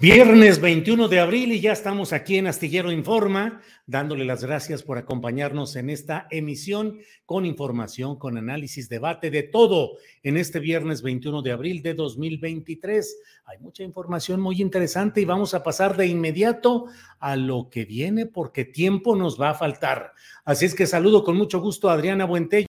Viernes 0.00 0.62
21 0.62 1.08
de 1.08 1.20
abril 1.20 1.52
y 1.52 1.60
ya 1.60 1.72
estamos 1.72 2.14
aquí 2.14 2.38
en 2.38 2.46
Astillero 2.46 2.90
Informa, 2.90 3.60
dándole 3.84 4.24
las 4.24 4.42
gracias 4.42 4.82
por 4.82 4.96
acompañarnos 4.96 5.76
en 5.76 5.90
esta 5.90 6.26
emisión 6.30 7.00
con 7.26 7.44
información, 7.44 8.18
con 8.18 8.38
análisis, 8.38 8.88
debate 8.88 9.30
de 9.30 9.42
todo 9.42 9.98
en 10.22 10.38
este 10.38 10.58
viernes 10.58 11.02
21 11.02 11.42
de 11.42 11.52
abril 11.52 11.82
de 11.82 11.92
2023. 11.92 13.18
Hay 13.44 13.58
mucha 13.58 13.82
información 13.82 14.40
muy 14.40 14.62
interesante 14.62 15.20
y 15.20 15.26
vamos 15.26 15.52
a 15.52 15.62
pasar 15.62 15.94
de 15.98 16.06
inmediato 16.06 16.86
a 17.18 17.36
lo 17.36 17.68
que 17.68 17.84
viene 17.84 18.24
porque 18.24 18.64
tiempo 18.64 19.14
nos 19.16 19.38
va 19.38 19.50
a 19.50 19.54
faltar. 19.54 20.14
Así 20.46 20.64
es 20.64 20.74
que 20.74 20.86
saludo 20.86 21.22
con 21.24 21.36
mucho 21.36 21.60
gusto 21.60 21.90
a 21.90 21.92
Adriana 21.92 22.24
Buentello. 22.24 22.69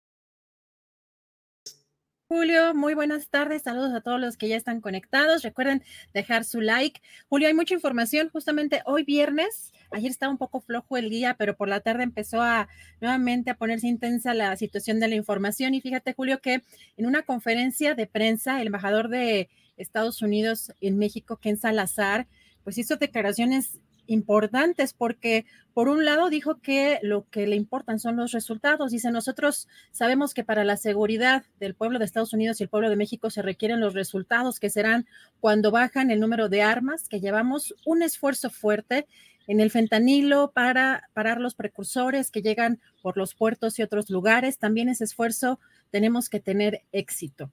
Julio, 2.34 2.74
muy 2.74 2.94
buenas 2.94 3.28
tardes. 3.28 3.64
Saludos 3.64 3.92
a 3.92 4.00
todos 4.00 4.18
los 4.18 4.38
que 4.38 4.48
ya 4.48 4.56
están 4.56 4.80
conectados. 4.80 5.44
Recuerden 5.44 5.84
dejar 6.14 6.46
su 6.46 6.62
like. 6.62 7.02
Julio, 7.28 7.50
hay 7.50 7.54
mucha 7.54 7.74
información. 7.74 8.30
Justamente 8.30 8.82
hoy 8.86 9.04
viernes, 9.04 9.74
ayer 9.92 10.09
estaba 10.09 10.31
un 10.31 10.38
poco 10.38 10.62
flojo 10.62 10.96
el 10.96 11.09
día, 11.09 11.36
pero 11.38 11.58
por 11.58 11.68
la 11.68 11.81
tarde 11.81 12.03
empezó 12.03 12.42
a 12.42 12.69
nuevamente 13.02 13.52
a 13.52 13.56
ponerse 13.56 13.88
intensa 13.90 14.34
la 14.34 14.56
situación 14.56 15.02
de 15.02 15.09
la 15.09 15.16
información. 15.16 15.74
Y 15.74 15.81
fíjate, 15.81 16.14
Julio, 16.14 16.40
que 16.40 16.62
en 16.96 17.06
una 17.06 17.24
conferencia 17.24 17.96
de 17.96 18.08
prensa, 18.08 18.62
el 18.62 18.68
embajador 18.68 19.09
de 19.09 19.50
Estados 19.75 20.22
Unidos 20.22 20.72
en 20.80 20.98
México, 20.98 21.36
Ken 21.36 21.58
Salazar, 21.58 22.28
pues 22.63 22.78
hizo 22.78 22.96
declaraciones 22.96 23.81
importantes 24.12 24.94
porque 24.94 25.46
por 25.74 25.88
un 25.88 26.04
lado 26.06 26.30
dijo 26.30 26.60
que 26.60 27.00
lo 27.02 27.30
que 27.30 27.48
le 27.48 27.56
importan 27.56 28.00
son 28.00 28.18
los 28.18 28.32
resultados. 28.32 28.92
Dice, 28.92 29.12
nosotros 29.12 29.68
sabemos 29.92 30.34
que 30.34 30.44
para 30.44 30.64
la 30.64 30.78
seguridad 30.78 31.44
del 31.60 31.76
pueblo 31.76 31.98
de 31.98 32.06
Estados 32.06 32.34
Unidos 32.34 32.60
y 32.60 32.64
el 32.64 32.70
pueblo 32.70 32.90
de 32.90 32.98
México 32.98 33.30
se 33.30 33.42
requieren 33.42 33.80
los 33.80 33.94
resultados 33.94 34.60
que 34.60 34.70
serán 34.70 35.08
cuando 35.40 35.72
bajan 35.72 36.12
el 36.12 36.20
número 36.20 36.50
de 36.50 36.62
armas, 36.62 37.08
que 37.08 37.22
llevamos 37.22 37.74
un 37.86 38.04
esfuerzo 38.04 38.50
fuerte 38.50 39.08
en 39.48 39.60
el 39.60 39.72
fentanilo 39.72 40.52
para 40.52 41.10
parar 41.14 41.40
los 41.40 41.56
precursores 41.56 42.32
que 42.32 42.42
llegan 42.42 42.80
por 43.02 43.18
los 43.18 43.34
puertos 43.34 43.80
y 43.80 43.82
otros 43.82 44.10
lugares. 44.10 44.58
También 44.58 44.90
ese 44.90 45.06
esfuerzo 45.06 45.60
tenemos 45.90 46.30
que 46.30 46.40
tener 46.40 46.84
éxito. 46.92 47.52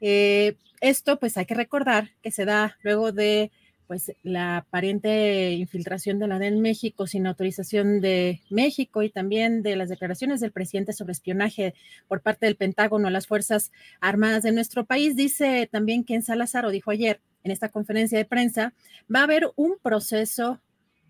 Eh, 0.00 0.56
esto 0.80 1.18
pues 1.18 1.36
hay 1.36 1.46
que 1.46 1.54
recordar 1.54 2.10
que 2.22 2.30
se 2.30 2.44
da 2.44 2.76
luego 2.82 3.12
de 3.12 3.50
pues 3.88 4.12
la 4.22 4.58
aparente 4.58 5.52
infiltración 5.52 6.18
de 6.18 6.28
la 6.28 6.38
DEN 6.38 6.60
México 6.60 7.06
sin 7.06 7.26
autorización 7.26 8.00
de 8.02 8.42
México 8.50 9.02
y 9.02 9.08
también 9.08 9.62
de 9.62 9.74
las 9.76 9.88
declaraciones 9.88 10.40
del 10.40 10.52
presidente 10.52 10.92
sobre 10.92 11.12
espionaje 11.12 11.74
por 12.06 12.20
parte 12.20 12.46
del 12.46 12.56
Pentágono 12.56 13.08
a 13.08 13.10
las 13.10 13.26
Fuerzas 13.26 13.72
Armadas 14.00 14.42
de 14.42 14.52
nuestro 14.52 14.84
país. 14.84 15.16
Dice 15.16 15.68
también 15.72 16.04
que 16.04 16.14
en 16.14 16.22
Salazar, 16.22 16.66
o 16.66 16.70
dijo 16.70 16.90
ayer 16.90 17.20
en 17.42 17.50
esta 17.50 17.70
conferencia 17.70 18.18
de 18.18 18.26
prensa, 18.26 18.74
va 19.12 19.20
a 19.20 19.24
haber 19.24 19.50
un 19.56 19.78
proceso 19.82 20.60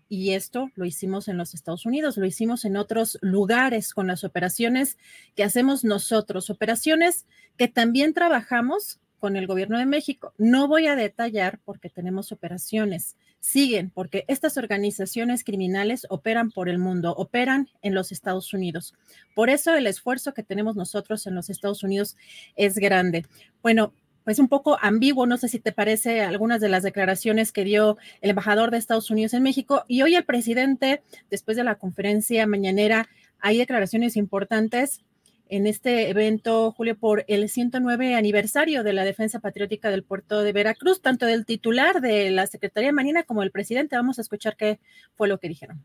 y 0.07 0.31
esto 0.31 0.71
lo 0.75 0.85
hicimos 0.85 1.27
en 1.27 1.37
los 1.37 1.53
Estados 1.53 1.85
Unidos, 1.85 2.17
lo 2.17 2.25
hicimos 2.25 2.65
en 2.65 2.77
otros 2.77 3.19
lugares 3.21 3.93
con 3.93 4.07
las 4.07 4.23
operaciones 4.23 4.97
que 5.35 5.43
hacemos 5.43 5.83
nosotros, 5.83 6.49
operaciones 6.49 7.27
que 7.57 7.67
también 7.67 8.13
trabajamos 8.13 8.99
con 9.19 9.35
el 9.35 9.47
gobierno 9.47 9.77
de 9.77 9.85
México. 9.85 10.33
No 10.37 10.67
voy 10.67 10.87
a 10.87 10.95
detallar 10.95 11.59
porque 11.65 11.89
tenemos 11.89 12.31
operaciones. 12.31 13.15
Siguen 13.39 13.89
porque 13.91 14.25
estas 14.27 14.57
organizaciones 14.57 15.43
criminales 15.43 16.07
operan 16.09 16.51
por 16.51 16.69
el 16.69 16.79
mundo, 16.79 17.13
operan 17.15 17.69
en 17.81 17.93
los 17.93 18.11
Estados 18.11 18.53
Unidos. 18.53 18.95
Por 19.35 19.49
eso 19.49 19.75
el 19.75 19.87
esfuerzo 19.87 20.33
que 20.33 20.43
tenemos 20.43 20.75
nosotros 20.75 21.27
en 21.27 21.35
los 21.35 21.49
Estados 21.49 21.83
Unidos 21.83 22.17
es 22.55 22.75
grande. 22.75 23.25
Bueno, 23.61 23.93
pues 24.23 24.39
un 24.39 24.47
poco 24.47 24.77
ambiguo, 24.81 25.25
no 25.25 25.37
sé 25.37 25.47
si 25.47 25.59
te 25.59 25.71
parece 25.71 26.21
algunas 26.21 26.61
de 26.61 26.69
las 26.69 26.83
declaraciones 26.83 27.51
que 27.51 27.63
dio 27.63 27.97
el 28.21 28.29
embajador 28.31 28.71
de 28.71 28.77
Estados 28.77 29.09
Unidos 29.09 29.33
en 29.33 29.43
México 29.43 29.85
y 29.87 30.01
hoy 30.01 30.15
el 30.15 30.25
presidente, 30.25 31.01
después 31.29 31.57
de 31.57 31.63
la 31.63 31.75
conferencia 31.75 32.45
mañanera, 32.45 33.09
hay 33.39 33.57
declaraciones 33.57 34.17
importantes 34.17 35.01
en 35.49 35.65
este 35.65 36.09
evento, 36.09 36.71
Julio, 36.71 36.95
por 36.95 37.25
el 37.27 37.49
109 37.49 38.15
aniversario 38.15 38.83
de 38.83 38.93
la 38.93 39.03
defensa 39.03 39.39
patriótica 39.39 39.89
del 39.89 40.03
puerto 40.03 40.43
de 40.43 40.53
Veracruz, 40.53 41.01
tanto 41.01 41.25
del 41.25 41.45
titular 41.45 42.01
de 42.01 42.29
la 42.29 42.45
Secretaría 42.45 42.93
Marina 42.93 43.23
como 43.23 43.41
el 43.41 43.49
presidente. 43.49 43.95
Vamos 43.95 44.19
a 44.19 44.21
escuchar 44.21 44.55
qué 44.55 44.79
fue 45.17 45.27
lo 45.27 45.39
que 45.39 45.49
dijeron. 45.49 45.83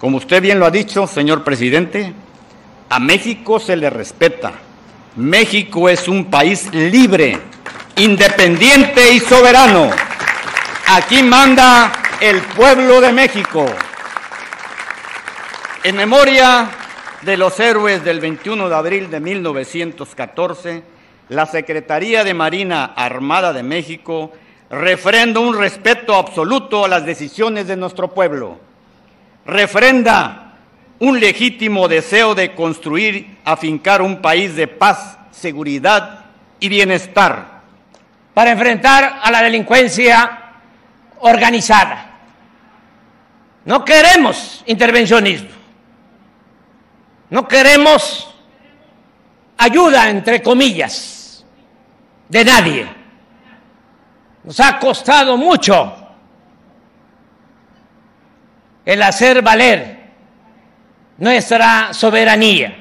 Como 0.00 0.16
usted 0.16 0.42
bien 0.42 0.58
lo 0.58 0.66
ha 0.66 0.70
dicho, 0.70 1.06
señor 1.06 1.44
presidente, 1.44 2.12
a 2.88 2.98
México 2.98 3.60
se 3.60 3.76
le 3.76 3.88
respeta. 3.88 4.52
México 5.14 5.88
es 5.88 6.08
un 6.08 6.24
país 6.24 6.72
libre, 6.74 7.38
independiente 7.96 9.12
y 9.14 9.20
soberano. 9.20 9.90
Aquí 10.88 11.22
manda 11.22 11.92
el 12.20 12.40
pueblo 12.40 13.00
de 13.00 13.12
México. 13.12 13.64
En 15.84 15.96
memoria 15.96 16.68
de 17.24 17.36
los 17.36 17.58
héroes 17.60 18.04
del 18.04 18.20
21 18.20 18.68
de 18.68 18.74
abril 18.74 19.10
de 19.10 19.20
1914, 19.20 20.82
la 21.28 21.46
Secretaría 21.46 22.24
de 22.24 22.34
Marina 22.34 22.84
Armada 22.96 23.52
de 23.52 23.62
México 23.62 24.32
refrenda 24.70 25.38
un 25.38 25.56
respeto 25.56 26.16
absoluto 26.16 26.84
a 26.84 26.88
las 26.88 27.06
decisiones 27.06 27.68
de 27.68 27.76
nuestro 27.76 28.12
pueblo. 28.12 28.58
Refrenda 29.46 30.54
un 30.98 31.20
legítimo 31.20 31.86
deseo 31.86 32.34
de 32.34 32.54
construir, 32.54 33.38
afincar 33.44 34.02
un 34.02 34.20
país 34.20 34.56
de 34.56 34.66
paz, 34.66 35.18
seguridad 35.30 36.24
y 36.58 36.68
bienestar. 36.68 37.62
Para 38.34 38.50
enfrentar 38.50 39.20
a 39.22 39.30
la 39.30 39.42
delincuencia 39.42 40.54
organizada. 41.20 42.18
No 43.64 43.84
queremos 43.84 44.64
intervencionismo. 44.66 45.61
No 47.32 47.48
queremos 47.48 48.28
ayuda, 49.56 50.10
entre 50.10 50.42
comillas, 50.42 51.42
de 52.28 52.44
nadie. 52.44 52.86
Nos 54.44 54.60
ha 54.60 54.78
costado 54.78 55.38
mucho 55.38 55.96
el 58.84 59.02
hacer 59.02 59.40
valer 59.40 60.10
nuestra 61.16 61.94
soberanía. 61.94 62.76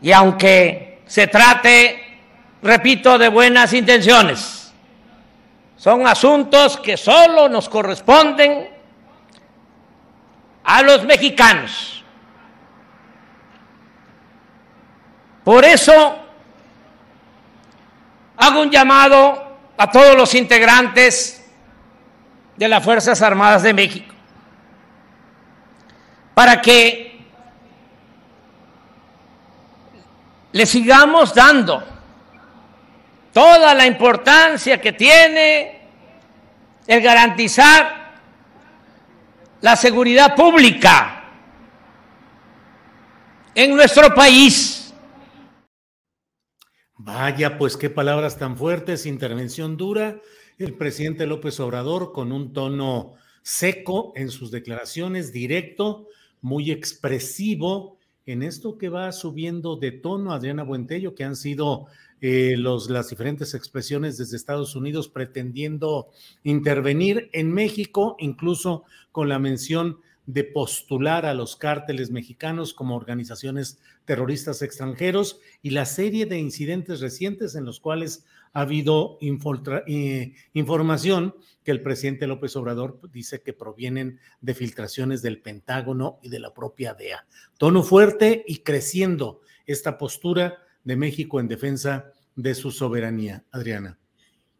Y 0.00 0.12
aunque 0.12 1.02
se 1.06 1.26
trate, 1.26 2.20
repito, 2.62 3.18
de 3.18 3.28
buenas 3.28 3.72
intenciones, 3.72 4.72
son 5.76 6.06
asuntos 6.06 6.76
que 6.76 6.96
solo 6.96 7.48
nos 7.48 7.68
corresponden 7.68 8.68
a 10.62 10.82
los 10.82 11.04
mexicanos. 11.04 11.99
Por 15.44 15.64
eso 15.64 16.18
hago 18.36 18.60
un 18.62 18.70
llamado 18.70 19.58
a 19.76 19.90
todos 19.90 20.16
los 20.16 20.34
integrantes 20.34 21.44
de 22.56 22.68
las 22.68 22.84
Fuerzas 22.84 23.22
Armadas 23.22 23.62
de 23.62 23.72
México 23.72 24.14
para 26.34 26.60
que 26.60 27.20
le 30.52 30.66
sigamos 30.66 31.34
dando 31.34 31.82
toda 33.32 33.74
la 33.74 33.86
importancia 33.86 34.80
que 34.80 34.92
tiene 34.92 35.80
el 36.86 37.00
garantizar 37.00 38.10
la 39.60 39.76
seguridad 39.76 40.34
pública 40.34 41.24
en 43.54 43.76
nuestro 43.76 44.14
país. 44.14 44.79
Vaya, 47.12 47.58
pues 47.58 47.76
qué 47.76 47.90
palabras 47.90 48.38
tan 48.38 48.56
fuertes, 48.56 49.04
intervención 49.04 49.76
dura. 49.76 50.20
El 50.58 50.74
presidente 50.74 51.26
López 51.26 51.58
Obrador 51.58 52.12
con 52.12 52.30
un 52.30 52.52
tono 52.52 53.14
seco 53.42 54.12
en 54.14 54.30
sus 54.30 54.52
declaraciones, 54.52 55.32
directo, 55.32 56.06
muy 56.40 56.70
expresivo 56.70 57.98
en 58.26 58.44
esto 58.44 58.78
que 58.78 58.88
va 58.88 59.10
subiendo 59.10 59.74
de 59.74 59.90
tono 59.90 60.32
Adriana 60.32 60.62
Buentello, 60.62 61.16
que 61.16 61.24
han 61.24 61.34
sido 61.34 61.86
eh, 62.20 62.54
los, 62.56 62.88
las 62.88 63.10
diferentes 63.10 63.54
expresiones 63.54 64.16
desde 64.16 64.36
Estados 64.36 64.76
Unidos 64.76 65.08
pretendiendo 65.08 66.10
intervenir 66.44 67.28
en 67.32 67.52
México, 67.52 68.14
incluso 68.20 68.84
con 69.10 69.28
la 69.28 69.40
mención 69.40 69.98
de 70.32 70.44
postular 70.44 71.26
a 71.26 71.34
los 71.34 71.56
cárteles 71.56 72.10
mexicanos 72.10 72.72
como 72.72 72.94
organizaciones 72.94 73.80
terroristas 74.04 74.62
extranjeros 74.62 75.40
y 75.60 75.70
la 75.70 75.86
serie 75.86 76.26
de 76.26 76.38
incidentes 76.38 77.00
recientes 77.00 77.56
en 77.56 77.64
los 77.64 77.80
cuales 77.80 78.24
ha 78.52 78.62
habido 78.62 79.18
eh, 79.20 80.34
información 80.52 81.34
que 81.64 81.70
el 81.72 81.82
presidente 81.82 82.26
López 82.26 82.54
Obrador 82.56 83.00
dice 83.12 83.42
que 83.42 83.52
provienen 83.52 84.20
de 84.40 84.54
filtraciones 84.54 85.22
del 85.22 85.40
Pentágono 85.40 86.18
y 86.22 86.28
de 86.28 86.40
la 86.40 86.54
propia 86.54 86.94
DEA. 86.94 87.26
Tono 87.58 87.82
fuerte 87.82 88.44
y 88.46 88.58
creciendo 88.58 89.40
esta 89.66 89.98
postura 89.98 90.58
de 90.84 90.96
México 90.96 91.40
en 91.40 91.48
defensa 91.48 92.12
de 92.36 92.54
su 92.54 92.70
soberanía. 92.70 93.44
Adriana. 93.50 93.99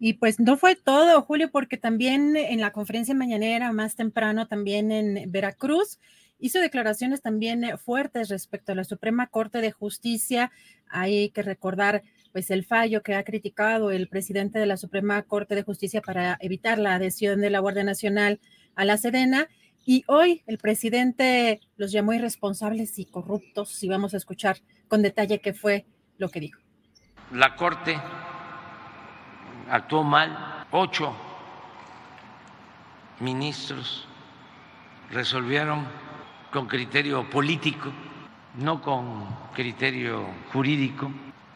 Y 0.03 0.15
pues 0.15 0.41
no 0.41 0.57
fue 0.57 0.77
todo, 0.77 1.21
Julio, 1.21 1.51
porque 1.53 1.77
también 1.77 2.35
en 2.35 2.63
la 2.63 2.73
conferencia 2.73 3.15
mañanera, 3.15 3.71
más 3.71 3.97
temprano, 3.97 4.49
también 4.49 4.91
en 4.91 5.31
Veracruz, 5.31 6.01
hizo 6.39 6.59
declaraciones 6.59 7.21
también 7.21 7.77
fuertes 7.77 8.31
respecto 8.31 8.73
a 8.73 8.75
la 8.75 8.85
Suprema 8.85 9.27
Corte 9.27 9.61
de 9.61 9.73
Justicia. 9.73 10.51
Hay 10.89 11.29
que 11.29 11.43
recordar 11.43 12.03
pues 12.33 12.51
el 12.51 12.65
fallo 12.65 13.03
que 13.03 13.15
ha 13.15 13.25
criticado 13.25 13.91
el 13.91 14.09
presidente 14.09 14.59
de 14.59 14.65
la 14.65 14.79
Suprema 14.79 15.23
Corte 15.23 15.55
de 15.55 15.65
Justicia 15.65 16.01
para 16.01 16.39
evitar 16.41 16.79
la 16.79 16.95
adhesión 16.95 17.43
de 17.43 17.51
la 17.51 17.59
Guardia 17.59 17.85
Nacional 17.85 18.41
a 18.77 18.87
la 18.87 18.97
Sedena. 18.97 19.49
Y 19.85 20.05
hoy 20.07 20.43
el 20.47 20.57
presidente 20.57 21.61
los 21.77 21.93
llamó 21.93 22.15
irresponsables 22.15 22.99
y 22.99 23.05
corruptos 23.05 23.83
y 23.83 23.89
vamos 23.89 24.15
a 24.15 24.17
escuchar 24.17 24.57
con 24.89 25.03
detalle 25.03 25.41
qué 25.41 25.53
fue 25.53 25.85
lo 26.17 26.31
que 26.31 26.41
dijo. 26.41 26.63
La 27.33 27.55
Corte 27.55 27.97
actuó 29.71 30.03
mal, 30.03 30.65
ocho 30.71 31.15
ministros 33.21 34.07
resolvieron 35.11 35.87
con 36.51 36.67
criterio 36.67 37.29
político, 37.31 37.93
no 38.55 38.83
con 38.83 39.27
criterio 39.55 40.27
jurídico 40.53 41.11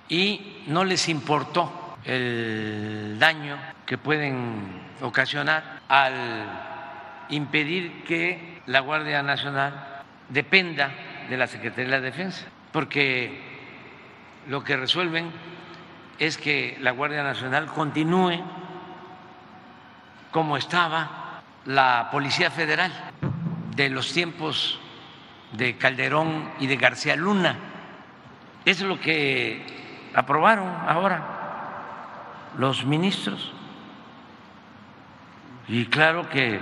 y 0.09 0.63
no 0.69 0.85
les 0.85 1.09
importó 1.09 1.97
el 2.05 3.19
daño 3.19 3.57
que 3.87 3.99
pueden 3.99 4.83
ocasionar 5.01 5.81
al 5.89 7.27
impedir 7.31 8.05
que 8.05 8.61
la 8.67 8.81
Guardia 8.81 9.23
Nacional 9.23 10.03
dependa 10.29 10.93
de 11.29 11.37
la 11.37 11.47
Secretaría 11.47 11.85
de 11.87 11.91
la 11.91 12.01
Defensa, 12.01 12.47
porque 12.73 13.41
lo 14.49 14.63
que 14.63 14.77
resuelven 14.77 15.31
es 16.19 16.39
que 16.39 16.77
la 16.81 16.93
Guardia 16.93 17.23
Nacional 17.23 17.67
continúe 17.67 18.41
como 20.31 20.57
estaba 20.57 21.43
la 21.65 22.09
Policía 22.11 22.51
Federal 22.51 22.93
de 23.75 23.89
los 23.89 24.13
tiempos 24.13 24.79
de 25.53 25.77
Calderón 25.77 26.51
y 26.59 26.67
de 26.67 26.77
García 26.77 27.17
Luna. 27.17 27.57
Es 28.65 28.81
lo 28.81 29.01
que 29.01 29.65
aprobaron 30.15 30.69
ahora 30.89 31.23
los 32.59 32.85
ministros. 32.85 33.53
Y 35.69 35.87
claro 35.87 36.29
que 36.29 36.61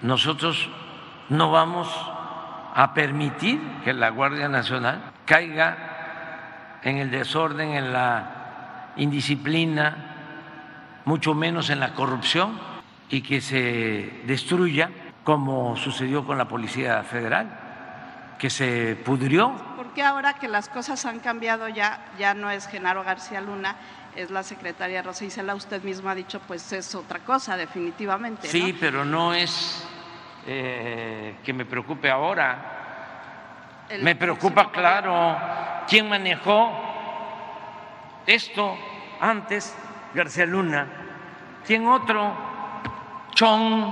nosotros 0.00 0.68
no 1.28 1.50
vamos 1.50 1.88
a 2.74 2.92
permitir 2.94 3.60
que 3.84 3.92
la 3.92 4.10
Guardia 4.10 4.48
Nacional 4.48 5.12
caiga 5.26 5.91
en 6.82 6.98
el 6.98 7.10
desorden, 7.10 7.70
en 7.70 7.92
la 7.92 8.92
indisciplina, 8.96 11.00
mucho 11.04 11.34
menos 11.34 11.70
en 11.70 11.80
la 11.80 11.94
corrupción 11.94 12.58
y 13.08 13.22
que 13.22 13.40
se 13.40 14.22
destruya 14.26 14.90
como 15.24 15.76
sucedió 15.76 16.24
con 16.24 16.38
la 16.38 16.48
Policía 16.48 17.02
Federal, 17.02 17.58
que 18.38 18.50
se 18.50 18.96
pudrió 19.04 19.54
que 19.94 20.02
ahora 20.02 20.34
que 20.34 20.48
las 20.48 20.68
cosas 20.68 21.04
han 21.04 21.20
cambiado 21.20 21.68
ya, 21.68 22.04
ya 22.18 22.34
no 22.34 22.50
es 22.50 22.66
Genaro 22.66 23.04
García 23.04 23.40
Luna, 23.40 23.76
es 24.16 24.30
la 24.30 24.42
secretaria 24.42 25.02
Rosa 25.02 25.24
Isela, 25.24 25.54
usted 25.54 25.82
mismo 25.82 26.08
ha 26.08 26.14
dicho, 26.14 26.40
pues 26.46 26.72
es 26.72 26.94
otra 26.94 27.20
cosa, 27.20 27.56
definitivamente. 27.56 28.48
Sí, 28.48 28.76
pero 28.78 29.04
no 29.04 29.34
es 29.34 29.86
eh, 30.46 31.36
que 31.44 31.52
me 31.52 31.64
preocupe 31.64 32.10
ahora. 32.10 32.78
Me 34.00 34.16
preocupa, 34.16 34.70
claro, 34.70 35.36
quién 35.88 36.08
manejó 36.08 36.70
esto 38.26 38.76
antes, 39.20 39.74
García 40.14 40.46
Luna. 40.46 41.60
¿Quién 41.66 41.86
otro? 41.86 42.34
Chong 43.34 43.84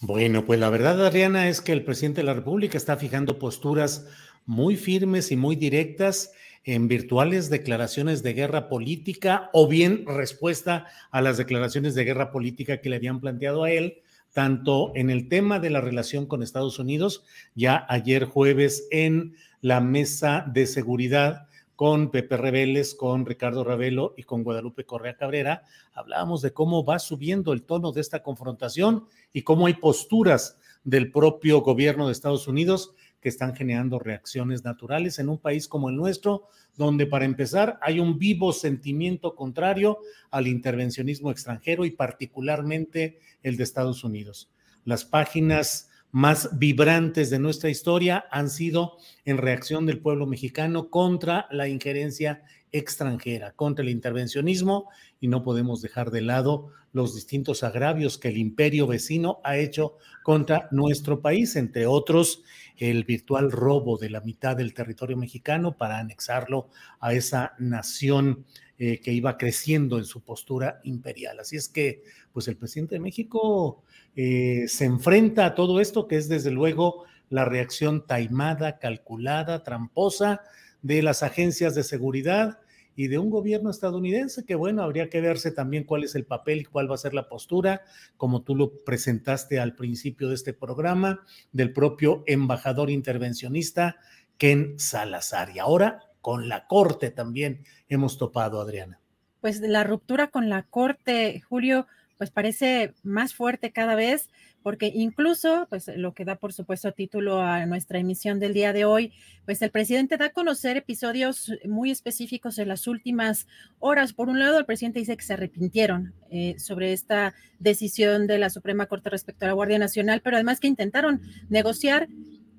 Bueno, 0.00 0.44
pues 0.44 0.60
la 0.60 0.70
verdad, 0.70 1.04
Adriana, 1.04 1.48
es 1.48 1.60
que 1.60 1.72
el 1.72 1.84
presidente 1.84 2.20
de 2.20 2.26
la 2.26 2.34
República 2.34 2.76
está 2.76 2.96
fijando 2.96 3.38
posturas 3.38 4.06
muy 4.44 4.76
firmes 4.76 5.32
y 5.32 5.36
muy 5.36 5.56
directas 5.56 6.32
en 6.64 6.88
virtuales 6.88 7.48
declaraciones 7.48 8.22
de 8.22 8.32
guerra 8.32 8.68
política 8.68 9.50
o 9.52 9.68
bien 9.68 10.04
respuesta 10.06 10.86
a 11.10 11.20
las 11.20 11.36
declaraciones 11.36 11.94
de 11.94 12.04
guerra 12.04 12.30
política 12.30 12.80
que 12.80 12.88
le 12.88 12.96
habían 12.96 13.20
planteado 13.20 13.64
a 13.64 13.70
él, 13.70 14.02
tanto 14.36 14.92
en 14.94 15.08
el 15.08 15.30
tema 15.30 15.60
de 15.60 15.70
la 15.70 15.80
relación 15.80 16.26
con 16.26 16.42
Estados 16.42 16.78
Unidos, 16.78 17.24
ya 17.54 17.86
ayer 17.88 18.26
jueves 18.26 18.86
en 18.90 19.34
la 19.62 19.80
mesa 19.80 20.44
de 20.52 20.66
seguridad 20.66 21.48
con 21.74 22.10
Pepe 22.10 22.36
Rebeles, 22.36 22.94
con 22.94 23.24
Ricardo 23.24 23.64
Ravelo 23.64 24.12
y 24.14 24.24
con 24.24 24.44
Guadalupe 24.44 24.84
Correa 24.84 25.16
Cabrera, 25.16 25.62
hablábamos 25.94 26.42
de 26.42 26.52
cómo 26.52 26.84
va 26.84 26.98
subiendo 26.98 27.54
el 27.54 27.62
tono 27.62 27.92
de 27.92 28.02
esta 28.02 28.22
confrontación 28.22 29.06
y 29.32 29.40
cómo 29.40 29.68
hay 29.68 29.72
posturas 29.72 30.58
del 30.84 31.10
propio 31.10 31.62
gobierno 31.62 32.04
de 32.04 32.12
Estados 32.12 32.46
Unidos 32.46 32.92
que 33.26 33.30
están 33.30 33.56
generando 33.56 33.98
reacciones 33.98 34.62
naturales 34.62 35.18
en 35.18 35.28
un 35.28 35.38
país 35.38 35.66
como 35.66 35.90
el 35.90 35.96
nuestro, 35.96 36.46
donde 36.76 37.06
para 37.06 37.24
empezar 37.24 37.76
hay 37.82 37.98
un 37.98 38.20
vivo 38.20 38.52
sentimiento 38.52 39.34
contrario 39.34 39.98
al 40.30 40.46
intervencionismo 40.46 41.32
extranjero 41.32 41.84
y 41.84 41.90
particularmente 41.90 43.18
el 43.42 43.56
de 43.56 43.64
Estados 43.64 44.04
Unidos. 44.04 44.48
Las 44.84 45.04
páginas 45.04 45.90
más 46.12 46.56
vibrantes 46.56 47.28
de 47.28 47.40
nuestra 47.40 47.68
historia 47.68 48.26
han 48.30 48.48
sido 48.48 48.96
en 49.24 49.38
reacción 49.38 49.86
del 49.86 49.98
pueblo 49.98 50.28
mexicano 50.28 50.88
contra 50.88 51.48
la 51.50 51.66
injerencia 51.66 52.44
extranjera, 52.72 53.52
contra 53.52 53.82
el 53.82 53.90
intervencionismo 53.90 54.88
y 55.20 55.28
no 55.28 55.42
podemos 55.42 55.80
dejar 55.82 56.10
de 56.10 56.20
lado 56.20 56.72
los 56.92 57.14
distintos 57.14 57.62
agravios 57.62 58.18
que 58.18 58.28
el 58.28 58.38
imperio 58.38 58.86
vecino 58.86 59.40
ha 59.44 59.56
hecho 59.58 59.98
contra 60.22 60.68
nuestro 60.70 61.20
país, 61.20 61.56
entre 61.56 61.86
otros 61.86 62.42
el 62.78 63.04
virtual 63.04 63.52
robo 63.52 63.98
de 63.98 64.10
la 64.10 64.20
mitad 64.20 64.56
del 64.56 64.74
territorio 64.74 65.16
mexicano 65.16 65.76
para 65.76 65.98
anexarlo 65.98 66.68
a 67.00 67.12
esa 67.12 67.54
nación 67.58 68.44
eh, 68.78 69.00
que 69.00 69.12
iba 69.12 69.38
creciendo 69.38 69.98
en 69.98 70.04
su 70.04 70.22
postura 70.22 70.80
imperial. 70.84 71.40
Así 71.40 71.56
es 71.56 71.68
que, 71.68 72.02
pues 72.32 72.48
el 72.48 72.56
presidente 72.56 72.96
de 72.96 73.00
México 73.00 73.82
eh, 74.14 74.64
se 74.68 74.84
enfrenta 74.84 75.46
a 75.46 75.54
todo 75.54 75.80
esto, 75.80 76.06
que 76.06 76.16
es 76.16 76.28
desde 76.28 76.50
luego 76.50 77.04
la 77.30 77.44
reacción 77.44 78.06
taimada, 78.06 78.78
calculada, 78.78 79.62
tramposa 79.62 80.42
de 80.82 81.02
las 81.02 81.22
agencias 81.22 81.74
de 81.74 81.82
seguridad 81.82 82.58
y 82.96 83.08
de 83.08 83.18
un 83.18 83.28
gobierno 83.28 83.70
estadounidense 83.70 84.44
que, 84.44 84.54
bueno, 84.54 84.82
habría 84.82 85.10
que 85.10 85.20
verse 85.20 85.50
también 85.50 85.84
cuál 85.84 86.04
es 86.04 86.14
el 86.14 86.24
papel 86.24 86.60
y 86.60 86.64
cuál 86.64 86.90
va 86.90 86.94
a 86.94 86.98
ser 86.98 87.12
la 87.12 87.28
postura, 87.28 87.82
como 88.16 88.42
tú 88.42 88.56
lo 88.56 88.84
presentaste 88.84 89.60
al 89.60 89.76
principio 89.76 90.28
de 90.28 90.34
este 90.34 90.54
programa, 90.54 91.20
del 91.52 91.72
propio 91.72 92.24
embajador 92.26 92.90
intervencionista 92.90 93.96
Ken 94.38 94.78
Salazar. 94.78 95.50
Y 95.54 95.58
ahora 95.58 96.00
con 96.22 96.48
la 96.48 96.66
Corte 96.66 97.10
también 97.10 97.64
hemos 97.88 98.18
topado, 98.18 98.60
Adriana. 98.60 98.98
Pues 99.40 99.60
la 99.60 99.84
ruptura 99.84 100.28
con 100.28 100.48
la 100.48 100.62
Corte, 100.62 101.40
Julio, 101.40 101.86
pues 102.16 102.30
parece 102.30 102.94
más 103.02 103.34
fuerte 103.34 103.72
cada 103.72 103.94
vez 103.94 104.30
porque 104.66 104.90
incluso, 104.92 105.68
pues 105.70 105.86
lo 105.94 106.12
que 106.12 106.24
da 106.24 106.34
por 106.34 106.52
supuesto 106.52 106.90
título 106.90 107.40
a 107.40 107.66
nuestra 107.66 108.00
emisión 108.00 108.40
del 108.40 108.52
día 108.52 108.72
de 108.72 108.84
hoy, 108.84 109.12
pues 109.44 109.62
el 109.62 109.70
presidente 109.70 110.16
da 110.16 110.24
a 110.26 110.30
conocer 110.30 110.76
episodios 110.76 111.52
muy 111.68 111.92
específicos 111.92 112.58
en 112.58 112.66
las 112.66 112.88
últimas 112.88 113.46
horas. 113.78 114.12
Por 114.12 114.28
un 114.28 114.40
lado, 114.40 114.58
el 114.58 114.64
presidente 114.64 114.98
dice 114.98 115.16
que 115.16 115.22
se 115.22 115.34
arrepintieron 115.34 116.14
eh, 116.32 116.56
sobre 116.58 116.92
esta 116.92 117.32
decisión 117.60 118.26
de 118.26 118.38
la 118.38 118.50
Suprema 118.50 118.86
Corte 118.86 119.08
respecto 119.08 119.44
a 119.44 119.48
la 119.50 119.54
Guardia 119.54 119.78
Nacional, 119.78 120.20
pero 120.20 120.34
además 120.34 120.58
que 120.58 120.66
intentaron 120.66 121.20
negociar 121.48 122.08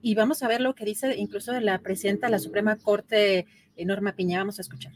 y 0.02 0.16
vamos 0.16 0.44
a 0.44 0.48
ver 0.48 0.62
lo 0.62 0.76
que 0.76 0.86
dice 0.86 1.14
incluso 1.18 1.60
la 1.60 1.80
presidenta 1.80 2.28
de 2.28 2.32
la 2.32 2.40
Suprema 2.40 2.78
Corte, 2.78 3.48
eh, 3.76 3.86
Norma 3.86 4.14
Piña. 4.14 4.40
Vamos 4.40 4.60
a 4.60 4.62
escuchar. 4.62 4.94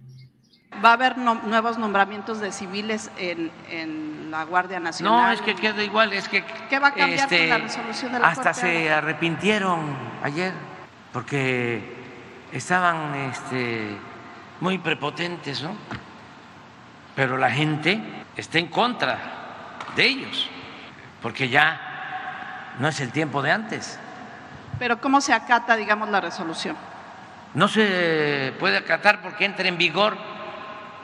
¿Va 0.83 0.91
a 0.91 0.93
haber 0.93 1.17
nuevos 1.17 1.77
nombramientos 1.77 2.39
de 2.39 2.51
civiles 2.51 3.11
en, 3.17 4.31
la 4.31 4.45
Guardia 4.45 4.79
Nacional? 4.79 5.13
No, 5.13 5.31
es 5.31 5.41
que 5.41 5.53
queda 5.55 5.83
igual, 5.83 6.13
es 6.13 6.29
que... 6.29 6.43
¿Qué 6.69 6.79
va 6.79 6.87
a 6.87 6.93
cambiar 6.93 7.27
con 7.27 7.37
la 7.37 7.55
este, 7.55 7.57
resolución 7.57 8.13
de 8.13 8.19
la 8.19 8.27
Hasta 8.27 8.53
se 8.53 8.91
arrepintieron 8.91 9.79
ayer 10.23 10.53
porque 11.11 11.83
estaban 12.53 13.13
este, 13.15 13.97
muy 14.61 14.77
prepotentes, 14.77 15.61
¿no? 15.61 15.75
Pero 17.15 17.37
la 17.37 17.51
gente 17.51 18.01
está 18.37 18.57
en 18.57 18.67
contra 18.67 19.19
de 19.95 20.05
ellos, 20.05 20.49
porque 21.21 21.49
ya 21.49 22.73
no 22.79 22.87
es 22.87 23.01
el 23.01 23.11
tiempo 23.11 23.41
de 23.41 23.51
antes. 23.51 23.99
Pero 24.79 25.01
¿cómo 25.01 25.19
se 25.19 25.33
acata, 25.33 25.75
digamos, 25.75 26.09
la 26.09 26.21
resolución? 26.21 26.77
No 27.53 27.67
se 27.67 28.53
puede 28.57 28.77
acatar 28.77 29.21
porque 29.21 29.43
entra 29.43 29.67
en 29.67 29.77
vigor 29.77 30.17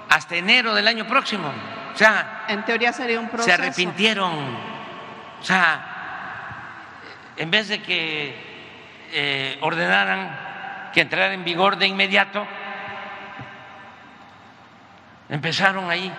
hasta 0.09 0.35
enero 0.35 0.73
del 0.73 0.87
año 0.87 1.07
próximo. 1.07 1.51
O 1.93 1.97
sea, 1.97 2.45
en 2.47 2.63
teoría 2.63 2.93
sería 2.93 3.19
un 3.19 3.27
proceso. 3.27 3.47
Se 3.47 3.53
arrepintieron. 3.53 4.33
O 5.39 5.43
sea, 5.43 5.81
en 7.35 7.51
vez 7.51 7.67
de 7.67 7.81
que 7.81 8.35
eh, 9.11 9.57
ordenaran 9.61 10.91
que 10.93 11.01
entrara 11.01 11.33
en 11.33 11.43
vigor 11.43 11.77
de 11.77 11.87
inmediato, 11.87 12.45
empezaron 15.29 15.89
ahí 15.89 16.11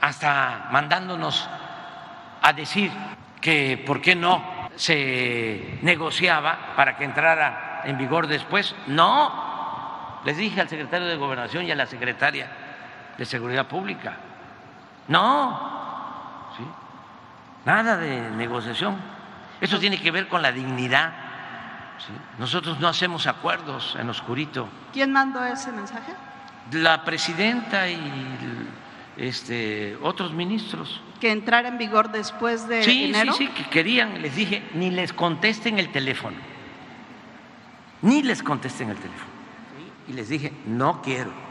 hasta 0.00 0.68
mandándonos 0.70 1.48
a 2.42 2.52
decir 2.52 2.90
que 3.40 3.82
por 3.86 4.00
qué 4.00 4.14
no 4.14 4.68
se 4.76 5.78
negociaba 5.82 6.74
para 6.76 6.96
que 6.96 7.04
entrara 7.04 7.82
en 7.84 7.98
vigor 7.98 8.26
después. 8.26 8.74
No, 8.86 10.20
les 10.24 10.36
dije 10.36 10.60
al 10.60 10.68
secretario 10.68 11.06
de 11.06 11.16
Gobernación 11.16 11.64
y 11.64 11.70
a 11.70 11.74
la 11.74 11.86
secretaria 11.86 12.65
de 13.18 13.24
seguridad 13.24 13.66
pública. 13.66 14.16
No, 15.08 16.50
¿sí? 16.56 16.64
nada 17.64 17.96
de 17.96 18.30
negociación. 18.30 18.96
Eso 19.60 19.78
tiene 19.78 20.00
que 20.00 20.10
ver 20.10 20.28
con 20.28 20.42
la 20.42 20.52
dignidad. 20.52 21.12
Nosotros 22.38 22.78
no 22.78 22.88
hacemos 22.88 23.26
acuerdos 23.26 23.96
en 23.98 24.10
oscurito. 24.10 24.68
¿Quién 24.92 25.12
mandó 25.12 25.42
ese 25.44 25.72
mensaje? 25.72 26.12
La 26.72 27.04
presidenta 27.04 27.88
y 27.88 27.98
este, 29.16 29.96
otros 30.02 30.32
ministros. 30.32 31.00
¿Que 31.20 31.30
entrara 31.30 31.68
en 31.68 31.78
vigor 31.78 32.12
después 32.12 32.68
de 32.68 32.82
sí, 32.82 33.06
enero? 33.06 33.32
Sí, 33.32 33.46
sí, 33.46 33.52
que 33.52 33.70
querían. 33.70 34.20
Les 34.20 34.36
dije, 34.36 34.62
ni 34.74 34.90
les 34.90 35.12
contesten 35.12 35.78
el 35.78 35.90
teléfono. 35.90 36.36
Ni 38.02 38.22
les 38.22 38.42
contesten 38.42 38.90
el 38.90 38.96
teléfono. 38.96 39.36
Y 40.08 40.12
les 40.12 40.28
dije, 40.28 40.52
no 40.66 41.00
quiero 41.00 41.45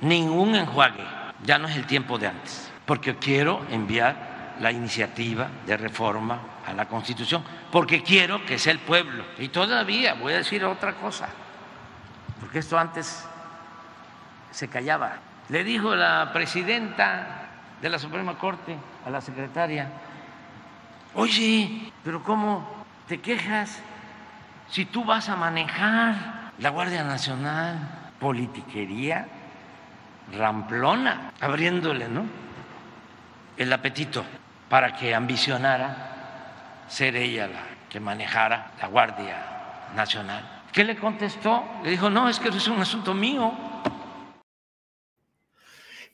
ningún 0.00 0.54
enjuague, 0.54 1.04
ya 1.42 1.58
no 1.58 1.68
es 1.68 1.76
el 1.76 1.86
tiempo 1.86 2.18
de 2.18 2.28
antes, 2.28 2.70
porque 2.84 3.16
quiero 3.16 3.64
enviar 3.70 4.54
la 4.60 4.72
iniciativa 4.72 5.48
de 5.66 5.76
reforma 5.76 6.40
a 6.66 6.72
la 6.72 6.86
Constitución, 6.86 7.42
porque 7.70 8.02
quiero 8.02 8.44
que 8.44 8.58
sea 8.58 8.72
el 8.72 8.78
pueblo. 8.78 9.24
Y 9.38 9.48
todavía 9.48 10.14
voy 10.14 10.32
a 10.32 10.38
decir 10.38 10.64
otra 10.64 10.94
cosa, 10.94 11.28
porque 12.40 12.58
esto 12.58 12.78
antes 12.78 13.24
se 14.50 14.68
callaba. 14.68 15.16
Le 15.48 15.62
dijo 15.62 15.94
la 15.94 16.30
presidenta 16.32 17.48
de 17.80 17.88
la 17.88 17.98
Suprema 17.98 18.38
Corte 18.38 18.76
a 19.04 19.10
la 19.10 19.20
secretaria, 19.20 19.90
oye, 21.14 21.92
pero 22.02 22.22
¿cómo 22.22 22.84
te 23.06 23.20
quejas 23.20 23.80
si 24.70 24.86
tú 24.86 25.04
vas 25.04 25.28
a 25.28 25.36
manejar 25.36 26.50
la 26.58 26.70
Guardia 26.70 27.04
Nacional? 27.04 27.76
Politiquería 28.18 29.28
ramplona, 30.32 31.32
abriéndole 31.40 32.08
¿no? 32.08 32.24
el 33.56 33.72
apetito 33.72 34.24
para 34.68 34.96
que 34.96 35.14
ambicionara 35.14 36.84
ser 36.88 37.16
ella 37.16 37.46
la 37.46 37.62
que 37.88 38.00
manejara 38.00 38.72
la 38.80 38.88
Guardia 38.88 39.90
Nacional. 39.94 40.64
¿Qué 40.72 40.84
le 40.84 40.96
contestó? 40.96 41.64
Le 41.84 41.90
dijo, 41.90 42.10
no, 42.10 42.28
es 42.28 42.38
que 42.38 42.48
es 42.48 42.68
un 42.68 42.80
asunto 42.80 43.14
mío. 43.14 43.52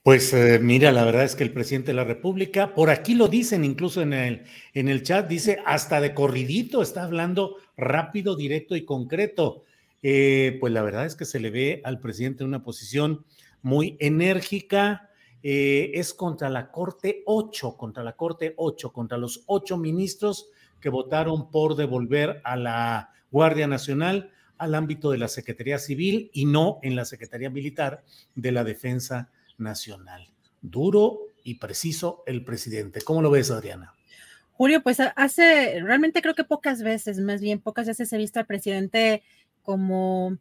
Pues 0.03 0.33
eh, 0.33 0.59
mira, 0.61 0.91
la 0.91 1.05
verdad 1.05 1.25
es 1.25 1.37
que 1.37 1.45
el 1.45 1.53
presidente 1.53 1.89
de 1.89 1.97
la 1.97 2.05
República, 2.05 2.75
por 2.75 2.91
aquí 2.91 3.15
lo 3.15 3.29
dicen 3.29 3.65
incluso 3.65 4.03
en 4.03 4.13
el, 4.13 4.45
en 4.75 4.89
el 4.89 5.05
chat, 5.05 5.29
dice 5.29 5.61
hasta 5.65 6.01
de 6.01 6.13
corridito, 6.13 6.83
está 6.83 7.05
hablando 7.05 7.57
rápido, 7.77 8.35
directo 8.35 8.75
y 8.75 8.85
concreto. 8.85 9.63
Eh, 10.03 10.57
pues 10.61 10.73
la 10.73 10.83
verdad 10.83 11.07
es 11.07 11.15
que 11.15 11.25
se 11.25 11.39
le 11.39 11.51
ve 11.51 11.81
al 11.85 12.01
presidente 12.01 12.43
en 12.43 12.49
una 12.49 12.65
posición 12.65 13.25
muy 13.63 13.97
enérgica. 14.01 15.09
Eh, 15.43 15.91
es 15.95 16.15
contra 16.15 16.49
la 16.49 16.71
Corte 16.71 17.23
8, 17.27 17.77
contra 17.77 18.05
la 18.05 18.13
Corte 18.13 18.55
8, 18.57 18.93
contra 18.93 19.19
los 19.19 19.43
ocho 19.47 19.77
ministros 19.77 20.51
que 20.81 20.89
votaron 20.89 21.51
por 21.51 21.75
devolver 21.75 22.41
a 22.45 22.57
la 22.57 23.11
Guardia 23.31 23.67
Nacional 23.67 24.31
al 24.59 24.75
ámbito 24.77 25.11
de 25.11 25.19
la 25.19 25.27
Secretaría 25.27 25.79
Civil 25.79 26.31
y 26.33 26.45
no 26.45 26.79
en 26.83 26.95
la 26.95 27.05
Secretaría 27.05 27.51
Militar 27.51 28.05
de 28.37 28.53
la 28.53 28.63
Defensa 28.63 29.31
Nacional. 29.59 30.29
Duro 30.61 31.19
y 31.43 31.57
preciso 31.57 32.23
el 32.27 32.45
presidente. 32.45 33.01
¿Cómo 33.03 33.23
lo 33.23 33.31
ves, 33.31 33.51
Adriana? 33.51 33.95
Julio, 34.53 34.83
pues 34.83 34.99
hace 35.01 35.81
realmente 35.81 36.23
creo 36.23 36.35
que 36.35 36.45
pocas 36.45 36.83
veces, 36.83 37.19
más 37.19 37.41
bien 37.41 37.59
pocas 37.59 37.87
veces 37.89 38.13
he 38.13 38.19
visto 38.19 38.39
al 38.39 38.47
presidente 38.47 39.25
como 39.63 40.39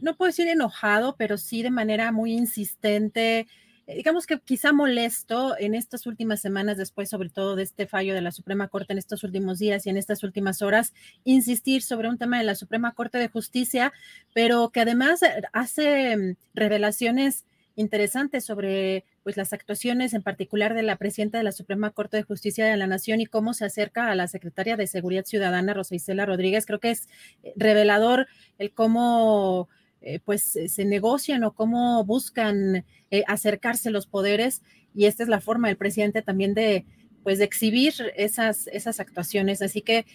no 0.00 0.16
puedo 0.16 0.28
decir 0.28 0.48
enojado, 0.48 1.16
pero 1.16 1.36
sí 1.36 1.62
de 1.62 1.70
manera 1.70 2.12
muy 2.12 2.32
insistente, 2.32 3.46
eh, 3.86 3.96
digamos 3.96 4.26
que 4.26 4.38
quizá 4.38 4.72
molesto 4.72 5.56
en 5.58 5.74
estas 5.74 6.06
últimas 6.06 6.40
semanas, 6.40 6.76
después 6.76 7.08
sobre 7.08 7.28
todo 7.28 7.56
de 7.56 7.64
este 7.64 7.86
fallo 7.86 8.14
de 8.14 8.20
la 8.20 8.32
Suprema 8.32 8.68
Corte 8.68 8.92
en 8.92 8.98
estos 8.98 9.24
últimos 9.24 9.58
días 9.58 9.86
y 9.86 9.90
en 9.90 9.96
estas 9.96 10.22
últimas 10.22 10.62
horas, 10.62 10.92
insistir 11.24 11.82
sobre 11.82 12.08
un 12.08 12.18
tema 12.18 12.38
de 12.38 12.44
la 12.44 12.54
Suprema 12.54 12.92
Corte 12.92 13.18
de 13.18 13.28
Justicia, 13.28 13.92
pero 14.32 14.70
que 14.70 14.80
además 14.80 15.22
eh, 15.22 15.42
hace 15.52 16.16
mm, 16.16 16.36
revelaciones 16.54 17.44
interesantes 17.76 18.44
sobre 18.44 19.04
pues 19.22 19.36
las 19.36 19.52
actuaciones 19.52 20.14
en 20.14 20.22
particular 20.22 20.74
de 20.74 20.82
la 20.82 20.96
presidenta 20.96 21.38
de 21.38 21.44
la 21.44 21.52
Suprema 21.52 21.90
Corte 21.90 22.16
de 22.16 22.22
Justicia 22.22 22.66
de 22.66 22.76
la 22.76 22.86
Nación 22.86 23.20
y 23.20 23.26
cómo 23.26 23.54
se 23.54 23.64
acerca 23.64 24.10
a 24.10 24.14
la 24.14 24.28
secretaria 24.28 24.76
de 24.76 24.86
Seguridad 24.86 25.24
Ciudadana 25.24 25.74
Rosa 25.74 25.94
Isela 25.94 26.26
Rodríguez. 26.26 26.66
Creo 26.66 26.80
que 26.80 26.90
es 26.90 27.08
eh, 27.42 27.52
revelador 27.56 28.28
el 28.58 28.72
cómo 28.72 29.68
eh, 30.02 30.18
pues 30.24 30.56
eh, 30.56 30.68
se 30.68 30.86
negocian 30.86 31.44
o 31.44 31.52
cómo 31.52 32.02
buscan 32.04 32.86
eh, 33.10 33.22
acercarse 33.26 33.90
los 33.90 34.06
poderes 34.06 34.62
y 34.94 35.04
esta 35.04 35.22
es 35.22 35.28
la 35.28 35.42
forma 35.42 35.68
del 35.68 35.76
presidente 35.76 36.22
también 36.22 36.54
de 36.54 36.86
pues 37.22 37.38
de 37.38 37.44
exhibir 37.44 37.92
esas, 38.16 38.66
esas 38.68 38.98
actuaciones. 38.98 39.60
Así 39.60 39.82
que 39.82 40.06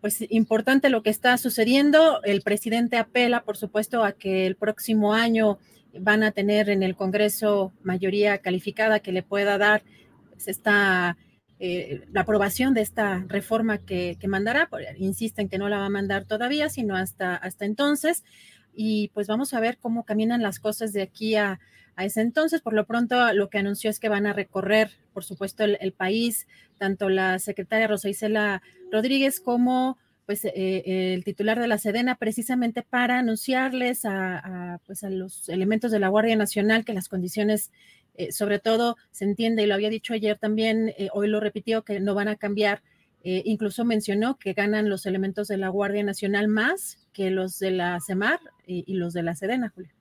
pues 0.00 0.24
importante 0.28 0.90
lo 0.90 1.04
que 1.04 1.10
está 1.10 1.38
sucediendo. 1.38 2.20
El 2.24 2.42
presidente 2.42 2.96
apela, 2.96 3.44
por 3.44 3.56
supuesto, 3.56 4.02
a 4.02 4.10
que 4.10 4.44
el 4.44 4.56
próximo 4.56 5.14
año 5.14 5.58
van 6.00 6.24
a 6.24 6.32
tener 6.32 6.68
en 6.68 6.82
el 6.82 6.96
Congreso 6.96 7.72
mayoría 7.84 8.38
calificada 8.38 8.98
que 8.98 9.12
le 9.12 9.22
pueda 9.22 9.56
dar 9.56 9.84
pues, 10.30 10.48
esta, 10.48 11.16
la 11.60 12.20
aprobación 12.20 12.74
de 12.74 12.80
esta 12.80 13.24
reforma 13.28 13.78
que, 13.78 14.16
que 14.18 14.26
mandará. 14.26 14.68
Insisten 14.98 15.48
que 15.48 15.58
no 15.58 15.68
la 15.68 15.78
va 15.78 15.86
a 15.86 15.90
mandar 15.90 16.24
todavía, 16.24 16.68
sino 16.70 16.96
hasta, 16.96 17.36
hasta 17.36 17.66
entonces 17.66 18.24
y 18.76 19.08
pues 19.14 19.26
vamos 19.26 19.54
a 19.54 19.60
ver 19.60 19.78
cómo 19.78 20.04
caminan 20.04 20.42
las 20.42 20.58
cosas 20.58 20.92
de 20.92 21.02
aquí 21.02 21.36
a, 21.36 21.60
ese 21.96 22.22
entonces. 22.22 22.60
Por 22.60 22.74
lo 22.74 22.86
pronto, 22.86 23.32
lo 23.34 23.48
que 23.48 23.58
anunció 23.58 23.88
es 23.88 24.00
que 24.00 24.08
van 24.08 24.26
a 24.26 24.32
recorrer, 24.32 24.90
por 25.12 25.22
supuesto, 25.22 25.62
el, 25.62 25.92
país, 25.92 26.48
tanto 26.76 27.08
la 27.08 27.38
secretaria 27.38 27.86
Rosa 27.86 28.08
Isela 28.08 28.62
Rodríguez 28.90 29.40
como 29.40 29.96
pues 30.26 30.44
eh, 30.44 31.14
el 31.14 31.22
titular 31.22 31.60
de 31.60 31.68
la 31.68 31.78
Sedena 31.78 32.16
precisamente 32.16 32.82
para 32.82 33.18
anunciarles 33.18 34.06
a, 34.06 34.80
pues, 34.86 35.04
a 35.04 35.10
los 35.10 35.48
elementos 35.50 35.92
de 35.92 36.00
la 36.00 36.08
Guardia 36.08 36.34
Nacional 36.34 36.84
que 36.84 36.94
las 36.94 37.08
condiciones, 37.08 37.70
eh, 38.16 38.32
sobre 38.32 38.58
todo 38.58 38.96
se 39.10 39.26
entiende 39.26 39.62
y 39.62 39.66
lo 39.66 39.74
había 39.74 39.90
dicho 39.90 40.14
ayer 40.14 40.38
también, 40.38 40.94
eh, 40.96 41.10
hoy 41.12 41.28
lo 41.28 41.40
repitió, 41.40 41.82
que 41.82 42.00
no 42.00 42.14
van 42.14 42.28
a 42.28 42.36
cambiar. 42.36 42.82
incluso 43.22 43.86
mencionó 43.86 44.36
que 44.38 44.52
ganan 44.52 44.90
los 44.90 45.06
elementos 45.06 45.48
de 45.48 45.56
la 45.56 45.70
Guardia 45.70 46.02
Nacional 46.02 46.46
más 46.46 47.03
que 47.14 47.30
los 47.30 47.58
de 47.58 47.70
la 47.70 47.98
CEMAR 48.06 48.40
y, 48.66 48.92
los 48.94 49.14
de 49.14 49.22
la 49.22 49.34
Sedena, 49.34 49.70
Julio. 49.74 49.92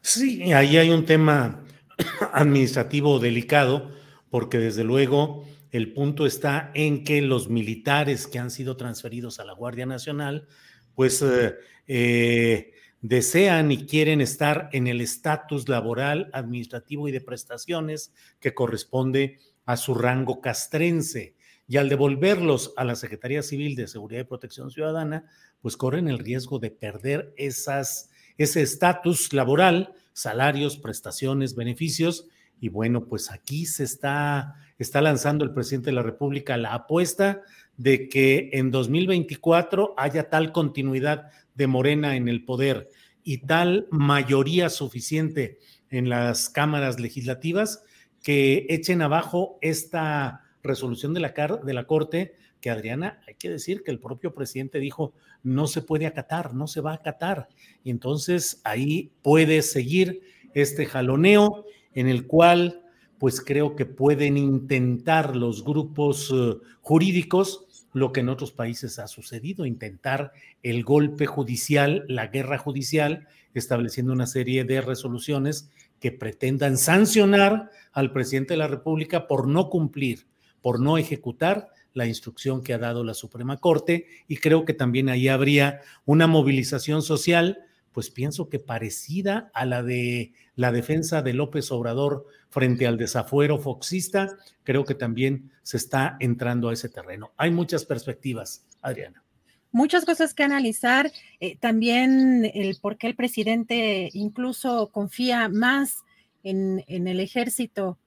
Sí, 0.00 0.52
ahí 0.52 0.78
hay 0.78 0.90
un 0.90 1.04
tema 1.04 1.62
administrativo 2.32 3.18
delicado, 3.18 3.90
porque 4.30 4.58
desde 4.58 4.84
luego 4.84 5.44
el 5.70 5.92
punto 5.92 6.24
está 6.24 6.70
en 6.74 7.04
que 7.04 7.20
los 7.20 7.50
militares 7.50 8.26
que 8.26 8.38
han 8.38 8.50
sido 8.50 8.76
transferidos 8.76 9.38
a 9.40 9.44
la 9.44 9.52
Guardia 9.52 9.84
Nacional, 9.84 10.46
pues 10.94 11.20
eh, 11.22 11.56
eh, 11.86 12.72
desean 13.00 13.70
y 13.70 13.86
quieren 13.86 14.20
estar 14.20 14.70
en 14.72 14.86
el 14.86 15.00
estatus 15.00 15.68
laboral, 15.68 16.30
administrativo 16.32 17.08
y 17.08 17.12
de 17.12 17.20
prestaciones 17.20 18.12
que 18.40 18.54
corresponde 18.54 19.38
a 19.64 19.76
su 19.76 19.94
rango 19.94 20.40
castrense. 20.40 21.36
Y 21.68 21.76
al 21.76 21.88
devolverlos 21.88 22.72
a 22.76 22.84
la 22.84 22.96
Secretaría 22.96 23.42
Civil 23.42 23.76
de 23.76 23.86
Seguridad 23.86 24.22
y 24.22 24.24
Protección 24.24 24.70
Ciudadana, 24.70 25.26
pues 25.60 25.76
corren 25.76 26.08
el 26.08 26.18
riesgo 26.18 26.58
de 26.58 26.70
perder 26.70 27.34
ese 27.36 28.62
estatus 28.62 29.32
laboral, 29.32 29.92
salarios, 30.12 30.78
prestaciones, 30.78 31.54
beneficios. 31.54 32.26
Y 32.60 32.70
bueno, 32.70 33.04
pues 33.04 33.30
aquí 33.30 33.66
se 33.66 33.84
está 33.84 34.56
está 34.78 35.00
lanzando 35.00 35.44
el 35.44 35.52
presidente 35.52 35.90
de 35.90 35.96
la 35.96 36.02
República 36.02 36.56
la 36.56 36.74
apuesta 36.74 37.42
de 37.76 38.08
que 38.08 38.50
en 38.52 38.70
2024 38.70 39.94
haya 39.96 40.30
tal 40.30 40.52
continuidad 40.52 41.30
de 41.54 41.66
Morena 41.66 42.16
en 42.16 42.28
el 42.28 42.44
poder 42.44 42.88
y 43.24 43.38
tal 43.38 43.88
mayoría 43.90 44.68
suficiente 44.68 45.58
en 45.90 46.08
las 46.08 46.48
cámaras 46.48 47.00
legislativas 47.00 47.82
que 48.22 48.66
echen 48.68 49.02
abajo 49.02 49.58
esta 49.62 50.44
resolución 50.62 51.14
de 51.14 51.20
la, 51.20 51.32
de 51.62 51.74
la 51.74 51.86
Corte 51.86 52.34
que 52.60 52.70
Adriana, 52.70 53.20
hay 53.26 53.34
que 53.34 53.48
decir 53.48 53.82
que 53.84 53.90
el 53.90 54.00
propio 54.00 54.34
presidente 54.34 54.80
dijo, 54.80 55.12
no 55.42 55.66
se 55.66 55.82
puede 55.82 56.06
acatar, 56.06 56.54
no 56.54 56.66
se 56.66 56.80
va 56.80 56.92
a 56.92 56.96
acatar. 56.96 57.48
Y 57.84 57.90
entonces 57.90 58.60
ahí 58.64 59.12
puede 59.22 59.62
seguir 59.62 60.22
este 60.54 60.86
jaloneo 60.86 61.64
en 61.94 62.08
el 62.08 62.26
cual 62.26 62.82
pues 63.18 63.40
creo 63.40 63.74
que 63.74 63.86
pueden 63.86 64.36
intentar 64.36 65.34
los 65.34 65.64
grupos 65.64 66.32
eh, 66.32 66.56
jurídicos 66.82 67.68
lo 67.92 68.12
que 68.12 68.20
en 68.20 68.28
otros 68.28 68.52
países 68.52 68.98
ha 68.98 69.08
sucedido, 69.08 69.66
intentar 69.66 70.32
el 70.62 70.84
golpe 70.84 71.26
judicial, 71.26 72.04
la 72.08 72.28
guerra 72.28 72.58
judicial, 72.58 73.26
estableciendo 73.54 74.12
una 74.12 74.26
serie 74.26 74.64
de 74.64 74.80
resoluciones 74.80 75.70
que 76.00 76.12
pretendan 76.12 76.76
sancionar 76.76 77.70
al 77.92 78.12
presidente 78.12 78.54
de 78.54 78.58
la 78.58 78.68
República 78.68 79.26
por 79.26 79.48
no 79.48 79.68
cumplir, 79.68 80.26
por 80.62 80.80
no 80.80 80.98
ejecutar 80.98 81.70
la 81.94 82.06
instrucción 82.06 82.62
que 82.62 82.74
ha 82.74 82.78
dado 82.78 83.04
la 83.04 83.14
Suprema 83.14 83.56
Corte 83.56 84.06
y 84.28 84.36
creo 84.36 84.64
que 84.64 84.74
también 84.74 85.08
ahí 85.08 85.28
habría 85.28 85.80
una 86.04 86.26
movilización 86.26 87.02
social, 87.02 87.58
pues 87.92 88.10
pienso 88.10 88.48
que 88.48 88.58
parecida 88.58 89.50
a 89.54 89.64
la 89.64 89.82
de 89.82 90.32
la 90.54 90.72
defensa 90.72 91.22
de 91.22 91.34
López 91.34 91.70
Obrador 91.72 92.26
frente 92.50 92.86
al 92.86 92.96
desafuero 92.96 93.58
foxista, 93.58 94.36
creo 94.64 94.84
que 94.84 94.94
también 94.94 95.50
se 95.62 95.76
está 95.76 96.16
entrando 96.20 96.68
a 96.68 96.72
ese 96.72 96.88
terreno. 96.88 97.32
Hay 97.36 97.50
muchas 97.50 97.84
perspectivas, 97.84 98.64
Adriana. 98.82 99.22
Muchas 99.70 100.04
cosas 100.06 100.32
que 100.32 100.44
analizar, 100.44 101.12
eh, 101.40 101.56
también 101.58 102.50
el 102.54 102.78
por 102.80 102.96
qué 102.96 103.06
el 103.06 103.14
presidente 103.14 104.08
incluso 104.14 104.90
confía 104.90 105.48
más 105.48 106.04
en, 106.42 106.82
el 106.86 107.20
ejército, 107.20 107.98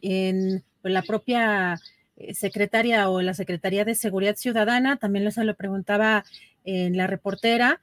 en 0.00 0.64
la 0.82 1.02
propia 1.02 1.78
secretaria 2.34 3.08
o 3.08 3.22
la 3.22 3.34
Secretaría 3.34 3.84
de 3.84 3.94
Seguridad 3.94 4.36
Ciudadana, 4.36 4.96
también 4.96 5.30
se 5.32 5.44
lo 5.44 5.54
preguntaba 5.54 6.24
en 6.64 6.96
la 6.96 7.06
reportera, 7.06 7.80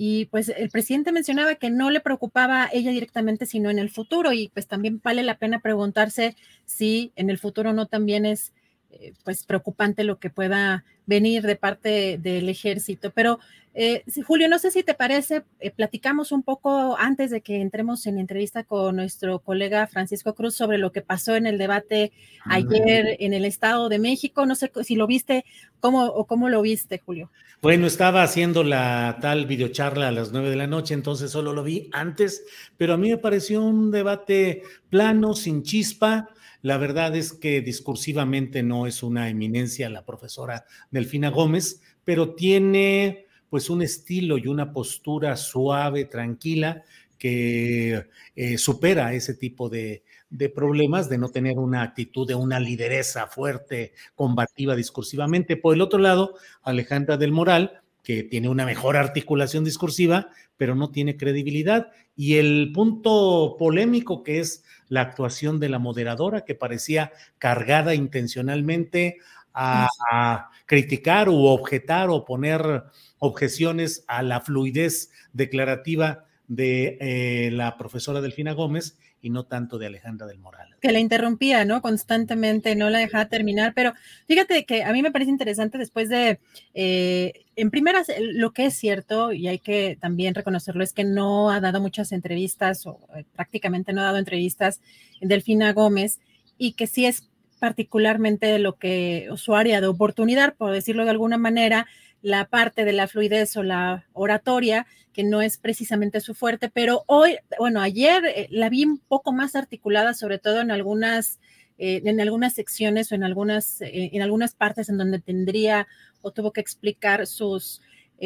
y 0.00 0.26
pues 0.26 0.48
el 0.48 0.70
presidente 0.70 1.10
mencionaba 1.10 1.56
que 1.56 1.70
no 1.70 1.90
le 1.90 1.98
preocupaba 1.98 2.70
ella 2.72 2.92
directamente, 2.92 3.46
sino 3.46 3.68
en 3.68 3.80
el 3.80 3.90
futuro. 3.90 4.32
Y 4.32 4.48
pues 4.54 4.68
también 4.68 5.00
vale 5.02 5.24
la 5.24 5.38
pena 5.38 5.58
preguntarse 5.58 6.36
si 6.64 7.10
en 7.16 7.30
el 7.30 7.38
futuro 7.38 7.72
no 7.72 7.86
también 7.86 8.24
es 8.24 8.52
eh, 8.90 9.12
pues 9.24 9.44
preocupante 9.44 10.04
lo 10.04 10.18
que 10.18 10.30
pueda 10.30 10.84
venir 11.06 11.42
de 11.42 11.56
parte 11.56 12.18
del 12.18 12.48
ejército. 12.48 13.10
Pero 13.10 13.38
eh, 13.74 14.02
Julio, 14.26 14.48
no 14.48 14.58
sé 14.58 14.70
si 14.70 14.82
te 14.82 14.94
parece, 14.94 15.44
eh, 15.60 15.70
platicamos 15.70 16.32
un 16.32 16.42
poco 16.42 16.96
antes 16.98 17.30
de 17.30 17.42
que 17.42 17.60
entremos 17.60 18.06
en 18.06 18.18
entrevista 18.18 18.64
con 18.64 18.96
nuestro 18.96 19.38
colega 19.38 19.86
Francisco 19.86 20.34
Cruz 20.34 20.56
sobre 20.56 20.78
lo 20.78 20.90
que 20.90 21.00
pasó 21.00 21.36
en 21.36 21.46
el 21.46 21.58
debate 21.58 22.10
ayer 22.44 23.16
en 23.20 23.34
el 23.34 23.44
Estado 23.44 23.88
de 23.88 23.98
México. 23.98 24.46
No 24.46 24.54
sé 24.54 24.72
si 24.82 24.96
lo 24.96 25.06
viste 25.06 25.44
cómo, 25.80 26.06
o 26.06 26.26
cómo 26.26 26.48
lo 26.48 26.62
viste, 26.62 26.98
Julio. 26.98 27.30
Bueno, 27.60 27.86
estaba 27.86 28.22
haciendo 28.22 28.64
la 28.64 29.18
tal 29.20 29.46
videocharla 29.46 30.08
a 30.08 30.12
las 30.12 30.32
nueve 30.32 30.50
de 30.50 30.56
la 30.56 30.66
noche, 30.66 30.94
entonces 30.94 31.30
solo 31.30 31.52
lo 31.52 31.62
vi 31.62 31.88
antes, 31.92 32.44
pero 32.76 32.94
a 32.94 32.96
mí 32.96 33.10
me 33.10 33.18
pareció 33.18 33.62
un 33.62 33.90
debate 33.90 34.62
plano, 34.90 35.34
sin 35.34 35.62
chispa. 35.62 36.30
La 36.62 36.76
verdad 36.76 37.14
es 37.14 37.32
que 37.32 37.60
discursivamente 37.60 38.62
no 38.62 38.86
es 38.86 39.02
una 39.02 39.28
eminencia 39.28 39.88
la 39.88 40.04
profesora 40.04 40.64
Delfina 40.90 41.30
Gómez, 41.30 41.80
pero 42.04 42.34
tiene 42.34 43.26
pues 43.48 43.70
un 43.70 43.82
estilo 43.82 44.38
y 44.38 44.46
una 44.46 44.72
postura 44.72 45.36
suave, 45.36 46.04
tranquila, 46.04 46.82
que 47.18 48.06
eh, 48.36 48.58
supera 48.58 49.12
ese 49.14 49.34
tipo 49.34 49.68
de, 49.68 50.02
de, 50.30 50.48
problemas, 50.48 51.08
de 51.08 51.18
no 51.18 51.28
tener 51.30 51.58
una 51.58 51.82
actitud 51.82 52.26
de 52.26 52.34
una 52.34 52.60
lideresa 52.60 53.26
fuerte, 53.26 53.92
combativa 54.14 54.76
discursivamente. 54.76 55.56
Por 55.56 55.74
el 55.74 55.80
otro 55.80 55.98
lado, 55.98 56.34
Alejandra 56.62 57.16
del 57.16 57.32
Moral, 57.32 57.82
que 58.02 58.22
tiene 58.22 58.48
una 58.48 58.64
mejor 58.64 58.96
articulación 58.96 59.64
discursiva, 59.64 60.30
pero 60.56 60.74
no 60.74 60.90
tiene 60.90 61.16
credibilidad. 61.16 61.90
Y 62.16 62.36
el 62.36 62.72
punto 62.72 63.56
polémico 63.58 64.22
que 64.22 64.40
es 64.40 64.64
la 64.88 65.02
actuación 65.02 65.60
de 65.60 65.68
la 65.68 65.78
moderadora, 65.78 66.44
que 66.44 66.54
parecía 66.54 67.12
cargada 67.38 67.94
intencionalmente 67.94 69.18
a, 69.54 69.88
a 70.10 70.50
criticar 70.66 71.28
u 71.28 71.46
objetar 71.46 72.10
o 72.10 72.24
poner 72.24 72.84
objeciones 73.18 74.04
a 74.06 74.22
la 74.22 74.40
fluidez 74.40 75.10
declarativa 75.32 76.27
de 76.48 76.96
eh, 77.00 77.50
la 77.52 77.76
profesora 77.76 78.22
Delfina 78.22 78.52
Gómez 78.52 78.96
y 79.20 79.30
no 79.30 79.44
tanto 79.44 79.78
de 79.78 79.86
Alejandra 79.86 80.26
del 80.26 80.38
Moral. 80.38 80.76
Que 80.80 80.92
la 80.92 80.98
interrumpía, 80.98 81.64
¿no? 81.64 81.82
Constantemente, 81.82 82.74
no 82.74 82.88
la 82.88 82.98
dejaba 82.98 83.28
terminar, 83.28 83.72
pero 83.74 83.92
fíjate 84.26 84.64
que 84.64 84.82
a 84.82 84.92
mí 84.92 85.02
me 85.02 85.10
parece 85.10 85.30
interesante 85.30 85.76
después 85.76 86.08
de, 86.08 86.40
eh, 86.72 87.44
en 87.56 87.70
primeras, 87.70 88.06
lo 88.18 88.52
que 88.52 88.66
es 88.66 88.74
cierto, 88.74 89.32
y 89.32 89.48
hay 89.48 89.58
que 89.58 89.98
también 90.00 90.34
reconocerlo, 90.34 90.82
es 90.82 90.92
que 90.92 91.04
no 91.04 91.50
ha 91.50 91.60
dado 91.60 91.80
muchas 91.80 92.12
entrevistas, 92.12 92.86
o 92.86 93.00
eh, 93.14 93.24
prácticamente 93.34 93.92
no 93.92 94.00
ha 94.00 94.04
dado 94.04 94.18
entrevistas 94.18 94.80
Delfina 95.20 95.72
Gómez, 95.72 96.20
y 96.56 96.72
que 96.72 96.86
sí 96.86 97.04
es 97.04 97.28
particularmente 97.58 98.58
lo 98.58 98.78
que 98.78 99.28
su 99.36 99.54
área 99.54 99.80
de 99.80 99.88
oportunidad, 99.88 100.54
por 100.54 100.72
decirlo 100.72 101.04
de 101.04 101.10
alguna 101.10 101.38
manera, 101.38 101.86
la 102.22 102.46
parte 102.46 102.84
de 102.84 102.92
la 102.92 103.08
fluidez 103.08 103.56
o 103.56 103.62
la 103.62 104.06
oratoria, 104.12 104.86
que 105.12 105.24
no 105.24 105.42
es 105.42 105.58
precisamente 105.58 106.20
su 106.20 106.34
fuerte, 106.34 106.70
pero 106.72 107.04
hoy, 107.06 107.38
bueno, 107.58 107.80
ayer 107.80 108.24
eh, 108.26 108.48
la 108.50 108.68
vi 108.68 108.84
un 108.84 108.98
poco 108.98 109.32
más 109.32 109.56
articulada, 109.56 110.14
sobre 110.14 110.38
todo 110.38 110.60
en 110.60 110.70
algunas, 110.70 111.40
eh, 111.78 112.02
en 112.04 112.20
algunas 112.20 112.54
secciones 112.54 113.10
o 113.10 113.14
en 113.14 113.24
algunas, 113.24 113.80
eh, 113.80 114.10
en 114.12 114.22
algunas 114.22 114.54
partes 114.54 114.88
en 114.88 114.98
donde 114.98 115.20
tendría 115.20 115.86
o 116.22 116.32
tuvo 116.32 116.52
que 116.52 116.60
explicar 116.60 117.26
sus 117.26 117.80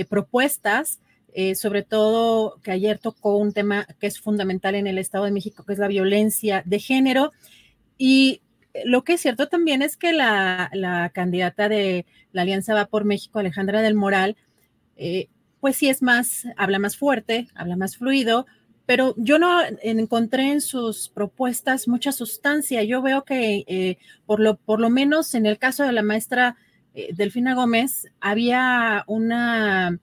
propuestas. 0.09 1.00
sobre 1.55 1.83
todo 1.83 2.59
que 2.62 2.72
ayer 2.72 2.98
tocó 2.98 3.37
un 3.37 3.52
tema 3.52 3.87
que 3.98 4.07
es 4.07 4.20
fundamental 4.20 4.74
en 4.74 4.87
el 4.87 4.98
Estado 4.98 5.24
de 5.24 5.31
México, 5.31 5.64
que 5.64 5.72
es 5.74 5.78
la 5.78 5.88
violencia 5.88 6.62
de 6.66 6.78
género. 6.78 7.33
Y 7.98 8.42
lo 8.85 9.04
que 9.04 9.14
es 9.14 9.20
cierto 9.20 9.48
también 9.48 9.82
es 9.82 9.96
que 9.96 10.12
la, 10.12 11.11
candidata 11.14 11.68
de 11.68 12.06
la 12.32 12.42
Alianza 12.42 12.74
Va 12.74 12.87
por 12.87 13.04
México, 13.04 13.38
Alejandra 13.38 13.82
del 13.82 13.94
Moral, 13.94 14.37
eh, 14.96 15.28
pues 15.61 15.76
sí 15.76 15.88
es 15.88 16.02
más, 16.02 16.46
habla 16.56 16.78
más 16.78 16.96
fuerte, 16.96 17.48
habla 17.54 17.76
más 17.76 17.96
fluido, 17.96 18.46
pero 18.87 19.14
yo 19.16 19.38
no 19.38 19.61
encontré 19.82 20.50
en 20.50 20.61
sus 20.61 21.08
propuestas 21.08 21.87
mucha 21.87 22.11
sustancia. 22.11 22.82
Yo 22.82 23.00
veo 23.00 23.24
que 23.24 23.64
eh, 23.68 23.98
por, 24.26 24.40
lo, 24.40 24.56
por 24.56 24.80
lo 24.80 24.90
menos 24.90 25.35
en 25.35 25.46
el 25.46 25.58
caso 25.58 25.85
de 25.85 25.92
la 25.92 26.02
maestra 26.02 26.56
eh, 26.94 27.11
Delfina 27.14 27.54
Gómez, 27.54 28.06
había 28.20 29.04
una 29.06 29.98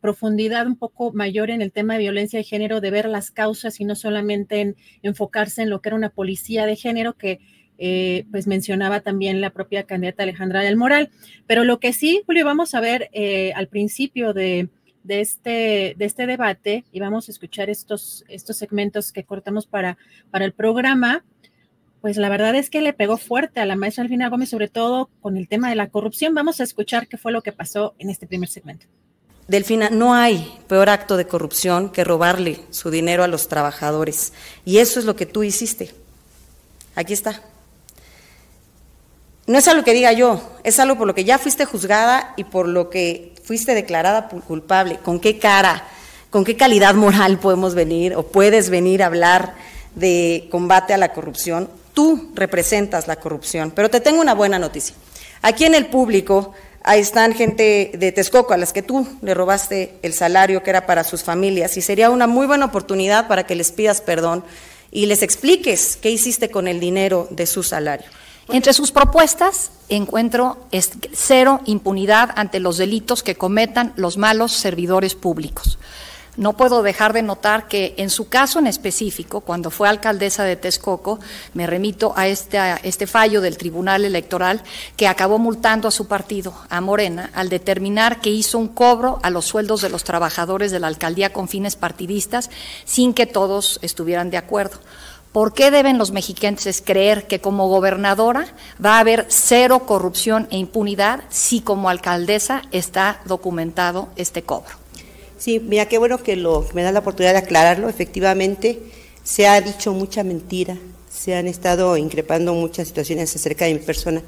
profundidad 0.00 0.68
un 0.68 0.76
poco 0.76 1.12
mayor 1.12 1.50
en 1.50 1.62
el 1.62 1.72
tema 1.72 1.94
de 1.94 1.98
violencia 1.98 2.38
de 2.38 2.44
género, 2.44 2.80
de 2.80 2.92
ver 2.92 3.08
las 3.08 3.32
causas 3.32 3.80
y 3.80 3.84
no 3.84 3.96
solamente 3.96 4.60
en 4.60 4.76
enfocarse 5.02 5.62
en 5.62 5.70
lo 5.70 5.80
que 5.80 5.88
era 5.88 5.96
una 5.96 6.10
policía 6.10 6.64
de 6.64 6.76
género, 6.76 7.14
que 7.14 7.40
eh, 7.78 8.26
pues 8.30 8.46
mencionaba 8.46 9.00
también 9.00 9.40
la 9.40 9.50
propia 9.50 9.84
candidata 9.84 10.24
Alejandra 10.24 10.62
del 10.62 10.76
Moral. 10.76 11.10
Pero 11.46 11.64
lo 11.64 11.78
que 11.78 11.92
sí, 11.92 12.22
Julio, 12.26 12.44
vamos 12.44 12.74
a 12.74 12.80
ver 12.80 13.08
eh, 13.12 13.52
al 13.54 13.68
principio 13.68 14.32
de, 14.32 14.68
este, 15.06 15.94
de 15.96 16.04
este 16.04 16.26
debate 16.26 16.84
y 16.92 17.00
vamos 17.00 17.28
a 17.28 17.32
escuchar 17.32 17.70
estos, 17.70 18.24
estos 18.28 18.56
segmentos 18.56 19.12
que 19.12 19.24
cortamos 19.24 19.66
para, 19.66 19.96
para 20.30 20.44
el 20.44 20.52
programa. 20.52 21.24
Pues 22.00 22.16
la 22.16 22.28
verdad 22.28 22.54
es 22.54 22.70
que 22.70 22.80
le 22.80 22.92
pegó 22.92 23.16
fuerte 23.16 23.60
a 23.60 23.66
la 23.66 23.76
maestra 23.76 24.04
Alvina 24.04 24.28
Gómez, 24.28 24.50
sobre 24.50 24.68
todo 24.68 25.10
con 25.20 25.36
el 25.36 25.48
tema 25.48 25.68
de 25.68 25.76
la 25.76 25.88
corrupción. 25.88 26.34
Vamos 26.34 26.60
a 26.60 26.64
escuchar 26.64 27.08
qué 27.08 27.16
fue 27.16 27.32
lo 27.32 27.42
que 27.42 27.52
pasó 27.52 27.94
en 27.98 28.10
este 28.10 28.26
primer 28.26 28.48
segmento. 28.48 28.86
Delfina, 29.48 29.88
no 29.88 30.14
hay 30.14 30.58
peor 30.68 30.90
acto 30.90 31.16
de 31.16 31.26
corrupción 31.26 31.90
que 31.90 32.04
robarle 32.04 32.60
su 32.70 32.90
dinero 32.90 33.24
a 33.24 33.28
los 33.28 33.48
trabajadores. 33.48 34.34
Y 34.64 34.78
eso 34.78 35.00
es 35.00 35.06
lo 35.06 35.16
que 35.16 35.26
tú 35.26 35.42
hiciste. 35.42 35.90
Aquí 36.94 37.14
está. 37.14 37.42
No 39.48 39.56
es 39.56 39.66
algo 39.66 39.82
que 39.82 39.94
diga 39.94 40.12
yo, 40.12 40.42
es 40.62 40.78
algo 40.78 40.98
por 40.98 41.06
lo 41.06 41.14
que 41.14 41.24
ya 41.24 41.38
fuiste 41.38 41.64
juzgada 41.64 42.34
y 42.36 42.44
por 42.44 42.68
lo 42.68 42.90
que 42.90 43.32
fuiste 43.42 43.74
declarada 43.74 44.28
culpable. 44.28 44.98
¿Con 44.98 45.20
qué 45.20 45.38
cara, 45.38 45.84
con 46.28 46.44
qué 46.44 46.54
calidad 46.54 46.94
moral 46.94 47.38
podemos 47.38 47.74
venir 47.74 48.14
o 48.14 48.24
puedes 48.24 48.68
venir 48.68 49.02
a 49.02 49.06
hablar 49.06 49.54
de 49.94 50.48
combate 50.50 50.92
a 50.92 50.98
la 50.98 51.14
corrupción? 51.14 51.70
Tú 51.94 52.30
representas 52.34 53.08
la 53.08 53.16
corrupción, 53.16 53.70
pero 53.70 53.88
te 53.88 54.00
tengo 54.00 54.20
una 54.20 54.34
buena 54.34 54.58
noticia. 54.58 54.94
Aquí 55.40 55.64
en 55.64 55.74
el 55.74 55.86
público 55.86 56.52
ahí 56.82 57.00
están 57.00 57.32
gente 57.32 57.92
de 57.94 58.12
Texcoco 58.12 58.52
a 58.52 58.58
las 58.58 58.74
que 58.74 58.82
tú 58.82 59.08
le 59.22 59.32
robaste 59.32 59.94
el 60.02 60.12
salario 60.12 60.62
que 60.62 60.68
era 60.68 60.84
para 60.84 61.04
sus 61.04 61.22
familias 61.22 61.74
y 61.78 61.80
sería 61.80 62.10
una 62.10 62.26
muy 62.26 62.46
buena 62.46 62.66
oportunidad 62.66 63.28
para 63.28 63.46
que 63.46 63.54
les 63.54 63.72
pidas 63.72 64.02
perdón 64.02 64.44
y 64.90 65.06
les 65.06 65.22
expliques 65.22 65.96
qué 65.96 66.10
hiciste 66.10 66.50
con 66.50 66.68
el 66.68 66.80
dinero 66.80 67.28
de 67.30 67.46
su 67.46 67.62
salario. 67.62 68.10
Entre 68.50 68.72
sus 68.72 68.92
propuestas 68.92 69.70
encuentro 69.90 70.56
cero 71.12 71.60
impunidad 71.66 72.30
ante 72.34 72.60
los 72.60 72.78
delitos 72.78 73.22
que 73.22 73.34
cometan 73.34 73.92
los 73.96 74.16
malos 74.16 74.52
servidores 74.52 75.14
públicos. 75.14 75.78
No 76.38 76.56
puedo 76.56 76.84
dejar 76.84 77.12
de 77.12 77.22
notar 77.22 77.66
que 77.66 77.94
en 77.98 78.10
su 78.10 78.28
caso 78.28 78.60
en 78.60 78.68
específico, 78.68 79.40
cuando 79.40 79.70
fue 79.70 79.88
alcaldesa 79.88 80.44
de 80.44 80.54
Texcoco, 80.54 81.18
me 81.52 81.66
remito 81.66 82.12
a 82.16 82.28
este, 82.28 82.58
a 82.60 82.76
este, 82.76 83.08
fallo 83.08 83.40
del 83.40 83.58
Tribunal 83.58 84.04
Electoral 84.04 84.62
que 84.96 85.08
acabó 85.08 85.40
multando 85.40 85.88
a 85.88 85.90
su 85.90 86.06
partido, 86.06 86.54
a 86.70 86.80
Morena, 86.80 87.30
al 87.34 87.48
determinar 87.48 88.20
que 88.20 88.30
hizo 88.30 88.56
un 88.56 88.68
cobro 88.68 89.18
a 89.24 89.30
los 89.30 89.46
sueldos 89.46 89.82
de 89.82 89.90
los 89.90 90.04
trabajadores 90.04 90.70
de 90.70 90.78
la 90.78 90.86
alcaldía 90.86 91.32
con 91.32 91.48
fines 91.48 91.74
partidistas 91.74 92.50
sin 92.84 93.14
que 93.14 93.26
todos 93.26 93.80
estuvieran 93.82 94.30
de 94.30 94.36
acuerdo. 94.36 94.78
¿Por 95.32 95.52
qué 95.52 95.70
deben 95.70 95.98
los 95.98 96.10
mexiquenses 96.10 96.82
creer 96.84 97.26
que 97.26 97.40
como 97.40 97.68
gobernadora 97.68 98.46
va 98.84 98.96
a 98.96 99.00
haber 99.00 99.26
cero 99.28 99.80
corrupción 99.86 100.48
e 100.50 100.56
impunidad 100.56 101.24
si 101.28 101.60
como 101.60 101.90
alcaldesa 101.90 102.62
está 102.72 103.20
documentado 103.26 104.08
este 104.16 104.42
cobro? 104.42 104.74
Sí, 105.36 105.60
mira, 105.60 105.86
qué 105.86 105.98
bueno 105.98 106.22
que 106.22 106.34
lo, 106.34 106.66
me 106.72 106.82
da 106.82 106.92
la 106.92 107.00
oportunidad 107.00 107.32
de 107.32 107.38
aclararlo. 107.38 107.88
Efectivamente, 107.88 108.80
se 109.22 109.46
ha 109.46 109.60
dicho 109.60 109.92
mucha 109.92 110.24
mentira, 110.24 110.78
se 111.10 111.36
han 111.36 111.46
estado 111.46 111.96
increpando 111.96 112.54
muchas 112.54 112.88
situaciones 112.88 113.34
acerca 113.36 113.66
de 113.66 113.74
mi 113.74 113.80
persona. 113.80 114.22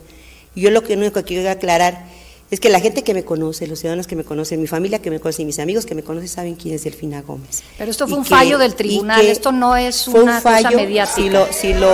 Yo 0.55 0.71
lo 0.71 0.85
que 0.85 0.95
único 0.95 1.15
que 1.15 1.25
quiero 1.25 1.51
aclarar 1.51 2.05
es 2.51 2.59
que 2.59 2.69
la 2.69 2.81
gente 2.81 3.03
que 3.03 3.15
me 3.15 3.25
conoce, 3.25 3.67
los 3.69 3.79
ciudadanos 3.79 4.09
que 4.09 4.17
me 4.17 4.25
conocen, 4.25 4.61
mi 4.61 4.67
familia 4.67 5.01
que 5.01 5.11
me 5.11 5.21
conoce 5.21 5.43
y 5.43 5.45
mis 5.45 5.61
amigos 5.61 5.87
que 5.87 5.95
me 5.95 6.03
conocen 6.03 6.29
saben 6.29 6.55
quién 6.57 6.75
es 6.75 6.83
Delfina 6.83 7.23
Gómez. 7.23 7.63
Pero 7.79 7.91
esto 7.91 8.09
fue 8.09 8.19
un 8.19 8.25
fallo 8.25 8.59
del 8.59 8.75
tribunal, 8.75 9.25
esto 9.27 9.53
no 9.53 9.77
es 9.77 10.09
una 10.09 10.37
un 10.37 10.43
fallo, 10.43 10.67
cosa 10.67 10.77
mediática. 10.77 11.15
Si 11.15 11.31
lo, 11.31 11.47
si, 11.53 11.75
lo, 11.75 11.91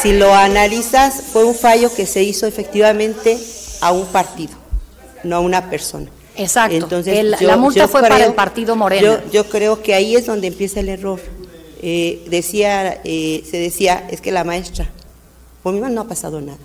si 0.00 0.12
lo 0.12 0.32
analizas, 0.32 1.24
fue 1.32 1.44
un 1.44 1.56
fallo 1.56 1.92
que 1.92 2.06
se 2.06 2.22
hizo 2.22 2.46
efectivamente 2.46 3.36
a 3.80 3.90
un 3.90 4.06
partido, 4.06 4.52
no 5.24 5.36
a 5.36 5.40
una 5.40 5.68
persona. 5.68 6.08
Exacto. 6.36 6.76
Entonces, 6.76 7.24
la 7.40 7.56
multa 7.56 7.88
fue 7.88 8.00
para 8.00 8.24
el 8.24 8.34
partido 8.34 8.76
Moreno. 8.76 9.18
Yo, 9.32 9.48
creo 9.48 9.82
que 9.82 9.94
ahí 9.94 10.14
es 10.14 10.24
donde 10.24 10.46
empieza 10.46 10.78
el 10.78 10.88
error. 10.88 11.20
Eh, 11.82 12.24
decía, 12.28 13.00
eh, 13.02 13.42
se 13.50 13.58
decía, 13.58 14.06
es 14.08 14.20
que 14.20 14.30
la 14.30 14.44
maestra, 14.44 14.88
por 15.64 15.74
mi 15.74 15.80
mano 15.80 15.96
no 15.96 16.00
ha 16.02 16.08
pasado 16.08 16.40
nada 16.40 16.58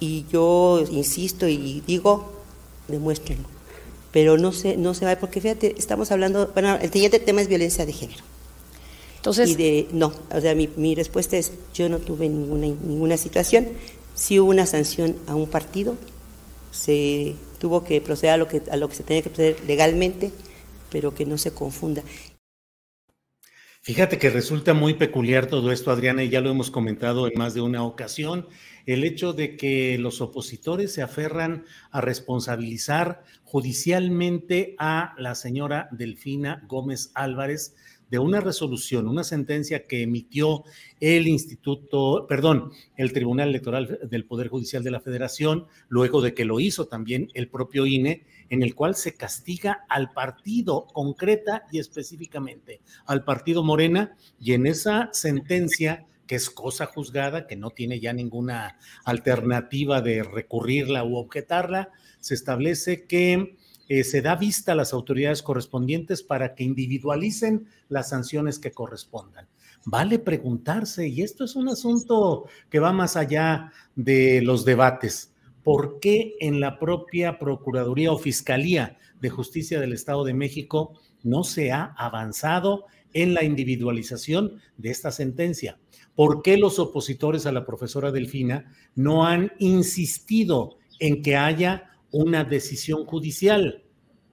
y 0.00 0.24
yo 0.32 0.82
insisto 0.90 1.46
y 1.46 1.82
digo, 1.86 2.32
demuéstrenlo. 2.88 3.46
Pero 4.12 4.38
no 4.38 4.52
se, 4.52 4.76
no 4.76 4.94
se 4.94 5.04
va, 5.04 5.14
porque 5.16 5.40
fíjate, 5.40 5.76
estamos 5.78 6.10
hablando, 6.10 6.50
bueno, 6.52 6.76
el 6.80 6.90
siguiente 6.90 7.20
tema 7.20 7.42
es 7.42 7.48
violencia 7.48 7.86
de 7.86 7.92
género. 7.92 8.24
Entonces. 9.16 9.50
Y 9.50 9.54
de, 9.54 9.88
no, 9.92 10.12
o 10.34 10.40
sea, 10.40 10.54
mi, 10.54 10.68
mi 10.76 10.94
respuesta 10.94 11.36
es: 11.36 11.52
yo 11.74 11.88
no 11.88 11.98
tuve 11.98 12.28
ninguna, 12.28 12.66
ninguna 12.66 13.16
situación. 13.16 13.68
Si 14.14 14.40
hubo 14.40 14.50
una 14.50 14.66
sanción 14.66 15.16
a 15.28 15.34
un 15.34 15.46
partido, 15.46 15.94
se 16.72 17.36
tuvo 17.58 17.84
que 17.84 18.00
proceder 18.00 18.34
a 18.34 18.36
lo 18.38 18.48
que, 18.48 18.62
a 18.70 18.76
lo 18.76 18.88
que 18.88 18.96
se 18.96 19.02
tenía 19.02 19.22
que 19.22 19.28
proceder 19.28 19.56
legalmente, 19.66 20.32
pero 20.90 21.14
que 21.14 21.26
no 21.26 21.38
se 21.38 21.52
confunda. 21.52 22.02
Fíjate 23.82 24.18
que 24.18 24.28
resulta 24.28 24.74
muy 24.74 24.92
peculiar 24.92 25.46
todo 25.46 25.72
esto, 25.72 25.90
Adriana, 25.90 26.22
y 26.22 26.28
ya 26.28 26.42
lo 26.42 26.50
hemos 26.50 26.70
comentado 26.70 27.26
en 27.26 27.32
más 27.38 27.54
de 27.54 27.62
una 27.62 27.82
ocasión, 27.82 28.46
el 28.84 29.04
hecho 29.04 29.32
de 29.32 29.56
que 29.56 29.96
los 29.96 30.20
opositores 30.20 30.92
se 30.92 31.00
aferran 31.00 31.64
a 31.90 32.02
responsabilizar 32.02 33.24
judicialmente 33.42 34.74
a 34.78 35.14
la 35.16 35.34
señora 35.34 35.88
Delfina 35.92 36.62
Gómez 36.68 37.10
Álvarez 37.14 37.74
de 38.10 38.18
una 38.18 38.40
resolución, 38.40 39.08
una 39.08 39.24
sentencia 39.24 39.86
que 39.86 40.02
emitió 40.02 40.64
el 41.00 41.26
Instituto, 41.26 42.26
perdón, 42.28 42.72
el 42.96 43.14
Tribunal 43.14 43.48
Electoral 43.48 44.00
del 44.10 44.26
Poder 44.26 44.48
Judicial 44.48 44.82
de 44.82 44.90
la 44.90 45.00
Federación, 45.00 45.66
luego 45.88 46.20
de 46.20 46.34
que 46.34 46.44
lo 46.44 46.60
hizo 46.60 46.86
también 46.86 47.30
el 47.32 47.48
propio 47.48 47.86
INE, 47.86 48.26
en 48.50 48.62
el 48.62 48.74
cual 48.74 48.94
se 48.94 49.14
castiga 49.14 49.86
al 49.88 50.12
partido 50.12 50.86
concreta 50.92 51.64
y 51.72 51.78
específicamente 51.78 52.82
al 53.06 53.24
partido 53.24 53.64
Morena, 53.64 54.16
y 54.38 54.52
en 54.52 54.66
esa 54.66 55.08
sentencia 55.12 56.06
que 56.26 56.36
es 56.36 56.50
cosa 56.50 56.86
juzgada, 56.86 57.46
que 57.46 57.56
no 57.56 57.70
tiene 57.70 57.98
ya 57.98 58.12
ninguna 58.12 58.78
alternativa 59.04 60.00
de 60.00 60.22
recurrirla 60.22 61.02
u 61.02 61.16
objetarla, 61.16 61.90
se 62.20 62.34
establece 62.34 63.06
que 63.06 63.56
eh, 63.88 64.04
se 64.04 64.22
da 64.22 64.36
vista 64.36 64.70
a 64.70 64.76
las 64.76 64.92
autoridades 64.92 65.42
correspondientes 65.42 66.22
para 66.22 66.54
que 66.54 66.62
individualicen 66.62 67.66
las 67.88 68.10
sanciones 68.10 68.60
que 68.60 68.70
correspondan. 68.70 69.48
Vale 69.84 70.20
preguntarse, 70.20 71.08
y 71.08 71.22
esto 71.22 71.44
es 71.44 71.56
un 71.56 71.68
asunto 71.68 72.44
que 72.68 72.78
va 72.78 72.92
más 72.92 73.16
allá 73.16 73.72
de 73.96 74.42
los 74.42 74.64
debates, 74.64 75.32
¿por 75.62 76.00
qué 76.00 76.36
en 76.40 76.60
la 76.60 76.78
propia 76.78 77.38
Procuraduría 77.38 78.12
o 78.12 78.18
Fiscalía 78.18 78.98
de 79.20 79.30
Justicia 79.30 79.80
del 79.80 79.92
Estado 79.92 80.24
de 80.24 80.34
México 80.34 80.98
no 81.22 81.44
se 81.44 81.72
ha 81.72 81.94
avanzado 81.96 82.86
en 83.12 83.34
la 83.34 83.44
individualización 83.44 84.60
de 84.76 84.90
esta 84.90 85.10
sentencia? 85.10 85.78
¿Por 86.14 86.42
qué 86.42 86.56
los 86.56 86.78
opositores 86.78 87.46
a 87.46 87.52
la 87.52 87.64
profesora 87.64 88.10
Delfina 88.10 88.72
no 88.94 89.26
han 89.26 89.52
insistido 89.58 90.78
en 90.98 91.22
que 91.22 91.36
haya 91.36 91.90
una 92.10 92.44
decisión 92.44 93.04
judicial? 93.04 93.84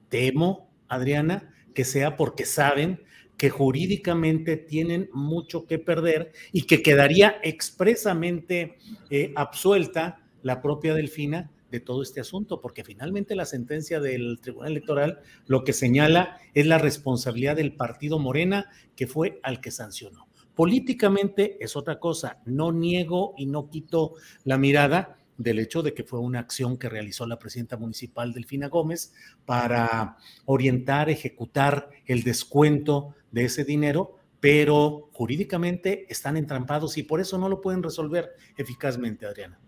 Temo, 0.10 0.70
Adriana, 0.88 1.54
que 1.74 1.86
sea 1.86 2.16
porque 2.18 2.46
saben 2.46 3.02
que 3.38 3.50
jurídicamente 3.50 4.58
tienen 4.58 5.10
mucho 5.14 5.68
que 5.68 5.78
perder 5.78 6.32
y 6.52 6.64
que 6.64 6.82
quedaría 6.82 7.38
expresamente 7.44 8.78
eh, 9.12 9.32
absuelta 9.36 10.27
la 10.48 10.62
propia 10.62 10.96
Delfina 10.96 11.52
de 11.70 11.82
todo 11.82 12.02
este 12.02 12.22
asunto, 12.22 12.62
porque 12.62 12.86
finalmente 12.86 13.36
la 13.36 13.46
sentencia 13.46 14.00
del 14.00 14.40
Tribunal 14.42 14.72
Electoral 14.72 15.20
lo 15.46 15.66
que 15.66 15.74
señala 15.74 16.40
es 16.54 16.66
la 16.66 16.78
responsabilidad 16.78 17.58
del 17.58 17.76
partido 17.76 18.18
Morena, 18.18 18.70
que 18.96 19.08
fue 19.08 19.40
al 19.44 19.60
que 19.60 19.72
sancionó. 19.72 20.30
Políticamente 20.56 21.58
es 21.60 21.76
otra 21.76 22.00
cosa. 22.00 22.40
No 22.46 22.72
niego 22.72 23.36
y 23.38 23.46
no 23.46 23.70
quito 23.70 24.14
la 24.46 24.58
mirada 24.58 25.18
del 25.38 25.60
hecho 25.60 25.84
de 25.84 25.94
que 25.94 26.06
fue 26.06 26.20
una 26.20 26.40
acción 26.40 26.78
que 26.78 26.90
realizó 26.90 27.28
la 27.28 27.38
presidenta 27.38 27.78
municipal 27.78 28.34
Delfina 28.34 28.70
Gómez 28.70 29.14
para 29.46 30.18
orientar, 30.46 31.10
ejecutar 31.10 31.90
el 32.06 32.24
descuento 32.24 33.14
de 33.32 33.44
ese 33.44 33.66
dinero, 33.66 34.16
pero 34.40 35.10
jurídicamente 35.12 36.08
están 36.10 36.38
entrampados 36.38 36.98
y 36.98 37.04
por 37.04 37.20
eso 37.20 37.38
no 37.38 37.50
lo 37.50 37.60
pueden 37.60 37.84
resolver 37.84 38.32
eficazmente, 38.56 39.28
Adriana. 39.28 39.60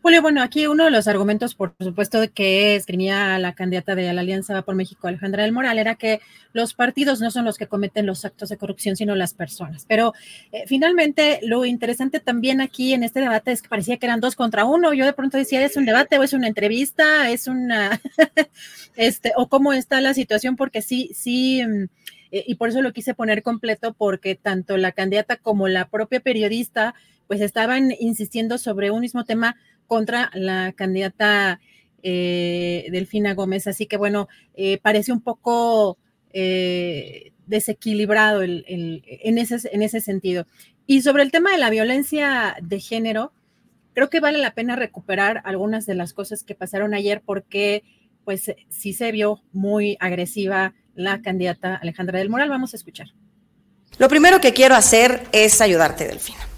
Julio, 0.00 0.22
bueno, 0.22 0.42
aquí 0.42 0.66
uno 0.68 0.84
de 0.84 0.92
los 0.92 1.08
argumentos, 1.08 1.56
por 1.56 1.74
supuesto, 1.80 2.20
que 2.32 2.76
escribía 2.76 3.36
la 3.40 3.54
candidata 3.54 3.96
de 3.96 4.12
la 4.12 4.20
Alianza 4.20 4.62
por 4.62 4.76
México, 4.76 5.08
Alejandra 5.08 5.42
del 5.42 5.52
Moral, 5.52 5.78
era 5.78 5.96
que 5.96 6.20
los 6.52 6.72
partidos 6.72 7.20
no 7.20 7.32
son 7.32 7.44
los 7.44 7.58
que 7.58 7.66
cometen 7.66 8.06
los 8.06 8.24
actos 8.24 8.48
de 8.48 8.56
corrupción, 8.56 8.94
sino 8.94 9.16
las 9.16 9.34
personas. 9.34 9.84
Pero 9.88 10.14
eh, 10.52 10.64
finalmente, 10.66 11.40
lo 11.42 11.64
interesante 11.64 12.20
también 12.20 12.60
aquí 12.60 12.94
en 12.94 13.02
este 13.02 13.20
debate 13.20 13.50
es 13.50 13.60
que 13.60 13.68
parecía 13.68 13.96
que 13.96 14.06
eran 14.06 14.20
dos 14.20 14.36
contra 14.36 14.64
uno. 14.64 14.94
Yo 14.94 15.04
de 15.04 15.12
pronto 15.12 15.36
decía, 15.36 15.64
¿es 15.64 15.76
un 15.76 15.84
debate 15.84 16.16
o 16.16 16.22
es 16.22 16.32
una 16.32 16.46
entrevista? 16.46 17.28
¿Es 17.28 17.48
una, 17.48 18.00
este, 18.96 19.32
o 19.36 19.48
cómo 19.48 19.72
está 19.72 20.00
la 20.00 20.14
situación? 20.14 20.54
Porque 20.54 20.80
sí, 20.80 21.10
sí. 21.12 21.62
Mm, 21.66 21.84
eh, 22.30 22.44
y 22.46 22.54
por 22.56 22.68
eso 22.68 22.82
lo 22.82 22.92
quise 22.92 23.14
poner 23.14 23.42
completo, 23.42 23.94
porque 23.94 24.34
tanto 24.36 24.76
la 24.76 24.92
candidata 24.92 25.36
como 25.36 25.66
la 25.68 25.88
propia 25.88 26.20
periodista, 26.20 26.94
pues 27.28 27.40
estaban 27.42 27.92
insistiendo 28.00 28.58
sobre 28.58 28.90
un 28.90 29.00
mismo 29.00 29.24
tema 29.24 29.56
contra 29.86 30.30
la 30.34 30.72
candidata 30.72 31.60
eh, 32.02 32.88
Delfina 32.90 33.34
Gómez. 33.34 33.66
Así 33.68 33.86
que 33.86 33.96
bueno, 33.96 34.28
eh, 34.54 34.78
parece 34.82 35.12
un 35.12 35.20
poco 35.20 35.98
eh, 36.32 37.32
desequilibrado 37.46 38.42
en, 38.42 39.38
ese, 39.38 39.68
en 39.72 39.82
ese 39.82 40.00
sentido. 40.00 40.46
Y 40.86 41.02
sobre 41.02 41.22
el 41.22 41.30
tema 41.30 41.52
de 41.52 41.58
la 41.58 41.70
violencia 41.70 42.56
de 42.62 42.80
género, 42.80 43.32
creo 43.92 44.08
que 44.08 44.20
vale 44.20 44.38
la 44.38 44.54
pena 44.54 44.74
recuperar 44.74 45.42
algunas 45.44 45.84
de 45.86 45.94
las 45.94 46.14
cosas 46.14 46.44
que 46.44 46.54
pasaron 46.54 46.94
ayer 46.94 47.22
porque 47.24 47.84
pues 48.24 48.54
sí 48.68 48.92
se 48.92 49.12
vio 49.12 49.42
muy 49.52 49.96
agresiva 50.00 50.74
la 50.94 51.20
candidata 51.20 51.76
Alejandra 51.76 52.18
del 52.18 52.30
Moral. 52.30 52.48
Vamos 52.48 52.72
a 52.72 52.76
escuchar. 52.76 53.08
Lo 53.98 54.08
primero 54.08 54.40
que 54.40 54.52
quiero 54.52 54.74
hacer 54.74 55.24
es 55.32 55.60
ayudarte, 55.60 56.06
Delfina 56.06 56.48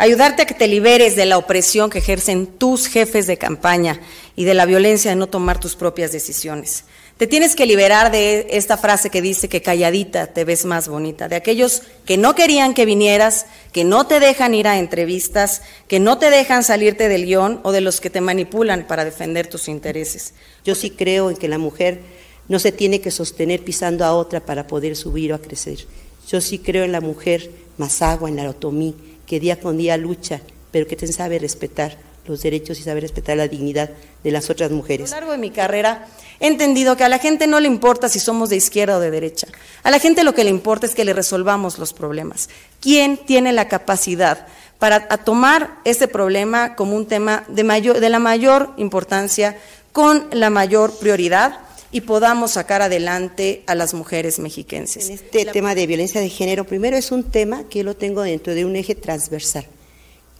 ayudarte 0.00 0.42
a 0.42 0.46
que 0.46 0.54
te 0.54 0.66
liberes 0.66 1.14
de 1.14 1.26
la 1.26 1.36
opresión 1.36 1.90
que 1.90 1.98
ejercen 1.98 2.46
tus 2.46 2.86
jefes 2.86 3.26
de 3.26 3.36
campaña 3.36 4.00
y 4.34 4.44
de 4.44 4.54
la 4.54 4.64
violencia 4.64 5.10
de 5.10 5.16
no 5.16 5.26
tomar 5.26 5.60
tus 5.60 5.76
propias 5.76 6.10
decisiones. 6.10 6.84
Te 7.18 7.26
tienes 7.26 7.54
que 7.54 7.66
liberar 7.66 8.10
de 8.10 8.46
esta 8.52 8.78
frase 8.78 9.10
que 9.10 9.20
dice 9.20 9.50
que 9.50 9.60
calladita 9.60 10.28
te 10.28 10.44
ves 10.44 10.64
más 10.64 10.88
bonita, 10.88 11.28
de 11.28 11.36
aquellos 11.36 11.82
que 12.06 12.16
no 12.16 12.34
querían 12.34 12.72
que 12.72 12.86
vinieras, 12.86 13.44
que 13.72 13.84
no 13.84 14.06
te 14.06 14.20
dejan 14.20 14.54
ir 14.54 14.66
a 14.66 14.78
entrevistas, 14.78 15.60
que 15.86 16.00
no 16.00 16.16
te 16.16 16.30
dejan 16.30 16.64
salirte 16.64 17.10
del 17.10 17.26
guion 17.26 17.60
o 17.62 17.72
de 17.72 17.82
los 17.82 18.00
que 18.00 18.08
te 18.08 18.22
manipulan 18.22 18.86
para 18.86 19.04
defender 19.04 19.48
tus 19.48 19.68
intereses. 19.68 20.32
Yo 20.64 20.74
sí 20.74 20.88
creo 20.88 21.28
en 21.28 21.36
que 21.36 21.48
la 21.48 21.58
mujer 21.58 22.00
no 22.48 22.58
se 22.58 22.72
tiene 22.72 23.02
que 23.02 23.10
sostener 23.10 23.62
pisando 23.64 24.06
a 24.06 24.14
otra 24.14 24.40
para 24.40 24.66
poder 24.66 24.96
subir 24.96 25.34
o 25.34 25.36
a 25.36 25.42
crecer. 25.42 25.86
Yo 26.26 26.40
sí 26.40 26.58
creo 26.58 26.84
en 26.84 26.92
la 26.92 27.02
mujer 27.02 27.50
más 27.76 28.00
agua, 28.00 28.30
en 28.30 28.36
la 28.36 28.48
otomí, 28.48 28.94
que 29.30 29.38
día 29.38 29.60
con 29.60 29.78
día 29.78 29.96
lucha, 29.96 30.40
pero 30.72 30.88
que 30.88 30.96
también 30.96 31.12
sabe 31.12 31.38
respetar 31.38 31.96
los 32.26 32.42
derechos 32.42 32.80
y 32.80 32.82
sabe 32.82 32.98
respetar 32.98 33.36
la 33.36 33.46
dignidad 33.46 33.88
de 34.24 34.32
las 34.32 34.50
otras 34.50 34.72
mujeres. 34.72 35.12
A 35.12 35.14
lo 35.14 35.20
largo 35.20 35.32
de 35.32 35.38
mi 35.38 35.52
carrera 35.52 36.08
he 36.40 36.48
entendido 36.48 36.96
que 36.96 37.04
a 37.04 37.08
la 37.08 37.20
gente 37.20 37.46
no 37.46 37.60
le 37.60 37.68
importa 37.68 38.08
si 38.08 38.18
somos 38.18 38.50
de 38.50 38.56
izquierda 38.56 38.96
o 38.96 39.00
de 39.00 39.12
derecha. 39.12 39.46
A 39.84 39.92
la 39.92 40.00
gente 40.00 40.24
lo 40.24 40.34
que 40.34 40.42
le 40.42 40.50
importa 40.50 40.84
es 40.84 40.96
que 40.96 41.04
le 41.04 41.12
resolvamos 41.12 41.78
los 41.78 41.92
problemas. 41.92 42.48
¿Quién 42.80 43.18
tiene 43.18 43.52
la 43.52 43.68
capacidad 43.68 44.48
para 44.80 45.06
tomar 45.18 45.78
este 45.84 46.08
problema 46.08 46.74
como 46.74 46.96
un 46.96 47.06
tema 47.06 47.44
de, 47.46 47.62
mayor, 47.62 48.00
de 48.00 48.08
la 48.08 48.18
mayor 48.18 48.74
importancia, 48.78 49.56
con 49.92 50.26
la 50.32 50.50
mayor 50.50 50.92
prioridad? 50.98 51.60
Y 51.92 52.02
podamos 52.02 52.52
sacar 52.52 52.82
adelante 52.82 53.62
a 53.66 53.74
las 53.74 53.94
mujeres 53.94 54.38
mexiquenses. 54.38 55.08
En 55.08 55.14
este 55.14 55.44
tema 55.46 55.74
de 55.74 55.86
violencia 55.86 56.20
de 56.20 56.28
género, 56.28 56.64
primero 56.64 56.96
es 56.96 57.10
un 57.10 57.24
tema 57.24 57.64
que 57.68 57.80
yo 57.80 57.84
lo 57.84 57.96
tengo 57.96 58.22
dentro 58.22 58.54
de 58.54 58.64
un 58.64 58.76
eje 58.76 58.94
transversal. 58.94 59.66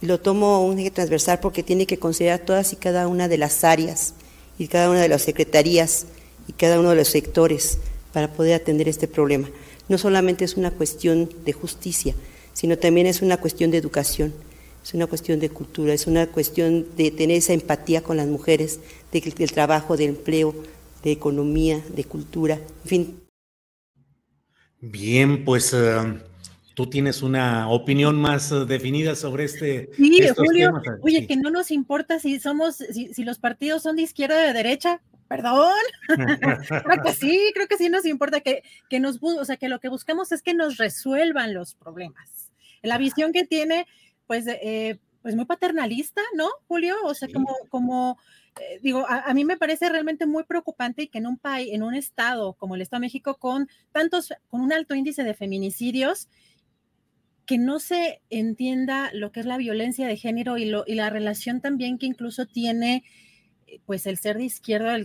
Lo 0.00 0.20
tomo 0.20 0.64
un 0.64 0.78
eje 0.78 0.90
transversal 0.90 1.40
porque 1.40 1.62
tiene 1.62 1.86
que 1.86 1.98
considerar 1.98 2.40
todas 2.40 2.72
y 2.72 2.76
cada 2.76 3.08
una 3.08 3.28
de 3.28 3.38
las 3.38 3.64
áreas 3.64 4.14
y 4.58 4.68
cada 4.68 4.90
una 4.90 5.00
de 5.00 5.08
las 5.08 5.22
secretarías 5.22 6.06
y 6.46 6.52
cada 6.52 6.78
uno 6.78 6.90
de 6.90 6.96
los 6.96 7.08
sectores 7.08 7.78
para 8.12 8.32
poder 8.32 8.54
atender 8.54 8.88
este 8.88 9.08
problema. 9.08 9.50
No 9.88 9.98
solamente 9.98 10.44
es 10.44 10.56
una 10.56 10.70
cuestión 10.70 11.28
de 11.44 11.52
justicia, 11.52 12.14
sino 12.52 12.78
también 12.78 13.06
es 13.06 13.22
una 13.22 13.38
cuestión 13.38 13.70
de 13.70 13.78
educación, 13.78 14.32
es 14.84 14.94
una 14.94 15.06
cuestión 15.06 15.40
de 15.40 15.50
cultura, 15.50 15.92
es 15.92 16.06
una 16.06 16.26
cuestión 16.28 16.86
de 16.96 17.10
tener 17.10 17.38
esa 17.38 17.52
empatía 17.52 18.02
con 18.02 18.16
las 18.16 18.26
mujeres, 18.26 18.78
del 19.12 19.52
trabajo, 19.52 19.96
del 19.96 20.10
empleo, 20.10 20.54
de 21.02 21.12
economía, 21.12 21.80
de 21.88 22.04
cultura, 22.04 22.54
en 22.54 22.88
fin. 22.88 23.20
Bien, 24.80 25.44
pues 25.44 25.74
eh, 25.74 26.20
tú 26.74 26.88
tienes 26.88 27.22
una 27.22 27.68
opinión 27.68 28.16
más 28.16 28.50
eh, 28.52 28.64
definida 28.66 29.14
sobre 29.14 29.44
este. 29.44 29.90
Sí, 29.94 30.22
Julio, 30.34 30.72
oye, 31.02 31.26
que 31.26 31.36
no 31.36 31.50
nos 31.50 31.70
importa 31.70 32.18
si 32.18 32.40
somos, 32.40 32.76
si, 32.76 33.24
los 33.24 33.38
partidos 33.38 33.82
son 33.82 33.96
de 33.96 34.02
izquierda 34.02 34.36
o 34.36 34.46
de 34.46 34.52
derecha, 34.54 35.02
perdón. 35.28 35.74
creo 36.08 37.02
que 37.04 37.12
sí, 37.12 37.50
creo 37.54 37.66
que 37.68 37.76
sí 37.76 37.88
nos 37.90 38.06
importa 38.06 38.40
que, 38.40 38.62
que 38.88 39.00
nos, 39.00 39.18
o 39.20 39.44
sea, 39.44 39.58
que 39.58 39.68
lo 39.68 39.80
que 39.80 39.90
buscamos 39.90 40.32
es 40.32 40.40
que 40.40 40.54
nos 40.54 40.78
resuelvan 40.78 41.52
los 41.52 41.74
problemas. 41.74 42.50
La 42.82 42.96
visión 42.96 43.32
que 43.32 43.44
tiene, 43.44 43.86
pues, 44.26 44.46
eh, 44.46 44.98
pues 45.20 45.36
muy 45.36 45.44
paternalista, 45.44 46.22
¿no, 46.34 46.48
Julio? 46.66 46.96
O 47.04 47.12
sea, 47.12 47.28
como, 47.30 47.54
como 47.68 48.18
eh, 48.58 48.80
digo, 48.82 49.06
a, 49.08 49.32
mí 49.34 49.44
me 49.44 49.56
parece 49.56 49.88
realmente 49.88 50.26
muy 50.26 50.44
preocupante 50.44 51.08
que 51.08 51.18
en 51.18 51.26
un 51.26 51.38
país, 51.38 51.70
en 51.72 51.82
un 51.82 51.94
estado 51.94 52.54
como 52.54 52.74
el 52.74 52.82
Estado 52.82 53.00
de 53.00 53.06
México, 53.06 53.36
con 53.38 53.68
tantos, 53.92 54.32
con 54.48 54.60
un 54.60 54.72
alto 54.72 54.94
índice 54.94 55.22
de 55.22 55.34
feminicidios, 55.34 56.28
que 57.46 57.58
no 57.58 57.80
se 57.80 58.22
entienda 58.30 59.10
lo 59.12 59.32
que 59.32 59.40
es 59.40 59.46
la 59.46 59.56
violencia 59.56 60.06
de 60.06 60.16
género 60.16 60.56
y, 60.56 60.66
lo, 60.66 60.84
y 60.86 60.94
la 60.94 61.10
relación 61.10 61.60
también 61.60 61.98
que 61.98 62.06
incluso 62.06 62.46
tiene 62.46 63.02
eh, 63.66 63.80
pues 63.86 64.06
el 64.06 64.18
ser 64.18 64.36
de 64.36 64.44
izquierda 64.44 64.96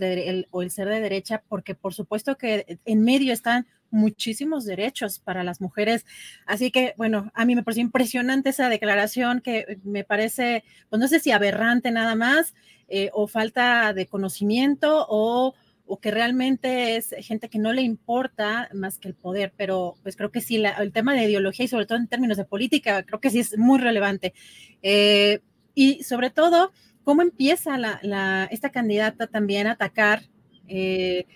o 0.50 0.62
el 0.62 0.70
ser 0.70 0.88
de 0.88 1.00
derecha, 1.00 1.42
porque 1.48 1.74
por 1.74 1.94
supuesto 1.94 2.36
que 2.36 2.78
en 2.84 3.02
medio 3.02 3.32
están 3.32 3.66
muchísimos 3.90 4.64
derechos 4.64 5.18
para 5.18 5.44
las 5.44 5.60
mujeres. 5.60 6.04
Así 6.46 6.70
que, 6.70 6.94
bueno, 6.96 7.30
a 7.34 7.44
mí 7.44 7.54
me 7.54 7.62
pareció 7.62 7.82
impresionante 7.82 8.50
esa 8.50 8.68
declaración 8.68 9.40
que 9.40 9.78
me 9.84 10.04
parece, 10.04 10.64
pues 10.88 11.00
no 11.00 11.08
sé 11.08 11.20
si 11.20 11.30
aberrante 11.30 11.90
nada 11.90 12.14
más, 12.14 12.54
eh, 12.88 13.10
o 13.12 13.26
falta 13.26 13.92
de 13.92 14.06
conocimiento, 14.06 15.06
o, 15.08 15.54
o, 15.86 16.00
que 16.00 16.10
realmente 16.10 16.96
es 16.96 17.14
gente 17.18 17.48
que 17.48 17.58
no 17.58 17.72
le 17.72 17.82
importa 17.82 18.68
más 18.74 18.98
que 18.98 19.08
el 19.08 19.14
poder, 19.14 19.52
pero 19.56 19.96
pues 20.02 20.16
creo 20.16 20.30
que 20.30 20.40
sí, 20.40 20.56
el 20.56 20.92
tema 20.92 21.14
de 21.14 21.24
ideología 21.24 21.64
y 21.64 21.68
sobre 21.68 21.86
todo 21.86 21.98
en 21.98 22.08
términos 22.08 22.36
de 22.36 22.44
política, 22.44 23.02
creo 23.04 23.20
que 23.20 23.30
sí 23.30 23.40
es 23.40 23.58
muy 23.58 23.78
relevante. 23.78 24.34
Eh, 24.82 25.40
y 25.74 26.02
sobre 26.04 26.30
todo, 26.30 26.72
cómo 27.02 27.22
empieza 27.22 27.76
la, 27.76 28.48
esta 28.50 28.70
candidata 28.70 29.26
también 29.26 29.66
a 29.66 29.72
atacar, 29.72 30.22
eh, 30.68 31.26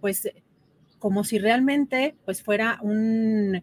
pues 0.00 0.30
como 0.98 1.24
si 1.24 1.38
realmente 1.38 2.14
pues 2.24 2.42
fuera 2.42 2.78
un, 2.82 3.62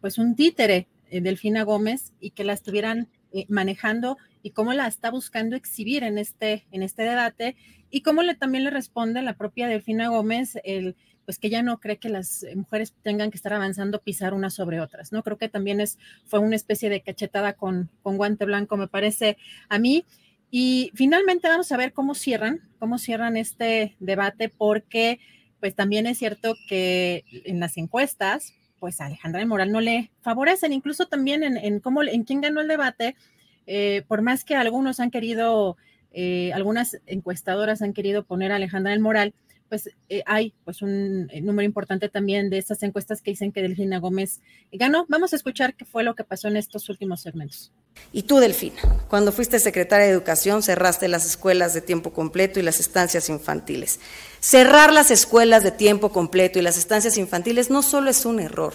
pues 0.00 0.18
un 0.18 0.36
títere 0.36 0.88
de 1.10 1.20
Delfina 1.20 1.62
Gómez 1.62 2.12
y 2.20 2.30
que 2.30 2.44
la 2.44 2.52
estuvieran 2.52 3.08
manejando 3.48 4.16
y 4.42 4.50
cómo 4.50 4.72
la 4.72 4.86
está 4.86 5.10
buscando 5.10 5.56
exhibir 5.56 6.02
en 6.02 6.18
este, 6.18 6.66
en 6.72 6.82
este 6.82 7.02
debate 7.02 7.56
y 7.90 8.00
cómo 8.00 8.22
le, 8.22 8.34
también 8.34 8.64
le 8.64 8.70
responde 8.70 9.20
la 9.22 9.36
propia 9.36 9.68
Delfina 9.68 10.08
Gómez 10.08 10.58
el 10.64 10.96
pues 11.26 11.38
que 11.38 11.50
ya 11.50 11.62
no 11.62 11.78
cree 11.80 11.98
que 11.98 12.08
las 12.08 12.46
mujeres 12.54 12.94
tengan 13.02 13.30
que 13.30 13.36
estar 13.36 13.52
avanzando 13.52 14.00
pisar 14.00 14.32
unas 14.32 14.54
sobre 14.54 14.80
otras, 14.80 15.10
¿no? 15.10 15.24
Creo 15.24 15.36
que 15.36 15.48
también 15.48 15.80
es, 15.80 15.98
fue 16.24 16.38
una 16.38 16.54
especie 16.54 16.88
de 16.88 17.02
cachetada 17.02 17.54
con, 17.54 17.90
con 18.02 18.16
guante 18.16 18.44
blanco, 18.44 18.76
me 18.76 18.86
parece 18.86 19.36
a 19.68 19.78
mí. 19.80 20.04
Y 20.52 20.92
finalmente 20.94 21.48
vamos 21.48 21.72
a 21.72 21.76
ver 21.76 21.92
cómo 21.92 22.14
cierran, 22.14 22.60
cómo 22.78 22.98
cierran 22.98 23.36
este 23.36 23.96
debate, 23.98 24.48
porque 24.48 25.18
pues 25.58 25.74
también 25.74 26.06
es 26.06 26.18
cierto 26.18 26.54
que 26.68 27.24
en 27.44 27.58
las 27.58 27.76
encuestas, 27.76 28.54
pues 28.78 29.00
a 29.00 29.06
Alejandra 29.06 29.40
de 29.40 29.46
Moral 29.46 29.72
no 29.72 29.80
le 29.80 30.10
favorecen, 30.20 30.72
incluso 30.72 31.06
también 31.06 31.42
en, 31.42 31.80
cómo, 31.80 32.02
en 32.02 32.24
quién 32.24 32.40
ganó 32.40 32.60
el 32.60 32.68
debate, 32.68 33.16
eh, 33.66 34.04
por 34.06 34.22
más 34.22 34.44
que 34.44 34.54
algunos 34.54 35.00
han 35.00 35.10
querido, 35.10 35.76
eh, 36.12 36.52
algunas 36.52 36.98
encuestadoras 37.06 37.82
han 37.82 37.92
querido 37.92 38.24
poner 38.24 38.52
a 38.52 38.56
Alejandra 38.56 38.92
del 38.92 39.00
Moral, 39.00 39.34
pues 39.68 39.90
eh, 40.08 40.22
hay 40.26 40.52
pues 40.64 40.82
un 40.82 41.28
número 41.42 41.62
importante 41.62 42.08
también 42.08 42.50
de 42.50 42.58
estas 42.58 42.82
encuestas 42.82 43.22
que 43.22 43.32
dicen 43.32 43.52
que 43.52 43.62
Delfina 43.62 43.98
Gómez 43.98 44.40
ganó. 44.72 45.06
Vamos 45.08 45.32
a 45.32 45.36
escuchar 45.36 45.74
qué 45.74 45.84
fue 45.84 46.02
lo 46.02 46.14
que 46.14 46.24
pasó 46.24 46.48
en 46.48 46.56
estos 46.56 46.88
últimos 46.88 47.22
segmentos. 47.22 47.72
Y 48.12 48.22
tú, 48.22 48.38
Delfina, 48.38 48.80
cuando 49.08 49.32
fuiste 49.32 49.58
secretaria 49.58 50.06
de 50.06 50.12
Educación, 50.12 50.62
cerraste 50.62 51.08
las 51.08 51.26
escuelas 51.26 51.74
de 51.74 51.80
tiempo 51.80 52.12
completo 52.12 52.60
y 52.60 52.62
las 52.62 52.80
estancias 52.80 53.28
infantiles. 53.28 54.00
Cerrar 54.40 54.92
las 54.92 55.10
escuelas 55.10 55.62
de 55.62 55.70
tiempo 55.70 56.10
completo 56.10 56.58
y 56.58 56.62
las 56.62 56.78
estancias 56.78 57.18
infantiles 57.18 57.70
no 57.70 57.82
solo 57.82 58.10
es 58.10 58.24
un 58.24 58.40
error, 58.40 58.74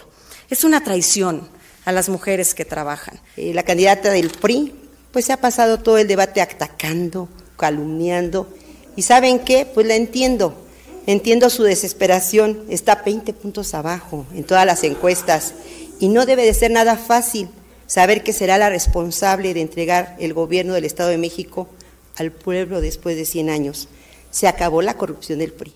es 0.49 0.63
una 0.63 0.83
traición 0.83 1.47
a 1.85 1.91
las 1.91 2.09
mujeres 2.09 2.53
que 2.53 2.65
trabajan. 2.65 3.19
Eh, 3.37 3.53
la 3.53 3.63
candidata 3.63 4.11
del 4.11 4.29
PRI, 4.29 4.73
pues 5.11 5.25
se 5.25 5.33
ha 5.33 5.37
pasado 5.37 5.79
todo 5.79 5.97
el 5.97 6.07
debate 6.07 6.41
atacando, 6.41 7.29
calumniando. 7.57 8.47
¿Y 8.95 9.03
saben 9.03 9.39
qué? 9.39 9.65
Pues 9.65 9.87
la 9.87 9.95
entiendo. 9.95 10.67
Entiendo 11.07 11.49
su 11.49 11.63
desesperación. 11.63 12.63
Está 12.69 13.01
20 13.03 13.33
puntos 13.33 13.73
abajo 13.73 14.25
en 14.33 14.43
todas 14.43 14.65
las 14.65 14.83
encuestas. 14.83 15.55
Y 15.99 16.09
no 16.09 16.25
debe 16.25 16.45
de 16.45 16.53
ser 16.53 16.71
nada 16.71 16.95
fácil 16.95 17.49
saber 17.87 18.23
que 18.23 18.33
será 18.33 18.57
la 18.57 18.69
responsable 18.69 19.53
de 19.53 19.61
entregar 19.61 20.15
el 20.19 20.33
gobierno 20.33 20.73
del 20.73 20.85
Estado 20.85 21.09
de 21.09 21.17
México 21.17 21.69
al 22.17 22.31
pueblo 22.31 22.81
después 22.81 23.15
de 23.15 23.25
100 23.25 23.49
años. 23.49 23.89
Se 24.29 24.47
acabó 24.47 24.81
la 24.81 24.95
corrupción 24.95 25.39
del 25.39 25.53
PRI. 25.53 25.73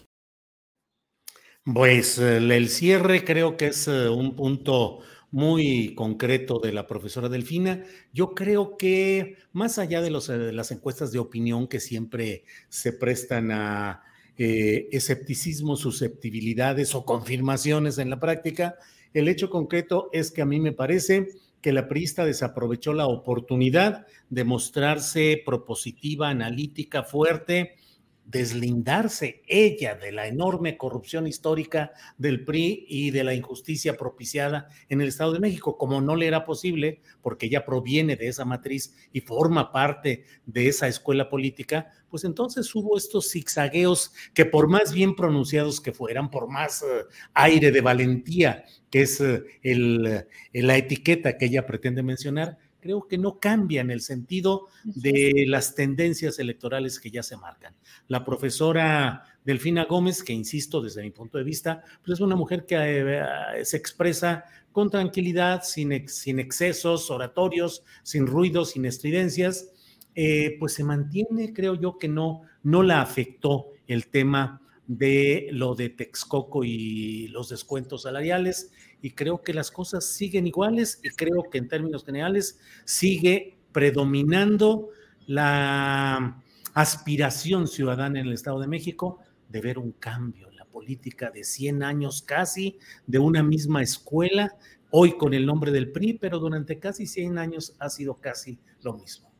Pues 1.73 2.19
eh, 2.19 2.37
el 2.37 2.69
cierre 2.69 3.25
creo 3.25 3.57
que 3.57 3.67
es 3.67 3.87
eh, 3.87 4.07
un 4.07 4.35
punto 4.35 4.99
muy 5.31 5.95
concreto 5.95 6.59
de 6.59 6.71
la 6.71 6.85
profesora 6.85 7.27
Delfina. 7.27 7.83
Yo 8.13 8.35
creo 8.35 8.77
que 8.77 9.37
más 9.51 9.79
allá 9.79 10.01
de, 10.01 10.11
los, 10.11 10.27
de 10.27 10.53
las 10.53 10.71
encuestas 10.71 11.11
de 11.11 11.19
opinión 11.19 11.67
que 11.67 11.79
siempre 11.79 12.45
se 12.69 12.93
prestan 12.93 13.51
a 13.51 14.03
eh, 14.37 14.89
escepticismo, 14.91 15.75
susceptibilidades 15.75 16.93
o 16.95 17.05
confirmaciones 17.05 17.97
en 17.97 18.09
la 18.09 18.19
práctica. 18.19 18.75
El 19.13 19.27
hecho 19.27 19.49
concreto 19.49 20.09
es 20.11 20.31
que 20.31 20.41
a 20.41 20.45
mí 20.45 20.59
me 20.59 20.73
parece 20.73 21.29
que 21.61 21.71
la 21.71 21.87
priista 21.87 22.25
desaprovechó 22.25 22.93
la 22.93 23.07
oportunidad 23.07 24.05
de 24.29 24.43
mostrarse 24.43 25.41
propositiva, 25.45 26.29
analítica, 26.29 27.03
fuerte, 27.03 27.75
deslindarse 28.25 29.43
ella 29.47 29.95
de 29.95 30.11
la 30.11 30.27
enorme 30.27 30.77
corrupción 30.77 31.27
histórica 31.27 31.91
del 32.17 32.43
PRI 32.43 32.85
y 32.89 33.11
de 33.11 33.23
la 33.23 33.33
injusticia 33.33 33.95
propiciada 33.95 34.67
en 34.89 35.01
el 35.01 35.09
Estado 35.09 35.33
de 35.33 35.39
México, 35.39 35.77
como 35.77 36.01
no 36.01 36.15
le 36.15 36.27
era 36.27 36.43
posible, 36.43 37.01
porque 37.21 37.45
ella 37.45 37.65
proviene 37.65 38.15
de 38.15 38.27
esa 38.27 38.43
matriz 38.43 38.95
y 39.13 39.21
forma 39.21 39.71
parte 39.71 40.25
de 40.45 40.67
esa 40.67 40.87
escuela 40.87 41.29
política, 41.29 41.91
pues 42.09 42.23
entonces 42.23 42.73
hubo 42.73 42.97
estos 42.97 43.29
zigzagueos 43.31 44.13
que 44.33 44.45
por 44.45 44.67
más 44.67 44.93
bien 44.93 45.15
pronunciados 45.15 45.79
que 45.79 45.91
fueran, 45.91 46.31
por 46.31 46.49
más 46.49 46.81
eh, 46.81 47.05
aire 47.33 47.71
de 47.71 47.81
valentía, 47.81 48.65
que 48.89 49.03
es 49.03 49.21
eh, 49.21 49.43
el, 49.61 50.25
la 50.53 50.77
etiqueta 50.77 51.37
que 51.37 51.45
ella 51.45 51.65
pretende 51.65 52.01
mencionar, 52.01 52.57
creo 52.85 53.07
que 53.07 53.17
no 53.17 53.39
cambian 53.39 53.89
el 53.89 53.99
sentido 53.99 54.67
de 54.83 55.45
las 55.47 55.73
tendencias 55.73 56.37
electorales 56.37 56.99
que 56.99 57.09
ya 57.09 57.23
se 57.23 57.35
marcan. 57.35 57.73
La 58.07 58.23
profesora 58.23 59.23
Delfina 59.43 59.85
Gómez, 59.85 60.21
que 60.21 60.33
insisto, 60.33 60.81
desde 60.81 61.01
mi 61.01 61.09
punto 61.09 61.39
de 61.39 61.43
vista, 61.43 61.83
pues 62.03 62.19
es 62.19 62.19
una 62.19 62.35
mujer 62.35 62.67
que 62.67 62.75
eh, 62.77 63.65
se 63.65 63.77
expresa 63.77 64.45
con 64.71 64.91
tranquilidad, 64.91 65.63
sin, 65.63 66.07
sin, 66.07 66.37
excesos 66.37 67.09
oratorios, 67.09 67.83
sin 68.03 68.27
ruidos, 68.27 68.69
sin 68.71 68.85
estridencias, 68.85 69.71
eh, 70.13 70.55
pues 70.59 70.73
se 70.73 70.83
mantiene, 70.83 71.53
creo 71.53 71.73
yo, 71.73 71.97
que 71.97 72.07
no, 72.07 72.43
no 72.61 72.83
la 72.83 73.01
afectó 73.01 73.69
el 73.87 74.09
tema 74.09 74.61
de 74.85 75.47
lo 75.51 75.73
de 75.73 75.89
Texcoco 75.89 76.63
y 76.63 77.29
los 77.29 77.49
descuentos 77.49 78.03
salariales 78.03 78.69
y 79.05 79.11
creo 79.11 79.43
que 79.43 79.53
las 79.53 79.69
cosas 79.69 80.03
siguen 80.03 80.47
iguales 80.47 80.99
y 81.03 81.09
creo 81.09 81.43
que 81.51 81.59
en 81.59 81.67
términos 81.67 82.03
generales 82.03 82.59
sigue 82.85 83.55
predominando 83.71 84.89
la 85.27 86.41
aspiración 86.73 87.67
ciudadana 87.67 88.19
en 88.19 88.25
el 88.25 88.33
Estado 88.33 88.59
de 88.59 88.65
México 88.65 89.19
de 89.47 89.61
ver 89.61 89.77
un 89.77 89.91
cambio 89.91 90.49
en 90.49 90.55
la 90.55 90.65
política 90.65 91.29
de 91.29 91.43
100 91.43 91.83
años 91.83 92.23
casi 92.23 92.79
de 93.05 93.19
una 93.19 93.43
misma 93.43 93.83
escuela, 93.83 94.55
hoy 94.89 95.15
con 95.19 95.35
el 95.35 95.45
nombre 95.45 95.71
del 95.71 95.91
PRI, 95.91 96.13
pero 96.13 96.39
durante 96.39 96.79
casi 96.79 97.05
100 97.05 97.37
años 97.37 97.75
ha 97.77 97.91
sido 97.91 98.15
casi 98.15 98.57
lo 98.81 98.93
mismo. 98.93 99.31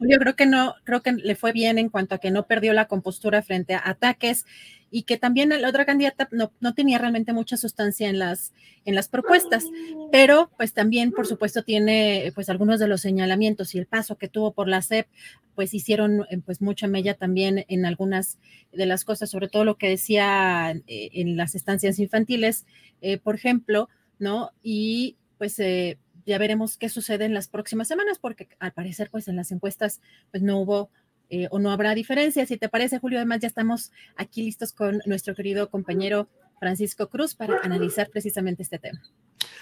Yo 0.00 0.18
creo 0.18 0.36
que 0.36 0.44
no, 0.44 0.74
creo 0.84 1.00
que 1.00 1.12
le 1.12 1.34
fue 1.34 1.52
bien 1.52 1.78
en 1.78 1.88
cuanto 1.88 2.14
a 2.14 2.18
que 2.18 2.30
no 2.30 2.46
perdió 2.46 2.74
la 2.74 2.88
compostura 2.88 3.40
frente 3.40 3.72
a 3.72 3.88
ataques 3.88 4.44
y 4.94 5.02
que 5.02 5.18
también 5.18 5.48
la 5.48 5.68
otra 5.68 5.84
candidata 5.84 6.28
no, 6.30 6.74
tenía 6.74 6.98
realmente 6.98 7.32
mucha 7.32 7.56
sustancia 7.56 8.08
en 8.08 8.20
las, 8.20 8.52
en 8.84 8.94
las 8.94 9.08
propuestas, 9.08 9.64
pero 10.12 10.52
pues 10.56 10.72
también, 10.72 11.10
por 11.10 11.26
supuesto, 11.26 11.64
tiene 11.64 12.30
pues 12.36 12.48
algunos 12.48 12.78
de 12.78 12.86
los 12.86 13.00
señalamientos 13.00 13.74
y 13.74 13.80
el 13.80 13.86
paso 13.86 14.16
que 14.18 14.28
tuvo 14.28 14.52
por 14.52 14.68
la 14.68 14.82
CEP, 14.82 15.08
pues 15.56 15.74
hicieron 15.74 16.24
eh, 16.30 16.38
pues 16.46 16.62
mucha 16.62 16.86
mella 16.86 17.14
también 17.14 17.64
en 17.66 17.86
algunas 17.86 18.38
de 18.72 18.86
las 18.86 19.04
cosas, 19.04 19.30
sobre 19.30 19.48
todo 19.48 19.64
lo 19.64 19.78
que 19.78 19.88
decía 19.88 20.70
eh, 20.70 21.10
en 21.14 21.36
las 21.36 21.56
estancias 21.56 21.98
infantiles, 21.98 22.64
eh, 23.00 23.18
por 23.18 23.34
ejemplo, 23.34 23.88
¿no? 24.20 24.52
Y 24.62 25.16
pues 25.38 25.56
ya 25.56 26.38
veremos 26.38 26.76
qué 26.76 26.88
sucede 26.88 27.24
en 27.24 27.34
las 27.34 27.48
próximas 27.48 27.88
semanas, 27.88 28.20
porque 28.20 28.46
al 28.60 28.72
parecer 28.72 29.10
pues 29.10 29.26
en 29.26 29.34
las 29.34 29.50
encuestas 29.50 30.00
pues 30.30 30.44
no 30.44 30.60
hubo 30.60 30.90
eh, 31.34 31.48
o 31.50 31.58
no 31.58 31.70
habrá 31.70 31.94
diferencia. 31.94 32.46
Si 32.46 32.56
te 32.56 32.68
parece, 32.68 32.98
Julio, 32.98 33.18
además 33.18 33.40
ya 33.40 33.48
estamos 33.48 33.90
aquí 34.16 34.42
listos 34.42 34.72
con 34.72 35.00
nuestro 35.06 35.34
querido 35.34 35.68
compañero 35.68 36.28
Francisco 36.60 37.08
Cruz 37.08 37.34
para 37.34 37.58
analizar 37.58 38.08
precisamente 38.10 38.62
este 38.62 38.78
tema. 38.78 39.02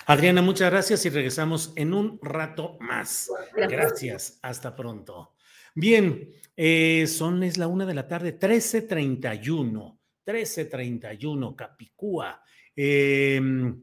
Adriana, 0.06 0.42
muchas 0.42 0.70
gracias 0.70 1.04
y 1.06 1.10
regresamos 1.10 1.72
en 1.76 1.94
un 1.94 2.18
rato 2.22 2.76
más. 2.80 3.30
Gracias, 3.56 4.38
hasta 4.42 4.76
pronto. 4.76 5.34
Bien, 5.74 6.28
eh, 6.56 7.06
son, 7.06 7.42
es 7.42 7.56
la 7.56 7.66
una 7.66 7.86
de 7.86 7.94
la 7.94 8.06
tarde, 8.06 8.38
13.31, 8.38 9.98
13.31, 10.26 11.56
Capicúa. 11.56 12.42
Em, 12.76 13.82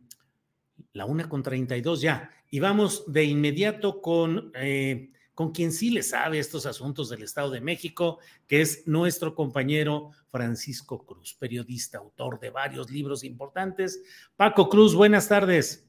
la 0.94 1.06
una 1.06 1.28
con 1.28 1.42
32 1.42 2.02
ya. 2.02 2.30
Y 2.52 2.60
vamos 2.60 3.12
de 3.12 3.24
inmediato 3.24 4.02
con 4.02 4.52
eh, 4.56 5.12
con 5.40 5.54
quien 5.54 5.72
sí 5.72 5.90
le 5.90 6.04
sabe 6.04 6.38
estos 6.38 6.66
asuntos 6.66 7.08
del 7.08 7.24
Estado 7.24 7.50
de 7.50 7.62
México, 7.62 8.20
que 8.46 8.60
es 8.60 8.86
nuestro 8.88 9.36
compañero 9.36 10.12
Francisco 10.34 11.06
Cruz, 11.06 11.34
periodista, 11.34 11.98
autor 11.98 12.42
de 12.42 12.50
varios 12.50 12.92
libros 12.92 13.24
importantes. 13.24 14.04
Paco 14.36 14.68
Cruz, 14.68 14.94
buenas 14.94 15.30
tardes. 15.30 15.88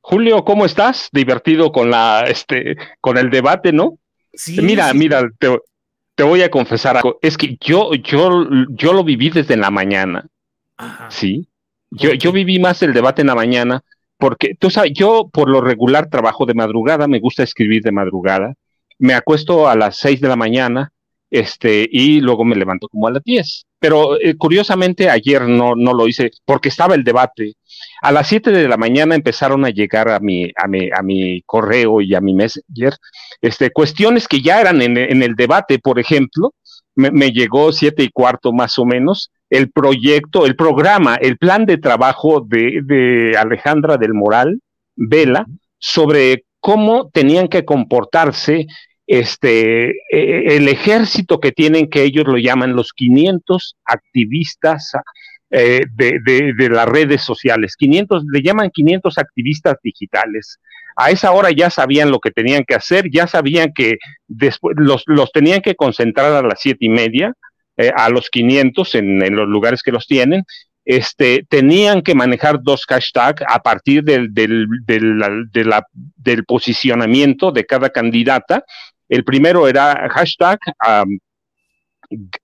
Julio, 0.00 0.44
¿cómo 0.44 0.66
estás? 0.66 1.08
Divertido 1.12 1.70
con 1.70 1.88
la, 1.88 2.24
este, 2.26 2.76
con 3.00 3.16
el 3.16 3.30
debate, 3.30 3.72
¿no? 3.72 3.96
Sí, 4.32 4.60
mira, 4.60 4.92
mira, 4.92 5.22
te, 5.38 6.24
voy 6.24 6.42
a 6.42 6.50
confesar 6.50 6.96
algo. 6.96 7.20
Es 7.22 7.38
que 7.38 7.56
yo, 7.60 7.94
yo, 7.94 8.44
yo 8.70 8.92
lo 8.92 9.04
viví 9.04 9.30
desde 9.30 9.56
la 9.56 9.70
mañana. 9.70 10.26
Sí. 11.10 11.46
Yo, 11.92 12.12
yo 12.14 12.32
viví 12.32 12.58
más 12.58 12.82
el 12.82 12.92
debate 12.92 13.20
en 13.20 13.28
la 13.28 13.36
mañana 13.36 13.84
porque 14.18 14.56
tú 14.58 14.68
sabes, 14.68 14.90
yo 14.94 15.30
por 15.32 15.48
lo 15.48 15.60
regular 15.60 16.10
trabajo 16.10 16.44
de 16.44 16.54
madrugada, 16.54 17.06
me 17.06 17.20
gusta 17.20 17.44
escribir 17.44 17.82
de 17.82 17.92
madrugada 17.92 18.56
me 18.98 19.14
acuesto 19.14 19.68
a 19.68 19.76
las 19.76 19.98
6 19.98 20.20
de 20.20 20.28
la 20.28 20.36
mañana 20.36 20.92
este, 21.30 21.88
y 21.90 22.20
luego 22.20 22.44
me 22.44 22.56
levanto 22.56 22.88
como 22.88 23.08
a 23.08 23.10
las 23.10 23.22
10. 23.24 23.66
Pero 23.78 24.20
eh, 24.20 24.36
curiosamente 24.36 25.10
ayer 25.10 25.42
no, 25.42 25.74
no 25.74 25.92
lo 25.92 26.06
hice 26.06 26.30
porque 26.44 26.68
estaba 26.68 26.94
el 26.94 27.04
debate. 27.04 27.54
A 28.02 28.12
las 28.12 28.28
7 28.28 28.50
de 28.50 28.68
la 28.68 28.76
mañana 28.76 29.14
empezaron 29.14 29.64
a 29.64 29.70
llegar 29.70 30.08
a 30.08 30.20
mi, 30.20 30.50
a 30.56 30.68
mi, 30.68 30.88
a 30.90 31.02
mi 31.02 31.42
correo 31.42 32.00
y 32.00 32.14
a 32.14 32.20
mi 32.20 32.34
messenger 32.34 32.94
este, 33.44 33.70
cuestiones 33.70 34.26
que 34.26 34.40
ya 34.40 34.60
eran 34.60 34.80
en, 34.80 34.96
el 34.96 35.34
debate, 35.34 35.78
por 35.78 35.98
ejemplo, 35.98 36.54
me, 36.94 37.30
llegó 37.30 37.72
siete 37.72 38.04
y 38.04 38.08
cuarto 38.08 38.54
más 38.54 38.78
o 38.78 38.86
menos 38.86 39.30
el 39.50 39.70
proyecto, 39.70 40.46
el 40.46 40.56
programa, 40.56 41.16
el 41.16 41.36
plan 41.36 41.66
de 41.66 41.76
trabajo 41.76 42.40
de, 42.40 42.80
de 42.84 43.36
Alejandra 43.36 43.98
del 43.98 44.14
Moral 44.14 44.60
Vela 44.96 45.46
sobre 45.78 46.44
cómo 46.64 47.10
tenían 47.10 47.48
que 47.48 47.66
comportarse 47.66 48.68
este, 49.06 49.90
eh, 49.90 50.56
el 50.56 50.66
ejército 50.68 51.38
que 51.38 51.52
tienen, 51.52 51.90
que 51.90 52.04
ellos 52.04 52.24
lo 52.26 52.38
llaman 52.38 52.74
los 52.74 52.94
500 52.94 53.76
activistas 53.84 54.92
eh, 55.50 55.82
de, 55.94 56.68
las 56.70 56.88
redes 56.88 57.20
sociales. 57.20 57.76
500, 57.76 58.24
le 58.32 58.40
llaman 58.40 58.70
500 58.70 59.18
activistas 59.18 59.76
digitales. 59.82 60.58
A 60.96 61.10
esa 61.10 61.32
hora 61.32 61.50
ya 61.50 61.68
sabían 61.68 62.10
lo 62.10 62.18
que 62.18 62.30
tenían 62.30 62.64
que 62.66 62.74
hacer, 62.74 63.10
ya 63.12 63.26
sabían 63.26 63.74
que 63.74 63.98
después 64.26 64.74
los, 64.78 65.04
tenían 65.34 65.60
que 65.60 65.74
concentrar 65.74 66.32
a 66.32 66.40
las 66.40 66.62
siete 66.62 66.86
y 66.86 66.88
media, 66.88 67.34
eh, 67.76 67.90
a 67.94 68.08
los 68.08 68.30
500 68.30 68.94
en, 68.94 69.22
en, 69.22 69.36
los 69.36 69.48
lugares 69.48 69.82
que 69.82 69.92
los 69.92 70.06
tienen, 70.06 70.44
este, 70.84 71.44
tenían 71.48 72.02
que 72.02 72.14
manejar 72.14 72.62
dos 72.62 72.84
hashtags 72.86 73.42
a 73.48 73.60
partir 73.60 74.04
del, 74.04 74.30
posicionamiento 76.46 77.52
de 77.52 77.64
cada 77.64 77.90
candidata. 77.90 78.64
El 79.08 79.24
primero 79.24 79.66
era 79.68 80.08
hashtag 80.10 80.58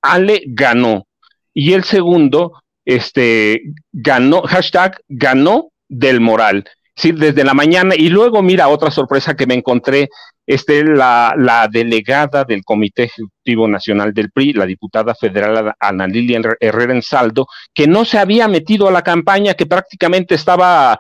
Ale 0.01 0.43
ganó 0.47 1.07
y 1.53 1.73
el 1.73 1.85
segundo 1.85 2.63
este, 2.85 3.63
ganó, 3.93 4.43
hashtag 4.43 5.01
ganó 5.09 5.71
del 5.89 6.21
moral. 6.21 6.65
Desde 7.03 7.45
la 7.45 7.55
mañana. 7.55 7.95
Y 7.97 8.11
luego 8.11 8.43
mira 8.43 8.69
otra 8.69 8.91
sorpresa 8.91 9.35
que 9.35 9.47
me 9.47 9.55
encontré 9.55 10.11
este, 10.47 10.85
la, 10.85 11.69
delegada 11.71 12.45
del 12.45 12.63
Comité 12.63 13.05
Ejecutivo 13.05 13.69
Nacional 13.69 14.13
del 14.13 14.31
PRI, 14.31 14.53
la 14.53 14.67
diputada 14.67 15.15
federal 15.15 15.73
Ana 15.79 16.07
Lilia 16.07 16.41
Herrera 16.59 16.93
en 16.93 17.03
Saldo, 17.03 17.47
que 17.73 17.87
no 17.87 18.05
se 18.05 18.19
había 18.19 18.49
metido 18.49 18.89
a 18.89 18.91
la 18.91 19.03
campaña, 19.03 19.55
que 19.55 19.67
prácticamente 19.67 20.35
estaba 20.35 20.99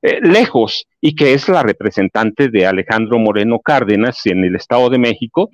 eh, 0.00 0.20
lejos 0.22 0.86
y 1.00 1.14
que 1.14 1.34
es 1.34 1.48
la 1.48 1.62
representante 1.62 2.48
de 2.48 2.66
Alejandro 2.66 3.18
Moreno 3.18 3.58
Cárdenas 3.60 4.24
en 4.26 4.44
el 4.44 4.56
Estado 4.56 4.88
de 4.88 4.98
México, 4.98 5.50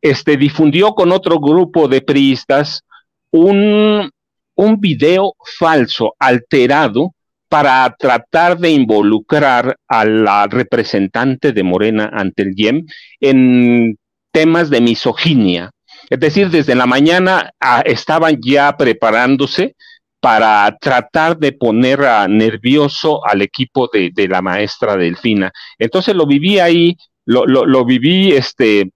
este, 0.00 0.36
difundió 0.36 0.94
con 0.94 1.12
otro 1.12 1.38
grupo 1.38 1.88
de 1.88 2.00
priistas 2.00 2.82
un, 3.30 4.10
un 4.54 4.80
video 4.80 5.34
falso, 5.58 6.14
alterado, 6.18 7.12
para 7.48 7.94
tratar 7.98 8.58
de 8.58 8.70
involucrar 8.70 9.76
a 9.88 10.04
la 10.04 10.46
representante 10.46 11.52
de 11.52 11.62
Morena 11.62 12.10
ante 12.12 12.42
el 12.42 12.54
IEM 12.56 12.86
en 13.20 13.96
temas 14.32 14.70
de 14.70 14.80
misoginia. 14.80 15.70
Es 16.10 16.20
decir, 16.20 16.50
desde 16.50 16.74
la 16.74 16.86
mañana 16.86 17.50
ah, 17.60 17.82
estaban 17.84 18.38
ya 18.42 18.76
preparándose 18.76 19.74
para 20.20 20.76
tratar 20.80 21.38
de 21.38 21.52
poner 21.52 22.04
a 22.04 22.26
nervioso 22.26 23.24
al 23.24 23.42
equipo 23.42 23.88
de, 23.92 24.28
la 24.28 24.42
maestra 24.42 24.96
Delfina. 24.96 25.52
Entonces 25.78 26.14
lo 26.14 26.26
viví 26.26 26.58
ahí, 26.58 26.96
lo, 27.24 27.46
lo, 27.46 27.84
viví 27.84 28.32
este, 28.32 28.90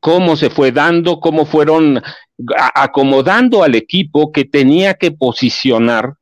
cómo 0.00 0.36
se 0.36 0.48
fue 0.50 0.72
dando, 0.72 1.20
cómo 1.20 1.44
fueron 1.44 2.02
acomodando 2.74 3.62
al 3.62 3.74
equipo 3.74 4.32
que 4.32 4.44
tenía 4.44 4.94
que 4.94 5.10
posicionar 5.10 6.14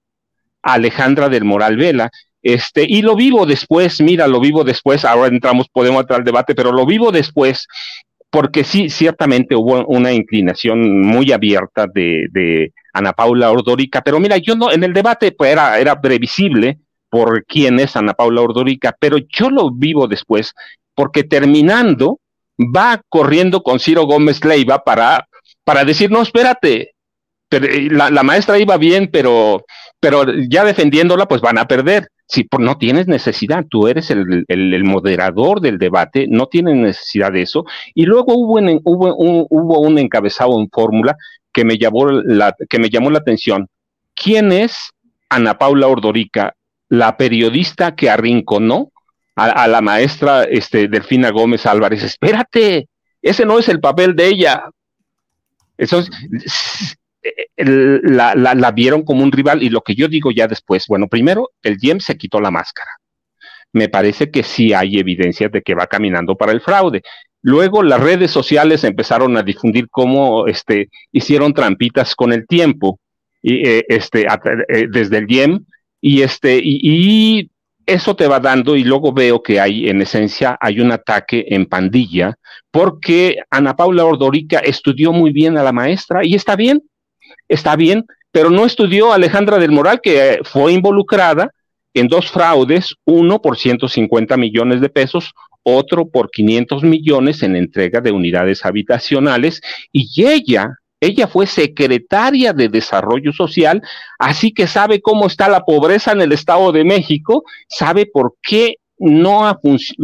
Alejandra 0.67 1.29
del 1.29 1.45
Moral 1.45 1.77
Vela. 1.77 2.11
Este, 2.43 2.85
y 2.89 3.03
lo 3.03 3.17
vivo 3.17 3.47
después, 3.47 4.01
mira, 4.01 4.27
lo 4.27 4.41
vivo 4.41 4.63
después, 4.63 5.05
ahora 5.05 5.29
entramos, 5.29 5.67
podemos 5.73 6.03
entrar 6.03 6.21
al 6.21 6.25
debate, 6.25 6.55
pero 6.55 6.71
lo 6.71 6.87
vivo 6.87 7.11
después, 7.11 7.67
porque 8.31 8.63
sí, 8.63 8.89
ciertamente 8.89 9.57
hubo 9.57 9.85
una 9.87 10.13
inclinación 10.13 11.01
muy 11.01 11.33
abierta 11.33 11.87
de, 11.93 12.73
Ana 12.93 13.13
Paula 13.13 13.51
Ordórica, 13.51 14.01
pero 14.01 14.21
mira, 14.21 14.39
yo 14.39 14.55
no, 14.55 14.71
en 14.73 14.83
el 14.85 14.93
debate 14.93 15.33
pues, 15.33 15.53
era, 15.53 15.79
era 15.79 16.01
previsible 16.01 16.79
por 17.11 17.45
quién 17.45 17.79
es 17.79 17.97
Ana 17.97 18.15
Paula 18.15 18.43
Ordórica, 18.43 18.95
pero 18.99 19.19
yo 19.19 19.51
lo 19.51 19.71
vivo 19.71 20.07
después, 20.07 20.55
porque 20.95 21.25
terminando, 21.25 22.21
va 22.59 23.03
corriendo 23.09 23.63
con 23.63 23.81
Ciro 23.81 24.05
Gómez 24.05 24.45
Leiva 24.45 24.83
para, 24.83 25.27
para 25.65 25.85
decir, 25.85 26.11
no, 26.11 26.23
espérate, 26.23 26.93
pero, 27.49 27.67
eh, 27.67 27.89
la, 27.91 28.11
la, 28.11 28.23
maestra 28.23 28.59
iba 28.59 28.77
bien, 28.77 29.09
pero, 29.13 29.65
pero 30.01 30.25
ya 30.49 30.65
defendiéndola, 30.65 31.27
pues 31.27 31.41
van 31.41 31.59
a 31.59 31.67
perder. 31.67 32.09
Si 32.29 32.47
no 32.59 32.77
tienes 32.77 33.07
necesidad, 33.07 33.65
tú 33.69 33.87
eres 33.87 34.11
el, 34.11 34.85
moderador 34.85 35.61
del 35.61 35.79
debate, 35.79 36.27
no 36.29 36.47
tienes 36.47 36.77
necesidad 36.77 37.33
de 37.33 37.43
eso. 37.43 37.65
Y 37.95 38.05
luego 38.05 38.35
hubo, 38.35 38.55
un, 38.55 38.81
hubo, 38.85 39.81
un, 39.81 39.99
encabezado 39.99 40.61
en 40.61 40.69
fórmula 40.71 41.17
que 41.53 41.65
me 41.65 41.79
llamó 41.79 42.07
la, 42.07 42.55
que 42.69 42.79
me 42.79 42.91
llamó 42.91 43.11
la 43.11 43.19
atención. 43.19 43.69
¿Quién 44.15 44.51
es 44.53 44.91
Ana 45.29 45.59
Paula 45.59 45.87
Ordorica, 45.89 46.55
la 46.89 47.17
periodista 47.17 47.95
que 47.95 48.11
arrinconó 48.11 48.93
a, 49.37 49.69
la 49.69 49.83
maestra 49.83 50.45
este, 50.45 50.89
Delfina 50.89 51.31
Gómez 51.31 51.67
Álvarez, 51.67 52.03
espérate, 52.03 52.89
ese 53.21 53.45
no 53.45 53.59
es 53.59 53.69
el 53.69 53.81
papel 53.81 54.17
de 54.17 54.29
ella. 54.29 54.65
Eso 55.77 56.03
la, 57.57 58.73
vieron 58.73 59.03
como 59.03 59.23
un 59.23 59.33
rival 59.33 59.63
y 59.63 59.71
lo 59.71 59.81
que 59.81 59.95
yo 59.95 60.09
digo 60.09 60.31
ya 60.31 60.47
después, 60.47 60.85
bueno, 60.89 61.09
primero, 61.09 61.51
el 61.63 61.79
GEM 61.79 62.01
se 62.01 62.17
quitó 62.17 62.41
la 62.41 62.51
máscara. 62.51 62.91
Me 63.73 63.89
parece 63.89 64.31
que 64.31 64.43
sí 64.43 64.73
hay 64.73 64.99
evidencias 64.99 65.51
de 65.53 65.63
que 65.63 65.75
va 65.75 65.87
caminando 65.87 66.37
para 66.37 66.53
el 66.53 66.61
fraude. 66.61 67.03
Luego 67.43 67.83
las 67.83 68.01
redes 68.01 68.31
sociales 68.31 68.85
empezaron 68.85 69.37
a 69.37 69.43
difundir 69.43 69.89
cómo 69.91 70.47
este, 70.47 70.89
hicieron 71.13 71.55
trampitas 71.55 72.15
con 72.15 72.33
el 72.33 72.47
tiempo 72.47 72.99
y, 73.43 73.69
eh, 73.69 73.85
este, 73.89 74.27
eh, 74.69 74.87
desde 74.91 75.19
el 75.19 75.27
GEM 75.27 75.65
y, 76.01 76.23
este, 76.23 76.59
y, 76.59 76.81
y 76.83 77.51
eso 77.87 78.17
te 78.17 78.27
va 78.27 78.41
dando 78.41 78.75
y 78.75 78.83
luego 78.83 79.13
veo 79.13 79.43
que 79.43 79.61
hay 79.61 79.89
en 79.89 80.03
esencia 80.03 80.59
hay 80.61 80.81
un 80.81 80.91
ataque 80.91 81.47
en 81.49 81.67
pandilla 81.67 82.37
porque 82.73 83.37
Ana 83.49 83.77
Paula 83.77 84.05
Ordorica 84.05 84.59
estudió 84.59 85.13
muy 85.13 85.33
bien 85.33 85.57
a 85.57 85.63
la 85.63 85.73
maestra 85.73 86.25
y 86.25 86.35
está 86.35 86.57
bien, 86.57 86.83
está 87.49 87.77
bien, 87.77 88.07
pero 88.33 88.51
no 88.51 88.67
estudió 88.67 89.13
Alejandra 89.13 89.59
del 89.59 89.73
Moral 89.73 90.01
que 90.03 90.41
fue 90.45 90.73
involucrada 90.73 91.51
en 91.95 92.09
dos 92.09 92.31
fraudes, 92.31 92.95
uno 93.05 93.41
por 93.41 93.57
150 93.57 94.37
millones 94.37 94.81
de 94.81 94.89
pesos, 94.89 95.33
otro 95.63 96.09
por 96.09 96.31
500 96.31 96.83
millones 96.83 97.43
en 97.43 97.57
entrega 97.57 98.01
de 98.01 98.13
unidades 98.13 98.65
habitacionales 98.65 99.61
y 99.91 100.25
ella 100.25 100.79
ella 101.01 101.27
fue 101.27 101.47
secretaria 101.47 102.53
de 102.53 102.69
Desarrollo 102.69 103.33
Social, 103.33 103.83
así 104.19 104.53
que 104.53 104.67
sabe 104.67 105.01
cómo 105.03 105.27
está 105.27 105.49
la 105.49 105.61
pobreza 105.61 106.13
en 106.13 106.23
el 106.23 106.33
Estado 106.33 106.73
de 106.73 106.85
México, 106.85 107.45
sabe 107.69 108.07
por 108.07 108.35
qué 108.43 108.77
no, 108.99 109.47
ha 109.47 109.59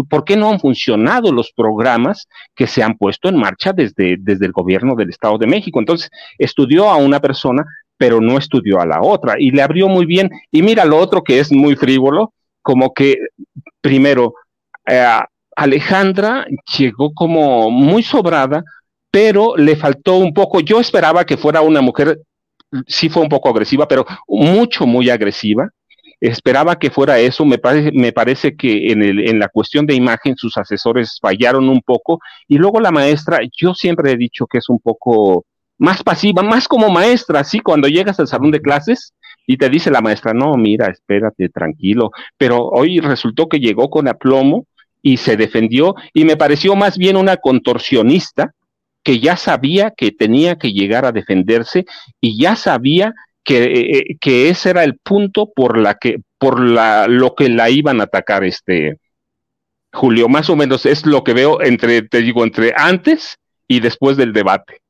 por 0.09 0.25
qué 0.25 0.37
no 0.37 0.51
han 0.51 0.61
funcionado 0.61 1.33
los 1.33 1.53
programas 1.53 2.27
que 2.55 2.67
se 2.67 2.83
han 2.83 2.97
puesto 2.97 3.29
en 3.29 3.37
marcha 3.37 3.73
desde, 3.73 4.17
desde 4.19 4.47
el 4.47 4.53
gobierno 4.53 4.95
del 4.95 5.11
Estado 5.11 5.39
de 5.39 5.47
México. 5.47 5.79
Entonces, 5.79 6.11
estudió 6.39 6.91
a 6.91 6.97
una 6.97 7.21
persona, 7.21 7.65
pero 7.97 8.21
no 8.21 8.39
estudió 8.39 8.81
a 8.81 8.87
la 8.87 9.01
otra 9.01 9.37
y 9.39 9.51
le 9.51 9.63
abrió 9.63 9.89
muy 9.89 10.07
bien. 10.07 10.31
Y 10.51 10.63
mira 10.63 10.85
lo 10.85 10.99
otro 10.99 11.23
que 11.23 11.39
es 11.39 11.53
muy 11.53 11.77
frívolo, 11.77 12.33
como 12.61 12.93
que, 12.93 13.17
primero, 13.81 14.35
eh, 14.87 15.05
Alejandra 15.57 16.47
llegó 16.77 17.13
como 17.13 17.71
muy 17.71 18.03
sobrada 18.03 18.63
pero 19.13 19.59
le 19.59 19.77
faltó 19.77 20.17
un 20.17 20.33
poco, 20.33 20.61
yo 20.61 20.81
esperaba 20.81 21.25
que 21.27 21.37
fuera 21.37 21.61
una 21.61 21.83
mujer, 21.83 22.19
sí 22.87 23.11
fue 23.11 23.23
un 23.23 23.29
poco 23.29 23.51
agresiva, 23.51 23.87
pero 23.87 24.07
mucho, 24.27 24.87
muy 24.87 25.11
agresiva. 25.11 25.69
Esperaba 26.23 26.79
que 26.79 26.93
fuera 26.93 27.19
eso, 27.19 27.45
me 27.45 27.59
parece, 27.59 27.91
me 27.91 28.13
parece 28.13 28.55
que 28.55 28.93
en, 28.93 29.03
el, 29.03 29.29
en 29.29 29.41
la 29.41 29.49
cuestión 29.49 29.87
de 29.87 29.97
imagen 29.97 30.37
sus 30.37 30.57
asesores 30.57 31.19
fallaron 31.21 31.69
un 31.69 31.81
poco. 31.81 32.21
Y 32.47 32.59
luego 32.59 32.79
la 32.79 32.93
maestra, 32.93 33.41
yo 33.61 33.75
siempre 33.75 34.13
he 34.13 34.17
dicho 34.17 34.47
que 34.47 34.59
es 34.59 34.69
un 34.69 34.79
poco 34.79 35.45
más 35.79 36.05
pasiva, 36.05 36.45
más 36.45 36.69
como 36.69 36.91
maestra, 36.91 37.43
sí, 37.43 37.59
cuando 37.59 37.89
llegas 37.89 38.21
al 38.21 38.29
salón 38.29 38.53
de 38.53 38.63
clases 38.63 39.15
y 39.49 39.57
te 39.57 39.69
dice 39.69 39.91
la 39.91 40.01
maestra, 40.01 40.33
no, 40.33 40.55
mira, 40.57 40.87
espérate, 40.87 41.49
tranquilo, 41.49 42.13
pero 42.39 42.69
hoy 42.69 43.01
resultó 43.01 43.49
que 43.49 43.59
llegó 43.59 43.91
con 43.91 44.07
aplomo 44.07 44.67
y 45.03 45.17
se 45.17 45.37
defendió. 45.37 45.97
Y 46.15 46.25
me 46.25 46.37
pareció 46.37 46.77
más 46.77 46.97
bien 46.99 47.17
una 47.17 47.37
contorsionista 47.37 48.55
que 49.03 49.19
ya 49.19 49.37
sabía 49.37 49.91
que 49.91 50.13
tenía 50.13 50.55
que 50.55 50.73
llegar 50.73 51.05
a 51.05 51.11
defenderse 51.11 51.85
y 52.21 52.41
ya 52.41 52.55
sabía 52.55 53.13
que, 53.45 53.65
eh, 53.65 53.99
eh, 53.99 54.17
que 54.21 54.49
ese 54.49 54.71
era 54.71 54.85
el 54.85 54.99
punto 54.99 55.51
por 55.55 55.79
la 55.79 55.95
que 55.95 56.19
por 56.39 56.61
la, 56.61 57.07
lo 57.09 57.35
que 57.35 57.49
la 57.49 57.71
iban 57.71 58.01
a 58.01 58.05
atacar 58.05 58.45
este 58.45 58.99
Julio, 59.93 60.29
más 60.29 60.49
o 60.49 60.57
menos 60.57 60.87
es 60.87 61.05
lo 61.05 61.23
que 61.23 61.35
veo 61.35 61.61
entre, 61.61 62.03
te 62.03 62.23
digo, 62.23 62.45
entre 62.45 62.73
antes 62.77 63.37
y 63.69 63.81
después 63.81 64.17
del 64.17 64.33
debate. 64.33 64.83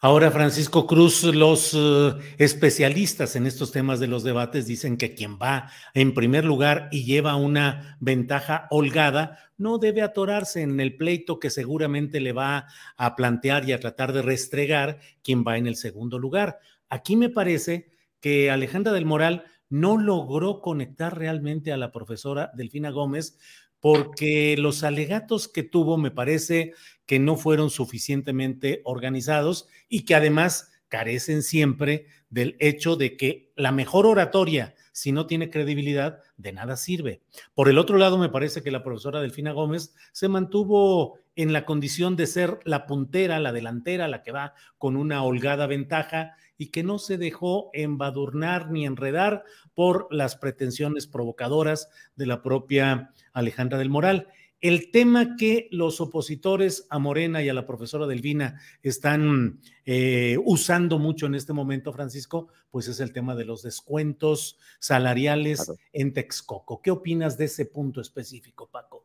Ahora, 0.00 0.30
Francisco 0.30 0.86
Cruz, 0.86 1.24
los 1.24 1.74
uh, 1.74 2.18
especialistas 2.38 3.34
en 3.34 3.46
estos 3.46 3.72
temas 3.72 3.98
de 3.98 4.06
los 4.06 4.22
debates 4.22 4.66
dicen 4.66 4.98
que 4.98 5.14
quien 5.14 5.38
va 5.38 5.70
en 5.94 6.14
primer 6.14 6.44
lugar 6.44 6.88
y 6.92 7.04
lleva 7.04 7.34
una 7.34 7.96
ventaja 7.98 8.68
holgada 8.70 9.38
no 9.56 9.78
debe 9.78 10.02
atorarse 10.02 10.60
en 10.60 10.78
el 10.80 10.96
pleito 10.96 11.40
que 11.40 11.50
seguramente 11.50 12.20
le 12.20 12.32
va 12.32 12.66
a 12.96 13.16
plantear 13.16 13.68
y 13.68 13.72
a 13.72 13.80
tratar 13.80 14.12
de 14.12 14.22
restregar 14.22 15.00
quien 15.24 15.44
va 15.44 15.56
en 15.56 15.66
el 15.66 15.76
segundo 15.76 16.18
lugar. 16.18 16.60
Aquí 16.88 17.16
me 17.16 17.28
parece 17.28 17.90
que 18.20 18.50
Alejandra 18.50 18.92
del 18.92 19.04
Moral 19.04 19.44
no 19.68 19.98
logró 19.98 20.60
conectar 20.60 21.18
realmente 21.18 21.72
a 21.72 21.76
la 21.76 21.92
profesora 21.92 22.50
Delfina 22.54 22.90
Gómez 22.90 23.38
porque 23.80 24.56
los 24.58 24.84
alegatos 24.84 25.48
que 25.48 25.62
tuvo 25.62 25.96
me 25.98 26.10
parece 26.10 26.72
que 27.04 27.18
no 27.18 27.36
fueron 27.36 27.70
suficientemente 27.70 28.80
organizados 28.84 29.68
y 29.88 30.04
que 30.04 30.14
además 30.14 30.72
carecen 30.88 31.42
siempre 31.42 32.06
del 32.30 32.56
hecho 32.58 32.96
de 32.96 33.16
que 33.16 33.52
la 33.56 33.72
mejor 33.72 34.06
oratoria, 34.06 34.74
si 34.92 35.12
no 35.12 35.26
tiene 35.26 35.50
credibilidad, 35.50 36.20
de 36.36 36.52
nada 36.52 36.76
sirve. 36.76 37.22
Por 37.54 37.68
el 37.68 37.78
otro 37.78 37.98
lado, 37.98 38.18
me 38.18 38.28
parece 38.28 38.62
que 38.62 38.70
la 38.70 38.82
profesora 38.82 39.20
Delfina 39.20 39.52
Gómez 39.52 39.94
se 40.12 40.28
mantuvo 40.28 41.18
en 41.34 41.52
la 41.52 41.64
condición 41.64 42.16
de 42.16 42.26
ser 42.26 42.60
la 42.64 42.86
puntera, 42.86 43.40
la 43.40 43.52
delantera, 43.52 44.08
la 44.08 44.22
que 44.22 44.32
va 44.32 44.54
con 44.78 44.96
una 44.96 45.22
holgada 45.22 45.66
ventaja 45.66 46.34
y 46.58 46.68
que 46.70 46.82
no 46.82 46.98
se 46.98 47.18
dejó 47.18 47.70
embadurnar 47.72 48.70
ni 48.70 48.86
enredar 48.86 49.44
por 49.74 50.08
las 50.10 50.36
pretensiones 50.36 51.06
provocadoras 51.06 51.88
de 52.16 52.26
la 52.26 52.42
propia 52.42 53.10
Alejandra 53.32 53.78
del 53.78 53.90
Moral. 53.90 54.28
El 54.60 54.90
tema 54.90 55.36
que 55.36 55.68
los 55.70 56.00
opositores 56.00 56.86
a 56.88 56.98
Morena 56.98 57.42
y 57.42 57.48
a 57.48 57.54
la 57.54 57.66
profesora 57.66 58.06
Delvina 58.06 58.58
están 58.82 59.60
eh, 59.84 60.38
usando 60.44 60.98
mucho 60.98 61.26
en 61.26 61.34
este 61.34 61.52
momento, 61.52 61.92
Francisco, 61.92 62.48
pues 62.70 62.88
es 62.88 63.00
el 63.00 63.12
tema 63.12 63.34
de 63.34 63.44
los 63.44 63.62
descuentos 63.62 64.58
salariales 64.78 65.70
en 65.92 66.14
Texcoco. 66.14 66.80
¿Qué 66.80 66.90
opinas 66.90 67.36
de 67.36 67.44
ese 67.44 67.66
punto 67.66 68.00
específico, 68.00 68.66
Paco? 68.66 69.04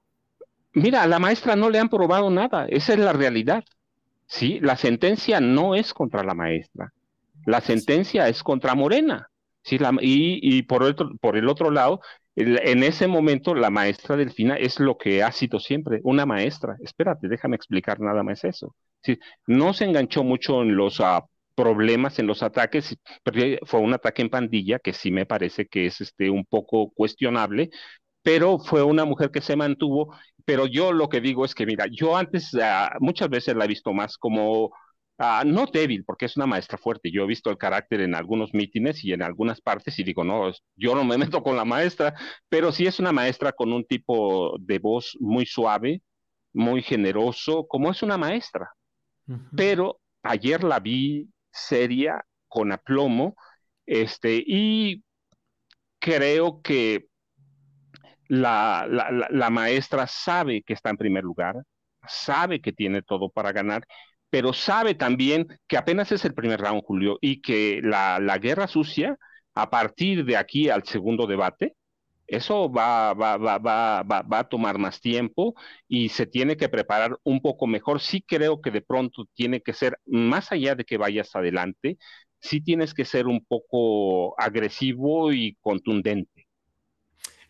Mira, 0.74 1.04
a 1.04 1.08
la 1.08 1.20
maestra 1.20 1.58
no 1.58 1.70
le 1.70 1.80
han 1.80 1.90
probado 1.90 2.30
nada, 2.30 2.66
esa 2.68 2.94
es 2.94 3.00
la 3.00 3.12
realidad. 3.12 3.66
Sí, 4.26 4.62
la 4.62 4.78
sentencia 4.78 5.42
no 5.42 5.76
es 5.76 5.94
contra 5.94 6.24
la 6.24 6.34
maestra, 6.34 6.94
la 7.46 7.62
sentencia 7.62 8.28
es 8.28 8.44
contra 8.44 8.76
Morena. 8.76 9.28
Sí, 9.64 9.78
la, 9.78 9.92
y, 10.02 10.40
y 10.42 10.64
por, 10.64 10.84
otro, 10.84 11.12
por 11.22 11.38
el 11.38 11.48
otro 11.48 11.70
lado, 11.70 12.02
en 12.36 12.84
ese 12.84 13.08
momento 13.08 13.54
la 13.54 13.70
maestra 13.70 14.16
Delfina 14.16 14.56
es 14.56 14.80
lo 14.80 14.98
que 14.98 15.22
ha 15.22 15.32
sido 15.32 15.60
siempre, 15.60 16.00
una 16.04 16.26
maestra. 16.26 16.78
Espérate, 16.82 17.28
déjame 17.28 17.56
explicar 17.58 18.00
nada 18.00 18.24
más 18.24 18.44
eso. 18.44 18.76
Sí, 19.04 19.20
no 19.48 19.74
se 19.74 19.86
enganchó 19.86 20.24
mucho 20.24 20.62
en 20.62 20.76
los 20.76 21.00
uh, 21.00 21.22
problemas, 21.56 22.18
en 22.20 22.28
los 22.28 22.42
ataques, 22.42 22.98
pero 23.24 23.58
fue 23.66 23.80
un 23.80 23.94
ataque 23.94 24.22
en 24.22 24.30
pandilla 24.30 24.80
que 24.80 24.94
sí 24.94 25.12
me 25.12 25.26
parece 25.26 25.68
que 25.68 25.86
es 25.88 26.02
este, 26.02 26.30
un 26.30 26.46
poco 26.46 26.92
cuestionable, 26.92 27.70
pero 28.24 28.60
fue 28.60 28.82
una 28.84 29.06
mujer 29.06 29.30
que 29.32 29.42
se 29.42 29.56
mantuvo. 29.56 30.16
Pero 30.46 30.66
yo 30.66 30.92
lo 30.92 31.08
que 31.08 31.22
digo 31.22 31.46
es 31.46 31.54
que, 31.54 31.68
mira, 31.68 31.86
yo 31.92 32.18
antes 32.18 32.54
uh, 32.54 32.98
muchas 33.00 33.30
veces 33.30 33.56
la 33.56 33.66
he 33.66 33.68
visto 33.68 33.94
más 33.94 34.18
como 34.18 34.72
Ah, 35.24 35.44
no 35.46 35.68
débil, 35.68 36.04
porque 36.04 36.26
es 36.26 36.36
una 36.36 36.48
maestra 36.48 36.80
fuerte. 36.80 37.12
Yo 37.12 37.24
he 37.24 37.28
visto 37.28 37.52
el 37.52 37.58
carácter 37.60 38.02
en 38.02 38.16
algunos 38.16 38.56
mítines 38.56 39.04
y 39.06 39.14
en 39.14 39.22
algunas 39.22 39.62
partes 39.62 40.00
y 40.00 40.04
digo, 40.04 40.24
no, 40.24 40.52
yo 40.76 40.96
no 40.96 41.04
me 41.04 41.16
meto 41.40 41.44
con 41.44 41.56
la 41.56 41.64
maestra, 41.64 42.16
pero 42.50 42.72
sí 42.72 42.88
es 42.88 43.00
una 43.00 43.12
maestra 43.12 43.52
con 43.52 43.72
un 43.72 43.86
tipo 43.86 44.58
de 44.60 44.80
voz 44.80 45.16
muy 45.20 45.46
suave, 45.46 46.02
muy 46.54 46.82
generoso, 46.82 47.68
como 47.68 47.92
es 47.92 48.02
una 48.02 48.18
maestra. 48.18 48.72
pero 49.56 50.00
ayer 50.24 50.64
la 50.64 50.80
vi 50.80 51.30
seria, 51.52 52.26
con 52.48 52.72
aplomo, 52.72 53.36
este, 53.86 54.44
y 54.46 55.04
creo 56.00 56.62
que 56.64 57.06
la, 58.28 58.88
la, 59.30 59.50
maestra 59.52 60.08
sabe 60.08 60.64
que 60.64 60.74
está 60.74 60.90
en 60.90 60.98
primer 60.98 61.24
lugar, 61.24 61.64
sabe 62.08 62.60
que 62.60 62.74
tiene 62.74 63.02
todo 63.04 63.30
para 63.30 63.52
ganar, 63.52 63.86
pero 64.32 64.54
sabe 64.54 64.96
también 64.96 65.48
que 65.68 65.78
apenas 65.78 66.12
es 66.12 66.26
el 66.26 66.34
primer 66.34 66.62
round, 66.62 66.84
Julio, 66.84 67.20
y 67.22 67.42
que 67.42 67.82
la, 67.84 68.20
guerra 68.40 68.68
sucia, 68.68 69.18
a 69.56 69.70
partir 69.70 70.26
de 70.26 70.38
aquí 70.38 70.70
al 70.70 70.86
segundo 70.86 71.28
debate, 71.28 71.76
eso 72.28 72.72
va, 72.72 73.14
va, 73.14 73.38
va, 73.38 74.40
a 74.40 74.50
tomar 74.50 74.78
más 74.80 75.02
tiempo 75.02 75.54
y 75.88 76.10
se 76.10 76.26
tiene 76.28 76.56
que 76.58 76.70
preparar 76.70 77.20
un 77.24 77.42
poco 77.42 77.68
mejor. 77.68 78.00
Sí 78.00 78.22
creo 78.22 78.62
que 78.62 78.72
de 78.72 78.82
pronto 78.82 79.26
tiene 79.36 79.62
que 79.62 79.74
ser, 79.74 80.00
más 80.06 80.52
allá 80.54 80.76
de 80.76 80.86
que 80.86 80.98
vayas 80.98 81.36
adelante, 81.36 81.98
sí 82.40 82.62
tienes 82.62 82.94
que 82.94 83.06
ser 83.06 83.28
un 83.28 83.46
poco 83.46 84.40
agresivo 84.40 85.34
y 85.34 85.58
contundente. 85.62 86.41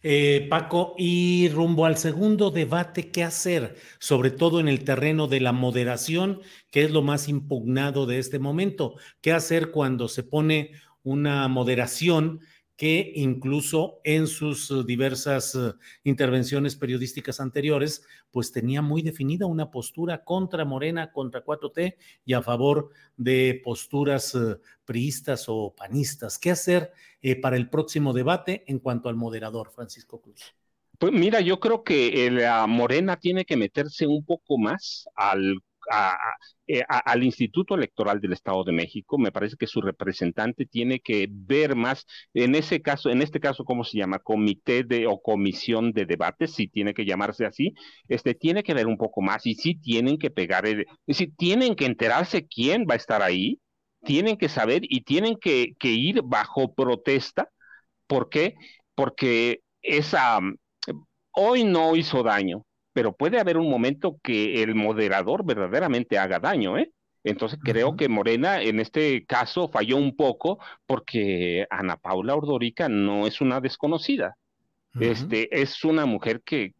Eh, 0.03 0.47
Paco, 0.49 0.95
y 0.97 1.49
rumbo 1.49 1.85
al 1.85 1.97
segundo 1.97 2.49
debate, 2.49 3.11
¿qué 3.11 3.23
hacer? 3.23 3.75
Sobre 3.99 4.31
todo 4.31 4.59
en 4.59 4.67
el 4.67 4.83
terreno 4.83 5.27
de 5.27 5.39
la 5.41 5.51
moderación, 5.51 6.41
que 6.71 6.83
es 6.83 6.91
lo 6.91 7.03
más 7.03 7.27
impugnado 7.27 8.07
de 8.07 8.17
este 8.17 8.39
momento. 8.39 8.95
¿Qué 9.21 9.31
hacer 9.31 9.69
cuando 9.71 10.07
se 10.07 10.23
pone 10.23 10.71
una 11.03 11.47
moderación 11.47 12.41
que 12.81 13.11
incluso 13.13 14.01
en 14.03 14.25
sus 14.25 14.71
eh, 14.71 14.83
diversas 14.83 15.53
eh, 15.53 15.73
intervenciones 16.03 16.75
periodísticas 16.75 17.39
anteriores, 17.39 18.03
pues 18.31 18.51
tenía 18.51 18.81
muy 18.81 19.03
definida 19.03 19.45
una 19.45 19.69
postura 19.69 20.23
contra 20.23 20.65
Morena, 20.65 21.11
contra 21.11 21.45
4T 21.45 21.95
y 22.25 22.33
a 22.33 22.41
favor 22.41 22.89
de 23.17 23.61
posturas 23.63 24.33
eh, 24.33 24.57
priistas 24.83 25.45
o 25.47 25.75
panistas. 25.77 26.39
¿Qué 26.39 26.49
hacer 26.49 26.91
para 27.39 27.55
el 27.55 27.69
próximo 27.69 28.13
debate 28.13 28.63
en 28.65 28.79
cuanto 28.79 29.09
al 29.09 29.15
moderador, 29.15 29.69
Francisco 29.69 30.19
Cruz? 30.19 30.55
Pues 30.97 31.13
mira, 31.13 31.39
yo 31.39 31.59
creo 31.59 31.83
que 31.83 32.31
la 32.31 32.65
Morena 32.65 33.17
tiene 33.17 33.45
que 33.45 33.57
meterse 33.57 34.07
un 34.07 34.25
poco 34.25 34.57
más 34.57 35.07
al 35.13 35.61
eh, 36.67 36.83
al 36.87 37.23
Instituto 37.23 37.75
Electoral 37.75 38.19
del 38.21 38.33
Estado 38.33 38.63
de 38.63 38.71
México. 38.71 39.17
Me 39.17 39.31
parece 39.31 39.55
que 39.57 39.67
su 39.67 39.81
representante 39.81 40.65
tiene 40.65 40.99
que 40.99 41.27
ver 41.29 41.75
más, 41.75 42.05
en 42.33 42.55
ese 42.55 42.81
caso, 42.81 43.09
en 43.09 43.21
este 43.21 43.39
caso, 43.39 43.65
¿cómo 43.65 43.83
se 43.83 43.97
llama? 43.97 44.19
Comité 44.19 44.83
de 44.83 45.07
o 45.07 45.21
comisión 45.21 45.91
de 45.93 46.05
debate, 46.05 46.47
si 46.47 46.67
tiene 46.67 46.93
que 46.93 47.05
llamarse 47.05 47.45
así, 47.45 47.73
este, 48.07 48.33
tiene 48.35 48.63
que 48.63 48.73
ver 48.73 48.87
un 48.87 48.97
poco 48.97 49.21
más 49.21 49.45
y 49.45 49.55
sí 49.55 49.75
tienen 49.75 50.17
que 50.17 50.31
pegar, 50.31 50.65
el, 50.65 50.81
es 50.81 50.87
decir, 51.17 51.33
tienen 51.37 51.75
que 51.75 51.85
enterarse 51.85 52.47
quién 52.47 52.85
va 52.89 52.93
a 52.95 52.97
estar 52.97 53.21
ahí, 53.21 53.59
tienen 54.03 54.37
que 54.37 54.49
saber 54.49 54.81
y 54.83 55.01
tienen 55.01 55.37
que, 55.37 55.73
que 55.79 55.89
ir 55.89 56.21
bajo 56.23 56.73
protesta. 56.73 57.49
¿Por 58.07 58.29
qué? 58.29 58.55
Porque 58.95 59.61
esa, 59.81 60.39
hoy 61.33 61.63
no 61.63 61.95
hizo 61.95 62.23
daño, 62.23 62.65
pero 62.93 63.13
puede 63.13 63.39
haber 63.39 63.57
un 63.57 63.69
momento 63.69 64.17
que 64.21 64.63
el 64.63 64.75
moderador 64.75 65.45
verdaderamente 65.45 66.17
haga 66.17 66.39
daño, 66.39 66.77
¿eh? 66.77 66.91
Entonces 67.23 67.59
creo 67.63 67.95
que 67.95 68.09
Morena 68.09 68.61
en 68.61 68.79
este 68.79 69.25
caso 69.25 69.69
falló 69.69 69.97
un 69.97 70.15
poco 70.15 70.59
porque 70.87 71.67
Ana 71.69 71.97
Paula 71.97 72.35
Ordorica 72.35 72.89
no 72.89 73.27
es 73.27 73.41
una 73.41 73.61
desconocida. 73.61 74.37
Este 74.99 75.61
es 75.61 75.85
una 75.85 76.05
mujer 76.05 76.41
que, 76.43 76.73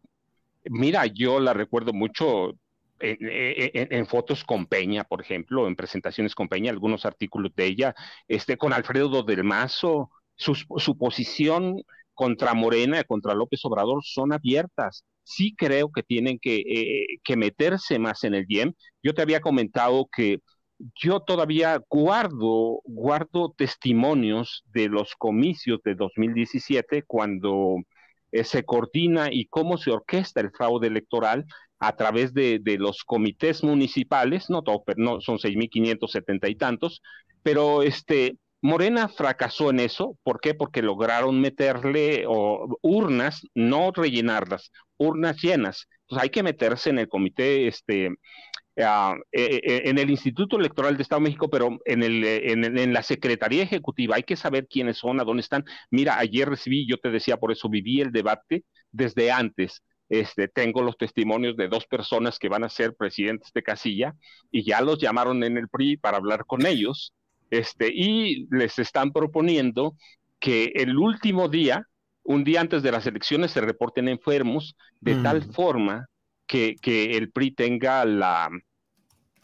mira, 0.64 1.06
yo 1.06 1.40
la 1.40 1.54
recuerdo 1.54 1.92
mucho 1.92 2.52
en, 2.98 4.06
fotos 4.06 4.44
con 4.44 4.66
Peña, 4.66 5.04
por 5.04 5.22
ejemplo, 5.22 5.66
en 5.66 5.76
presentaciones 5.76 6.34
con 6.34 6.48
Peña, 6.48 6.70
algunos 6.70 7.06
artículos 7.06 7.54
de 7.54 7.66
ella, 7.66 7.94
este, 8.28 8.56
con 8.58 8.72
Alfredo 8.72 9.22
del 9.22 9.44
Mazo, 9.44 10.10
su, 10.34 10.54
su 10.54 10.98
posición 10.98 11.82
contra 12.12 12.52
Morena, 12.52 13.02
contra 13.04 13.34
López 13.34 13.64
Obrador, 13.64 14.02
son 14.04 14.32
abiertas 14.32 15.04
sí 15.24 15.54
creo 15.56 15.90
que 15.92 16.02
tienen 16.02 16.38
que, 16.38 16.56
eh, 16.56 17.36
meterse 17.36 17.98
más 17.98 18.24
en 18.24 18.34
el 18.34 18.46
IEM. 18.48 18.72
Yo 19.02 19.14
te 19.14 19.22
había 19.22 19.40
comentado 19.40 20.08
que 20.14 20.40
yo 20.96 21.20
todavía 21.20 21.80
guardo, 21.88 22.80
guardo 22.84 23.54
testimonios 23.56 24.64
de 24.72 24.88
los 24.88 25.14
comicios 25.16 25.80
de 25.84 25.94
2017 25.94 27.04
cuando 27.04 27.76
eh, 28.32 28.44
se 28.44 28.64
coordina 28.64 29.28
y 29.32 29.46
cómo 29.46 29.76
se 29.78 29.90
orquesta 29.90 30.40
el 30.40 30.50
fraude 30.50 30.88
electoral 30.88 31.46
a 31.78 31.96
través 31.96 32.32
de, 32.32 32.60
los 32.78 33.02
comités 33.04 33.64
municipales, 33.64 34.48
no, 34.48 34.62
todos, 34.62 34.82
no 34.96 35.20
son 35.20 35.38
6.570 35.38 36.48
y 36.48 36.54
tantos, 36.54 37.02
pero 37.42 37.82
este, 37.82 38.36
Morena 38.62 39.08
fracasó 39.08 39.70
en 39.70 39.80
eso, 39.80 40.16
¿por 40.22 40.40
qué? 40.40 40.54
Porque 40.54 40.82
lograron 40.82 41.40
meterle 41.40 42.24
urnas, 42.80 43.42
no 43.54 43.90
rellenarlas, 43.90 44.70
urnas 44.96 45.42
llenas. 45.42 45.88
Entonces 46.02 46.22
hay 46.22 46.30
que 46.30 46.44
meterse 46.44 46.90
en 46.90 47.00
el 47.00 47.08
comité, 47.08 47.66
este, 47.66 48.06
eh, 48.76 49.20
en 49.32 49.98
el 49.98 50.10
Instituto 50.10 50.58
Electoral 50.58 50.96
de 50.96 51.02
Estado 51.02 51.20
de 51.20 51.24
México, 51.24 51.50
pero 51.50 51.80
en, 51.84 52.04
el, 52.04 52.24
en, 52.24 52.92
la 52.92 53.02
Secretaría 53.02 53.64
Ejecutiva 53.64 54.14
hay 54.14 54.22
que 54.22 54.36
saber 54.36 54.68
quiénes 54.68 54.96
son, 54.98 55.18
a 55.18 55.24
dónde 55.24 55.40
están. 55.40 55.64
Mira, 55.90 56.18
ayer 56.18 56.48
recibí, 56.48 56.86
yo 56.86 56.98
te 56.98 57.10
decía, 57.10 57.38
por 57.38 57.50
eso 57.50 57.68
viví 57.68 58.00
el 58.00 58.12
debate 58.12 58.64
desde 58.92 59.32
antes. 59.32 59.82
Este, 60.08 60.46
tengo 60.46 60.82
los 60.82 60.96
testimonios 60.96 61.56
de 61.56 61.68
dos 61.68 61.86
personas 61.86 62.38
que 62.38 62.48
van 62.48 62.62
a 62.62 62.68
ser 62.68 62.94
presidentes 62.94 63.50
de 63.52 63.62
casilla 63.62 64.14
y 64.52 64.64
ya 64.64 64.82
los 64.82 64.98
llamaron 64.98 65.42
en 65.42 65.56
el 65.56 65.68
PRI 65.68 65.96
para 65.96 66.18
hablar 66.18 66.44
con 66.46 66.64
ellos 66.66 67.12
este, 67.52 67.90
y 67.92 68.46
les 68.50 68.78
están 68.78 69.12
proponiendo 69.12 69.94
que 70.40 70.72
el 70.74 70.96
último 70.96 71.48
día, 71.48 71.86
un 72.24 72.44
día 72.44 72.62
antes 72.62 72.82
de 72.82 72.90
las 72.90 73.06
elecciones, 73.06 73.50
se 73.50 73.60
reporten 73.60 74.08
enfermos 74.08 74.74
de 75.00 75.16
tal 75.16 75.46
mm. 75.46 75.52
forma 75.52 76.06
que, 76.46 76.76
que, 76.80 77.18
el 77.18 77.30
PRI 77.30 77.50
tenga 77.50 78.06
la, 78.06 78.48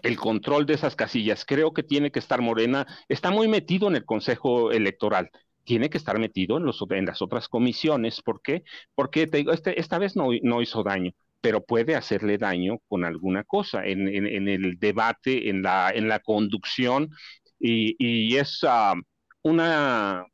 el 0.02 0.16
control 0.16 0.64
de 0.64 0.74
esas 0.74 0.96
casillas. 0.96 1.44
Creo 1.44 1.74
que 1.74 1.82
tiene 1.82 2.10
que 2.10 2.18
estar 2.18 2.40
Morena, 2.40 2.86
está 3.08 3.30
muy 3.30 3.46
metido 3.46 3.88
en 3.88 3.96
el 3.96 4.04
Consejo 4.04 4.72
Electoral 4.72 5.30
tiene 5.64 5.90
que 5.90 5.98
estar 5.98 6.18
metido 6.18 6.56
en, 6.56 6.64
los, 6.64 6.82
en 6.88 7.04
las 7.04 7.20
otras 7.20 7.46
comisiones. 7.46 8.22
¿Por 8.22 8.40
qué? 8.40 8.62
Porque 8.94 9.26
te 9.26 9.36
digo, 9.36 9.52
este, 9.52 9.78
esta 9.78 9.98
vez 9.98 10.16
no, 10.16 10.30
no 10.42 10.62
hizo 10.62 10.82
daño 10.82 11.12
pero 11.40 11.64
puede 11.64 11.94
hacerle 11.94 12.38
daño 12.38 12.78
con 12.88 13.04
alguna 13.04 13.44
cosa 13.44 13.84
en, 13.84 14.08
en, 14.08 14.26
en, 14.26 14.48
el 14.48 14.78
debate, 14.78 15.50
en 15.50 15.62
la, 15.62 15.90
en 15.90 16.08
la 16.08 16.20
conducción 16.20 17.10
y, 17.58 18.36
es 18.36 18.60
ah, 18.62 18.94
una 19.42 20.24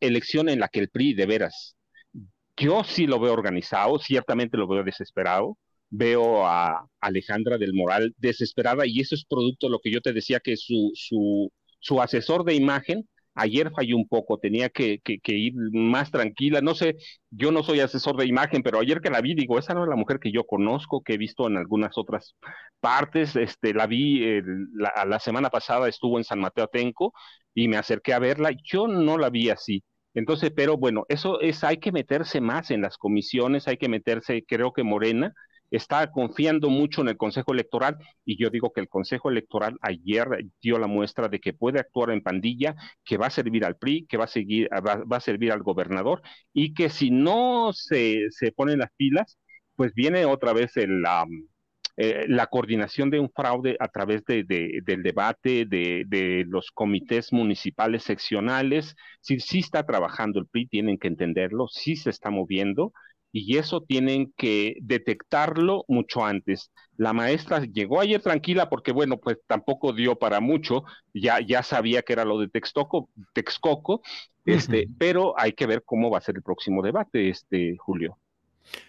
elección 0.00 0.48
en 0.48 0.60
la 0.60 0.68
que 0.68 0.80
el 0.80 0.88
PRI 0.88 1.14
de 1.14 1.26
veras, 1.26 1.76
yo 2.56 2.84
sí 2.84 3.06
lo 3.06 3.18
veo 3.20 3.32
organizado, 3.32 3.98
ciertamente 3.98 4.56
lo 4.56 4.68
veo 4.68 4.84
desesperado, 4.84 5.58
veo 5.90 6.46
a 6.46 6.86
Alejandra 7.00 7.58
del 7.58 7.74
Moral 7.74 8.14
desesperada 8.16 8.86
y 8.86 9.00
eso 9.00 9.14
es 9.14 9.24
producto 9.24 9.66
de 9.66 9.72
lo 9.72 9.80
que 9.80 9.90
yo 9.90 10.00
te 10.00 10.12
decía 10.12 10.40
que 10.40 10.56
su, 10.56 10.90
su, 10.94 11.52
su 11.80 12.00
asesor 12.00 12.44
de 12.44 12.54
imagen 12.54 13.08
Ayer 13.34 13.70
falló 13.74 13.96
un 13.96 14.06
poco, 14.08 14.38
tenía 14.38 14.68
que, 14.68 15.00
ir 15.26 15.54
más 15.72 16.10
tranquila. 16.10 16.60
No 16.60 16.74
sé, 16.74 16.96
yo 17.30 17.50
no 17.52 17.62
soy 17.62 17.80
asesor 17.80 18.16
de 18.16 18.26
imagen, 18.26 18.62
pero 18.62 18.78
ayer 18.80 19.00
que 19.00 19.10
la 19.10 19.20
vi, 19.20 19.34
digo, 19.34 19.58
esa 19.58 19.74
no 19.74 19.84
es 19.84 19.88
la 19.88 19.96
mujer 19.96 20.18
que 20.18 20.32
yo 20.32 20.44
conozco, 20.44 21.02
que 21.02 21.14
he 21.14 21.18
visto 21.18 21.46
en 21.46 21.56
algunas 21.56 21.96
otras 21.96 22.34
partes. 22.80 23.36
Este, 23.36 23.74
la 23.74 23.86
vi 23.86 24.40
la, 24.74 25.04
la, 25.06 25.18
semana 25.18 25.50
pasada, 25.50 25.88
estuvo 25.88 26.18
en 26.18 26.24
San 26.24 26.40
Mateo 26.40 26.64
Atenco 26.64 27.14
y 27.54 27.68
me 27.68 27.76
acerqué 27.78 28.12
a 28.12 28.18
verla. 28.18 28.50
Yo 28.64 28.86
no 28.88 29.18
la 29.18 29.30
vi 29.30 29.50
así. 29.50 29.82
Entonces, 30.14 30.52
pero 30.54 30.76
bueno, 30.76 31.04
eso 31.08 31.40
es, 31.40 31.64
hay 31.64 31.78
que 31.78 31.92
meterse 31.92 32.40
más 32.40 32.70
en 32.70 32.82
las 32.82 32.98
comisiones, 32.98 33.66
hay 33.66 33.78
que 33.78 33.88
meterse, 33.88 34.44
creo 34.46 34.72
que 34.72 34.82
Morena 34.82 35.32
está 35.72 36.10
confiando 36.10 36.68
mucho 36.68 37.00
en 37.00 37.08
el 37.08 37.16
Consejo 37.16 37.52
Electoral 37.52 37.96
y 38.24 38.36
yo 38.36 38.50
digo 38.50 38.72
que 38.72 38.80
el 38.80 38.88
Consejo 38.88 39.30
Electoral 39.30 39.78
ayer 39.80 40.26
dio 40.60 40.78
la 40.78 40.86
muestra 40.86 41.28
de 41.28 41.40
que 41.40 41.54
puede 41.54 41.80
actuar 41.80 42.10
en 42.10 42.22
pandilla, 42.22 42.76
que 43.04 43.16
va 43.16 43.26
a 43.26 43.30
servir 43.30 43.64
al 43.64 43.76
PRI, 43.76 44.06
que 44.06 44.18
va 44.18 44.24
a, 44.24 44.28
seguir, 44.28 44.68
va, 44.70 45.16
a 45.16 45.20
servir 45.20 45.50
al 45.50 45.62
gobernador 45.62 46.22
y 46.52 46.74
que 46.74 46.90
si 46.90 47.10
no 47.10 47.72
se, 47.72 48.26
se 48.30 48.52
ponen 48.52 48.80
las 48.80 48.90
pilas, 48.96 49.38
pues 49.74 49.94
viene 49.94 50.26
otra 50.26 50.52
vez 50.52 50.76
el, 50.76 51.02
eh, 51.96 52.26
la 52.28 52.46
coordinación 52.48 53.10
de 53.10 53.20
un 53.20 53.30
fraude 53.30 53.76
a 53.80 53.88
través 53.88 54.24
de, 54.26 54.44
del 54.44 55.02
debate 55.02 55.64
de, 55.66 56.04
de, 56.06 56.44
los 56.46 56.70
comités 56.70 57.32
municipales 57.32 58.02
seccionales. 58.02 58.94
Si 59.20 59.40
sí 59.40 59.60
está 59.60 59.84
trabajando 59.86 60.38
el 60.38 60.46
PRI, 60.46 60.66
tienen 60.66 60.98
que 60.98 61.08
entenderlo, 61.08 61.66
sí 61.68 61.96
se 61.96 62.10
está 62.10 62.30
moviendo 62.30 62.92
y 63.32 63.56
eso 63.56 63.80
tienen 63.80 64.32
que 64.36 64.76
detectarlo 64.82 65.84
mucho 65.88 66.24
antes. 66.24 66.70
La 66.96 67.12
maestra 67.12 67.64
llegó 67.64 68.00
ayer 68.00 68.20
tranquila 68.20 68.68
porque, 68.68 68.92
bueno, 68.92 69.18
pues 69.18 69.38
tampoco 69.46 69.92
dio 69.92 70.16
para 70.16 70.40
mucho, 70.40 70.84
ya, 71.14 71.40
ya 71.40 71.62
sabía 71.62 72.02
que 72.02 72.12
era 72.12 72.24
lo 72.24 72.38
de 72.38 72.48
Texcoco, 72.48 73.08
Texcoco 73.32 74.02
este, 74.44 74.88
pero 74.98 75.38
hay 75.38 75.52
que 75.52 75.66
ver 75.66 75.82
cómo 75.84 76.10
va 76.10 76.18
a 76.18 76.22
ser 76.22 76.36
el 76.36 76.42
próximo 76.42 76.82
debate, 76.82 77.28
este, 77.28 77.76
Julio. 77.78 78.18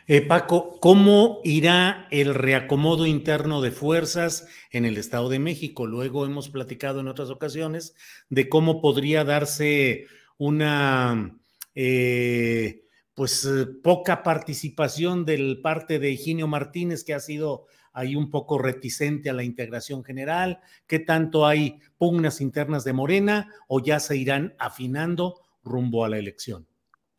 Eh, 0.07 0.21
Paco, 0.21 0.79
¿cómo 0.79 1.39
irá 1.43 2.07
el 2.11 2.33
reacomodo 2.33 3.05
interno 3.05 3.61
de 3.61 3.71
fuerzas 3.71 4.47
en 4.71 4.85
el 4.85 4.97
Estado 4.97 5.29
de 5.29 5.39
México? 5.39 5.85
Luego 5.87 6.25
hemos 6.25 6.49
platicado 6.49 6.99
en 6.99 7.07
otras 7.07 7.29
ocasiones 7.29 7.95
de 8.29 8.49
cómo 8.49 8.81
podría 8.81 9.23
darse 9.23 10.05
una... 10.37 11.37
Eh, 11.75 12.81
pues 13.16 13.45
eh, 13.45 13.66
poca 13.84 14.24
participación 14.24 15.26
del 15.26 15.61
parte 15.61 15.99
de 15.99 16.11
Higinio 16.11 16.47
Martínez, 16.47 17.03
que 17.03 17.14
ha 17.14 17.20
sido 17.20 17.66
ahí 17.93 18.16
un 18.16 18.32
poco 18.32 18.57
reticente 18.57 19.30
a 19.30 19.34
la 19.34 19.43
integración 19.43 20.03
general, 20.03 20.59
qué 20.88 20.99
tanto 20.99 21.45
hay 21.45 21.80
pugnas 21.97 22.41
internas 22.41 22.84
de 22.84 22.93
Morena 22.93 23.53
o 23.68 23.80
ya 23.80 23.99
se 23.99 24.18
irán 24.18 24.55
afinando 24.57 25.41
rumbo 25.64 26.03
a 26.03 26.09
la 26.09 26.18
elección. 26.18 26.68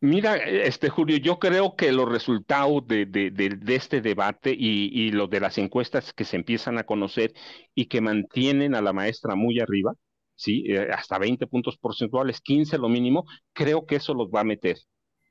Mira, 0.01 0.35
este 0.35 0.89
Julio, 0.89 1.17
yo 1.17 1.39
creo 1.39 1.75
que 1.75 1.91
los 1.91 2.07
resultados 2.07 2.85
de, 2.85 3.05
de, 3.05 3.75
este 3.75 4.01
debate 4.01 4.51
y, 4.51 4.89
y 4.93 5.11
los 5.11 5.29
de 5.29 5.39
las 5.39 5.57
encuestas 5.57 6.13
que 6.13 6.25
se 6.25 6.35
empiezan 6.35 6.77
a 6.77 6.83
conocer 6.83 7.33
y 7.73 7.85
que 7.85 8.01
mantienen 8.01 8.75
a 8.75 8.81
la 8.81 8.93
maestra 8.93 9.35
muy 9.35 9.59
arriba, 9.61 9.93
¿sí? 10.35 10.65
Eh, 10.67 10.89
hasta 10.91 11.17
20 11.17 11.47
puntos 11.47 11.77
porcentuales, 11.77 12.41
15 12.41 12.77
lo 12.77 12.89
mínimo, 12.89 13.25
creo 13.53 13.85
que 13.85 13.95
eso 13.95 14.13
los 14.13 14.27
va 14.27 14.41
a 14.41 14.43
meter 14.43 14.77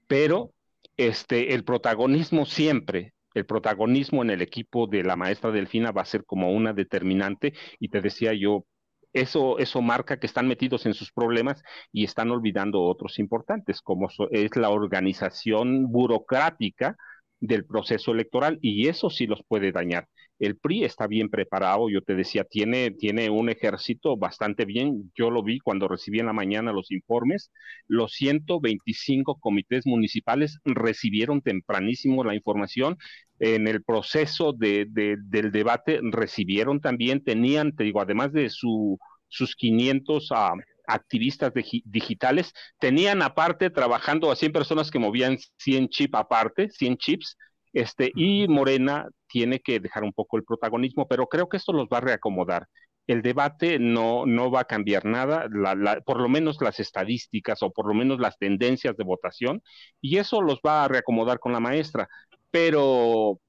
pero 0.06 0.52
este, 0.96 1.54
el 1.54 1.64
protagonismo 1.64 2.46
siempre, 2.46 3.14
el 3.34 3.46
protagonismo 3.46 4.22
en 4.22 4.30
el 4.30 4.42
equipo 4.42 4.86
de 4.86 5.02
la 5.02 5.16
maestra 5.16 5.50
Delfina 5.50 5.92
va 5.92 6.02
a 6.02 6.06
ser 6.06 6.24
como 6.24 6.52
una 6.52 6.72
determinante 6.72 7.54
y 7.80 7.88
te 7.88 8.00
decía 8.00 8.32
yo, 8.32 8.66
eso, 9.12 9.58
eso 9.58 9.80
marca 9.80 10.18
que 10.18 10.26
están 10.26 10.48
metidos 10.48 10.86
en 10.86 10.94
sus 10.94 11.12
problemas 11.12 11.62
y 11.92 12.04
están 12.04 12.30
olvidando 12.30 12.82
otros 12.82 13.18
importantes, 13.18 13.80
como 13.80 14.10
so, 14.10 14.28
es 14.30 14.56
la 14.56 14.70
organización 14.70 15.90
burocrática 15.92 16.96
del 17.40 17.64
proceso 17.64 18.12
electoral 18.12 18.58
y 18.60 18.88
eso 18.88 19.10
sí 19.10 19.26
los 19.26 19.42
puede 19.46 19.70
dañar 19.72 20.08
el 20.38 20.56
PRI 20.56 20.84
está 20.84 21.06
bien 21.06 21.28
preparado, 21.28 21.88
yo 21.88 22.02
te 22.02 22.14
decía, 22.14 22.44
tiene, 22.44 22.90
tiene 22.90 23.30
un 23.30 23.48
ejército 23.48 24.16
bastante 24.16 24.64
bien, 24.64 25.12
yo 25.14 25.30
lo 25.30 25.42
vi 25.42 25.58
cuando 25.60 25.88
recibí 25.88 26.18
en 26.20 26.26
la 26.26 26.32
mañana 26.32 26.72
los 26.72 26.90
informes, 26.90 27.50
los 27.86 28.12
125 28.12 29.36
comités 29.36 29.86
municipales 29.86 30.58
recibieron 30.64 31.40
tempranísimo 31.40 32.24
la 32.24 32.34
información, 32.34 32.96
en 33.38 33.68
el 33.68 33.82
proceso 33.82 34.52
de, 34.52 34.86
del 34.88 35.52
debate 35.52 36.00
recibieron 36.02 36.80
también, 36.80 37.22
tenían, 37.22 37.74
te 37.74 37.84
digo, 37.84 38.00
además 38.00 38.32
de 38.32 38.48
su, 38.50 38.98
sus 39.28 39.56
500 39.56 40.30
uh, 40.30 40.34
ah, 40.34 40.54
activistas 40.86 41.52
digitales 41.84 42.52
tenían 42.78 43.22
aparte 43.22 43.70
trabajando 43.70 44.30
a 44.30 44.36
100 44.36 44.52
personas 44.52 44.90
que 44.90 44.98
movían 44.98 45.38
100 45.56 45.88
chips 45.88 46.14
aparte, 46.14 46.68
100 46.70 46.96
chips, 46.98 47.36
este, 47.74 48.12
y 48.14 48.48
Morena 48.48 49.08
tiene 49.28 49.60
que 49.60 49.80
dejar 49.80 50.04
un 50.04 50.12
poco 50.14 50.38
el 50.38 50.44
protagonismo, 50.44 51.08
pero 51.08 51.26
creo 51.28 51.48
que 51.48 51.58
esto 51.58 51.72
los 51.74 51.88
va 51.88 51.98
a 51.98 52.02
reacomodar. 52.02 52.66
El 53.06 53.20
debate 53.22 53.78
no, 53.78 54.24
no 54.26 54.50
va 54.50 54.60
a 54.60 54.64
cambiar 54.64 55.04
nada, 55.04 55.46
la, 55.52 55.74
la, 55.74 56.00
por 56.00 56.20
lo 56.20 56.28
menos 56.30 56.58
las 56.62 56.80
estadísticas 56.80 57.62
o 57.62 57.70
por 57.70 57.86
lo 57.86 57.94
menos 57.94 58.18
las 58.20 58.38
tendencias 58.38 58.96
de 58.96 59.04
votación, 59.04 59.62
y 60.00 60.16
eso 60.18 60.40
los 60.40 60.60
va 60.66 60.84
a 60.84 60.88
reacomodar 60.88 61.38
con 61.40 61.52
la 61.52 61.60
maestra. 61.60 62.08
Pero 62.50 63.40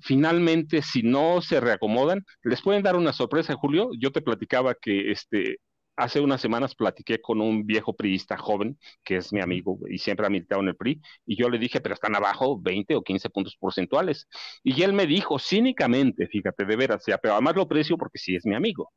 finalmente, 0.00 0.82
si 0.82 1.02
no 1.02 1.40
se 1.42 1.60
reacomodan, 1.60 2.24
les 2.42 2.62
pueden 2.62 2.82
dar 2.82 2.96
una 2.96 3.12
sorpresa, 3.12 3.54
Julio. 3.54 3.90
Yo 3.98 4.12
te 4.12 4.22
platicaba 4.22 4.74
que 4.74 5.10
este, 5.12 5.58
Hace 5.98 6.20
unas 6.20 6.40
semanas 6.40 6.76
platiqué 6.76 7.20
con 7.20 7.40
un 7.40 7.66
viejo 7.66 7.92
priista 7.96 8.36
joven, 8.38 8.78
que 9.02 9.16
es 9.16 9.32
mi 9.32 9.40
amigo 9.40 9.80
y 9.90 9.98
siempre 9.98 10.26
ha 10.26 10.30
militado 10.30 10.60
en 10.62 10.68
el 10.68 10.76
PRI, 10.76 11.02
y 11.26 11.36
yo 11.36 11.48
le 11.50 11.58
dije, 11.58 11.80
pero 11.80 11.94
están 11.94 12.14
abajo 12.14 12.56
20 12.60 12.94
o 12.94 13.02
15 13.02 13.28
puntos 13.30 13.56
porcentuales. 13.56 14.28
Y 14.62 14.82
él 14.82 14.92
me 14.92 15.06
dijo 15.06 15.40
cínicamente, 15.40 16.28
fíjate, 16.28 16.64
de 16.66 16.76
veras, 16.76 17.02
ya, 17.04 17.18
pero 17.18 17.34
además 17.34 17.56
lo 17.56 17.62
aprecio 17.62 17.98
porque 17.98 18.18
sí 18.18 18.36
es 18.36 18.46
mi 18.46 18.54
amigo. 18.54 18.92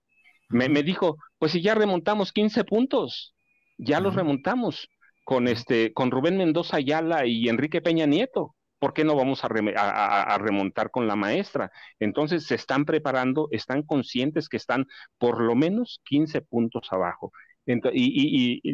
Me, 0.49 0.69
me 0.69 0.83
dijo, 0.83 1.17
pues 1.39 1.53
si 1.53 1.61
ya 1.63 1.73
remontamos 1.73 2.31
15 2.31 2.63
puntos, 2.65 3.35
ya 3.79 3.99
los 3.99 4.13
remontamos 4.15 4.87
con, 5.23 5.47
este, 5.47 5.93
con 5.93 6.11
Rubén 6.11 6.37
Mendoza 6.37 6.77
Ayala 6.77 7.25
y 7.25 7.49
Enrique 7.49 7.81
Peña 7.81 8.05
Nieto. 8.05 8.55
¿por 8.81 8.93
qué 8.95 9.03
no 9.03 9.15
vamos 9.15 9.43
a, 9.43 9.47
remontar 10.39 10.89
con 10.89 11.07
la 11.07 11.15
maestra? 11.15 11.71
Entonces 11.99 12.47
se 12.47 12.55
están 12.55 12.83
preparando, 12.83 13.47
están 13.51 13.83
conscientes 13.83 14.49
que 14.49 14.57
están 14.57 14.87
por 15.19 15.39
lo 15.39 15.53
menos 15.53 16.01
15 16.05 16.41
puntos 16.41 16.87
abajo. 16.91 17.31
Y, 17.67 17.73
y, 17.93 18.59
y, 18.63 18.73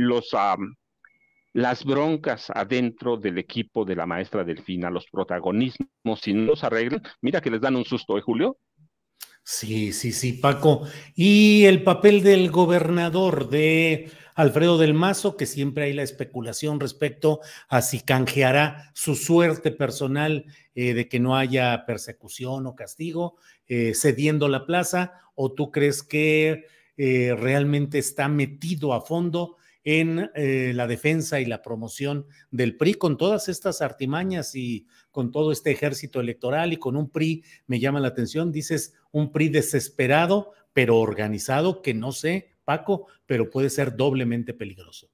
las 1.52 1.84
broncas 1.84 2.50
adentro 2.52 3.18
del 3.18 3.38
equipo 3.38 3.84
de 3.84 3.98
la 3.98 4.06
maestra 4.06 4.46
Delfina, 4.46 4.90
los 4.90 5.08
protagonismos, 5.08 6.22
si 6.22 6.34
no 6.34 6.46
los 6.46 6.64
arreglan, 6.64 7.02
mira 7.20 7.42
que 7.42 7.52
les 7.52 7.60
dan 7.60 7.76
un 7.76 7.84
susto, 7.84 8.18
¿eh, 8.18 8.22
Julio? 8.22 8.58
Sí, 9.44 9.92
sí, 9.92 10.14
sí, 10.14 10.34
Paco. 10.34 10.84
Y 11.16 11.66
el 11.66 11.84
papel 11.84 12.24
del 12.24 12.50
gobernador 12.50 13.50
de 13.50 14.10
Alfredo 14.38 14.78
del 14.78 14.94
Mazo, 14.94 15.36
que 15.36 15.48
siempre 15.48 15.86
hay 15.86 15.94
la 15.94 16.04
especulación 16.04 16.80
respecto 16.80 17.40
a 17.70 17.82
si 17.82 18.02
canjeará 18.02 18.92
su 18.94 19.16
suerte 19.16 19.72
personal 19.72 20.46
eh, 20.76 20.94
de 20.94 21.10
que 21.10 21.20
no 21.20 21.36
haya 21.36 21.86
persecución 21.88 22.68
o 22.68 22.76
castigo, 22.76 23.38
eh, 23.68 23.94
cediendo 23.96 24.48
la 24.48 24.68
plaza, 24.68 25.14
o 25.34 25.54
tú 25.54 25.72
crees 25.72 26.04
que 26.04 26.66
eh, 26.98 27.36
realmente 27.36 27.98
está 27.98 28.28
metido 28.28 28.94
a 28.94 29.02
fondo 29.02 29.56
en 29.84 30.30
la 30.36 30.86
defensa 30.86 31.40
y 31.40 31.46
la 31.46 31.62
promoción 31.62 32.28
del 32.52 32.76
PRI 32.76 32.96
con 32.96 33.18
todas 33.18 33.48
estas 33.48 33.82
artimañas 33.82 34.54
y 34.54 34.86
con 35.12 35.32
todo 35.32 35.54
este 35.54 35.72
ejército 35.72 36.20
electoral 36.20 36.74
y 36.74 36.78
con 36.78 36.98
un 36.98 37.10
PRI, 37.10 37.46
me 37.68 37.80
llama 37.80 38.02
la 38.02 38.10
atención, 38.10 38.52
dices, 38.52 38.96
un 39.12 39.32
PRI 39.32 39.48
desesperado, 39.48 40.52
pero 40.74 40.98
organizado, 40.98 41.82
que 41.82 41.94
no 41.94 42.12
sé 42.12 42.57
Paco, 42.68 43.08
pero 43.26 43.50
puede 43.50 43.70
ser 43.70 43.96
doblemente 43.96 44.54
peligroso. 44.54 45.08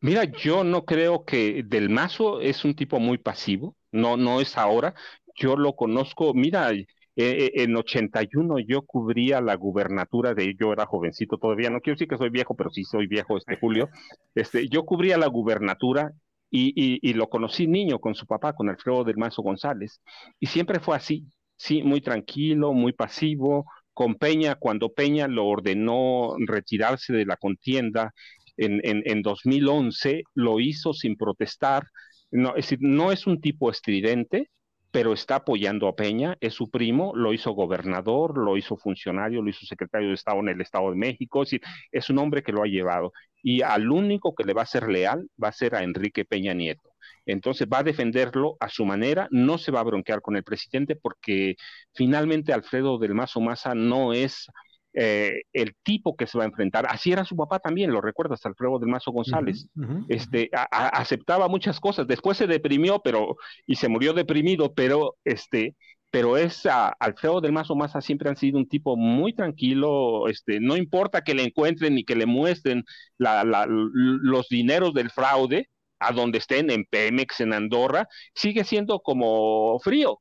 Mira, 0.00 0.24
yo 0.24 0.64
no 0.64 0.84
creo 0.84 1.24
que 1.24 1.62
Del 1.62 1.88
Mazo 1.88 2.40
es 2.40 2.64
un 2.64 2.74
tipo 2.74 2.98
muy 2.98 3.16
pasivo, 3.16 3.76
no, 3.92 4.16
no 4.16 4.40
es 4.40 4.58
ahora. 4.58 4.92
Yo 5.36 5.54
lo 5.56 5.76
conozco, 5.76 6.34
mira, 6.34 6.72
eh, 6.72 6.86
eh, 7.16 7.52
en 7.62 7.76
81 7.76 8.58
yo 8.58 8.82
cubría 8.82 9.40
la 9.40 9.54
gubernatura 9.54 10.34
de, 10.34 10.56
yo 10.58 10.72
era 10.72 10.84
jovencito 10.84 11.38
todavía, 11.38 11.70
no 11.70 11.80
quiero 11.80 11.94
decir 11.94 12.08
que 12.08 12.18
soy 12.18 12.30
viejo, 12.30 12.56
pero 12.56 12.70
sí 12.70 12.82
soy 12.82 13.06
viejo 13.06 13.36
este 13.36 13.56
Julio, 13.56 13.88
este, 14.34 14.68
yo 14.68 14.84
cubría 14.84 15.16
la 15.16 15.28
gubernatura 15.28 16.12
y, 16.50 16.98
y 17.08 17.12
lo 17.12 17.28
conocí 17.28 17.68
niño 17.68 18.00
con 18.00 18.16
su 18.16 18.26
papá, 18.26 18.54
con 18.54 18.68
Alfredo 18.68 19.04
del 19.04 19.16
Mazo 19.16 19.42
González, 19.42 20.00
y 20.40 20.46
siempre 20.46 20.80
fue 20.80 20.96
así, 20.96 21.26
sí, 21.56 21.82
muy 21.84 22.00
tranquilo, 22.00 22.72
muy 22.72 22.92
pasivo, 22.92 23.66
con 23.98 24.14
Peña 24.14 24.54
cuando 24.54 24.92
Peña 24.92 25.26
lo 25.26 25.44
ordenó 25.46 26.36
retirarse 26.38 27.12
de 27.12 27.26
la 27.26 27.36
contienda 27.36 28.14
en, 28.56 28.80
en, 28.84 29.02
en 29.04 29.22
2011, 29.22 30.22
lo 30.34 30.60
hizo 30.60 30.92
sin 30.92 31.16
protestar. 31.16 31.82
No 32.30 32.50
es, 32.50 32.66
decir, 32.66 32.78
no 32.80 33.10
es 33.10 33.26
un 33.26 33.40
tipo 33.40 33.72
estridente, 33.72 34.50
pero 34.92 35.12
está 35.12 35.34
apoyando 35.36 35.88
a 35.88 35.96
Peña, 35.96 36.36
es 36.38 36.54
su 36.54 36.70
primo, 36.70 37.12
lo 37.16 37.32
hizo 37.32 37.50
gobernador, 37.50 38.38
lo 38.38 38.56
hizo 38.56 38.76
funcionario, 38.76 39.42
lo 39.42 39.50
hizo 39.50 39.66
secretario 39.66 40.10
de 40.10 40.14
Estado 40.14 40.38
en 40.38 40.50
el 40.50 40.60
Estado 40.60 40.90
de 40.90 40.96
México, 40.96 41.42
es 41.42 41.50
decir, 41.50 41.62
es 41.90 42.08
un 42.08 42.18
hombre 42.18 42.44
que 42.44 42.52
lo 42.52 42.62
ha 42.62 42.68
llevado. 42.68 43.12
Y 43.42 43.62
al 43.62 43.90
único 43.90 44.32
que 44.32 44.44
le 44.44 44.54
va 44.54 44.62
a 44.62 44.66
ser 44.66 44.88
leal 44.88 45.28
va 45.42 45.48
a 45.48 45.52
ser 45.52 45.74
a 45.74 45.82
Enrique 45.82 46.24
Peña 46.24 46.54
Nieto. 46.54 46.87
Entonces 47.26 47.66
va 47.72 47.78
a 47.78 47.82
defenderlo 47.82 48.56
a 48.60 48.68
su 48.68 48.84
manera, 48.84 49.28
no 49.30 49.58
se 49.58 49.70
va 49.70 49.80
a 49.80 49.84
bronquear 49.84 50.20
con 50.20 50.36
el 50.36 50.44
presidente 50.44 50.96
porque 50.96 51.56
finalmente 51.94 52.52
Alfredo 52.52 52.98
del 52.98 53.14
Mazo 53.14 53.40
Maza 53.40 53.74
no 53.74 54.12
es 54.12 54.46
eh, 54.94 55.42
el 55.52 55.74
tipo 55.82 56.16
que 56.16 56.26
se 56.26 56.38
va 56.38 56.44
a 56.44 56.48
enfrentar. 56.48 56.86
Así 56.88 57.12
era 57.12 57.24
su 57.24 57.36
papá 57.36 57.58
también, 57.58 57.92
lo 57.92 58.00
recuerdas, 58.00 58.44
Alfredo 58.46 58.78
del 58.78 58.88
Mazo 58.88 59.12
González. 59.12 59.68
Este 60.08 60.50
aceptaba 60.52 61.48
muchas 61.48 61.78
cosas, 61.78 62.06
después 62.06 62.38
se 62.38 62.46
deprimió, 62.46 63.00
pero 63.00 63.36
y 63.66 63.76
se 63.76 63.88
murió 63.88 64.12
deprimido, 64.12 64.72
pero 64.74 65.16
este 65.24 65.76
pero 66.10 66.36
es 66.36 66.66
Alfredo 66.98 67.40
del 67.40 67.52
Mazo 67.52 67.76
Maza 67.76 68.00
siempre 68.00 68.28
han 68.30 68.36
sido 68.36 68.58
un 68.58 68.68
tipo 68.68 68.96
muy 68.96 69.34
tranquilo, 69.34 70.26
este, 70.28 70.58
no 70.58 70.76
importa 70.76 71.22
que 71.22 71.34
le 71.34 71.44
encuentren 71.44 71.94
ni 71.94 72.04
que 72.04 72.16
le 72.16 72.26
muestren 72.26 72.84
los 73.18 74.48
dineros 74.48 74.94
del 74.94 75.10
fraude, 75.10 75.68
a 75.98 76.12
donde 76.12 76.38
estén, 76.38 76.70
en 76.70 76.84
Pemex, 76.84 77.40
en 77.40 77.52
Andorra, 77.52 78.08
sigue 78.34 78.64
siendo 78.64 79.00
como 79.00 79.78
frío. 79.80 80.20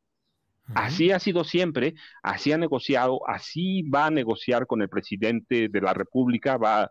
Así 0.75 1.11
ha 1.11 1.19
sido 1.19 1.45
siempre, 1.45 1.93
así 2.23 2.51
ha 2.51 2.57
negociado, 2.57 3.21
así 3.28 3.84
va 3.84 4.07
a 4.07 4.11
negociar 4.11 4.67
con 4.67 4.82
el 4.82 4.89
presidente 4.89 5.69
de 5.69 5.82
la 5.82 5.93
República, 5.93 6.57
va, 6.57 6.89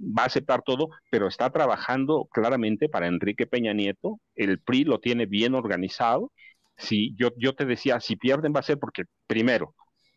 va 0.00 0.22
a 0.24 0.26
aceptar 0.26 0.62
todo, 0.62 0.90
pero 1.10 1.28
está 1.28 1.50
trabajando 1.50 2.28
claramente 2.32 2.88
para 2.88 3.06
Enrique 3.06 3.46
Peña 3.46 3.72
Nieto, 3.72 4.20
el 4.34 4.60
PRI 4.60 4.84
lo 4.84 5.00
tiene 5.00 5.26
bien 5.26 5.54
organizado. 5.54 6.32
Si, 6.76 7.14
yo, 7.16 7.30
yo 7.38 7.54
te 7.54 7.64
decía, 7.64 8.00
si 8.00 8.16
pierden 8.16 8.52
va 8.54 8.60
a 8.60 8.62
ser 8.64 8.78
porque, 8.78 9.04
primero, 9.26 9.74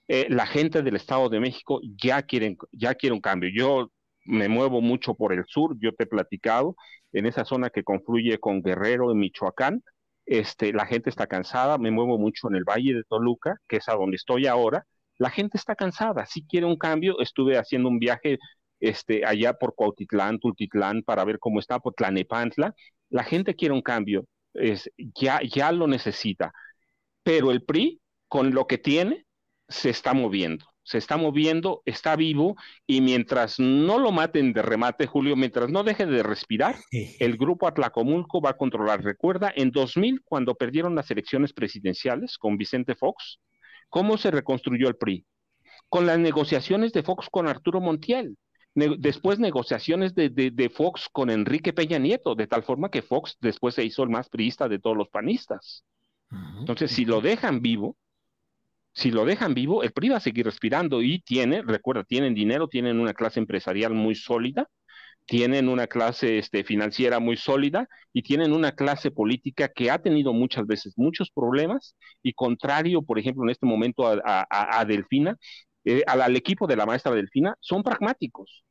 eh, 0.07 0.27
la 0.29 0.45
gente 0.47 0.81
del 0.81 0.95
Estado 0.95 1.29
de 1.29 1.39
México 1.39 1.79
ya 2.01 2.23
quieren, 2.23 2.57
ya 2.71 2.95
quiere 2.95 3.13
un 3.13 3.21
cambio. 3.21 3.49
Yo 3.53 3.91
me 4.27 4.49
muevo 4.49 4.81
mucho 4.81 5.15
por 5.15 5.33
el 5.33 5.45
sur, 5.47 5.75
yo 5.79 5.93
te 5.93 6.03
he 6.03 6.07
platicado, 6.07 6.75
en 7.13 7.25
esa 7.25 7.45
zona 7.45 7.69
que 7.69 7.83
confluye 7.83 8.39
con 8.39 8.61
Guerrero, 8.61 9.11
en 9.11 9.19
Michoacán, 9.19 9.83
este, 10.25 10.73
la 10.73 10.85
gente 10.85 11.09
está 11.09 11.27
cansada, 11.27 11.77
me 11.77 11.91
muevo 11.91 12.17
mucho 12.17 12.49
en 12.49 12.55
el 12.55 12.63
Valle 12.65 12.93
de 12.93 13.03
Toluca, 13.03 13.57
que 13.67 13.77
es 13.77 13.87
a 13.89 13.93
donde 13.95 14.17
estoy 14.17 14.45
ahora, 14.47 14.85
la 15.17 15.29
gente 15.29 15.57
está 15.57 15.75
cansada, 15.75 16.25
si 16.25 16.45
quiere 16.45 16.65
un 16.65 16.77
cambio, 16.77 17.19
estuve 17.21 17.57
haciendo 17.57 17.89
un 17.89 17.99
viaje 17.99 18.37
este, 18.79 19.25
allá 19.25 19.53
por 19.53 19.73
Cuautitlán, 19.73 20.39
Tultitlán, 20.39 21.01
para 21.03 21.23
ver 21.23 21.39
cómo 21.39 21.59
está, 21.59 21.79
por 21.79 21.93
Tlanepantla, 21.93 22.75
la 23.09 23.23
gente 23.23 23.55
quiere 23.55 23.73
un 23.73 23.81
cambio, 23.81 24.25
es, 24.53 24.91
ya, 25.15 25.39
ya 25.41 25.71
lo 25.71 25.87
necesita, 25.87 26.51
pero 27.23 27.51
el 27.51 27.63
PRI, 27.63 28.01
con 28.27 28.53
lo 28.53 28.67
que 28.67 28.77
tiene, 28.77 29.25
se 29.67 29.89
está 29.89 30.13
moviendo 30.13 30.65
se 30.87 30.97
está 30.99 31.17
moviendo, 31.17 31.81
está 31.83 32.15
vivo 32.15 32.55
y 32.85 33.01
mientras 33.01 33.59
no 33.59 33.99
lo 33.99 34.13
maten 34.13 34.53
de 34.53 34.61
remate, 34.61 35.05
Julio, 35.05 35.35
mientras 35.35 35.69
no 35.69 35.83
deje 35.83 36.05
de 36.05 36.23
respirar, 36.23 36.77
el 37.19 37.35
grupo 37.35 37.67
Atlacomulco 37.67 38.39
va 38.39 38.51
a 38.51 38.57
controlar. 38.57 39.03
Recuerda, 39.03 39.51
en 39.53 39.71
2000, 39.71 40.21
cuando 40.23 40.55
perdieron 40.55 40.95
las 40.95 41.11
elecciones 41.11 41.51
presidenciales 41.51 42.37
con 42.37 42.55
Vicente 42.55 42.95
Fox, 42.95 43.39
¿cómo 43.89 44.17
se 44.17 44.31
reconstruyó 44.31 44.87
el 44.87 44.95
PRI? 44.95 45.25
Con 45.89 46.05
las 46.05 46.19
negociaciones 46.19 46.93
de 46.93 47.03
Fox 47.03 47.27
con 47.29 47.49
Arturo 47.49 47.81
Montiel. 47.81 48.37
después 48.73 49.39
negociaciones 49.39 50.15
de, 50.15 50.29
de, 50.29 50.69
Fox 50.69 51.09
con 51.11 51.29
Enrique 51.29 51.73
Peña 51.73 51.99
Nieto, 51.99 52.33
de 52.33 52.47
tal 52.47 52.63
forma 52.63 52.89
que 52.89 53.01
Fox 53.01 53.35
después 53.41 53.75
se 53.75 53.83
hizo 53.83 54.03
el 54.03 54.09
más 54.09 54.29
priista 54.29 54.69
de 54.69 54.79
todos 54.79 54.95
los 54.95 55.09
panistas. 55.09 55.83
Entonces, 56.59 56.91
si 56.91 57.03
lo 57.03 57.19
dejan 57.19 57.61
vivo, 57.61 57.97
si 58.97 59.11
lo 59.11 59.25
dejan 59.25 59.53
vivo, 59.53 59.83
el 59.83 59.91
PRI 59.91 60.09
va 60.09 60.17
a 60.17 60.19
seguir 60.19 60.45
respirando 60.45 61.03
y 61.03 61.19
tiene, 61.19 61.61
recuerda, 61.61 62.03
tienen 62.03 62.33
dinero, 62.33 62.67
tienen 62.67 62.99
una 62.99 63.13
clase 63.13 63.39
empresarial 63.39 63.93
muy 63.93 64.15
sólida, 64.15 64.67
tienen 65.25 65.69
una 65.69 65.85
clase 65.85 66.39
este, 66.39 66.63
financiera 66.63 67.19
muy 67.19 67.37
sólida 67.37 67.87
y 68.11 68.23
tienen 68.23 68.53
una 68.53 68.71
clase 68.71 69.11
política 69.11 69.67
que 69.67 69.91
ha 69.91 69.99
tenido 69.99 70.33
muchas 70.33 70.65
veces 70.65 70.93
muchos 70.97 71.29
problemas 71.29 71.95
y 72.23 72.33
contrario, 72.33 73.03
por 73.03 73.19
ejemplo, 73.19 73.43
en 73.43 73.51
este 73.51 73.67
momento 73.67 74.07
a, 74.07 74.85
Delfina, 74.87 75.37
eh, 75.85 76.01
al, 76.07 76.35
equipo 76.35 76.65
de 76.65 76.77
la 76.77 76.87
maestra 76.87 77.11
Delfina, 77.11 77.55
son 77.59 77.83
pragmáticos. 77.83 78.63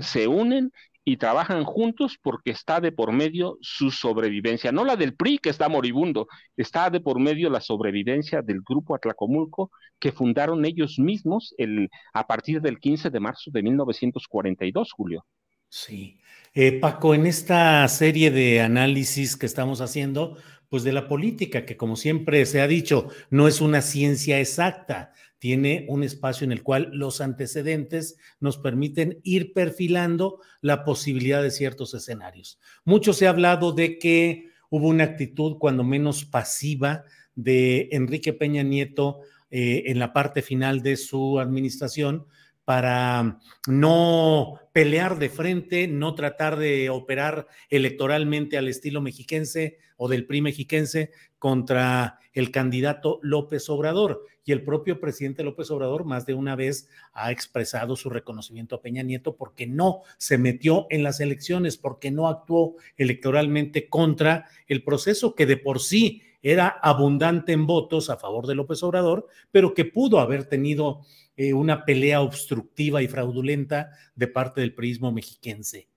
Se 0.00 0.28
unen 0.28 0.70
y 1.04 1.16
trabajan 1.16 1.64
juntos 1.64 2.16
porque 2.22 2.50
está 2.50 2.80
de 2.80 2.92
por 2.92 3.12
medio 3.12 3.58
su 3.60 3.90
sobrevivencia, 3.90 4.70
no 4.70 4.84
la 4.84 4.96
del 4.96 5.14
PRI 5.14 5.38
que 5.38 5.50
está 5.50 5.68
moribundo, 5.68 6.28
está 6.56 6.90
de 6.90 7.00
por 7.00 7.18
medio 7.18 7.50
la 7.50 7.60
sobrevivencia 7.60 8.42
del 8.42 8.60
grupo 8.60 8.94
Atlacomulco 8.94 9.70
que 9.98 10.12
fundaron 10.12 10.64
ellos 10.64 10.98
mismos 10.98 11.54
el, 11.58 11.88
a 12.12 12.26
partir 12.26 12.60
del 12.60 12.78
15 12.78 13.10
de 13.10 13.20
marzo 13.20 13.50
de 13.50 13.62
1942, 13.62 14.92
Julio. 14.92 15.24
Sí. 15.68 16.20
Eh, 16.54 16.78
Paco, 16.80 17.14
en 17.14 17.26
esta 17.26 17.88
serie 17.88 18.30
de 18.30 18.60
análisis 18.60 19.36
que 19.36 19.46
estamos 19.46 19.80
haciendo, 19.80 20.36
pues 20.68 20.84
de 20.84 20.92
la 20.92 21.08
política, 21.08 21.64
que 21.64 21.76
como 21.76 21.96
siempre 21.96 22.44
se 22.46 22.60
ha 22.60 22.66
dicho, 22.66 23.08
no 23.30 23.48
es 23.48 23.60
una 23.60 23.80
ciencia 23.80 24.38
exacta, 24.38 25.12
tiene 25.42 25.86
un 25.88 26.04
espacio 26.04 26.44
en 26.44 26.52
el 26.52 26.62
cual 26.62 26.90
los 26.92 27.20
antecedentes 27.20 28.16
nos 28.38 28.58
permiten 28.58 29.18
ir 29.24 29.52
perfilando 29.52 30.38
la 30.60 30.84
posibilidad 30.84 31.42
de 31.42 31.50
ciertos 31.50 31.94
escenarios. 31.94 32.60
Mucho 32.84 33.12
se 33.12 33.26
ha 33.26 33.30
hablado 33.30 33.72
de 33.72 33.98
que 33.98 34.50
hubo 34.70 34.86
una 34.86 35.02
actitud 35.02 35.58
cuando 35.58 35.82
menos 35.82 36.24
pasiva 36.24 37.02
de 37.34 37.88
Enrique 37.90 38.32
Peña 38.32 38.62
Nieto 38.62 39.22
eh, 39.50 39.82
en 39.86 39.98
la 39.98 40.12
parte 40.12 40.42
final 40.42 40.80
de 40.80 40.96
su 40.96 41.40
administración 41.40 42.24
para 42.64 43.40
no 43.66 44.60
pelear 44.72 45.18
de 45.18 45.28
frente, 45.28 45.88
no 45.88 46.14
tratar 46.14 46.56
de 46.56 46.90
operar 46.90 47.46
electoralmente 47.68 48.56
al 48.56 48.68
estilo 48.68 49.00
mexiquense 49.00 49.78
o 49.96 50.08
del 50.08 50.26
PRI 50.26 50.42
mexiquense 50.42 51.10
contra 51.38 52.18
el 52.32 52.50
candidato 52.50 53.18
López 53.22 53.68
Obrador. 53.68 54.24
Y 54.44 54.52
el 54.52 54.64
propio 54.64 54.98
presidente 55.00 55.44
López 55.44 55.70
Obrador 55.70 56.04
más 56.04 56.26
de 56.26 56.34
una 56.34 56.56
vez 56.56 56.88
ha 57.12 57.30
expresado 57.30 57.94
su 57.94 58.10
reconocimiento 58.10 58.74
a 58.74 58.82
Peña 58.82 59.02
Nieto 59.02 59.36
porque 59.36 59.66
no 59.66 60.02
se 60.18 60.38
metió 60.38 60.86
en 60.90 61.02
las 61.04 61.20
elecciones, 61.20 61.76
porque 61.76 62.10
no 62.10 62.28
actuó 62.28 62.76
electoralmente 62.96 63.88
contra 63.88 64.46
el 64.66 64.82
proceso 64.82 65.34
que 65.34 65.46
de 65.46 65.56
por 65.56 65.80
sí 65.80 66.22
era 66.42 66.66
abundante 66.66 67.52
en 67.52 67.66
votos 67.66 68.10
a 68.10 68.16
favor 68.16 68.48
de 68.48 68.56
López 68.56 68.82
Obrador, 68.82 69.28
pero 69.52 69.74
que 69.74 69.84
pudo 69.84 70.18
haber 70.18 70.44
tenido 70.44 71.02
eh, 71.36 71.54
una 71.54 71.84
pelea 71.84 72.20
obstructiva 72.20 73.02
y 73.02 73.08
fraudulenta 73.08 73.90
de 74.14 74.28
parte 74.28 74.60
del 74.60 74.74
prismo 74.74 75.12
mexiquense. 75.12 75.88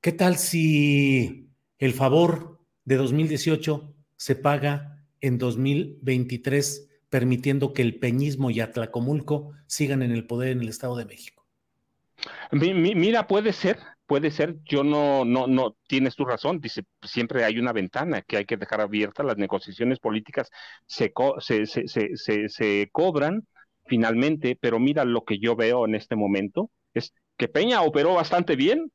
¿Qué 0.00 0.12
tal 0.12 0.36
si 0.36 1.50
el 1.78 1.92
favor 1.92 2.58
de 2.84 2.96
2018 2.96 3.94
se 4.16 4.36
paga 4.36 5.04
en 5.20 5.36
2023, 5.38 6.88
permitiendo 7.10 7.72
que 7.74 7.82
el 7.82 7.98
peñismo 7.98 8.50
y 8.50 8.60
Atlacomulco 8.60 9.52
sigan 9.66 10.02
en 10.02 10.12
el 10.12 10.26
poder 10.26 10.52
en 10.52 10.60
el 10.62 10.68
Estado 10.68 10.96
de 10.96 11.04
México? 11.04 11.46
Mira, 12.52 13.26
puede 13.26 13.52
ser, 13.52 13.78
puede 14.06 14.30
ser, 14.30 14.56
yo 14.64 14.82
no, 14.82 15.24
no, 15.24 15.46
no, 15.46 15.76
tienes 15.86 16.16
tu 16.16 16.24
razón, 16.24 16.60
dice, 16.60 16.84
siempre 17.02 17.44
hay 17.44 17.58
una 17.58 17.72
ventana 17.72 18.22
que 18.22 18.38
hay 18.38 18.44
que 18.44 18.56
dejar 18.56 18.80
abierta, 18.80 19.22
las 19.22 19.38
negociaciones 19.38 19.98
políticas 19.98 20.50
se, 20.86 21.12
se, 21.38 21.66
se, 21.66 22.16
se, 22.16 22.48
se 22.48 22.88
cobran 22.92 23.46
finalmente, 23.90 24.56
pero 24.58 24.78
mira 24.78 25.04
lo 25.04 25.24
que 25.24 25.38
yo 25.38 25.56
veo 25.56 25.84
en 25.84 25.96
este 25.96 26.14
momento, 26.14 26.70
es 26.94 27.12
que 27.36 27.48
Peña 27.48 27.82
operó 27.82 28.14
bastante 28.14 28.54
bien, 28.54 28.92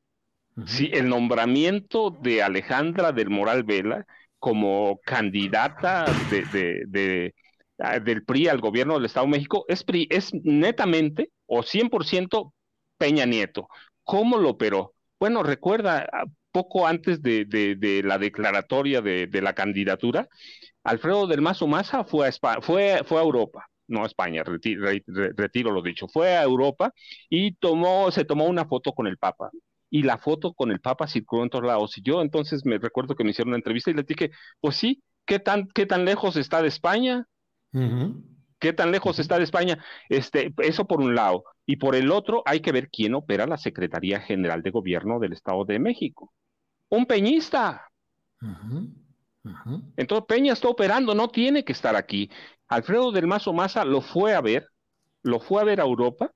sí, 0.65 0.89
el 0.93 1.09
nombramiento 1.09 2.11
de 2.21 2.41
Alejandra 2.41 3.11
del 3.11 3.29
Moral 3.29 3.63
Vela 3.63 4.05
como 4.39 4.99
candidata 5.05 6.05
de, 6.31 6.45
de, 6.45 6.83
de, 6.87 7.35
ah, 7.79 7.99
del 7.99 8.23
PRI 8.23 8.47
al 8.47 8.61
gobierno 8.61 8.95
del 8.95 9.05
Estado 9.05 9.25
de 9.25 9.33
México 9.33 9.65
es, 9.67 9.83
es 10.09 10.33
netamente 10.33 11.29
o 11.45 11.61
100% 11.61 12.53
Peña 12.97 13.25
Nieto. 13.25 13.67
¿Cómo 14.03 14.37
lo 14.37 14.51
operó? 14.51 14.93
Bueno, 15.19 15.43
recuerda, 15.43 16.07
ah, 16.11 16.23
poco 16.55 16.87
antes 16.87 17.21
de, 17.21 18.01
la 18.05 18.17
declaratoria 18.17 19.01
de, 19.01 19.41
la 19.41 19.53
candidatura, 19.53 20.29
Alfredo 20.85 21.27
del 21.27 21.41
Mazo 21.41 21.67
Maza 21.67 22.05
fue 22.05 22.29
a, 22.29 22.61
fue, 22.61 23.01
fue 23.05 23.19
a 23.19 23.23
Europa, 23.23 23.67
no 23.87 24.03
a 24.03 24.07
España, 24.07 24.43
retiro, 24.43 25.71
lo 25.71 25.81
dicho, 25.81 26.07
fue 26.07 26.35
a 26.37 26.43
Europa 26.43 26.93
y 27.29 27.53
tomó, 27.55 28.11
se 28.11 28.25
tomó 28.25 28.45
una 28.45 28.65
foto 28.65 28.93
con 28.93 29.07
el 29.07 29.17
Papa. 29.17 29.49
Y 29.89 30.03
la 30.03 30.17
foto 30.17 30.53
con 30.53 30.71
el 30.71 30.81
Papa 30.81 31.07
circuló 31.07 31.43
en 31.43 31.49
todos 31.49 31.65
lados. 31.65 31.97
Y 31.97 32.01
yo 32.01 32.21
entonces 32.21 32.65
me 32.65 32.77
recuerdo 32.77 33.15
que 33.15 33.23
me 33.23 33.31
hicieron 33.31 33.49
una 33.49 33.57
entrevista 33.57 33.91
y 33.91 33.93
le 33.93 34.03
dije, 34.03 34.31
pues 34.59 34.75
sí, 34.75 35.03
¿qué 35.25 35.39
tan, 35.39 35.67
qué 35.69 35.85
tan 35.85 36.05
lejos 36.05 36.35
está 36.35 36.61
de 36.61 36.67
España? 36.67 37.27
¿Qué 38.59 38.73
tan 38.73 38.91
lejos 38.91 39.19
está 39.19 39.37
de 39.37 39.43
España? 39.43 39.83
Este, 40.09 40.53
eso 40.57 40.85
por 40.87 41.01
un 41.01 41.15
lado. 41.15 41.43
Y 41.65 41.77
por 41.77 41.95
el 41.95 42.11
otro, 42.11 42.43
hay 42.45 42.61
que 42.61 42.71
ver 42.71 42.89
quién 42.89 43.13
opera 43.15 43.47
la 43.47 43.57
Secretaría 43.57 44.19
General 44.19 44.61
de 44.63 44.71
Gobierno 44.71 45.19
del 45.19 45.33
Estado 45.33 45.65
de 45.65 45.79
México. 45.79 46.33
Un 46.89 47.05
peñista. 47.05 47.89
Entonces 49.95 50.25
Peña 50.27 50.53
está 50.53 50.67
operando, 50.69 51.13
no 51.13 51.27
tiene 51.29 51.63
que 51.63 51.73
estar 51.73 51.95
aquí. 51.95 52.29
Alfredo 52.67 53.11
del 53.11 53.27
Mazo 53.27 53.53
Maza 53.53 53.85
lo 53.85 54.01
fue 54.01 54.33
a 54.33 54.41
ver, 54.41 54.67
lo 55.23 55.39
fue 55.39 55.61
a 55.61 55.65
ver 55.65 55.79
a 55.79 55.83
Europa, 55.83 56.31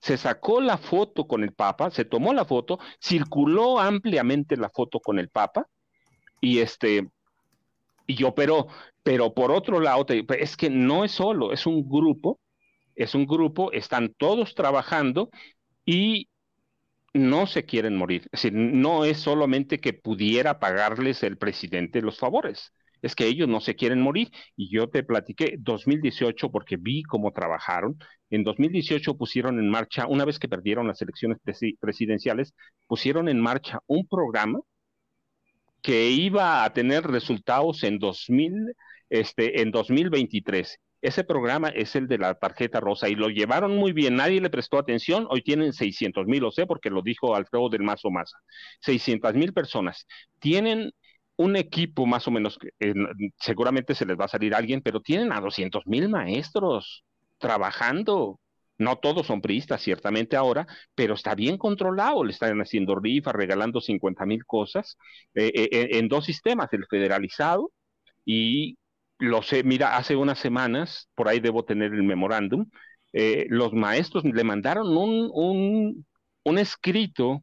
se 0.00 0.16
sacó 0.16 0.60
la 0.60 0.78
foto 0.78 1.26
con 1.26 1.42
el 1.42 1.52
Papa, 1.52 1.90
se 1.90 2.04
tomó 2.04 2.32
la 2.32 2.44
foto, 2.44 2.78
circuló 3.00 3.80
ampliamente 3.80 4.56
la 4.56 4.70
foto 4.70 5.00
con 5.00 5.18
el 5.18 5.28
Papa 5.28 5.66
y 6.40 6.60
este 6.60 7.08
y 8.06 8.24
operó. 8.24 8.68
Pero 9.02 9.34
por 9.34 9.52
otro 9.52 9.80
lado, 9.80 10.06
es 10.08 10.56
que 10.56 10.70
no 10.70 11.04
es 11.04 11.12
solo, 11.12 11.52
es 11.52 11.66
un 11.66 11.88
grupo, 11.88 12.40
es 12.94 13.14
un 13.14 13.26
grupo, 13.26 13.72
están 13.72 14.14
todos 14.18 14.54
trabajando 14.54 15.30
y 15.86 16.28
no 17.14 17.46
se 17.46 17.64
quieren 17.64 17.96
morir. 17.96 18.22
Es 18.32 18.42
decir, 18.42 18.52
no 18.54 19.04
es 19.04 19.18
solamente 19.18 19.80
que 19.80 19.92
pudiera 19.94 20.58
pagarles 20.58 21.22
el 21.22 21.38
presidente 21.38 22.02
los 22.02 22.18
favores, 22.18 22.72
es 23.02 23.14
que 23.14 23.26
ellos 23.26 23.48
no 23.48 23.60
se 23.60 23.74
quieren 23.76 24.00
morir. 24.00 24.30
Y 24.56 24.70
yo 24.70 24.88
te 24.88 25.02
platiqué 25.02 25.56
2018 25.58 26.50
porque 26.50 26.76
vi 26.76 27.02
cómo 27.02 27.32
trabajaron. 27.32 27.98
En 28.30 28.44
2018 28.44 29.16
pusieron 29.16 29.58
en 29.58 29.68
marcha, 29.70 30.06
una 30.06 30.24
vez 30.24 30.38
que 30.38 30.48
perdieron 30.48 30.86
las 30.86 31.00
elecciones 31.02 31.38
presidenciales, 31.80 32.54
pusieron 32.86 33.28
en 33.28 33.40
marcha 33.40 33.80
un 33.86 34.06
programa 34.06 34.60
que 35.82 36.10
iba 36.10 36.64
a 36.64 36.72
tener 36.72 37.04
resultados 37.04 37.82
en 37.84 37.98
2000, 37.98 38.74
este, 39.10 39.62
en 39.62 39.70
2023. 39.70 40.78
Ese 41.00 41.22
programa 41.22 41.68
es 41.68 41.94
el 41.94 42.08
de 42.08 42.18
la 42.18 42.34
tarjeta 42.34 42.80
rosa 42.80 43.08
y 43.08 43.14
lo 43.14 43.28
llevaron 43.28 43.76
muy 43.76 43.92
bien, 43.92 44.16
nadie 44.16 44.40
le 44.40 44.50
prestó 44.50 44.78
atención, 44.78 45.28
hoy 45.30 45.42
tienen 45.42 45.72
600 45.72 46.26
mil, 46.26 46.40
lo 46.42 46.50
sé 46.50 46.66
porque 46.66 46.90
lo 46.90 47.02
dijo 47.02 47.36
Alfredo 47.36 47.68
del 47.68 47.84
Mazo 47.84 48.10
Maza, 48.10 48.38
600 48.80 49.34
mil 49.34 49.52
personas. 49.52 50.06
Tienen 50.40 50.90
un 51.38 51.56
equipo 51.56 52.06
más 52.06 52.28
o 52.28 52.32
menos, 52.32 52.58
seguramente 53.40 53.94
se 53.94 54.06
les 54.06 54.18
va 54.18 54.26
a 54.26 54.28
salir 54.28 54.54
alguien, 54.54 54.82
pero 54.82 55.00
tienen 55.00 55.32
a 55.32 55.40
200 55.40 55.86
mil 55.86 56.08
maestros 56.10 57.04
trabajando. 57.38 58.40
No 58.78 58.96
todos 58.98 59.26
son 59.26 59.40
priistas, 59.40 59.82
ciertamente 59.82 60.36
ahora, 60.36 60.66
pero 60.94 61.14
está 61.14 61.34
bien 61.34 61.58
controlado. 61.58 62.24
Le 62.24 62.32
están 62.32 62.60
haciendo 62.60 62.94
rifas, 62.96 63.34
regalando 63.34 63.80
50 63.80 64.26
mil 64.26 64.44
cosas 64.46 64.98
eh, 65.34 65.52
eh, 65.54 65.88
en 65.98 66.08
dos 66.08 66.26
sistemas, 66.26 66.68
el 66.72 66.86
federalizado 66.88 67.72
y 68.24 68.78
lo 69.18 69.42
sé, 69.42 69.64
mira, 69.64 69.96
hace 69.96 70.16
unas 70.16 70.38
semanas, 70.38 71.08
por 71.14 71.28
ahí 71.28 71.40
debo 71.40 71.64
tener 71.64 71.92
el 71.94 72.04
memorándum, 72.04 72.66
eh, 73.12 73.46
los 73.50 73.72
maestros 73.72 74.24
le 74.24 74.44
mandaron 74.44 74.96
un, 74.96 75.30
un, 75.32 76.06
un 76.44 76.58
escrito 76.58 77.42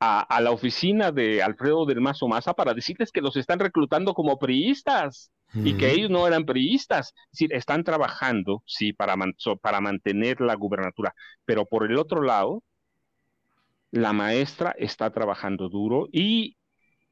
a, 0.00 0.40
la 0.40 0.50
oficina 0.50 1.10
de 1.10 1.42
Alfredo 1.42 1.86
del 1.86 2.00
Mazo 2.00 2.28
Maza 2.28 2.54
para 2.54 2.74
decirles 2.74 3.10
que 3.10 3.20
los 3.20 3.36
están 3.36 3.58
reclutando 3.58 4.14
como 4.14 4.38
priistas 4.38 5.30
y 5.54 5.74
que 5.74 5.92
ellos 5.92 6.10
no 6.10 6.26
eran 6.26 6.44
priistas. 6.44 7.14
Es 7.26 7.30
decir, 7.32 7.54
están 7.54 7.82
trabajando, 7.82 8.62
sí, 8.66 8.92
para, 8.92 9.14
para 9.62 9.80
mantener 9.80 10.40
la 10.40 10.54
gubernatura, 10.54 11.14
pero 11.44 11.64
por 11.64 11.90
el 11.90 11.96
otro 11.96 12.22
lado, 12.22 12.62
la 13.90 14.12
maestra 14.12 14.74
está 14.78 15.10
trabajando 15.10 15.68
duro 15.68 16.08
y 16.12 16.56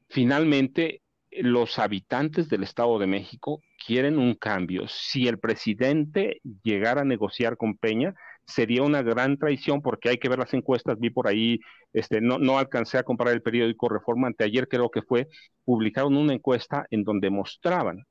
finalmente 0.09 1.01
los 1.31 1.79
habitantes 1.79 2.49
del 2.49 2.63
Estado 2.63 2.99
de 2.99 3.07
México 3.07 3.61
quieren 3.83 4.19
un 4.19 4.35
cambio. 4.35 4.87
Si 4.87 5.27
el 5.27 5.39
presidente 5.39 6.39
llegara 6.63 7.01
a 7.01 7.05
negociar 7.05 7.57
con 7.57 7.77
Peña, 7.77 8.13
sería 8.47 8.83
una 8.83 9.01
gran 9.01 9.37
traición 9.37 9.81
porque 9.81 10.09
hay 10.09 10.17
que 10.17 10.29
ver 10.29 10.39
las 10.39 10.53
encuestas, 10.53 10.99
vi 10.99 11.09
por 11.09 11.27
ahí, 11.27 11.59
este, 11.93 12.21
no, 12.21 12.37
no 12.39 12.57
alcancé 12.57 12.97
a 12.97 13.03
comprar 13.03 13.33
el 13.33 13.41
periódico 13.41 13.89
Reforma, 13.89 14.27
anteayer 14.27 14.67
creo 14.67 14.89
que 14.89 15.01
fue, 15.01 15.27
publicaron 15.63 16.15
una 16.17 16.33
encuesta 16.33 16.85
en 16.91 17.03
donde 17.03 17.29
mostraban 17.29 18.03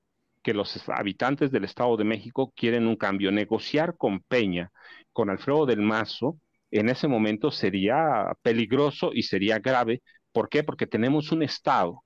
que 0.42 0.54
los 0.54 0.88
habitantes 0.88 1.50
del 1.50 1.64
Estado 1.64 1.96
de 1.96 2.04
México 2.04 2.52
quieren 2.54 2.86
un 2.86 2.96
cambio. 2.96 3.32
Negociar 3.32 3.96
con 3.96 4.20
Peña, 4.20 4.70
con 5.12 5.30
Alfredo 5.30 5.66
del 5.66 5.80
Mazo, 5.80 6.38
en 6.70 6.88
ese 6.90 7.08
momento 7.08 7.50
sería 7.50 8.32
peligroso 8.42 9.10
y 9.14 9.22
sería 9.22 9.58
grave. 9.58 10.02
¿Por 10.32 10.48
qué? 10.48 10.62
Porque 10.62 10.86
tenemos 10.86 11.32
un 11.32 11.42
Estado 11.42 12.03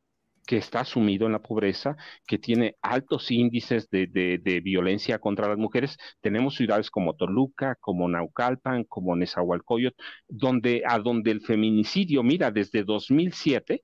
que 0.49 0.57
está 0.57 0.82
sumido 0.86 1.26
en 1.26 1.32
la 1.32 1.42
pobreza, 1.42 1.99
que 2.26 2.38
tiene 2.38 2.76
altos 2.80 3.30
índices 3.30 3.90
de, 3.90 4.07
de, 4.07 4.61
violencia 4.61 5.18
contra 5.18 5.46
las 5.46 5.59
mujeres. 5.59 5.99
Tenemos 6.22 6.55
ciudades 6.55 6.90
como 6.90 7.14
Toluca, 7.16 7.76
como 7.80 8.09
Naucalpan, 8.09 8.84
como 8.84 9.14
Nezahualcóyotl, 9.14 10.01
donde, 10.26 10.82
a 10.86 11.01
donde 11.01 11.32
el 11.32 11.42
feminicidio, 11.42 12.22
mira, 12.22 12.51
desde 12.51 12.82
2007, 12.82 13.82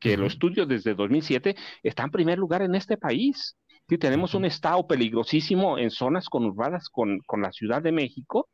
que 0.00 0.16
los 0.16 0.32
estudios 0.32 0.66
desde 0.66 0.96
2007 0.96 1.54
está 1.84 2.02
en 2.02 2.10
primer 2.10 2.38
lugar 2.38 2.62
en 2.62 2.74
este 2.74 2.96
país. 2.96 3.56
Sí, 3.88 3.96
tenemos 3.96 4.34
un 4.34 4.44
estado 4.46 4.88
peligrosísimo 4.88 5.78
en 5.78 5.90
zonas 5.92 6.28
conurbadas 6.28 6.88
con, 6.88 7.20
con 7.20 7.40
la 7.42 7.52
Ciudad 7.52 7.82
de 7.82 7.92
México, 7.92 8.48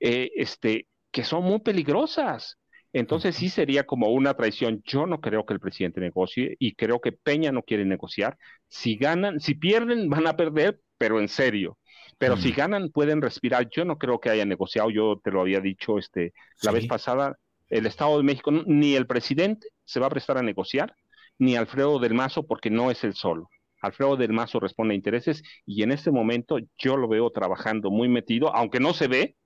eh, 0.00 0.30
este, 0.36 0.88
que 1.12 1.22
son 1.22 1.44
muy 1.44 1.60
peligrosas. 1.60 2.56
Entonces 2.94 3.34
sí 3.34 3.48
sería 3.48 3.84
como 3.84 4.08
una 4.10 4.34
traición. 4.34 4.80
Yo 4.84 5.04
no 5.06 5.20
creo 5.20 5.44
que 5.44 5.52
el 5.52 5.58
presidente 5.58 6.00
negocie 6.00 6.56
y 6.60 6.74
creo 6.76 7.00
que 7.00 7.10
Peña 7.10 7.50
no 7.50 7.64
quiere 7.64 7.84
negociar. 7.84 8.38
Si 8.68 8.96
ganan, 8.96 9.40
si 9.40 9.56
pierden, 9.56 10.08
van 10.10 10.26
a 10.28 10.36
perder, 10.36 10.80
pero 10.96 11.20
en 11.20 11.28
serio. 11.28 11.76
Pero 12.16 12.36
si 12.36 12.52
ganan, 12.52 12.90
pueden 12.90 13.20
respirar. 13.20 13.68
Yo 13.68 13.84
no 13.84 13.98
creo 13.98 14.20
que 14.20 14.30
haya 14.30 14.44
negociado. 14.44 14.88
Yo 14.90 15.20
te 15.22 15.32
lo 15.32 15.40
había 15.40 15.60
dicho 15.60 15.98
este, 15.98 16.32
la 16.62 16.70
vez 16.70 16.86
pasada. 16.86 17.36
El 17.68 17.86
Estado 17.86 18.16
de 18.16 18.22
México, 18.22 18.52
ni 18.52 18.94
el 18.94 19.08
presidente 19.08 19.66
se 19.84 19.98
va 19.98 20.06
a 20.06 20.10
prestar 20.10 20.38
a 20.38 20.42
negociar, 20.42 20.94
ni 21.38 21.56
Alfredo 21.56 21.98
del 21.98 22.14
Mazo, 22.14 22.46
porque 22.46 22.70
no 22.70 22.92
es 22.92 23.02
el 23.02 23.14
solo. 23.14 23.50
Alfredo 23.80 24.16
del 24.16 24.32
Mazo 24.32 24.60
responde 24.60 24.94
a 24.94 24.96
intereses 24.96 25.42
y 25.66 25.82
en 25.82 25.90
este 25.90 26.12
momento 26.12 26.58
yo 26.78 26.96
lo 26.96 27.08
veo 27.08 27.30
trabajando 27.30 27.90
muy 27.90 28.08
metido, 28.08 28.54
aunque 28.54 28.78
no 28.78 28.94
se 28.94 29.08
ve, 29.08 29.36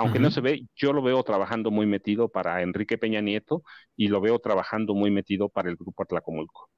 aunque 0.00 0.18
no 0.18 0.30
se 0.30 0.40
ve, 0.40 0.66
yo 0.74 0.92
lo 0.92 1.02
veo 1.02 1.22
trabajando 1.22 1.70
muy 1.70 1.86
metido 1.86 2.28
para 2.28 2.62
Enrique 2.62 2.96
Peña 2.96 3.20
Nieto 3.20 3.62
y 3.96 4.08
lo 4.08 4.20
veo 4.20 4.38
trabajando 4.38 4.94
muy 4.94 5.10
metido 5.10 5.50
para 5.50 5.68
el 5.68 5.76
grupo 5.76 6.02
Atlacomulco. 6.02 6.70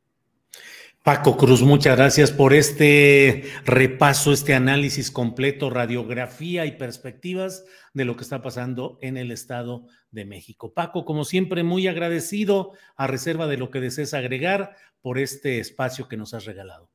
Paco 1.04 1.36
Cruz, 1.36 1.62
muchas 1.62 1.96
gracias 1.96 2.32
por 2.32 2.52
este 2.52 3.44
repaso, 3.64 4.32
este 4.32 4.54
análisis 4.54 5.10
completo, 5.10 5.70
radiografía 5.70 6.66
y 6.66 6.72
perspectivas 6.72 7.64
de 7.92 8.04
lo 8.04 8.16
que 8.16 8.22
está 8.22 8.42
pasando 8.42 8.98
en 9.02 9.16
el 9.16 9.30
Estado 9.30 9.86
de 10.10 10.24
México. 10.24 10.72
Paco, 10.74 11.04
como 11.04 11.24
siempre, 11.24 11.62
muy 11.62 11.86
agradecido 11.86 12.72
a 12.96 13.06
reserva 13.06 13.46
de 13.46 13.56
lo 13.56 13.70
que 13.70 13.80
desees 13.80 14.14
agregar 14.14 14.76
por 15.00 15.18
este 15.18 15.58
espacio 15.58 16.08
que 16.08 16.16
nos 16.16 16.34
has 16.34 16.44
regalado. 16.44 16.88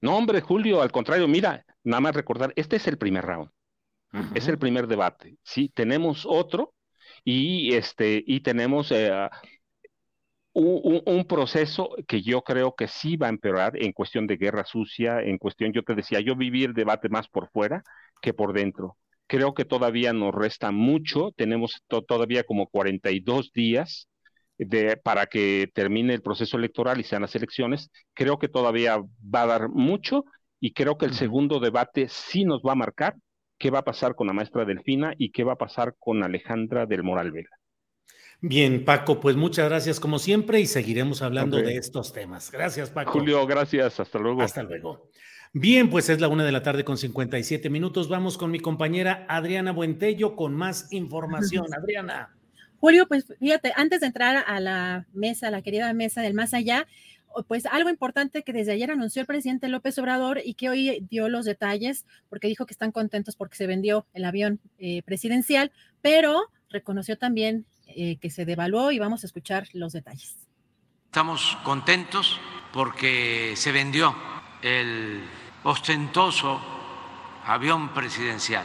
No, 0.00 0.16
hombre, 0.16 0.40
Julio, 0.40 0.82
al 0.82 0.92
contrario, 0.92 1.26
mira, 1.26 1.64
nada 1.82 2.00
más 2.00 2.14
recordar, 2.14 2.52
este 2.54 2.76
es 2.76 2.86
el 2.86 2.98
primer 2.98 3.24
round. 3.24 3.50
Es 4.34 4.48
el 4.48 4.58
primer 4.58 4.86
debate. 4.86 5.36
Sí, 5.42 5.70
tenemos 5.74 6.24
otro 6.26 6.74
y, 7.24 7.74
este, 7.74 8.22
y 8.26 8.40
tenemos 8.40 8.90
eh, 8.90 9.28
un, 10.54 11.24
proceso 11.26 11.90
que 12.06 12.22
yo 12.22 12.42
creo 12.42 12.74
que 12.74 12.88
sí 12.88 13.16
va 13.16 13.26
a 13.26 13.30
empeorar 13.30 13.72
en 13.76 13.92
cuestión 13.92 14.26
de 14.26 14.36
guerra 14.36 14.64
sucia, 14.64 15.20
en 15.20 15.38
cuestión, 15.38 15.72
yo 15.72 15.82
te 15.82 15.94
decía, 15.94 16.20
yo 16.20 16.36
viví 16.36 16.64
el 16.64 16.74
debate 16.74 17.08
más 17.08 17.28
por 17.28 17.50
fuera 17.50 17.82
que 18.20 18.34
por 18.34 18.52
dentro. 18.52 18.96
Creo 19.26 19.54
que 19.54 19.64
todavía 19.64 20.12
nos 20.12 20.34
resta 20.34 20.70
mucho, 20.72 21.32
tenemos 21.36 21.82
todavía 21.86 22.44
como 22.44 22.66
42 22.68 23.52
días 23.52 24.08
de, 24.56 24.96
para 24.96 25.26
que 25.26 25.70
termine 25.74 26.14
el 26.14 26.22
proceso 26.22 26.56
electoral 26.56 26.98
y 26.98 27.04
sean 27.04 27.22
las 27.22 27.36
elecciones. 27.36 27.90
Creo 28.14 28.38
que 28.38 28.48
todavía 28.48 28.98
va 28.98 29.42
a 29.42 29.46
dar 29.46 29.68
mucho 29.68 30.24
y 30.60 30.72
creo 30.72 30.96
que 30.98 31.06
el 31.06 31.14
segundo 31.14 31.60
debate 31.60 32.08
sí 32.08 32.44
nos 32.44 32.62
va 32.62 32.72
a 32.72 32.76
marcar 32.76 33.14
qué 33.58 33.70
va 33.70 33.80
a 33.80 33.84
pasar 33.84 34.14
con 34.14 34.26
la 34.26 34.32
maestra 34.32 34.64
Delfina 34.64 35.14
y 35.18 35.30
qué 35.30 35.44
va 35.44 35.54
a 35.54 35.58
pasar 35.58 35.96
con 35.98 36.22
Alejandra 36.22 36.86
del 36.86 37.02
Moral 37.02 37.32
Vela. 37.32 37.50
Bien, 38.40 38.84
Paco, 38.84 39.18
pues 39.18 39.34
muchas 39.34 39.68
gracias 39.68 39.98
como 39.98 40.20
siempre 40.20 40.60
y 40.60 40.66
seguiremos 40.66 41.22
hablando 41.22 41.56
de 41.56 41.76
estos 41.76 42.12
temas. 42.12 42.52
Gracias, 42.52 42.88
Paco. 42.90 43.10
Julio, 43.10 43.44
gracias. 43.46 43.98
Hasta 43.98 44.18
luego. 44.20 44.42
Hasta 44.42 44.62
luego. 44.62 45.10
Bien, 45.52 45.90
pues 45.90 46.08
es 46.08 46.20
la 46.20 46.28
una 46.28 46.44
de 46.44 46.52
la 46.52 46.62
tarde 46.62 46.84
con 46.84 46.98
57 46.98 47.68
minutos. 47.68 48.08
Vamos 48.08 48.38
con 48.38 48.52
mi 48.52 48.60
compañera 48.60 49.26
Adriana 49.28 49.72
Buentello 49.72 50.36
con 50.36 50.54
más 50.54 50.92
información. 50.92 51.66
Adriana. 51.74 52.32
Julio, 52.78 53.08
pues 53.08 53.26
fíjate, 53.40 53.72
antes 53.74 54.00
de 54.00 54.06
entrar 54.06 54.44
a 54.46 54.60
la 54.60 55.06
mesa, 55.12 55.50
la 55.50 55.62
querida 55.62 55.92
mesa 55.92 56.22
del 56.22 56.34
más 56.34 56.54
allá, 56.54 56.86
pues 57.46 57.66
algo 57.66 57.90
importante 57.90 58.42
que 58.42 58.52
desde 58.52 58.72
ayer 58.72 58.90
anunció 58.90 59.20
el 59.20 59.26
presidente 59.26 59.68
López 59.68 59.98
Obrador 59.98 60.40
y 60.44 60.54
que 60.54 60.68
hoy 60.68 61.06
dio 61.10 61.28
los 61.28 61.44
detalles, 61.44 62.04
porque 62.28 62.48
dijo 62.48 62.66
que 62.66 62.72
están 62.72 62.92
contentos 62.92 63.36
porque 63.36 63.56
se 63.56 63.66
vendió 63.66 64.06
el 64.14 64.24
avión 64.24 64.60
eh, 64.78 65.02
presidencial, 65.02 65.72
pero 66.02 66.50
reconoció 66.70 67.16
también 67.18 67.66
eh, 67.86 68.16
que 68.16 68.30
se 68.30 68.44
devaluó 68.44 68.90
y 68.92 68.98
vamos 68.98 69.22
a 69.24 69.26
escuchar 69.26 69.68
los 69.72 69.92
detalles. 69.92 70.36
Estamos 71.06 71.56
contentos 71.64 72.38
porque 72.72 73.54
se 73.56 73.72
vendió 73.72 74.14
el 74.62 75.22
ostentoso 75.64 76.60
avión 77.44 77.94
presidencial. 77.94 78.64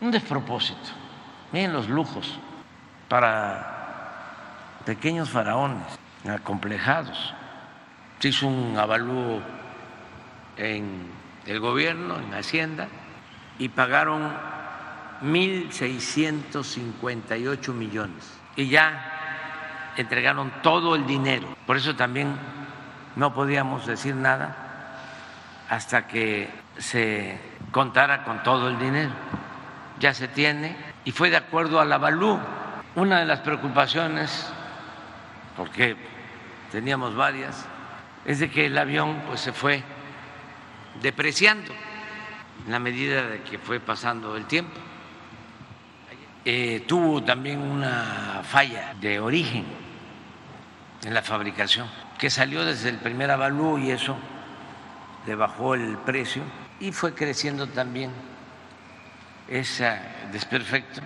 Un 0.00 0.10
despropósito. 0.10 0.90
Miren 1.52 1.72
los 1.72 1.88
lujos 1.88 2.38
para 3.08 4.80
pequeños 4.84 5.30
faraones 5.30 5.86
acomplejados 6.28 7.34
se 8.20 8.28
hizo 8.28 8.46
un 8.46 8.78
avalúo 8.78 9.40
en 10.56 11.10
el 11.46 11.58
gobierno, 11.58 12.18
en 12.18 12.32
Hacienda, 12.34 12.86
y 13.58 13.70
pagaron 13.70 14.30
1.658 15.22 17.72
millones. 17.72 18.38
Y 18.56 18.68
ya 18.68 19.92
entregaron 19.96 20.52
todo 20.62 20.94
el 20.94 21.06
dinero. 21.06 21.56
Por 21.66 21.78
eso 21.78 21.96
también 21.96 22.36
no 23.16 23.34
podíamos 23.34 23.86
decir 23.86 24.14
nada 24.14 24.54
hasta 25.68 26.06
que 26.06 26.48
se 26.76 27.40
contara 27.72 28.22
con 28.24 28.42
todo 28.42 28.68
el 28.68 28.78
dinero. 28.78 29.12
Ya 29.98 30.12
se 30.12 30.28
tiene 30.28 30.76
y 31.04 31.12
fue 31.12 31.30
de 31.30 31.38
acuerdo 31.38 31.80
al 31.80 31.90
avalúo. 31.92 32.38
Una 32.96 33.20
de 33.20 33.24
las 33.24 33.38
preocupaciones, 33.40 34.52
porque 35.56 35.96
teníamos 36.72 37.14
varias, 37.14 37.68
es 38.24 38.38
de 38.38 38.50
que 38.50 38.66
el 38.66 38.76
avión 38.76 39.22
pues 39.26 39.40
se 39.40 39.52
fue 39.52 39.82
depreciando 41.02 41.72
en 42.66 42.72
la 42.72 42.78
medida 42.78 43.26
de 43.26 43.42
que 43.42 43.58
fue 43.58 43.80
pasando 43.80 44.36
el 44.36 44.46
tiempo. 44.46 44.78
Eh, 46.44 46.84
tuvo 46.86 47.22
también 47.22 47.58
una 47.60 48.42
falla 48.44 48.94
de 49.00 49.20
origen 49.20 49.64
en 51.04 51.14
la 51.14 51.22
fabricación, 51.22 51.88
que 52.18 52.30
salió 52.30 52.64
desde 52.64 52.90
el 52.90 52.98
primer 52.98 53.30
avalúo 53.30 53.78
y 53.78 53.90
eso 53.90 54.16
le 55.26 55.34
bajó 55.34 55.74
el 55.74 55.96
precio 55.98 56.42
y 56.78 56.92
fue 56.92 57.14
creciendo 57.14 57.66
también 57.66 58.10
ese 59.48 59.98
desperfecto. 60.32 61.00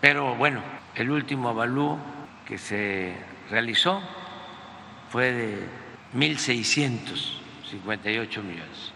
Pero 0.00 0.34
bueno, 0.36 0.62
el 0.94 1.10
último 1.10 1.48
avalúo 1.48 1.98
que 2.46 2.58
se 2.58 3.14
realizó 3.50 4.02
fue 5.10 5.32
de 5.32 5.68
1.658 6.14 8.42
millones. 8.42 8.92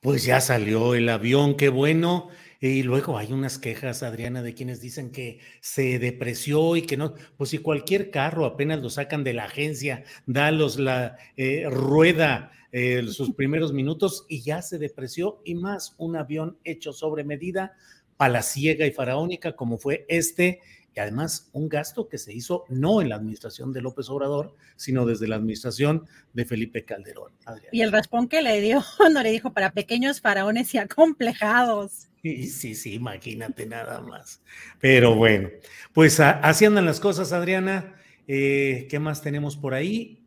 Pues 0.00 0.24
ya 0.24 0.40
salió 0.40 0.94
el 0.94 1.08
avión, 1.08 1.56
qué 1.56 1.68
bueno. 1.68 2.28
Y 2.60 2.82
luego 2.82 3.18
hay 3.18 3.32
unas 3.32 3.58
quejas, 3.58 4.02
Adriana, 4.02 4.42
de 4.42 4.52
quienes 4.52 4.80
dicen 4.80 5.12
que 5.12 5.38
se 5.60 6.00
depreció 6.00 6.74
y 6.74 6.82
que 6.82 6.96
no, 6.96 7.14
pues 7.36 7.50
si 7.50 7.58
cualquier 7.58 8.10
carro 8.10 8.46
apenas 8.46 8.82
lo 8.82 8.90
sacan 8.90 9.22
de 9.22 9.32
la 9.32 9.44
agencia, 9.44 10.02
da 10.26 10.50
los 10.50 10.76
la 10.78 11.16
eh, 11.36 11.66
rueda 11.70 12.50
eh, 12.72 13.06
sus 13.08 13.30
primeros 13.36 13.72
minutos 13.72 14.26
y 14.28 14.42
ya 14.42 14.60
se 14.62 14.78
depreció 14.78 15.40
y 15.44 15.54
más 15.54 15.94
un 15.98 16.16
avión 16.16 16.58
hecho 16.64 16.92
sobre 16.92 17.22
medida, 17.22 17.76
palaciega 18.16 18.86
y 18.86 18.90
faraónica 18.90 19.54
como 19.54 19.78
fue 19.78 20.04
este 20.08 20.60
además 21.00 21.48
un 21.52 21.68
gasto 21.68 22.08
que 22.08 22.18
se 22.18 22.32
hizo 22.32 22.64
no 22.68 23.00
en 23.00 23.08
la 23.08 23.16
administración 23.16 23.72
de 23.72 23.82
López 23.82 24.08
Obrador, 24.10 24.54
sino 24.76 25.06
desde 25.06 25.28
la 25.28 25.36
administración 25.36 26.06
de 26.32 26.44
Felipe 26.44 26.84
Calderón. 26.84 27.32
Y 27.72 27.82
el 27.82 27.92
raspón 27.92 28.28
que 28.28 28.42
le 28.42 28.60
dio, 28.60 28.82
no 29.12 29.22
le 29.22 29.30
dijo 29.30 29.52
para 29.52 29.72
pequeños 29.72 30.20
faraones 30.20 30.74
y 30.74 30.78
acomplejados. 30.78 32.08
Sí, 32.22 32.48
sí, 32.48 32.74
sí, 32.74 32.94
imagínate 32.94 33.66
nada 33.66 34.00
más. 34.00 34.40
Pero 34.80 35.14
bueno, 35.14 35.50
pues 35.92 36.20
así 36.20 36.64
andan 36.64 36.84
las 36.84 37.00
cosas, 37.00 37.32
Adriana. 37.32 37.94
Eh, 38.26 38.86
¿Qué 38.90 38.98
más 38.98 39.22
tenemos 39.22 39.56
por 39.56 39.74
ahí? 39.74 40.17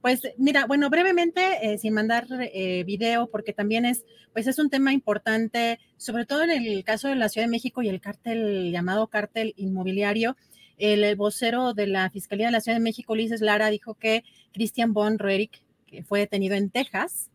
Pues 0.00 0.22
mira, 0.36 0.66
bueno, 0.66 0.90
brevemente, 0.90 1.40
eh, 1.62 1.78
sin 1.78 1.94
mandar 1.94 2.26
eh, 2.30 2.84
video, 2.84 3.28
porque 3.28 3.52
también 3.52 3.84
es, 3.84 4.04
pues 4.32 4.46
es 4.46 4.58
un 4.58 4.70
tema 4.70 4.92
importante, 4.92 5.80
sobre 5.96 6.26
todo 6.26 6.42
en 6.42 6.50
el 6.50 6.84
caso 6.84 7.08
de 7.08 7.16
la 7.16 7.28
Ciudad 7.28 7.46
de 7.46 7.50
México 7.50 7.82
y 7.82 7.88
el 7.88 8.00
cártel 8.00 8.70
llamado 8.70 9.08
cártel 9.08 9.54
inmobiliario. 9.56 10.36
El, 10.78 11.16
vocero 11.16 11.72
de 11.72 11.86
la 11.86 12.10
Fiscalía 12.10 12.46
de 12.46 12.52
la 12.52 12.60
Ciudad 12.60 12.76
de 12.76 12.82
México, 12.82 13.14
Ulises 13.14 13.40
Lara, 13.40 13.70
dijo 13.70 13.94
que 13.94 14.24
Christian 14.52 14.92
von 14.92 15.18
Roerich, 15.18 15.62
que 15.86 16.02
fue 16.04 16.20
detenido 16.20 16.54
en 16.54 16.70
Texas, 16.70 17.30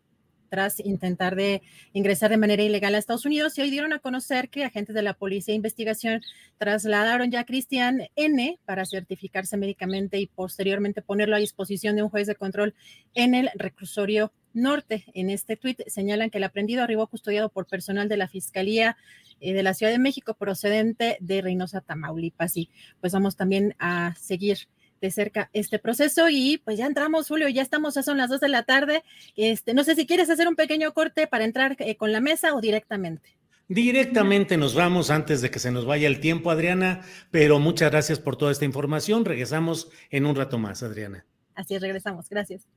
tras 0.52 0.80
intentar 0.80 1.34
de 1.34 1.62
ingresar 1.94 2.28
de 2.28 2.36
manera 2.36 2.62
ilegal 2.62 2.94
a 2.94 2.98
Estados 2.98 3.24
Unidos 3.24 3.56
y 3.56 3.62
hoy 3.62 3.70
dieron 3.70 3.94
a 3.94 4.00
conocer 4.00 4.50
que 4.50 4.64
agentes 4.64 4.94
de 4.94 5.00
la 5.00 5.14
Policía 5.14 5.52
de 5.52 5.56
Investigación 5.56 6.20
trasladaron 6.58 7.30
ya 7.30 7.40
a 7.40 7.44
Cristian 7.46 8.02
N 8.16 8.60
para 8.66 8.84
certificarse 8.84 9.56
médicamente 9.56 10.18
y 10.18 10.26
posteriormente 10.26 11.00
ponerlo 11.00 11.36
a 11.36 11.38
disposición 11.38 11.96
de 11.96 12.02
un 12.02 12.10
juez 12.10 12.26
de 12.26 12.34
control 12.34 12.74
en 13.14 13.34
el 13.34 13.48
reclusorio 13.54 14.30
norte. 14.52 15.06
En 15.14 15.30
este 15.30 15.56
tuit 15.56 15.80
señalan 15.86 16.28
que 16.28 16.36
el 16.36 16.44
aprendido 16.44 16.82
arribó 16.82 17.06
custodiado 17.06 17.48
por 17.48 17.66
personal 17.66 18.10
de 18.10 18.18
la 18.18 18.28
Fiscalía 18.28 18.98
eh, 19.40 19.54
de 19.54 19.62
la 19.62 19.72
Ciudad 19.72 19.90
de 19.90 19.98
México 19.98 20.34
procedente 20.34 21.16
de 21.20 21.40
Reynosa, 21.40 21.80
Tamaulipas. 21.80 22.58
Y 22.58 22.68
pues 23.00 23.14
vamos 23.14 23.36
también 23.36 23.74
a 23.78 24.14
seguir 24.20 24.68
de 25.02 25.10
cerca 25.10 25.50
este 25.52 25.78
proceso 25.80 26.30
y 26.30 26.58
pues 26.64 26.78
ya 26.78 26.86
entramos, 26.86 27.28
Julio, 27.28 27.48
ya 27.48 27.60
estamos, 27.60 27.94
ya 27.94 28.02
son 28.02 28.16
las 28.16 28.30
dos 28.30 28.40
de 28.40 28.48
la 28.48 28.62
tarde. 28.62 29.02
Este, 29.36 29.74
no 29.74 29.84
sé 29.84 29.96
si 29.96 30.06
quieres 30.06 30.30
hacer 30.30 30.48
un 30.48 30.54
pequeño 30.54 30.94
corte 30.94 31.26
para 31.26 31.44
entrar 31.44 31.76
eh, 31.80 31.96
con 31.96 32.12
la 32.12 32.20
mesa 32.20 32.54
o 32.54 32.60
directamente. 32.60 33.36
Directamente 33.68 34.56
nos 34.56 34.74
vamos 34.74 35.10
antes 35.10 35.42
de 35.42 35.50
que 35.50 35.58
se 35.58 35.72
nos 35.72 35.86
vaya 35.86 36.06
el 36.06 36.20
tiempo, 36.20 36.50
Adriana, 36.50 37.02
pero 37.30 37.58
muchas 37.58 37.90
gracias 37.90 38.20
por 38.20 38.36
toda 38.36 38.52
esta 38.52 38.64
información. 38.64 39.24
Regresamos 39.24 39.90
en 40.10 40.24
un 40.24 40.36
rato 40.36 40.56
más, 40.58 40.82
Adriana. 40.82 41.26
Así 41.54 41.74
es, 41.74 41.82
regresamos. 41.82 42.28
Gracias. 42.28 42.68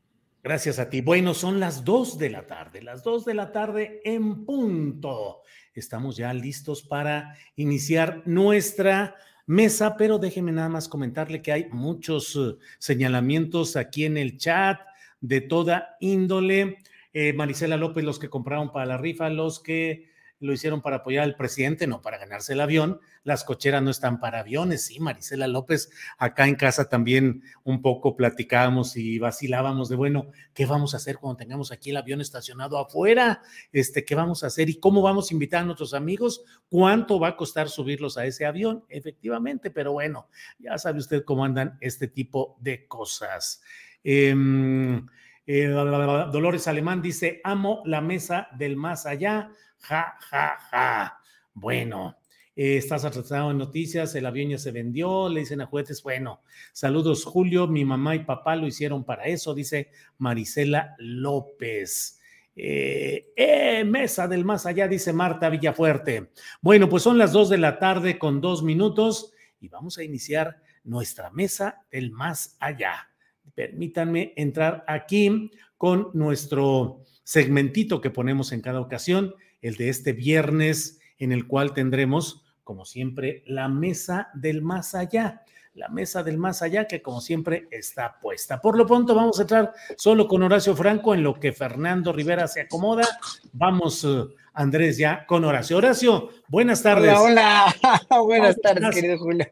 Gracias 0.44 0.80
a 0.80 0.90
ti. 0.90 1.02
Bueno, 1.02 1.34
son 1.34 1.60
las 1.60 1.84
dos 1.86 2.18
de 2.18 2.30
la 2.30 2.48
tarde, 2.48 2.82
las 2.82 3.04
dos 3.04 3.24
de 3.26 3.34
la 3.36 3.52
tarde 3.52 4.02
en 4.04 4.46
punto. 4.46 5.42
Estamos 5.74 6.18
ya 6.18 6.34
listos 6.34 6.82
para 6.82 7.36
iniciar 7.56 8.24
nuestra 8.26 9.16
mesa, 9.46 9.96
pero 9.98 10.18
déjeme 10.18 10.52
nada 10.52 10.70
más 10.70 10.88
comentarle 10.88 11.42
que 11.42 11.52
hay 11.52 11.68
muchos 11.72 12.36
eh, 12.36 12.56
señalamientos 12.80 13.76
aquí 13.76 14.06
en 14.06 14.18
el 14.18 14.38
chat 14.38 14.80
de 15.22 15.42
toda 15.42 15.96
índole. 16.00 16.78
Eh, 17.14 17.34
Marisela 17.34 17.78
López, 17.78 18.04
los 18.04 18.20
que 18.20 18.30
compraron 18.30 18.72
para 18.72 18.86
la 18.86 18.98
rifa, 18.98 19.30
los 19.30 19.60
que 19.60 20.10
lo 20.46 20.54
hicieron 20.54 20.82
para 20.82 20.98
apoyar 20.98 21.24
al 21.24 21.36
presidente, 21.36 21.88
no 21.88 22.02
para 22.02 22.18
ganarse 22.18 22.54
el 22.54 22.62
avión. 22.62 23.00
Las 23.24 23.44
cocheras 23.44 23.82
no 23.82 23.90
están 23.90 24.20
para 24.20 24.40
aviones, 24.40 24.86
sí, 24.86 25.00
Marisela 25.00 25.48
López, 25.48 25.90
acá 26.18 26.48
en 26.48 26.56
casa 26.56 26.88
también 26.90 27.44
un 27.64 27.82
poco 27.82 28.16
platicábamos 28.16 28.96
y 28.98 29.18
vacilábamos 29.20 29.90
de, 29.90 29.96
bueno, 29.96 30.28
¿qué 30.54 30.66
vamos 30.66 30.94
a 30.94 30.98
hacer 30.98 31.18
cuando 31.18 31.38
tengamos 31.38 31.72
aquí 31.72 31.90
el 31.90 31.98
avión 31.98 32.22
estacionado 32.22 32.78
afuera? 32.78 33.42
Este, 33.72 34.06
¿Qué 34.06 34.16
vamos 34.16 34.44
a 34.44 34.48
hacer 34.48 34.70
y 34.70 34.80
cómo 34.80 35.02
vamos 35.02 35.32
a 35.32 35.34
invitar 35.34 35.64
a 35.64 35.66
nuestros 35.66 35.94
amigos? 35.94 36.44
¿Cuánto 36.70 37.20
va 37.20 37.30
a 37.30 37.36
costar 37.36 37.68
subirlos 37.68 38.18
a 38.18 38.26
ese 38.26 38.46
avión? 38.46 38.86
Efectivamente, 38.90 39.72
pero 39.72 39.94
bueno, 39.94 40.30
ya 40.60 40.78
sabe 40.78 41.00
usted 41.00 41.24
cómo 41.24 41.44
andan 41.44 41.78
este 41.82 42.08
tipo 42.08 42.58
de 42.62 42.88
cosas. 42.88 43.62
Em, 44.04 45.06
eh, 45.48 45.68
Dolores 45.68 46.68
Alemán 46.68 47.02
dice, 47.02 47.42
amo 47.44 47.82
la 47.86 48.02
mesa 48.02 48.48
del 48.58 48.78
más 48.78 49.06
allá 49.06 49.50
Ja, 49.88 50.18
ja, 50.32 50.58
ja. 50.72 51.20
Bueno, 51.54 52.18
eh, 52.56 52.78
estás 52.78 53.06
atrasado 53.06 53.52
en 53.52 53.60
noticias, 53.60 54.16
el 54.16 54.26
avión 54.26 54.50
ya 54.50 54.58
se 54.58 54.72
vendió, 54.72 55.30
le 55.30 55.42
dicen 55.42 55.62
a 55.62 55.68
juguetes, 55.68 56.02
bueno, 56.02 56.42
saludos 56.74 57.24
Julio, 57.24 57.68
mi 57.68 57.86
mamá 57.86 58.16
y 58.16 58.24
papá 58.24 58.56
lo 58.56 58.66
hicieron 58.66 59.04
para 59.04 59.26
eso, 59.26 59.54
dice 59.54 59.92
Marisela 60.18 60.96
López. 60.98 62.20
Eh, 62.56 63.32
eh, 63.36 63.84
mesa 63.86 64.28
del 64.28 64.44
más 64.44 64.66
allá, 64.66 64.88
dice 64.88 65.14
Marta 65.14 65.50
Villafuerte. 65.50 66.32
Bueno, 66.62 66.90
pues 66.90 67.04
son 67.04 67.20
las 67.20 67.32
dos 67.32 67.50
de 67.50 67.60
la 67.60 67.78
tarde 67.78 68.18
con 68.18 68.42
dos 68.42 68.64
minutos 68.64 69.34
y 69.60 69.68
vamos 69.68 70.00
a 70.00 70.04
iniciar 70.04 70.62
nuestra 70.84 71.30
mesa 71.30 71.86
del 71.92 72.12
más 72.12 72.58
allá. 72.60 73.10
Permítanme 73.54 74.34
entrar 74.36 74.84
aquí 74.88 75.52
con 75.78 76.10
nuestro 76.14 77.04
segmentito 77.24 78.02
que 78.02 78.10
ponemos 78.10 78.52
en 78.52 78.62
cada 78.62 78.80
ocasión 78.80 79.36
el 79.66 79.78
de 79.78 79.90
este 79.90 80.14
viernes, 80.14 81.00
en 81.18 81.32
el 81.32 81.48
cual 81.48 81.74
tendremos, 81.74 82.44
como 82.64 82.86
siempre, 82.86 83.42
la 83.48 83.68
mesa 83.68 84.30
del 84.36 84.62
más 84.62 84.94
allá. 84.94 85.42
La 85.74 85.90
mesa 85.90 86.22
del 86.22 86.38
más 86.38 86.62
allá 86.62 86.88
que 86.88 87.02
como 87.02 87.20
siempre 87.20 87.68
está 87.72 88.20
puesta. 88.20 88.62
Por 88.62 88.78
lo 88.78 88.86
pronto 88.86 89.16
vamos 89.16 89.40
a 89.40 89.42
entrar 89.42 89.74
solo 89.98 90.28
con 90.28 90.44
Horacio 90.44 90.76
Franco 90.76 91.16
en 91.16 91.24
lo 91.24 91.40
que 91.40 91.52
Fernando 91.52 92.14
Rivera 92.14 92.48
se 92.48 92.62
acomoda. 92.62 93.08
Vamos, 93.54 94.04
uh, 94.04 94.32
Andrés, 94.54 94.98
ya 94.98 95.26
con 95.26 95.44
Horacio. 95.44 95.78
Horacio, 95.78 96.30
buenas 96.48 96.84
tardes. 96.84 97.18
Hola, 97.18 97.74
hola. 97.82 98.22
buenas 98.24 98.62
tardes, 98.62 98.94
querido 98.94 99.18
Julio. 99.18 99.52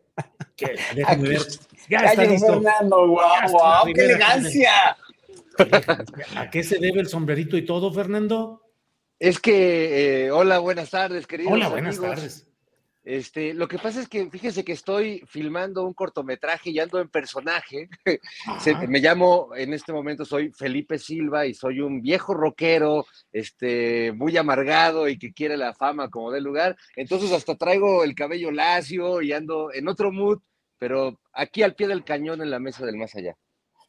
Déjame 0.95 1.27
ver. 1.27 1.41
Ya 1.89 1.97
está 1.97 2.23
listo. 2.23 2.53
Fernando, 2.53 3.07
guau, 3.07 3.49
guau, 3.49 3.85
qué 3.93 4.05
elegancia. 4.05 4.95
¿A 6.35 6.49
qué 6.51 6.63
se 6.63 6.77
debe 6.77 7.01
el 7.01 7.07
sombrerito 7.07 7.57
y 7.57 7.65
todo, 7.65 7.91
Fernando? 7.91 8.62
Es 9.19 9.39
que, 9.39 10.25
eh, 10.25 10.31
hola, 10.31 10.59
buenas 10.59 10.89
tardes, 10.89 11.27
queridos. 11.27 11.53
Hola, 11.53 11.69
buenas 11.69 11.99
tardes. 11.99 12.47
Este, 13.05 13.53
lo 13.53 13.67
que 13.67 13.77
pasa 13.79 13.99
es 13.99 14.07
que 14.07 14.29
fíjese 14.29 14.63
que 14.63 14.71
estoy 14.71 15.21
filmando 15.27 15.85
un 15.85 15.93
cortometraje 15.93 16.69
y 16.69 16.79
ando 16.79 16.99
en 17.01 17.09
personaje. 17.09 17.89
me 18.87 18.99
llamo, 18.99 19.49
en 19.55 19.73
este 19.73 19.91
momento 19.91 20.23
soy 20.23 20.51
Felipe 20.53 20.97
Silva 20.97 21.45
y 21.45 21.53
soy 21.53 21.81
un 21.81 22.01
viejo 22.01 22.33
rockero, 22.33 23.05
este, 23.33 24.13
muy 24.13 24.37
amargado 24.37 25.09
y 25.09 25.19
que 25.19 25.33
quiere 25.33 25.57
la 25.57 25.73
fama 25.73 26.09
como 26.09 26.31
del 26.31 26.45
lugar. 26.45 26.77
Entonces 26.95 27.33
hasta 27.33 27.57
traigo 27.57 28.05
el 28.05 28.15
cabello 28.15 28.51
lacio 28.51 29.21
y 29.21 29.33
ando 29.33 29.73
en 29.73 29.89
otro 29.89 30.13
mood, 30.13 30.39
pero 30.77 31.19
aquí 31.33 31.61
al 31.61 31.75
pie 31.75 31.89
del 31.89 32.05
cañón 32.05 32.41
en 32.41 32.51
la 32.51 32.59
mesa 32.59 32.85
del 32.85 32.95
más 32.95 33.15
allá. 33.15 33.35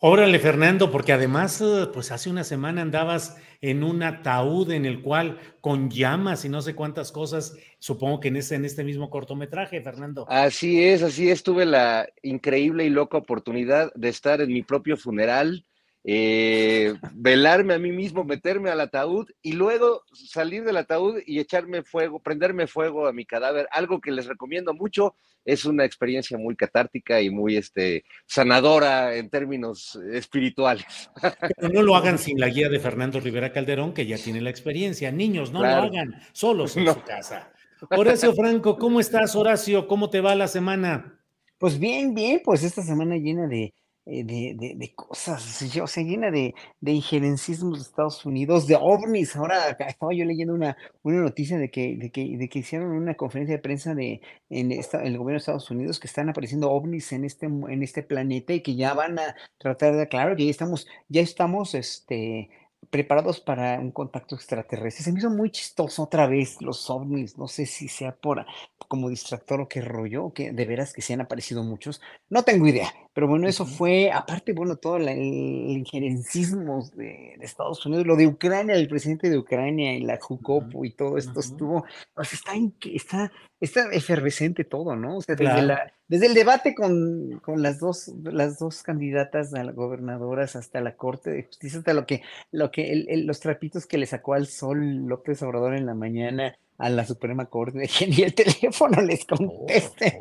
Órale, 0.00 0.38
Fernando, 0.38 0.90
porque 0.90 1.12
además, 1.12 1.60
eh, 1.60 1.86
pues 1.92 2.10
hace 2.10 2.28
una 2.28 2.44
semana 2.44 2.82
andabas 2.82 3.36
en 3.60 3.82
un 3.82 4.02
ataúd 4.02 4.70
en 4.72 4.84
el 4.84 5.00
cual 5.00 5.38
con 5.60 5.88
llamas 5.90 6.44
y 6.44 6.50
no 6.50 6.60
sé 6.60 6.74
cuántas 6.74 7.10
cosas, 7.10 7.56
supongo 7.78 8.20
que 8.20 8.28
en, 8.28 8.36
ese, 8.36 8.56
en 8.56 8.64
este 8.64 8.84
mismo 8.84 9.08
cortometraje, 9.08 9.80
Fernando. 9.80 10.26
Así 10.28 10.84
es, 10.84 11.02
así 11.02 11.30
es, 11.30 11.42
tuve 11.42 11.64
la 11.64 12.06
increíble 12.22 12.84
y 12.84 12.90
loca 12.90 13.16
oportunidad 13.16 13.92
de 13.94 14.10
estar 14.10 14.40
en 14.40 14.52
mi 14.52 14.62
propio 14.62 14.96
funeral 14.96 15.64
eh, 16.06 16.94
velarme 17.14 17.72
a 17.72 17.78
mí 17.78 17.90
mismo, 17.90 18.24
meterme 18.24 18.68
al 18.68 18.80
ataúd 18.80 19.26
y 19.40 19.52
luego 19.52 20.02
salir 20.12 20.62
del 20.62 20.76
ataúd 20.76 21.20
y 21.26 21.40
echarme 21.40 21.82
fuego, 21.82 22.20
prenderme 22.20 22.66
fuego 22.66 23.06
a 23.06 23.12
mi 23.14 23.24
cadáver, 23.24 23.66
algo 23.70 24.02
que 24.02 24.10
les 24.10 24.26
recomiendo 24.26 24.74
mucho, 24.74 25.14
es 25.46 25.64
una 25.64 25.86
experiencia 25.86 26.36
muy 26.36 26.56
catártica 26.56 27.22
y 27.22 27.30
muy 27.30 27.56
este, 27.56 28.04
sanadora 28.26 29.16
en 29.16 29.30
términos 29.30 29.98
espirituales. 30.12 31.10
Pero 31.56 31.72
no 31.72 31.82
lo 31.82 31.96
hagan 31.96 32.18
sin 32.18 32.38
la 32.38 32.48
guía 32.48 32.68
de 32.68 32.80
Fernando 32.80 33.18
Rivera 33.20 33.52
Calderón, 33.52 33.94
que 33.94 34.06
ya 34.06 34.18
tiene 34.18 34.42
la 34.42 34.50
experiencia. 34.50 35.10
Niños, 35.10 35.52
no 35.52 35.60
lo 35.60 35.66
hagan 35.68 36.20
solos 36.32 36.76
en 36.76 36.86
su 36.86 37.02
casa. 37.02 37.50
Horacio 37.90 38.34
Franco, 38.34 38.76
¿cómo 38.76 39.00
estás, 39.00 39.34
Horacio? 39.36 39.86
¿Cómo 39.86 40.10
te 40.10 40.20
va 40.20 40.34
la 40.34 40.48
semana? 40.48 41.18
Pues 41.58 41.78
bien, 41.78 42.14
bien, 42.14 42.40
pues 42.44 42.62
esta 42.62 42.82
semana 42.82 43.16
llena 43.16 43.46
de, 43.46 43.72
de, 44.06 44.54
de, 44.58 44.74
de, 44.76 44.94
cosas, 44.94 45.62
o 45.80 45.86
sea, 45.86 46.02
llena 46.02 46.30
de, 46.30 46.54
de 46.80 46.92
injerencismos 46.92 47.78
de 47.78 47.82
Estados 47.84 48.24
Unidos, 48.26 48.66
de 48.66 48.76
ovnis. 48.76 49.34
Ahora 49.36 49.70
estaba 49.70 50.12
yo 50.12 50.24
leyendo 50.24 50.54
una, 50.54 50.76
una 51.02 51.22
noticia 51.22 51.58
de 51.58 51.70
que, 51.70 51.96
de, 51.96 52.10
que, 52.10 52.36
de 52.36 52.48
que 52.48 52.58
hicieron 52.58 52.92
una 52.92 53.14
conferencia 53.14 53.56
de 53.56 53.62
prensa 53.62 53.94
de, 53.94 54.20
en 54.50 54.72
el 54.72 54.82
gobierno 55.18 55.32
de 55.32 55.36
Estados 55.36 55.70
Unidos 55.70 55.98
que 55.98 56.06
están 56.06 56.28
apareciendo 56.28 56.70
ovnis 56.70 57.12
en 57.12 57.24
este, 57.24 57.46
en 57.46 57.82
este 57.82 58.02
planeta 58.02 58.52
y 58.52 58.62
que 58.62 58.76
ya 58.76 58.94
van 58.94 59.18
a 59.18 59.34
tratar 59.58 59.94
de 59.94 60.02
aclarar 60.02 60.36
que 60.36 60.44
ya 60.44 60.50
estamos, 60.50 60.86
ya 61.08 61.22
estamos 61.22 61.74
este, 61.74 62.50
preparados 62.90 63.40
para 63.40 63.78
un 63.80 63.90
contacto 63.90 64.34
extraterrestre. 64.34 65.04
Se 65.04 65.12
me 65.12 65.18
hizo 65.18 65.30
muy 65.30 65.50
chistoso 65.50 66.02
otra 66.02 66.26
vez 66.26 66.60
los 66.60 66.90
ovnis, 66.90 67.38
no 67.38 67.48
sé 67.48 67.66
si 67.66 67.88
sea 67.88 68.12
por 68.12 68.44
como 68.88 69.08
distractor 69.08 69.60
o 69.60 69.68
qué 69.68 69.80
rollo, 69.80 70.32
que 70.32 70.52
de 70.52 70.64
veras 70.66 70.92
que 70.92 71.02
se 71.02 71.14
han 71.14 71.20
aparecido 71.22 71.62
muchos, 71.62 72.00
no 72.28 72.42
tengo 72.42 72.66
idea, 72.66 72.92
pero 73.14 73.28
bueno, 73.28 73.48
eso 73.48 73.64
fue, 73.64 74.10
aparte, 74.10 74.52
bueno, 74.52 74.76
todo 74.76 74.96
el 74.96 75.08
injerencismo 75.08 76.88
de, 76.94 77.34
Estados 77.40 77.84
Unidos, 77.86 78.06
lo 78.06 78.16
de 78.16 78.26
Ucrania, 78.26 78.74
el 78.74 78.88
presidente 78.88 79.30
de 79.30 79.38
Ucrania 79.38 79.94
y 79.94 80.00
la 80.00 80.18
Jucopo 80.20 80.84
y 80.84 80.90
todo 80.90 81.16
esto 81.16 81.40
estuvo, 81.40 81.84
pues 82.14 82.32
está, 82.32 82.52
está, 82.92 83.32
está 83.60 83.92
efervescente 83.92 84.64
todo, 84.64 84.96
¿no? 84.96 85.18
O 85.18 85.22
sea, 85.22 85.36
desde 85.36 85.62
la 85.62 85.92
desde 86.06 86.26
el 86.26 86.34
debate 86.34 86.74
con, 86.74 87.40
las, 87.56 87.80
dos, 87.80 88.12
las 88.24 88.58
dos 88.58 88.82
candidatas 88.82 89.54
a 89.54 89.64
las 89.64 89.74
gobernadoras 89.74 90.54
hasta 90.54 90.82
la 90.82 90.96
Corte 90.96 91.30
de 91.30 91.44
Justicia, 91.44 91.78
hasta 91.78 91.94
lo 91.94 92.04
que, 92.04 92.22
lo 92.52 92.70
que 92.70 93.04
los 93.24 93.40
trapitos 93.40 93.86
que 93.86 93.96
le 93.96 94.06
sacó 94.06 94.34
al 94.34 94.46
sol 94.46 95.06
López 95.06 95.42
Obrador 95.42 95.74
en 95.74 95.86
la 95.86 95.94
mañana, 95.94 96.58
a 96.78 96.90
la 96.90 97.04
Suprema 97.06 97.46
Corte 97.46 97.78
de 97.78 97.88
que 97.88 98.06
ni 98.06 98.22
el 98.22 98.34
teléfono 98.34 99.00
les 99.00 99.24
conteste. 99.24 100.18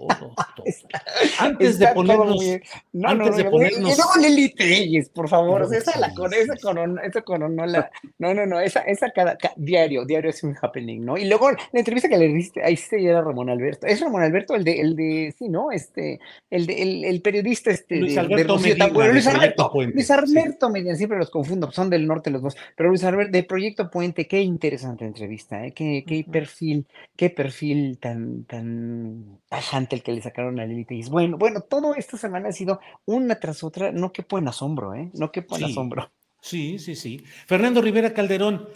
antes 1.40 1.80
de 1.80 1.88
ponernos, 1.88 2.44
no, 2.92 3.10
antes 3.10 3.32
no, 3.32 3.38
de 3.38 3.46
ponernos... 3.46 3.92
Y 3.92 3.96
luego 3.96 4.12
Lili 4.22 4.50
Telles, 4.54 5.10
por 5.10 5.28
favor, 5.30 5.68
esa 5.74 6.00
la 6.00 6.14
con 6.14 6.32
esa 6.34 6.56
coronó, 6.62 7.02
esa 7.02 7.22
coronó 7.24 7.66
la, 7.66 7.90
no, 8.20 8.34
no, 8.34 8.46
no, 8.46 8.60
esa, 8.60 8.82
esa 8.82 9.10
cada, 9.12 9.38
diario, 9.56 10.06
diario 10.06 10.30
es 10.30 10.44
un 10.44 10.56
happening, 10.62 11.04
¿no? 11.04 11.18
Y 11.18 11.26
luego 11.26 11.50
la 11.52 11.58
entrevista 11.74 12.08
que 12.08 12.18
le 12.18 12.28
diste, 12.28 12.64
ahí 12.64 12.78
sí 12.78 12.98
era 12.98 13.22
Ramón 13.22 13.50
Alberto, 13.50 13.88
es 13.88 14.00
Ramón 14.00 14.22
Alberto 14.22 14.54
el 14.56 14.64
de, 14.64 14.80
el 14.80 14.96
de, 14.96 15.34
sí, 15.38 15.50
¿no? 15.50 15.72
Este, 15.72 16.20
el 16.52 16.68
de, 16.68 16.82
el, 16.82 17.06
el 17.06 17.22
periodista 17.22 17.72
este 17.72 17.96
Luis 17.96 18.18
Alberto 18.18 18.58
de, 18.58 18.76
Medina, 18.76 18.88
Luis 18.88 19.28
Alberto, 19.28 19.72
Puente, 19.72 19.96
Luis 19.96 20.12
Alberto 20.12 20.68
sí. 20.68 20.74
Medina, 20.74 20.96
siempre 20.96 21.18
los 21.18 21.32
confundo, 21.32 21.72
son 21.72 21.90
del 21.90 22.06
norte 22.06 22.30
los 22.30 22.44
dos, 22.44 22.56
pero 22.76 22.90
Luis 22.90 23.04
Alberto, 23.04 23.32
de 23.32 23.44
Proyecto 23.44 23.90
Puente, 23.90 24.28
qué 24.28 24.42
interesante 24.42 25.06
entrevista, 25.06 25.66
¿eh? 25.66 25.72
Qué, 25.72 26.04
qué 26.06 26.16
hiper 26.16 26.43
perfil, 26.44 26.88
qué 27.16 27.30
perfil 27.30 27.98
tan, 28.00 28.44
tan 28.44 29.40
tajante 29.48 29.96
el 29.96 30.04
que 30.04 30.12
le 30.12 30.22
sacaron 30.22 30.60
a 30.60 30.66
Lili 30.66 30.86
y 30.90 31.10
Bueno, 31.10 31.38
bueno, 31.38 31.62
todo 31.62 31.96
esta 31.96 32.18
semana 32.18 32.50
ha 32.50 32.52
sido 32.52 32.80
una 33.06 33.40
tras 33.40 33.64
otra, 33.64 33.92
no 33.92 34.12
que 34.12 34.26
en 34.30 34.48
asombro, 34.48 34.94
¿eh? 34.94 35.10
No 35.14 35.32
que 35.32 35.46
en 35.50 35.64
asombro. 35.64 36.12
Sí, 36.42 36.80
sí, 36.80 36.96
sí. 36.96 37.24
Fernando 37.48 37.82
Rivera 37.82 38.14
Calderón, 38.14 38.68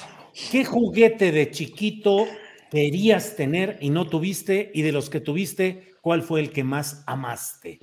¿qué 0.52 0.64
juguete 0.64 1.34
de 1.34 1.52
chiquito 1.52 2.26
querías 2.72 3.36
tener 3.36 3.78
y 3.82 3.90
no 3.90 4.08
tuviste? 4.08 4.72
Y 4.74 4.84
de 4.84 4.94
los 4.94 5.10
que 5.10 5.20
tuviste, 5.20 5.96
¿cuál 6.02 6.22
fue 6.22 6.40
el 6.40 6.52
que 6.52 6.64
más 6.64 7.04
amaste? 7.06 7.80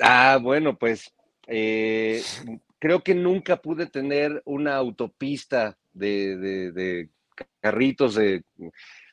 Ah, 0.00 0.38
bueno, 0.40 0.78
pues 0.78 1.12
eh, 1.48 2.22
creo 2.78 3.02
que 3.02 3.16
nunca 3.16 3.56
pude 3.56 3.86
tener 3.86 4.42
una 4.44 4.76
autopista 4.76 5.76
de, 5.92 6.36
de 6.36 7.10
carritos 7.60 8.14
de, 8.14 8.44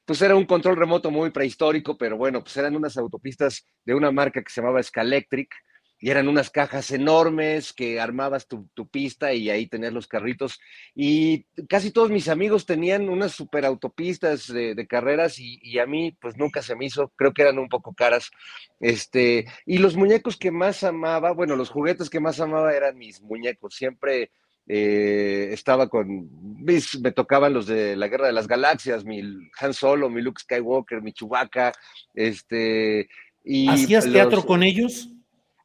pues 0.05 0.21
era 0.21 0.35
un 0.35 0.45
control 0.45 0.75
remoto 0.75 1.11
muy 1.11 1.31
prehistórico, 1.31 1.97
pero 1.97 2.17
bueno, 2.17 2.43
pues 2.43 2.57
eran 2.57 2.75
unas 2.75 2.97
autopistas 2.97 3.65
de 3.85 3.95
una 3.95 4.11
marca 4.11 4.41
que 4.41 4.51
se 4.51 4.61
llamaba 4.61 4.83
Scalectric 4.83 5.53
y 6.03 6.09
eran 6.09 6.27
unas 6.27 6.49
cajas 6.49 6.91
enormes 6.91 7.71
que 7.71 8.01
armabas 8.01 8.45
tu, 8.45 8.67
pista 8.91 9.33
y 9.33 9.49
ahí 9.49 9.67
tenías 9.67 9.93
los 9.93 10.05
carritos. 10.05 10.59
Y 10.93 11.45
casi 11.69 11.91
todos 11.91 12.09
mis 12.09 12.27
amigos 12.27 12.65
tenían 12.65 13.07
unas 13.07 13.31
super 13.31 13.63
autopistas 13.63 14.51
de, 14.51 14.85
carreras 14.85 15.39
y, 15.39 15.79
a 15.79 15.85
mí 15.85 16.11
pues 16.19 16.35
nunca 16.35 16.61
se 16.61 16.75
me 16.75 16.87
hizo, 16.87 17.13
creo 17.15 17.33
que 17.33 17.43
eran 17.43 17.57
un 17.57 17.69
poco 17.69 17.93
caras. 17.93 18.31
Este, 18.81 19.45
y 19.65 19.77
los 19.77 19.95
muñecos 19.95 20.35
que 20.35 20.51
más 20.51 20.83
amaba, 20.83 21.31
bueno, 21.31 21.55
los 21.55 21.69
juguetes 21.69 22.09
que 22.09 22.19
más 22.19 22.41
amaba 22.41 22.73
eran 22.73 22.97
mis 22.97 23.21
muñecos, 23.21 23.73
siempre 23.73 24.29
eh, 24.67 25.49
estaba 25.51 25.89
con, 25.89 26.29
me 26.63 27.11
tocaban 27.11 27.53
los 27.53 27.67
de 27.67 27.95
la 27.95 28.07
Guerra 28.07 28.27
de 28.27 28.33
las 28.33 28.47
Galaxias, 28.47 29.05
mi 29.05 29.21
Han 29.59 29.73
Solo, 29.73 30.09
mi 30.09 30.21
Luke 30.21 30.41
Skywalker, 30.41 31.01
mi 31.01 31.13
Chewbacca, 31.13 31.73
este... 32.13 33.09
Y 33.45 33.67
¿Hacías 33.67 34.09
teatro 34.09 34.45
con 34.45 34.63
ellos? 34.63 35.09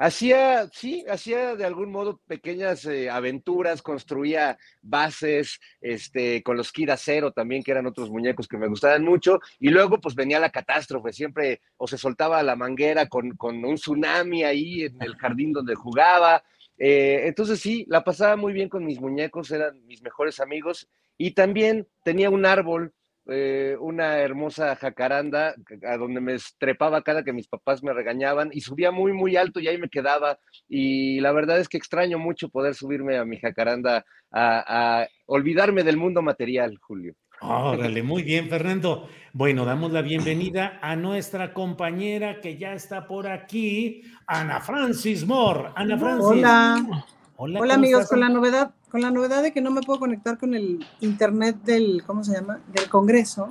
Hacía, 0.01 0.69
sí, 0.73 1.05
hacía 1.11 1.57
de 1.57 1.65
algún 1.65 1.91
modo 1.91 2.21
pequeñas 2.29 2.85
eh, 2.85 3.11
aventuras, 3.11 3.83
construía 3.83 4.57
bases, 4.81 5.59
este, 5.81 6.41
con 6.45 6.57
los 6.57 6.71
Kira 6.71 6.97
Cero 6.97 7.33
también, 7.33 7.65
que 7.65 7.73
eran 7.73 7.87
otros 7.87 8.09
muñecos 8.09 8.47
que 8.47 8.59
me 8.59 8.69
gustaban 8.69 9.05
mucho, 9.05 9.41
y 9.59 9.71
luego 9.71 10.01
pues 10.01 10.15
venía 10.15 10.39
la 10.39 10.51
catástrofe, 10.51 11.13
siempre 11.13 11.63
o 11.77 11.89
se 11.89 11.99
soltaba 11.99 12.41
la 12.45 12.55
manguera 12.55 13.09
con, 13.09 13.37
con 13.37 13.65
un 13.65 13.75
tsunami 13.75 14.45
ahí 14.45 14.83
en 14.83 15.03
el 15.03 15.17
jardín 15.17 15.53
donde 15.53 15.75
jugaba, 15.75 16.45
eh, 16.79 17.27
entonces 17.27 17.61
sí, 17.61 17.85
la 17.89 18.05
pasaba 18.05 18.37
muy 18.37 18.53
bien 18.53 18.69
con 18.69 18.85
mis 18.85 19.01
muñecos, 19.01 19.51
eran 19.51 19.85
mis 19.87 20.03
mejores 20.03 20.41
amigos 20.41 20.89
y 21.17 21.33
también 21.33 21.89
tenía 22.05 22.31
un 22.31 22.47
árbol, 22.47 22.93
eh, 23.27 23.77
una 23.81 24.19
hermosa 24.21 24.77
jacaranda 24.77 25.55
a 25.85 25.97
donde 25.97 26.21
me 26.21 26.37
trepaba 26.59 27.03
cada 27.03 27.25
que 27.25 27.33
mis 27.33 27.49
papás 27.49 27.83
me 27.83 27.93
regañaban 27.93 28.51
y 28.53 28.61
subía 28.61 28.93
muy, 28.93 29.13
muy 29.13 29.37
alto 29.37 29.61
y 29.61 29.69
ahí 29.69 29.79
me 29.79 29.91
quedaba. 29.91 30.39
Y 30.69 31.21
la 31.21 31.33
verdad 31.33 31.59
es 31.59 31.69
que 31.69 31.77
extraño 31.77 32.19
mucho 32.19 32.49
poder 32.49 32.75
subirme 32.75 33.19
a 33.19 33.25
mi 33.25 33.39
jacaranda 33.39 34.05
a 34.31 35.07
olvidarme 35.27 35.83
del 35.83 35.97
mundo 35.97 36.23
material, 36.23 36.79
Julio. 36.79 37.15
Órale, 37.41 38.03
muy 38.03 38.23
bien, 38.23 38.49
Fernando. 38.49 39.09
Bueno, 39.33 39.65
damos 39.65 39.93
la 39.93 40.03
bienvenida 40.03 40.79
a 40.83 40.97
nuestra 40.97 41.53
compañera 41.53 42.41
que 42.41 42.59
ya 42.59 42.73
está 42.73 43.07
por 43.07 43.29
aquí, 43.29 44.03
Ana 44.27 44.61
Francis 44.61 45.25
Moore. 45.27 45.71
Ana 45.77 45.99
Francis. 45.99 46.27
Hola. 46.27 47.05
Hola, 47.37 47.75
amigos, 47.75 48.09
con 48.09 48.19
la 48.19 48.29
novedad, 48.29 48.73
con 48.91 49.01
la 49.01 49.13
novedad 49.13 49.45
de 49.45 49.53
que 49.53 49.61
no 49.61 49.71
me 49.71 49.83
puedo 49.83 50.01
conectar 50.01 50.39
con 50.39 50.55
el 50.55 50.85
internet 51.01 51.57
del, 51.63 52.03
¿cómo 52.05 52.25
se 52.25 52.35
llama? 52.35 52.61
Del 52.73 52.89
Congreso. 52.89 53.49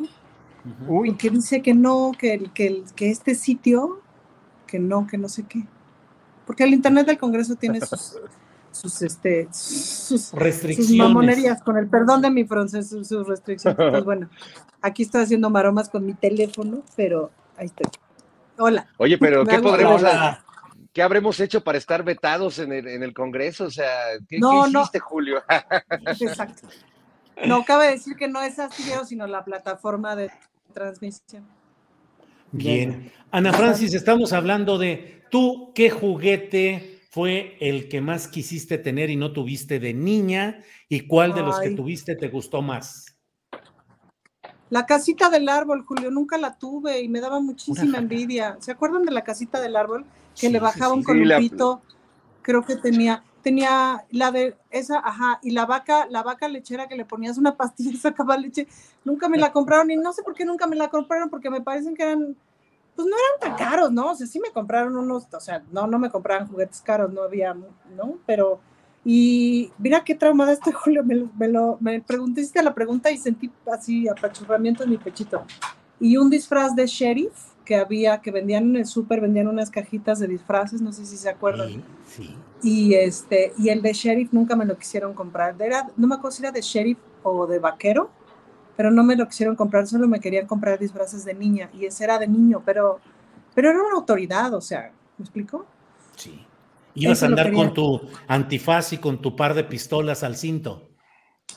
Uy. 0.87 1.15
Que 1.15 1.29
dice 1.29 1.61
que 1.61 1.73
no, 1.73 2.11
que, 2.17 2.49
que, 2.53 2.83
que 2.93 3.09
este 3.09 3.35
sitio, 3.35 4.01
que 4.65 4.79
no, 4.79 5.07
que 5.07 5.17
no 5.17 5.29
sé 5.29 5.43
qué. 5.43 5.63
Porque 6.45 6.65
el 6.65 6.73
internet 6.73 7.07
del 7.07 7.17
Congreso 7.17 7.55
tiene 7.55 7.79
sus 7.79 8.19
sus, 8.77 9.01
este, 9.01 9.47
sus 9.51 10.31
restricciones. 10.31 10.97
mamonerías, 10.97 11.61
con 11.63 11.77
el 11.77 11.87
perdón 11.87 12.21
de 12.21 12.29
mi 12.29 12.45
francés, 12.45 12.89
sus, 12.89 13.27
restricciones. 13.27 13.77
Pues 13.77 14.03
bueno, 14.05 14.29
aquí 14.81 15.03
estoy 15.03 15.23
haciendo 15.23 15.49
maromas 15.49 15.89
con 15.89 16.05
mi 16.05 16.13
teléfono, 16.13 16.83
pero 16.95 17.31
ahí 17.57 17.65
estoy. 17.65 17.87
Hola. 18.57 18.87
Oye, 18.97 19.17
pero 19.17 19.45
¿qué 19.47 19.59
podremos 19.59 20.03
¿Qué 20.93 21.03
habremos 21.03 21.39
hecho 21.39 21.63
para 21.63 21.77
estar 21.77 22.03
vetados 22.03 22.57
en 22.57 22.71
el, 22.71 22.87
en 22.87 23.03
el 23.03 23.13
Congreso? 23.13 23.65
O 23.65 23.69
sea, 23.69 24.17
¿qué, 24.27 24.37
hiciste, 24.37 24.97
Julio? 24.97 25.43
Exacto. 26.19 26.67
No, 27.45 27.63
cabe 27.63 27.91
decir 27.91 28.15
que 28.15 28.27
no 28.27 28.41
es 28.41 28.57
Astillero, 28.57 29.05
sino 29.05 29.27
la 29.27 29.45
plataforma 29.45 30.15
de 30.15 30.31
transmisión. 30.73 31.45
Bien. 32.51 33.11
Ana 33.29 33.53
Francis, 33.53 33.93
estamos 33.93 34.33
hablando 34.33 34.79
de 34.79 35.23
tú, 35.29 35.71
¿qué 35.75 35.91
juguete 35.91 36.96
fue 37.17 37.57
el 37.61 37.89
que 37.89 37.99
más 37.99 38.27
quisiste 38.27 38.77
tener 38.77 39.09
y 39.09 39.15
no 39.15 39.33
tuviste 39.33 39.79
de 39.79 39.91
niña? 39.91 40.63
¿Y 40.87 41.07
cuál 41.07 41.33
de 41.33 41.41
los 41.41 41.59
que 41.59 41.71
tuviste 41.71 42.15
te 42.15 42.27
gustó 42.27 42.61
más? 42.61 43.17
La 44.69 44.85
casita 44.85 45.31
del 45.31 45.49
árbol, 45.49 45.83
Julio, 45.83 46.11
nunca 46.11 46.37
la 46.37 46.59
tuve 46.59 47.01
y 47.01 47.09
me 47.09 47.19
daba 47.19 47.39
muchísima 47.39 47.97
envidia. 47.97 48.57
¿Se 48.59 48.71
acuerdan 48.71 49.01
de 49.01 49.11
la 49.13 49.23
casita 49.23 49.59
del 49.59 49.77
árbol? 49.77 50.05
Que 50.39 50.51
le 50.51 50.59
bajaba 50.59 50.93
un 50.93 51.01
columpito. 51.01 51.81
Creo 52.43 52.61
que 52.61 52.75
tenía, 52.75 53.23
tenía 53.41 54.05
la 54.11 54.29
de 54.29 54.55
esa, 54.69 54.99
ajá, 54.99 55.39
y 55.41 55.49
la 55.49 55.65
vaca, 55.65 56.05
la 56.11 56.21
vaca 56.21 56.47
lechera 56.47 56.87
que 56.87 56.95
le 56.95 57.05
ponías 57.05 57.39
una 57.39 57.57
pastilla 57.57 57.89
y 57.93 57.97
sacaba 57.97 58.37
leche. 58.37 58.67
Nunca 59.03 59.27
me 59.27 59.39
la 59.39 59.51
compraron 59.53 59.89
y 59.89 59.95
no 59.95 60.13
sé 60.13 60.21
por 60.21 60.35
qué 60.35 60.45
nunca 60.45 60.67
me 60.67 60.75
la 60.75 60.89
compraron 60.89 61.31
porque 61.31 61.49
me 61.49 61.61
parecen 61.61 61.95
que 61.95 62.03
eran 62.03 62.35
pues 62.97 63.07
no 63.07 63.15
eran 63.15 63.55
tan 63.55 63.67
caros, 63.69 63.91
¿no? 63.91 64.11
O 64.11 64.15
sea, 64.15 64.25
sí 64.25 64.39
me 64.39 64.51
compraron 64.51 64.97
unos, 64.97 65.27
o 65.31 65.39
sea, 65.39 65.63
no, 65.71 65.85
no 65.85 65.99
me 65.99 66.09
compraban 66.09 66.47
juguetes 66.47 66.81
caros, 66.81 67.13
no 67.13 67.21
había, 67.21 67.53
¿no? 67.53 68.17
Pero, 68.25 68.59
y 69.05 69.71
mira 69.77 70.03
qué 70.03 70.15
traumada 70.15 70.51
estoy, 70.51 70.73
Julio, 70.83 71.03
me, 71.03 71.29
me 71.37 71.47
lo, 71.47 71.77
me 71.79 72.01
preguntaste 72.01 72.61
la 72.63 72.73
pregunta 72.73 73.11
y 73.11 73.17
sentí 73.17 73.51
así 73.71 74.07
apachurramiento 74.09 74.83
en 74.83 74.89
mi 74.89 74.97
pechito. 74.97 75.45
Y 75.99 76.17
un 76.17 76.31
disfraz 76.31 76.75
de 76.75 76.87
sheriff 76.87 77.53
que 77.65 77.75
había, 77.75 78.19
que 78.19 78.31
vendían 78.31 78.63
en 78.63 78.77
el 78.77 78.85
súper, 78.87 79.21
vendían 79.21 79.47
unas 79.47 79.69
cajitas 79.69 80.17
de 80.17 80.27
disfraces, 80.27 80.81
no 80.81 80.91
sé 80.91 81.05
si 81.05 81.17
se 81.17 81.29
acuerdan. 81.29 81.69
Sí, 81.69 81.83
sí. 82.07 82.37
Y 82.63 82.95
este, 82.95 83.53
y 83.59 83.69
el 83.69 83.83
de 83.83 83.93
sheriff 83.93 84.33
nunca 84.33 84.55
me 84.55 84.65
lo 84.65 84.75
quisieron 84.75 85.13
comprar. 85.13 85.55
Era, 85.59 85.87
no 85.97 86.07
me 86.07 86.15
acuerdo 86.15 86.35
si 86.35 86.41
era 86.41 86.51
de 86.51 86.61
sheriff 86.61 86.97
o 87.21 87.45
de 87.45 87.59
vaquero, 87.59 88.09
pero 88.77 88.91
no 88.91 89.03
me 89.03 89.15
lo 89.15 89.27
quisieron 89.27 89.55
comprar, 89.55 89.87
solo 89.87 90.07
me 90.07 90.19
querían 90.19 90.45
comprar 90.45 90.77
disfraces 90.77 91.25
de 91.25 91.33
niña 91.33 91.69
y 91.73 91.85
ese 91.85 92.03
era 92.03 92.19
de 92.19 92.27
niño, 92.27 92.61
pero, 92.63 92.99
pero 93.55 93.71
era 93.71 93.81
una 93.81 93.95
autoridad, 93.95 94.53
o 94.53 94.61
sea, 94.61 94.91
¿me 95.17 95.23
explico? 95.23 95.65
Sí. 96.15 96.45
Ibas 96.93 97.23
a 97.23 97.25
andar 97.25 97.51
con 97.51 97.73
tu 97.73 98.01
antifaz 98.27 98.93
y 98.93 98.99
con 98.99 99.19
tu 99.21 99.35
par 99.35 99.55
de 99.55 99.63
pistolas 99.63 100.23
al 100.23 100.37
cinto. 100.37 100.89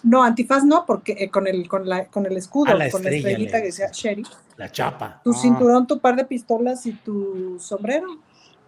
No, 0.02 0.22
antifaz 0.22 0.64
no, 0.64 0.84
porque 0.86 1.14
eh, 1.18 1.30
con, 1.30 1.46
el, 1.46 1.68
con, 1.68 1.86
la, 1.88 2.06
con 2.06 2.24
el 2.24 2.36
escudo, 2.36 2.68
ah, 2.68 2.88
con 2.90 3.02
la 3.02 3.10
estrellita 3.10 3.58
que 3.58 3.66
decía 3.66 3.90
Sherry. 3.92 4.24
La 4.56 4.70
chapa. 4.70 5.20
Tu 5.22 5.30
ah. 5.30 5.34
cinturón, 5.34 5.86
tu 5.86 5.98
par 6.00 6.16
de 6.16 6.24
pistolas 6.24 6.86
y 6.86 6.92
tu 6.92 7.58
sombrero. 7.58 8.06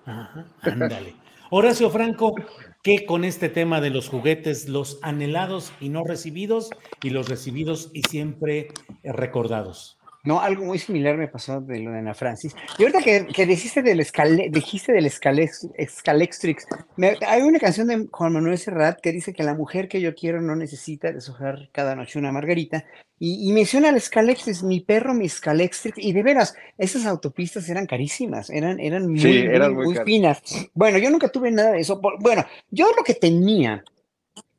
Ajá, 0.04 0.44
ándale. 0.62 1.14
Horacio 1.50 1.90
Franco, 1.90 2.34
¿qué 2.82 3.06
con 3.06 3.24
este 3.24 3.48
tema 3.48 3.80
de 3.80 3.90
los 3.90 4.09
juguetes, 4.09 4.68
los 4.68 4.98
anhelados 5.02 5.72
y 5.80 5.88
no 5.88 6.04
recibidos, 6.04 6.70
y 7.02 7.10
los 7.10 7.28
recibidos 7.28 7.90
y 7.92 8.02
siempre 8.02 8.68
recordados? 9.02 9.98
No, 10.24 10.40
algo 10.40 10.64
muy 10.64 10.78
similar 10.78 11.16
me 11.16 11.26
pasó 11.26 11.60
de 11.60 11.80
lo 11.80 11.90
de 11.90 11.98
Ana 11.98 12.14
Francis. 12.14 12.54
Y 12.78 12.82
ahorita 12.84 13.02
que, 13.02 13.26
que 13.26 13.44
dijiste 13.44 13.82
del, 13.82 13.98
escale, 13.98 14.50
dijiste 14.50 14.92
del 14.92 15.10
Scalextrix, 15.10 16.66
hay 17.26 17.42
una 17.42 17.59
canción 17.59 17.88
de 17.88 18.06
Juan 18.09 18.32
Manuel 18.32 18.56
Serrat 18.56 19.00
que 19.00 19.10
dice 19.10 19.32
que 19.32 19.42
la 19.42 19.54
mujer 19.54 19.88
que 19.88 20.00
yo 20.00 20.14
quiero 20.14 20.40
no 20.40 20.54
necesita 20.54 21.10
deshojar 21.10 21.70
cada 21.72 21.96
noche 21.96 22.20
una 22.20 22.30
margarita. 22.30 22.84
Y, 23.24 23.48
y 23.48 23.52
menciona 23.52 23.90
el 23.90 24.00
Scalextrix, 24.00 24.64
mi 24.64 24.80
perro, 24.80 25.14
mi 25.14 25.28
Scalextrix. 25.28 25.96
Y 25.96 26.12
de 26.12 26.24
veras, 26.24 26.56
esas 26.76 27.06
autopistas 27.06 27.68
eran 27.68 27.86
carísimas, 27.86 28.50
eran, 28.50 28.80
eran 28.80 29.08
muy, 29.08 29.36
eran 29.36 29.74
muy, 29.74 29.96
finas. 30.04 30.42
Bueno, 30.74 30.98
yo 30.98 31.08
nunca 31.08 31.28
tuve 31.28 31.52
nada 31.52 31.70
de 31.70 31.82
eso. 31.82 32.00
Bueno, 32.18 32.44
yo 32.72 32.90
lo 32.96 33.04
que 33.04 33.14
tenía 33.14 33.84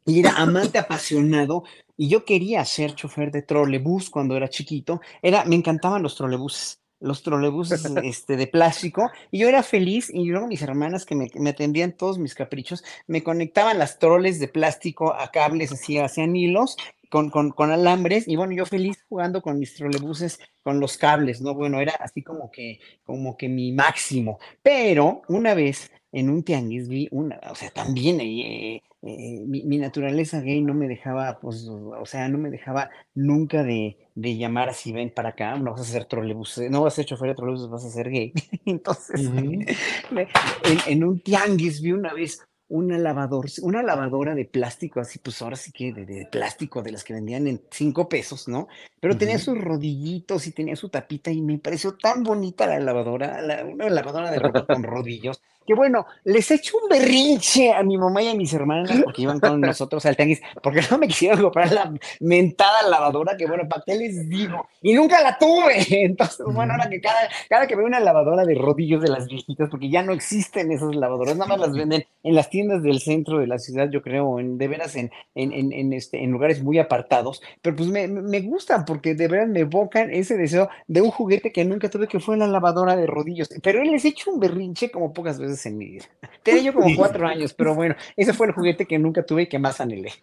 y 0.06 0.22
era 0.22 0.31
amante 0.38 0.77
apasionado 0.77 1.65
y 1.98 2.07
yo 2.07 2.23
quería 2.23 2.64
ser 2.64 2.95
chofer 2.95 3.31
de 3.31 3.41
trolebús 3.41 4.10
cuando 4.10 4.38
era 4.38 4.48
chiquito. 4.48 5.02
Era, 5.22 5.44
me 5.44 5.57
encantaban 5.57 6.02
los 6.02 6.15
trolebuses, 6.15 6.80
los 7.04 7.22
trolebuses 7.22 7.86
este, 8.04 8.38
de 8.38 8.48
plástico. 8.48 9.12
Y 9.30 9.40
yo 9.40 9.50
era 9.50 9.62
feliz 9.62 10.10
y 10.12 10.26
luego 10.26 10.48
mis 10.48 10.62
hermanas 10.62 11.06
que 11.06 11.16
me, 11.16 11.50
atendían 11.50 11.92
todos 11.92 12.18
mis 12.18 12.34
caprichos, 12.34 12.84
me 13.08 13.24
conectaban 13.24 13.78
las 13.78 14.00
troles 14.00 14.40
de 14.40 14.48
plástico 14.48 15.14
a 15.14 15.30
cables 15.32 15.72
así, 15.72 16.00
hacían 16.00 16.36
hilos. 16.36 16.78
Con, 17.10 17.30
con, 17.30 17.52
con, 17.52 17.70
alambres 17.70 18.28
y 18.28 18.36
bueno, 18.36 18.54
yo 18.54 18.66
feliz 18.66 19.06
jugando 19.08 19.44
con 19.44 19.60
mis 19.60 19.76
trolebuses, 19.76 20.40
con 20.64 20.80
los 20.80 20.98
cables, 20.98 21.42
¿no? 21.42 21.54
Bueno, 21.54 21.80
era 21.80 21.94
así 22.00 22.24
como 22.24 22.50
que, 22.50 22.80
como 23.04 23.38
que 23.38 23.48
mi 23.50 23.72
máximo. 23.72 24.40
Pero 24.64 25.22
una 25.28 25.54
vez 25.54 25.92
en 26.12 26.32
un 26.32 26.42
tianguis 26.42 26.88
vi 26.88 27.08
una, 27.12 27.40
o 27.52 27.54
sea, 27.54 27.70
también 27.70 28.20
eh, 28.20 28.82
eh, 29.06 29.44
mi, 29.46 29.78
naturaleza 29.78 30.40
gay 30.40 30.62
no 30.62 30.74
me 30.74 30.88
dejaba, 30.88 31.40
pues, 31.42 31.68
o 31.68 32.06
sea, 32.06 32.30
no 32.30 32.38
me 32.38 32.50
dejaba 32.50 32.90
nunca 33.14 33.62
de, 33.62 33.98
de 34.16 34.38
llamar 34.38 34.70
así, 34.70 34.94
ven 34.94 35.12
para 35.14 35.30
acá, 35.30 35.58
no 35.58 35.72
vas 35.72 35.82
a 35.82 35.84
ser 35.84 36.06
trolebús, 36.06 36.58
no 36.70 36.84
vas 36.84 36.94
a 36.94 36.96
ser 36.98 37.06
chofer 37.06 37.30
de 37.30 37.36
trolebús, 37.36 37.70
vas 37.70 37.84
a 37.84 37.90
ser 37.90 38.10
gay. 38.10 38.32
Entonces, 38.66 39.30
en, 40.88 41.04
un 41.04 41.20
tianguis 41.20 41.82
vi 41.82 41.92
una 41.92 42.14
vez 42.14 42.48
una 42.70 42.98
lavadora, 42.98 43.50
una 43.62 43.84
lavadora 43.84 44.36
de 44.36 44.46
plástico, 44.46 45.02
así 45.02 45.20
pues 45.20 45.42
ahora 45.42 45.58
sí 45.58 45.74
que 45.74 45.92
de, 45.92 46.26
plástico, 46.32 46.82
de 46.82 46.94
las 46.94 47.04
que 47.04 47.14
vendían 47.14 47.48
en 47.48 47.62
cinco 47.72 48.08
pesos, 48.08 48.48
¿no? 48.48 48.70
Pero 49.02 49.18
tenía 49.18 49.38
sus 49.38 49.60
rodillitos 49.60 50.48
y 50.48 50.54
tenía 50.54 50.78
su 50.78 50.88
tapita 50.88 51.30
y 51.30 51.42
me 51.42 51.60
pareció 51.60 51.98
tan 51.98 52.24
bonita 52.24 52.66
la 52.68 52.80
lavadora, 52.80 53.42
una 53.66 53.90
lavadora 53.90 54.32
de 54.32 54.40
ropa 54.40 54.66
con 54.66 54.82
rodillos 54.84 55.42
que 55.65 55.73
bueno, 55.73 56.06
les 56.23 56.49
echo 56.52 56.77
un 56.81 56.90
berrinche 56.90 57.73
a 57.73 57.84
mi 57.84 57.98
mamá 57.98 58.22
y 58.22 58.30
a 58.30 58.35
mis 58.35 58.53
hermanas 58.53 58.91
porque 59.03 59.23
iban 59.23 59.40
con 59.40 59.61
nosotros 59.61 60.06
al 60.06 60.15
tenis, 60.15 60.41
porque 60.61 60.81
no 60.90 60.98
me 60.98 61.07
quisieron 61.07 61.41
comprar 61.41 61.72
la 61.72 61.94
mentada 62.19 62.88
lavadora, 62.90 63.38
que 63.38 63.45
bueno, 63.45 63.68
¿para 63.68 63.84
qué 63.85 63.95
les 63.95 64.30
digo? 64.30 64.68
Y 64.81 64.94
nunca 64.94 65.22
la 65.22 65.38
tuve. 65.38 65.85
Entonces, 66.06 66.45
bueno, 66.45 66.73
ahora 66.73 66.90
que 66.90 67.02
cada, 67.02 67.30
cada 67.49 67.68
que 67.68 67.76
veo 67.76 67.85
una 67.85 67.99
lavadora 67.99 68.45
de 68.45 68.56
rodillos 68.56 69.02
de 69.02 69.10
las 69.10 69.27
viejitas, 69.27 69.69
porque 69.69 69.90
ya 69.90 70.03
no 70.03 70.14
existen 70.14 70.72
esas 70.72 70.95
lavadoras, 70.95 71.35
nada 71.35 71.49
más 71.49 71.60
las 71.60 71.73
venden 71.73 72.06
en 72.23 72.35
las 72.35 72.49
tiendas 72.49 72.84
del 72.84 72.99
centro 72.99 73.40
de 73.40 73.48
la 73.48 73.60
ciudad, 73.60 73.90
yo 73.90 74.02
creo, 74.02 74.40
en, 74.40 74.57
de 74.57 74.68
veras 74.68 74.95
en, 74.95 75.11
en, 75.35 75.72
en, 75.72 75.94
este, 75.94 76.23
en 76.23 76.31
lugares 76.31 76.64
muy 76.64 76.80
apartados, 76.80 77.41
pero 77.61 77.76
pues 77.76 77.90
me, 77.90 78.07
me 78.07 78.41
gustan 78.41 78.85
porque 78.85 79.15
de 79.15 79.27
veras 79.27 79.49
me 79.49 79.61
evocan 79.61 80.11
ese 80.11 80.38
deseo 80.38 80.69
de 80.88 81.02
un 81.02 81.11
juguete 81.11 81.52
que 81.52 81.65
nunca 81.65 81.90
tuve, 81.90 82.07
que 82.07 82.19
fue 82.19 82.38
la 82.38 82.48
lavadora 82.48 82.95
de 82.95 83.07
rodillos. 83.07 83.49
Pero 83.61 83.81
él 83.81 83.91
les 83.91 84.06
echo 84.06 84.31
un 84.31 84.40
berrinche 84.40 84.91
como 84.91 85.14
pocas 85.14 85.40
veces 85.40 85.53
en 85.66 85.78
mi 85.78 85.90
vida. 85.90 86.06
Tenía 86.42 86.64
yo 86.64 86.74
como 86.74 86.96
cuatro 86.96 87.28
años, 87.28 87.54
pero 87.54 87.76
bueno, 87.76 87.96
ese 88.16 88.34
fue 88.34 88.48
el 88.48 88.54
juguete 88.54 88.86
que 88.86 89.00
nunca 89.00 89.26
tuve 89.26 89.44
y 89.44 89.48
que 89.48 89.60
más 89.60 89.82
anhelé. 89.82 90.14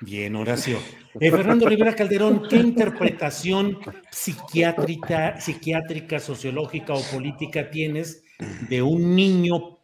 Bien, 0.00 0.36
Horacio. 0.36 0.78
Eh, 1.18 1.30
Fernando 1.30 1.68
Rivera 1.68 1.94
Calderón, 1.94 2.42
¿qué 2.48 2.56
interpretación 2.56 3.78
psiquiátrica, 4.10 5.40
psiquiátrica, 5.40 6.20
sociológica 6.20 6.94
o 6.94 7.02
política 7.02 7.70
tienes 7.70 8.22
de 8.68 8.82
un 8.82 9.16
niño 9.16 9.78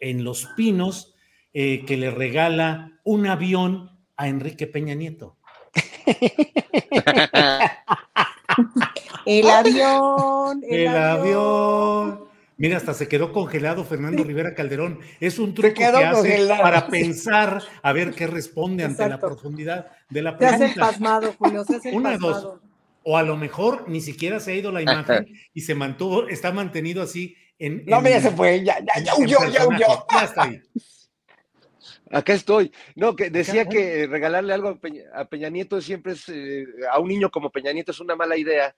en 0.00 0.24
Los 0.24 0.46
Pinos 0.56 1.14
eh, 1.54 1.84
que 1.86 1.96
le 1.96 2.10
regala 2.10 2.98
un 3.04 3.26
avión 3.26 3.98
a 4.16 4.28
Enrique 4.28 4.66
Peña 4.66 4.94
Nieto? 4.94 5.36
el 9.26 9.48
avión. 9.48 10.62
El, 10.68 10.88
avión. 10.88 12.25
Mira, 12.58 12.78
hasta 12.78 12.94
se 12.94 13.06
quedó 13.06 13.32
congelado 13.32 13.84
Fernando 13.84 14.24
Rivera 14.24 14.54
Calderón. 14.54 15.00
Es 15.20 15.38
un 15.38 15.52
truco 15.52 15.74
que 15.74 15.84
hace 15.84 16.46
para 16.48 16.86
pensar 16.88 17.62
a 17.82 17.92
ver 17.92 18.14
qué 18.14 18.26
responde 18.26 18.84
ante 18.84 19.06
la 19.08 19.18
profundidad 19.18 19.88
de 20.08 20.22
la 20.22 20.38
pregunta. 20.38 20.58
Se 20.58 20.64
hace 20.64 20.80
pasmado, 20.80 21.34
Julio, 21.38 21.64
se 21.64 21.76
hace 21.76 21.92
Una 21.92 22.16
dos. 22.16 22.60
O 23.02 23.16
a 23.16 23.22
lo 23.22 23.36
mejor 23.36 23.88
ni 23.88 24.00
siquiera 24.00 24.40
se 24.40 24.52
ha 24.52 24.54
ido 24.54 24.72
la 24.72 24.82
imagen 24.82 25.28
y 25.54 25.60
se 25.60 25.74
mantuvo, 25.74 26.26
está 26.28 26.50
mantenido 26.50 27.02
así 27.02 27.36
en. 27.58 27.84
No, 27.86 28.02
ya 28.02 28.20
se 28.20 28.30
fue, 28.32 28.64
ya, 28.64 28.80
ya, 28.80 29.02
ya 29.04 29.14
huyó, 29.14 29.38
ya 29.48 29.66
huyó. 29.66 30.06
Ya 30.10 30.24
está 30.24 30.42
ahí. 30.44 30.60
Acá 32.10 32.34
estoy. 32.34 32.72
No, 32.94 33.16
que 33.16 33.30
decía 33.30 33.68
que 33.68 34.06
regalarle 34.06 34.52
algo 34.52 34.78
a 35.14 35.24
Peña, 35.24 35.50
Nieto 35.50 35.80
siempre 35.80 36.12
es, 36.12 36.28
eh, 36.28 36.64
a 36.90 36.98
un 37.00 37.08
niño 37.08 37.30
como 37.30 37.50
Peña 37.50 37.72
Nieto 37.72 37.90
es 37.90 38.00
una 38.00 38.16
mala 38.16 38.36
idea, 38.36 38.74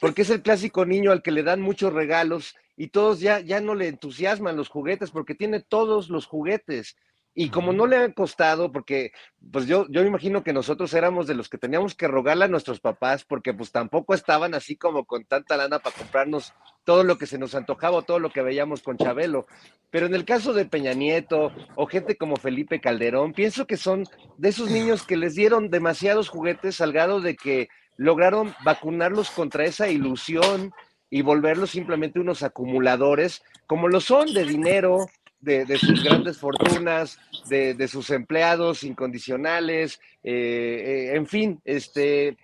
porque 0.00 0.22
es 0.22 0.30
el 0.30 0.42
clásico 0.42 0.86
niño 0.86 1.10
al 1.10 1.22
que 1.22 1.32
le 1.32 1.42
dan 1.42 1.60
muchos 1.60 1.92
regalos 1.92 2.54
y 2.78 2.88
todos 2.88 3.18
ya, 3.18 3.40
ya 3.40 3.60
no 3.60 3.74
le 3.74 3.88
entusiasman 3.88 4.56
los 4.56 4.68
juguetes 4.68 5.10
porque 5.10 5.34
tiene 5.34 5.60
todos 5.60 6.08
los 6.10 6.26
juguetes. 6.26 6.96
Y 7.34 7.50
como 7.50 7.72
no 7.72 7.86
le 7.86 7.96
han 7.96 8.12
costado, 8.12 8.72
porque 8.72 9.12
pues 9.52 9.66
yo, 9.66 9.86
yo 9.90 10.02
me 10.02 10.08
imagino 10.08 10.42
que 10.44 10.52
nosotros 10.52 10.94
éramos 10.94 11.26
de 11.26 11.34
los 11.34 11.48
que 11.48 11.58
teníamos 11.58 11.94
que 11.94 12.08
rogarle 12.08 12.44
a 12.44 12.48
nuestros 12.48 12.80
papás, 12.80 13.24
porque 13.24 13.52
pues 13.52 13.72
tampoco 13.72 14.14
estaban 14.14 14.54
así 14.54 14.76
como 14.76 15.04
con 15.04 15.24
tanta 15.24 15.56
lana 15.56 15.80
para 15.80 15.94
comprarnos 15.96 16.54
todo 16.84 17.02
lo 17.02 17.18
que 17.18 17.26
se 17.26 17.38
nos 17.38 17.56
antojaba, 17.56 18.02
todo 18.02 18.20
lo 18.20 18.30
que 18.30 18.42
veíamos 18.42 18.82
con 18.82 18.96
Chabelo. 18.96 19.46
Pero 19.90 20.06
en 20.06 20.14
el 20.14 20.24
caso 20.24 20.52
de 20.52 20.64
Peña 20.64 20.94
Nieto 20.94 21.52
o 21.74 21.86
gente 21.86 22.16
como 22.16 22.36
Felipe 22.36 22.80
Calderón, 22.80 23.32
pienso 23.32 23.66
que 23.66 23.76
son 23.76 24.04
de 24.36 24.48
esos 24.50 24.70
niños 24.70 25.04
que 25.04 25.16
les 25.16 25.34
dieron 25.34 25.68
demasiados 25.68 26.28
juguetes 26.28 26.80
al 26.80 26.92
grado 26.92 27.20
de 27.20 27.34
que 27.36 27.68
lograron 27.96 28.54
vacunarlos 28.64 29.30
contra 29.30 29.64
esa 29.64 29.88
ilusión 29.88 30.72
y 31.10 31.22
volverlos 31.22 31.70
simplemente 31.70 32.20
unos 32.20 32.42
acumuladores, 32.42 33.42
como 33.66 33.88
lo 33.88 34.00
son 34.00 34.32
de 34.32 34.44
dinero, 34.44 35.06
de, 35.40 35.78
sus 35.78 36.02
grandes 36.02 36.38
fortunas, 36.38 37.18
de, 37.48 37.88
sus 37.88 38.10
empleados 38.10 38.82
incondicionales, 38.82 40.00
eh, 40.22 41.10
eh, 41.12 41.16
en 41.16 41.26
fin, 41.26 41.60
este, 41.64 42.36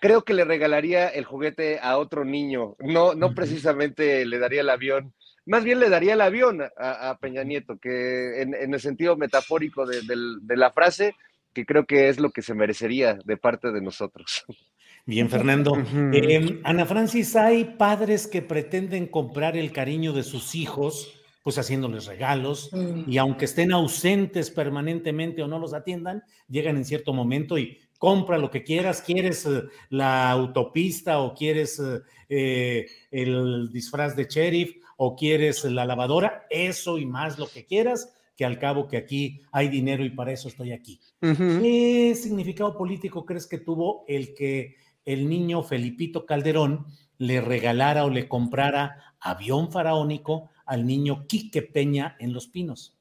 creo 0.00 0.22
que 0.22 0.34
le 0.34 0.44
regalaría 0.44 1.08
el 1.08 1.24
juguete 1.24 1.78
a 1.80 1.98
otro 1.98 2.24
niño, 2.24 2.76
no, 2.78 3.14
no 3.14 3.34
precisamente 3.34 4.24
le 4.26 4.38
daría 4.38 4.60
el 4.60 4.70
avión, 4.70 5.14
más 5.44 5.64
bien 5.64 5.80
le 5.80 5.88
daría 5.88 6.14
el 6.14 6.20
avión 6.20 6.62
a, 6.78 7.18
Peña 7.20 7.42
Nieto, 7.42 7.78
que 7.78 8.42
en, 8.42 8.54
el 8.54 8.80
sentido 8.80 9.16
metafórico 9.16 9.86
de, 9.86 10.02
de 10.02 10.56
la 10.56 10.70
frase, 10.70 11.16
que 11.52 11.66
creo 11.66 11.84
que 11.84 12.08
es 12.08 12.20
lo 12.20 12.30
que 12.30 12.42
se 12.42 12.54
merecería 12.54 13.18
de 13.24 13.36
parte 13.36 13.72
de 13.72 13.80
nosotros. 13.80 14.44
Bien, 15.04 15.28
Fernando. 15.28 15.76
Em, 16.12 16.60
Ana 16.62 16.86
Francis, 16.86 17.34
hay 17.34 17.76
padres 17.76 18.28
que 18.28 18.40
pretenden 18.40 19.06
comprar 19.06 19.56
el 19.56 19.72
cariño 19.72 20.12
de 20.12 20.22
sus 20.22 20.54
hijos, 20.54 21.12
pues 21.42 21.58
haciéndoles 21.58 22.06
regalos, 22.06 22.70
mm. 22.72 23.10
y 23.10 23.18
aunque 23.18 23.46
estén 23.46 23.72
ausentes 23.72 24.50
permanentemente 24.50 25.42
o 25.42 25.48
no 25.48 25.58
los 25.58 25.74
atiendan, 25.74 26.22
llegan 26.48 26.76
en 26.76 26.84
cierto 26.84 27.12
momento 27.12 27.58
y 27.58 27.78
compra 27.98 28.38
lo 28.38 28.50
que 28.50 28.62
quieras, 28.62 29.02
quieres 29.02 29.44
eh, 29.46 29.62
la 29.88 30.30
autopista 30.30 31.18
o 31.20 31.34
quieres 31.34 31.80
eh, 31.80 32.00
eh, 32.28 32.86
el 33.10 33.70
disfraz 33.72 34.14
de 34.14 34.24
sheriff 34.24 34.76
o 34.96 35.16
quieres 35.16 35.64
la 35.64 35.84
lavadora, 35.84 36.46
eso 36.48 36.98
y 36.98 37.06
más 37.06 37.40
lo 37.40 37.48
que 37.48 37.66
quieras, 37.66 38.12
que 38.36 38.44
al 38.44 38.58
cabo 38.58 38.86
que 38.86 38.96
aquí 38.96 39.42
hay 39.50 39.68
dinero 39.68 40.04
y 40.04 40.10
para 40.10 40.32
eso 40.32 40.48
estoy 40.48 40.72
aquí. 40.72 41.00
¿Qué 41.20 42.14
significado 42.16 42.76
político 42.76 43.24
crees 43.24 43.46
que 43.46 43.58
tuvo 43.58 44.04
el 44.08 44.34
que 44.34 44.76
el 45.04 45.28
niño 45.28 45.62
Felipito 45.62 46.26
Calderón 46.26 46.86
le 47.18 47.40
regalara 47.40 48.04
o 48.04 48.10
le 48.10 48.28
comprara 48.28 49.14
avión 49.20 49.70
faraónico 49.70 50.50
al 50.66 50.86
niño 50.86 51.26
Quique 51.26 51.62
Peña 51.62 52.16
en 52.18 52.32
Los 52.32 52.48
Pinos. 52.48 52.96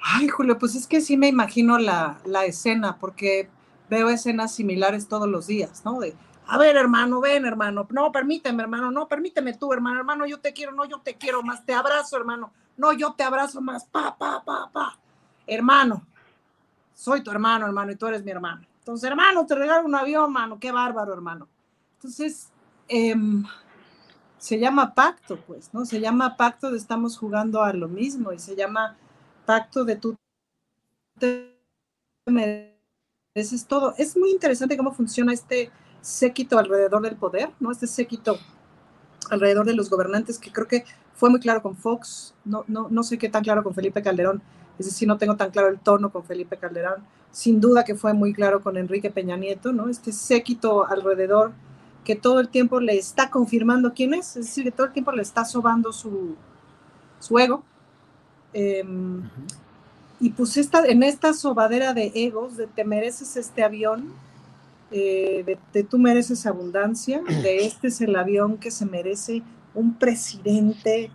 Ay, 0.00 0.28
Julio, 0.28 0.58
pues 0.58 0.74
es 0.74 0.86
que 0.86 1.00
sí 1.00 1.16
me 1.16 1.28
imagino 1.28 1.78
la, 1.78 2.20
escena, 2.44 2.98
porque 2.98 3.48
veo 3.88 4.10
escenas 4.10 4.54
similares 4.54 5.08
todos 5.08 5.26
los 5.28 5.46
días, 5.46 5.82
¿no? 5.84 5.98
De, 5.98 6.14
a 6.46 6.58
ver, 6.58 6.76
hermano, 6.76 7.20
ven, 7.20 7.46
hermano, 7.46 7.86
no, 7.90 8.12
permíteme, 8.12 8.62
hermano, 8.62 8.90
no, 8.90 9.08
permíteme 9.08 9.54
tú, 9.54 9.72
hermano, 9.72 9.98
hermano, 9.98 10.26
yo 10.26 10.40
te 10.40 10.52
quiero, 10.52 10.72
no, 10.72 10.84
yo 10.84 11.00
te 11.00 11.14
quiero 11.14 11.42
más, 11.42 11.64
te 11.64 11.72
abrazo, 11.72 12.18
hermano, 12.18 12.52
no, 12.76 12.92
yo 12.92 13.14
te 13.14 13.22
abrazo 13.22 13.62
más, 13.62 13.86
pa, 13.86 14.14
pa, 14.18 14.44
pa, 14.44 14.70
pa, 14.70 14.98
hermano, 15.46 16.06
soy 16.92 17.22
tu 17.22 17.30
hermano, 17.30 17.66
hermano, 17.66 17.92
y 17.92 17.96
tú 17.96 18.06
eres 18.06 18.22
mi 18.22 18.30
hermano. 18.30 18.66
Entonces, 18.84 19.08
hermano, 19.08 19.46
te 19.46 19.54
regalo 19.54 19.86
un 19.86 19.94
avión, 19.94 20.24
hermano, 20.24 20.58
qué 20.60 20.70
bárbaro, 20.70 21.14
hermano. 21.14 21.48
Entonces, 21.94 22.50
em, 22.86 23.42
se 24.36 24.58
llama 24.58 24.94
pacto, 24.94 25.40
pues, 25.46 25.72
¿no? 25.72 25.86
Se 25.86 26.00
llama 26.00 26.36
pacto 26.36 26.70
de 26.70 26.76
estamos 26.76 27.16
jugando 27.16 27.62
a 27.62 27.72
lo 27.72 27.88
mismo 27.88 28.30
y 28.30 28.38
se 28.38 28.54
llama 28.54 28.94
pacto 29.46 29.86
de 29.86 29.96
tú 29.96 30.16
te 31.18 31.56
mereces 32.26 33.66
todo. 33.66 33.94
Es 33.96 34.18
muy 34.18 34.30
interesante 34.30 34.76
cómo 34.76 34.92
funciona 34.92 35.32
este 35.32 35.70
séquito 36.02 36.58
alrededor 36.58 37.00
del 37.00 37.16
poder, 37.16 37.52
¿no? 37.60 37.72
Este 37.72 37.86
séquito 37.86 38.36
alrededor 39.30 39.64
de 39.64 39.72
los 39.72 39.88
gobernantes 39.88 40.38
que 40.38 40.52
creo 40.52 40.68
que 40.68 40.84
fue 41.14 41.30
muy 41.30 41.40
claro 41.40 41.62
con 41.62 41.74
Fox, 41.74 42.34
no, 42.44 42.64
no, 42.68 42.88
no 42.90 43.02
sé 43.02 43.16
qué 43.16 43.30
tan 43.30 43.42
claro 43.42 43.64
con 43.64 43.72
Felipe 43.74 44.02
Calderón, 44.02 44.42
es 44.78 44.86
decir, 44.86 45.06
no 45.06 45.18
tengo 45.18 45.36
tan 45.36 45.50
claro 45.50 45.68
el 45.68 45.78
tono 45.78 46.10
con 46.10 46.24
Felipe 46.24 46.56
Calderón, 46.56 47.02
sin 47.30 47.60
duda 47.60 47.84
que 47.84 47.94
fue 47.94 48.12
muy 48.12 48.32
claro 48.32 48.60
con 48.60 48.76
Enrique 48.76 49.10
Peña 49.10 49.36
Nieto, 49.36 49.72
¿no? 49.72 49.88
Este 49.88 50.12
séquito 50.12 50.86
alrededor 50.86 51.52
que 52.04 52.14
todo 52.16 52.40
el 52.40 52.48
tiempo 52.48 52.80
le 52.80 52.96
está 52.96 53.30
confirmando 53.30 53.92
quién 53.94 54.14
es, 54.14 54.36
es 54.36 54.46
decir, 54.46 54.64
que 54.64 54.70
todo 54.70 54.86
el 54.86 54.92
tiempo 54.92 55.12
le 55.12 55.22
está 55.22 55.44
sobando 55.44 55.92
su, 55.92 56.36
su 57.18 57.38
ego. 57.38 57.64
Em, 58.52 59.22
y 60.20 60.30
pues 60.30 60.56
esta, 60.56 60.84
en 60.86 61.02
esta 61.02 61.32
sobadera 61.32 61.94
de 61.94 62.12
egos, 62.14 62.56
de 62.56 62.66
te 62.66 62.84
mereces 62.84 63.36
este 63.36 63.64
avión, 63.64 64.12
eh, 64.90 65.58
de, 65.72 65.82
tú 65.82 65.98
mereces 65.98 66.46
abundancia, 66.46 67.22
de 67.22 67.64
este 67.66 67.88
es 67.88 68.00
el 68.00 68.14
avión 68.14 68.58
que 68.58 68.70
se 68.70 68.86
merece 68.86 69.42
un 69.74 69.94
presidente 69.94 71.10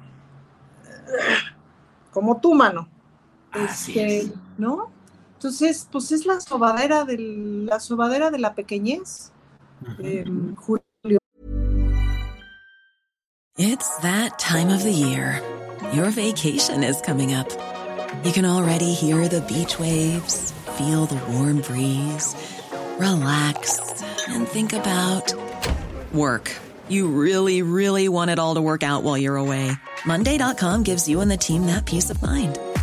como 2.11 2.39
tú, 2.39 2.53
mano. 2.53 2.87
Este, 3.53 4.31
¿No? 4.57 4.91
Entonces, 5.35 5.87
pues 5.89 6.11
es 6.11 6.25
la 6.25 6.41
sobadera, 6.41 7.05
del, 7.05 7.65
la 7.65 7.79
sobadera 7.79 8.29
de 8.29 8.39
la 8.39 8.53
pequeñez. 8.53 9.31
Um, 9.99 10.55
Julio. 10.55 11.17
It's 13.57 13.97
that 13.99 14.37
time 14.37 14.69
of 14.69 14.83
the 14.83 14.91
year. 14.91 15.41
Your 15.93 16.11
vacation 16.11 16.83
is 16.83 16.99
coming 17.01 17.33
up. 17.33 17.49
You 18.23 18.33
can 18.33 18.45
already 18.45 18.93
hear 18.93 19.29
the 19.29 19.39
beach 19.41 19.79
waves, 19.79 20.51
feel 20.77 21.05
the 21.05 21.21
warm 21.31 21.61
breeze, 21.61 22.35
relax, 22.99 24.03
and 24.27 24.45
think 24.45 24.73
about 24.73 25.33
work. 26.13 26.51
You 26.89 27.07
really, 27.07 27.61
really 27.61 28.09
want 28.09 28.29
it 28.29 28.39
all 28.39 28.55
to 28.55 28.61
work 28.61 28.83
out 28.83 29.03
while 29.03 29.17
you're 29.17 29.37
away. 29.37 29.71
Monday.com 30.05 30.83
gives 30.83 31.07
you 31.07 31.21
and 31.21 31.31
the 31.31 31.37
team 31.37 31.65
that 31.67 31.85
peace 31.85 32.09
of 32.09 32.21
mind. 32.21 32.59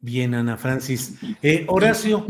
Bien, 0.00 0.34
Ana 0.34 0.56
Francis. 0.56 1.18
Eh, 1.42 1.64
Horacio, 1.68 2.26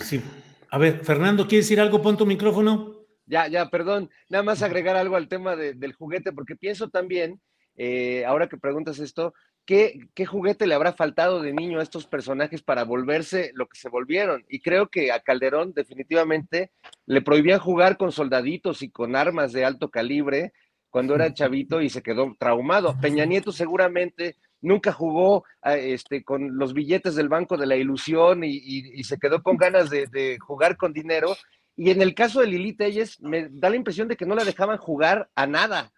sí. 0.00 0.22
A 0.70 0.78
ver, 0.78 1.04
Fernando, 1.04 1.46
¿quieres 1.46 1.66
decir 1.66 1.80
algo? 1.80 2.00
Pon 2.00 2.16
tu 2.16 2.24
micrófono. 2.24 2.94
Ya, 3.26 3.46
ya, 3.48 3.68
perdón. 3.68 4.10
Nada 4.28 4.42
más 4.42 4.62
agregar 4.62 4.96
algo 4.96 5.16
al 5.16 5.28
tema 5.28 5.54
del 5.56 5.92
juguete, 5.92 6.32
porque 6.32 6.56
pienso 6.56 6.88
también, 6.88 7.40
eh, 7.76 8.24
ahora 8.24 8.48
que 8.48 8.56
preguntas 8.56 8.98
esto, 8.98 9.34
¿qué, 9.64 10.00
¿qué 10.14 10.26
juguete 10.26 10.66
le 10.66 10.74
habrá 10.74 10.94
faltado 10.94 11.42
de 11.42 11.52
niño 11.52 11.78
a 11.78 11.82
estos 11.82 12.06
personajes 12.06 12.62
para 12.62 12.84
volverse 12.84 13.52
lo 13.54 13.68
que 13.68 13.78
se 13.78 13.88
volvieron? 13.88 14.44
Y 14.48 14.60
creo 14.60 14.88
que 14.88 15.12
a 15.12 15.20
Calderón 15.20 15.72
definitivamente 15.74 16.72
le 17.06 17.22
prohibían 17.22 17.60
jugar 17.60 17.96
con 17.96 18.12
soldaditos 18.12 18.82
y 18.82 18.90
con 18.90 19.14
armas 19.14 19.52
de 19.52 19.64
alto 19.64 19.90
calibre 19.90 20.52
cuando 20.88 21.14
era 21.14 21.34
chavito 21.34 21.82
y 21.82 21.90
se 21.90 22.02
quedó 22.02 22.34
traumado. 22.38 22.98
Peña 23.00 23.26
Nieto 23.26 23.52
seguramente 23.52 24.36
nunca 24.62 24.92
jugó 24.92 25.44
ah, 25.62 25.76
este, 25.76 26.22
con 26.22 26.56
los 26.58 26.74
billetes 26.74 27.14
del 27.14 27.28
Banco 27.28 27.56
de 27.56 27.66
la 27.66 27.76
Ilusión 27.76 28.42
y, 28.44 29.02
se 29.04 29.18
quedó 29.18 29.42
con 29.42 29.56
ganas 29.56 29.90
de, 29.90 30.38
jugar 30.40 30.76
con 30.76 30.92
dinero. 30.92 31.36
Y 31.76 31.90
en 31.90 32.02
el 32.02 32.14
caso 32.14 32.40
de 32.40 32.46
Lili 32.46 32.74
Telles, 32.74 33.20
me 33.20 33.48
da 33.50 33.70
la 33.70 33.76
impresión 33.76 34.08
de 34.08 34.16
que 34.16 34.26
no 34.26 34.34
la 34.34 34.44
dejaban 34.44 34.78
jugar 34.78 35.30
a 35.34 35.46
nada, 35.46 35.92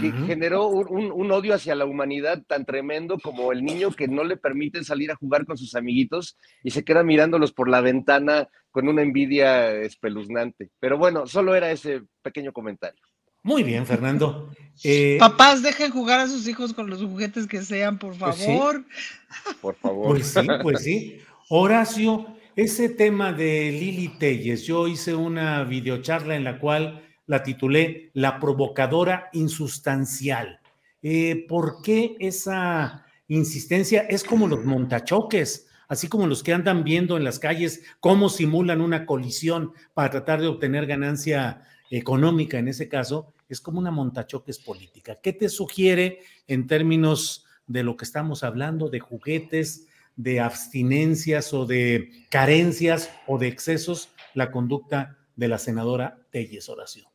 que 0.00 0.12
generó 0.12 0.68
un, 0.68 1.30
odio 1.30 1.54
hacia 1.54 1.74
la 1.74 1.84
humanidad 1.84 2.42
tan 2.46 2.64
tremendo 2.64 3.18
como 3.18 3.52
el 3.52 3.64
niño 3.64 3.90
que 3.90 4.08
no 4.08 4.24
le 4.24 4.36
permiten 4.36 4.84
salir 4.84 5.10
a 5.10 5.16
jugar 5.16 5.44
con 5.44 5.58
sus 5.58 5.74
amiguitos 5.74 6.36
y 6.62 6.70
se 6.70 6.84
queda 6.84 7.02
mirándolos 7.02 7.52
por 7.52 7.68
la 7.68 7.80
ventana 7.80 8.48
con 8.70 8.88
una 8.88 9.02
envidia 9.02 9.72
espeluznante. 9.72 10.70
Pero 10.80 10.98
bueno, 10.98 11.26
solo 11.26 11.54
era 11.54 11.70
ese 11.70 12.02
pequeño 12.22 12.52
comentario. 12.52 13.00
Muy 13.44 13.62
bien, 13.62 13.86
Fernando. 13.86 14.50
Eh, 14.82 15.18
Papás, 15.20 15.62
dejen 15.62 15.92
jugar 15.92 16.18
a 16.18 16.26
sus 16.26 16.48
hijos 16.48 16.74
con 16.74 16.90
los 16.90 17.00
juguetes 17.00 17.46
que 17.46 17.62
sean, 17.62 17.96
por 17.96 18.18
pues 18.18 18.44
favor. 18.44 18.84
Por 19.60 19.76
favor. 19.76 20.08
Pues 20.08 20.26
sí, 20.26 20.46
pues 20.62 20.82
sí. 20.82 21.20
Horacio, 21.48 22.26
ese 22.56 22.88
tema 22.88 23.32
de 23.32 23.70
Lili 23.70 24.08
Telles, 24.18 24.64
yo 24.64 24.88
hice 24.88 25.14
una 25.14 25.62
videocharla 25.62 26.34
en 26.34 26.42
la 26.42 26.58
cual 26.58 27.04
la 27.26 27.44
titulé 27.44 28.10
La 28.14 28.40
provocadora 28.40 29.30
insustancial. 29.32 30.58
Eh, 31.02 31.46
¿Por 31.48 31.80
qué 31.80 32.16
esa 32.18 33.06
insistencia? 33.28 34.00
Es 34.08 34.24
como 34.24 34.48
los 34.48 34.64
montachoques, 34.64 35.68
así 35.86 36.08
como 36.08 36.26
los 36.26 36.42
que 36.42 36.52
andan 36.52 36.82
viendo 36.82 37.16
en 37.16 37.22
las 37.22 37.38
calles 37.38 37.84
cómo 38.00 38.28
simulan 38.28 38.80
una 38.80 39.06
colisión 39.06 39.72
para 39.94 40.10
tratar 40.10 40.40
de 40.40 40.48
obtener 40.48 40.86
ganancia 40.86 41.62
económica 41.90 42.58
en 42.58 42.66
ese 42.66 42.88
caso 42.88 43.33
es 43.48 43.60
como 43.60 43.78
una 43.78 43.90
montachoques 43.90 44.58
política. 44.58 45.18
¿Qué 45.22 45.32
te 45.32 45.48
sugiere 45.48 46.20
en 46.46 46.66
términos 46.66 47.46
de 47.66 47.82
lo 47.82 47.96
que 47.96 48.04
estamos 48.04 48.44
hablando, 48.44 48.88
de 48.88 49.00
juguetes, 49.00 49.86
de 50.16 50.40
abstinencias 50.40 51.52
o 51.52 51.66
de 51.66 52.10
carencias 52.30 53.10
o 53.26 53.38
de 53.38 53.48
excesos, 53.48 54.10
la 54.34 54.50
conducta 54.50 55.18
de 55.36 55.48
la 55.48 55.58
senadora 55.58 56.18
Telles 56.30 56.68
Oración? 56.68 57.06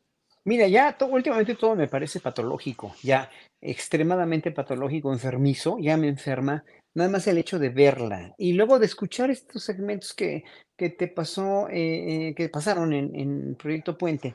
Mira, 0.45 0.67
ya 0.67 0.97
últimamente 1.01 1.55
todo 1.55 1.75
me 1.75 1.87
parece 1.87 2.19
patológico, 2.19 2.95
ya 3.03 3.29
extremadamente 3.61 4.51
patológico, 4.51 5.11
enfermizo, 5.11 5.77
ya 5.79 5.97
me 5.97 6.07
enferma 6.07 6.63
nada 6.95 7.09
más 7.09 7.27
el 7.27 7.37
hecho 7.37 7.59
de 7.59 7.69
verla 7.69 8.33
y 8.37 8.53
luego 8.53 8.79
de 8.79 8.85
escuchar 8.85 9.29
estos 9.29 9.63
segmentos 9.63 10.13
que, 10.13 10.43
que 10.77 10.89
te 10.89 11.07
pasó, 11.07 11.69
eh, 11.69 12.29
eh, 12.29 12.35
que 12.35 12.49
pasaron 12.49 12.93
en, 12.93 13.15
en 13.15 13.55
Proyecto 13.55 13.97
Puente, 13.97 14.33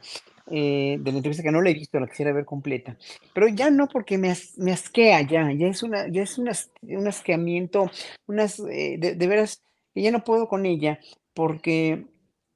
eh, 0.50 0.98
de 1.00 1.10
la 1.10 1.18
entrevista 1.18 1.42
que 1.42 1.50
no 1.50 1.62
la 1.62 1.70
he 1.70 1.74
visto, 1.74 1.98
la 1.98 2.06
quisiera 2.06 2.32
ver 2.32 2.44
completa, 2.44 2.96
pero 3.34 3.48
ya 3.48 3.70
no 3.70 3.88
porque 3.88 4.18
me, 4.18 4.34
me 4.56 4.72
asquea, 4.72 5.22
ya, 5.22 5.50
ya 5.52 5.68
es, 5.68 5.82
una, 5.82 6.08
ya 6.08 6.22
es 6.22 6.38
un 6.38 7.06
asqueamiento, 7.06 7.90
unas, 8.26 8.62
de, 8.62 9.14
de 9.16 9.26
veras, 9.26 9.62
que 9.94 10.02
ya 10.02 10.10
no 10.10 10.24
puedo 10.24 10.48
con 10.48 10.66
ella, 10.66 11.00
porque 11.32 12.06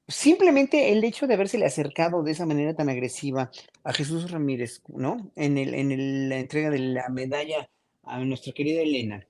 simplemente 0.09 0.93
el 0.93 1.05
hecho 1.05 1.27
de 1.27 1.35
habérsele 1.35 1.66
acercado 1.66 2.23
de 2.23 2.32
esa 2.32 2.47
manera 2.47 2.74
tan 2.74 2.89
agresiva 2.89 3.51
a 3.85 3.93
Jesús 3.93 4.31
Ramírez, 4.31 4.82
¿no? 4.89 5.31
En, 5.36 5.59
el, 5.59 5.74
en 5.74 6.28
la 6.28 6.39
entrega 6.39 6.70
de 6.70 6.78
la 6.78 7.09
medalla 7.10 7.69
a 8.02 8.19
nuestra 8.24 8.52
querida 8.52 8.81
Elena, 8.81 9.27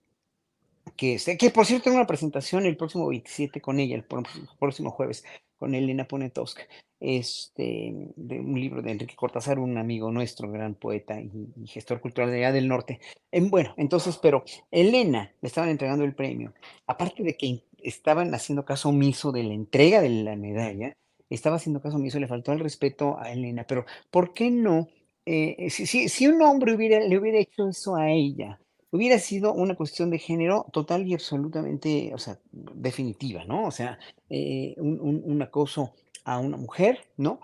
que, 0.97 1.19
que 1.39 1.51
por 1.51 1.67
cierto 1.67 1.85
tengo 1.85 1.97
una 1.97 2.07
presentación 2.07 2.65
el 2.65 2.77
próximo 2.77 3.09
27 3.09 3.61
con 3.61 3.81
ella, 3.81 3.97
el 3.97 4.05
próximo 4.05 4.91
jueves, 4.91 5.25
con 5.59 5.75
Elena 5.75 6.07
Ponetowska, 6.07 6.63
este, 7.01 8.13
de 8.17 8.41
un 8.41 8.61
libro 8.61 8.83
de 8.83 8.91
Enrique 8.93 9.17
Cortázar, 9.17 9.59
un 9.59 9.79
amigo 9.79 10.11
nuestro, 10.11 10.51
gran 10.51 10.75
poeta 10.75 11.21
y, 11.21 11.31
gestor 11.67 12.01
cultural 12.01 12.31
de 12.31 12.39
allá 12.39 12.53
del 12.53 12.69
norte. 12.69 13.01
En, 13.31 13.51
bueno, 13.51 13.75
entonces, 13.77 14.19
pero 14.19 14.45
Elena 14.71 15.33
le 15.41 15.47
estaban 15.47 15.71
entregando 15.71 16.05
el 16.05 16.15
premio, 16.15 16.53
aparte 16.87 17.23
de 17.23 17.37
que 17.37 17.63
estaban 17.83 18.35
haciendo 18.35 18.65
caso 18.65 18.89
omiso 18.89 19.33
de 19.33 19.45
la 19.45 19.55
entrega 19.55 20.01
de 20.01 20.11
la 20.11 20.37
medalla, 20.37 20.97
estaba 21.31 21.57
haciendo 21.57 21.81
caso 21.81 21.97
omiso, 21.97 22.19
le 22.19 22.27
faltó 22.27 22.53
el 22.53 22.61
respeto 22.61 23.19
a 23.19 23.33
Elena, 23.33 23.65
pero 23.67 23.85
¿por 24.11 24.33
qué 24.33 24.51
no? 24.51 24.89
Eh, 25.27 25.69
si, 25.71 25.87
si, 25.87 26.09
si, 26.09 26.27
un 26.27 26.41
hombre 26.43 26.73
le 26.73 27.19
hubiera 27.19 27.39
hecho 27.39 27.69
eso 27.69 27.97
a 27.97 28.11
ella, 28.11 28.59
hubiera 28.91 29.19
sido 29.19 29.53
una 29.53 29.75
cuestión 29.75 30.11
de 30.11 30.19
género 30.19 30.67
total 30.73 31.07
y 31.07 31.15
absolutamente, 31.15 32.13
o 32.15 32.19
sea, 32.19 32.39
definitiva, 32.53 33.45
¿no? 33.45 33.67
O 33.67 33.71
sea, 33.71 33.99
eh, 34.31 34.75
un, 34.79 35.41
acoso 35.43 35.93
a 36.29 36.39
una 36.39 36.59
mujer, 36.59 37.07
¿no? 37.17 37.41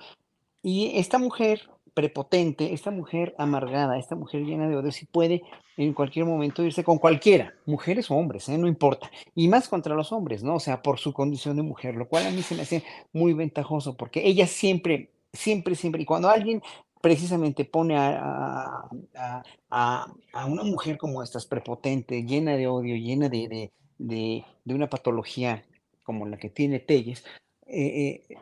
Y 0.62 0.98
esta 0.98 1.19
mujer, 1.19 1.62
prepotente, 1.94 2.74
esta 2.74 2.90
mujer 2.90 3.35
amargada, 3.39 3.98
esta 3.98 4.15
mujer 4.15 4.43
llena 4.43 4.69
de 4.69 4.77
odio, 4.77 4.93
si 4.93 5.06
puede 5.06 5.43
en 5.77 5.94
cualquier 5.94 6.27
momento 6.27 6.62
irse 6.62 6.85
con 6.85 6.98
cualquiera, 6.98 7.55
mujeres 7.65 8.11
o 8.11 8.15
hombres, 8.15 8.48
¿eh? 8.48 8.59
no 8.59 8.69
importa, 8.69 9.11
y 9.35 9.48
más 9.48 9.69
contra 9.69 9.94
los 9.94 10.12
hombres, 10.12 10.43
¿no? 10.43 10.56
O 10.56 10.61
sea, 10.61 10.82
por 10.82 10.98
su 10.98 11.12
condición 11.15 11.56
de 11.56 11.62
mujer, 11.62 11.97
lo 11.97 12.09
cual 12.09 12.27
a 12.27 12.31
mí 12.31 12.43
se 12.43 12.55
me 12.55 12.62
hace 12.62 12.85
muy 13.12 13.32
ventajoso, 13.32 13.97
porque 13.97 14.27
ella 14.27 14.47
siempre, 14.47 15.11
siempre, 15.32 15.74
siempre, 15.74 16.02
y 16.02 16.05
cuando 16.05 16.28
alguien 16.28 16.62
precisamente 17.01 17.65
pone 17.65 17.97
a, 17.97 18.89
una 20.47 20.62
mujer 20.62 20.98
como 20.98 21.23
esta, 21.23 21.39
prepotente, 21.48 22.24
llena 22.24 22.56
de 22.56 22.66
odio, 22.66 22.97
llena 22.97 23.28
de 23.28 24.44
una 24.66 24.90
patología 24.90 25.65
como 26.02 26.27
la 26.27 26.36
que 26.36 26.51
tiene 26.51 26.81
Telles, 26.81 27.24
eh, 27.66 28.20
eh, 28.28 28.36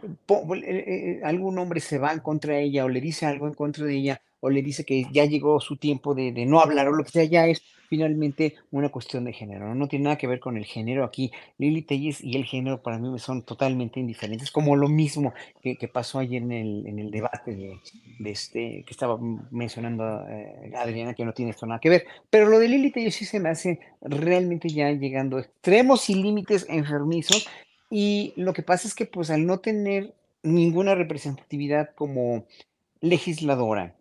eh, 0.49 1.21
algún 1.23 1.59
hombre 1.59 1.81
se 1.81 1.99
va 1.99 2.13
en 2.13 2.21
contra 2.21 2.55
de 2.55 2.65
ella 2.65 2.85
o 2.85 2.89
le 2.89 3.01
dice 3.01 3.25
algo 3.25 3.47
en 3.47 3.55
contra 3.55 3.85
de 3.85 3.95
ella 3.95 4.21
o 4.41 4.51
le 4.51 4.63
dice 4.63 4.85
que 4.85 5.07
ya 5.13 5.25
llegó 5.25 5.61
su 5.61 5.77
tiempo 5.77 6.15
de, 6.15 6.33
no 6.45 6.61
hablar 6.61 6.89
o 6.89 6.93
lo 6.93 7.05
que 7.05 7.11
sea, 7.11 7.25
ya 7.25 7.47
es 7.47 7.63
finalmente 7.89 8.57
una 8.73 8.89
cuestión 8.89 9.25
de 9.25 9.33
género. 9.33 9.75
No, 9.75 9.87
tiene 9.87 10.05
nada 10.05 10.17
que 10.17 10.27
ver 10.27 10.41
con 10.41 10.57
el 10.57 10.65
género 10.65 11.05
aquí. 11.05 11.31
Lili 11.59 11.83
Telles 11.83 12.25
y 12.25 12.37
el 12.37 12.47
género 12.47 12.83
para 12.83 12.99
mí 12.99 13.17
son 13.21 13.43
totalmente 13.43 14.01
indiferentes, 14.01 14.51
como 14.51 14.75
lo 14.75 14.89
mismo 14.89 15.33
que, 15.63 15.77
pasó 15.87 16.19
ayer 16.19 16.43
en 16.43 16.99
el, 16.99 17.11
debate 17.13 17.55
de, 17.55 17.79
este 18.31 18.83
que 18.85 18.91
estaba 18.91 19.19
mencionando 19.51 20.03
Adriana, 20.77 21.15
que 21.15 21.25
no 21.25 21.35
tiene 21.35 21.53
esto 21.53 21.67
nada 21.67 21.81
que 21.81 21.91
ver. 21.91 22.07
Pero 22.31 22.49
lo 22.49 22.59
de 22.59 22.69
Lili 22.69 22.91
Telles 22.91 23.15
sí 23.15 23.27
se 23.27 23.39
me 23.39 23.51
hace 23.51 23.79
realmente 24.01 24.69
ya 24.69 24.91
llegando 24.91 25.37
a 25.37 25.43
extremos 25.43 26.11
y 26.11 26.15
límites 26.15 26.67
enfermizos 26.69 27.47
y 27.95 28.33
lo 28.37 28.55
que 28.55 28.63
pasa 28.63 28.89
es 28.89 28.95
que 28.95 29.05
pues 29.05 29.29
al 29.29 29.45
no 29.45 29.59
tener 29.59 30.15
ninguna 30.43 30.95
representatividad 30.95 31.91
como 31.95 32.47
legisladora, 33.03 33.95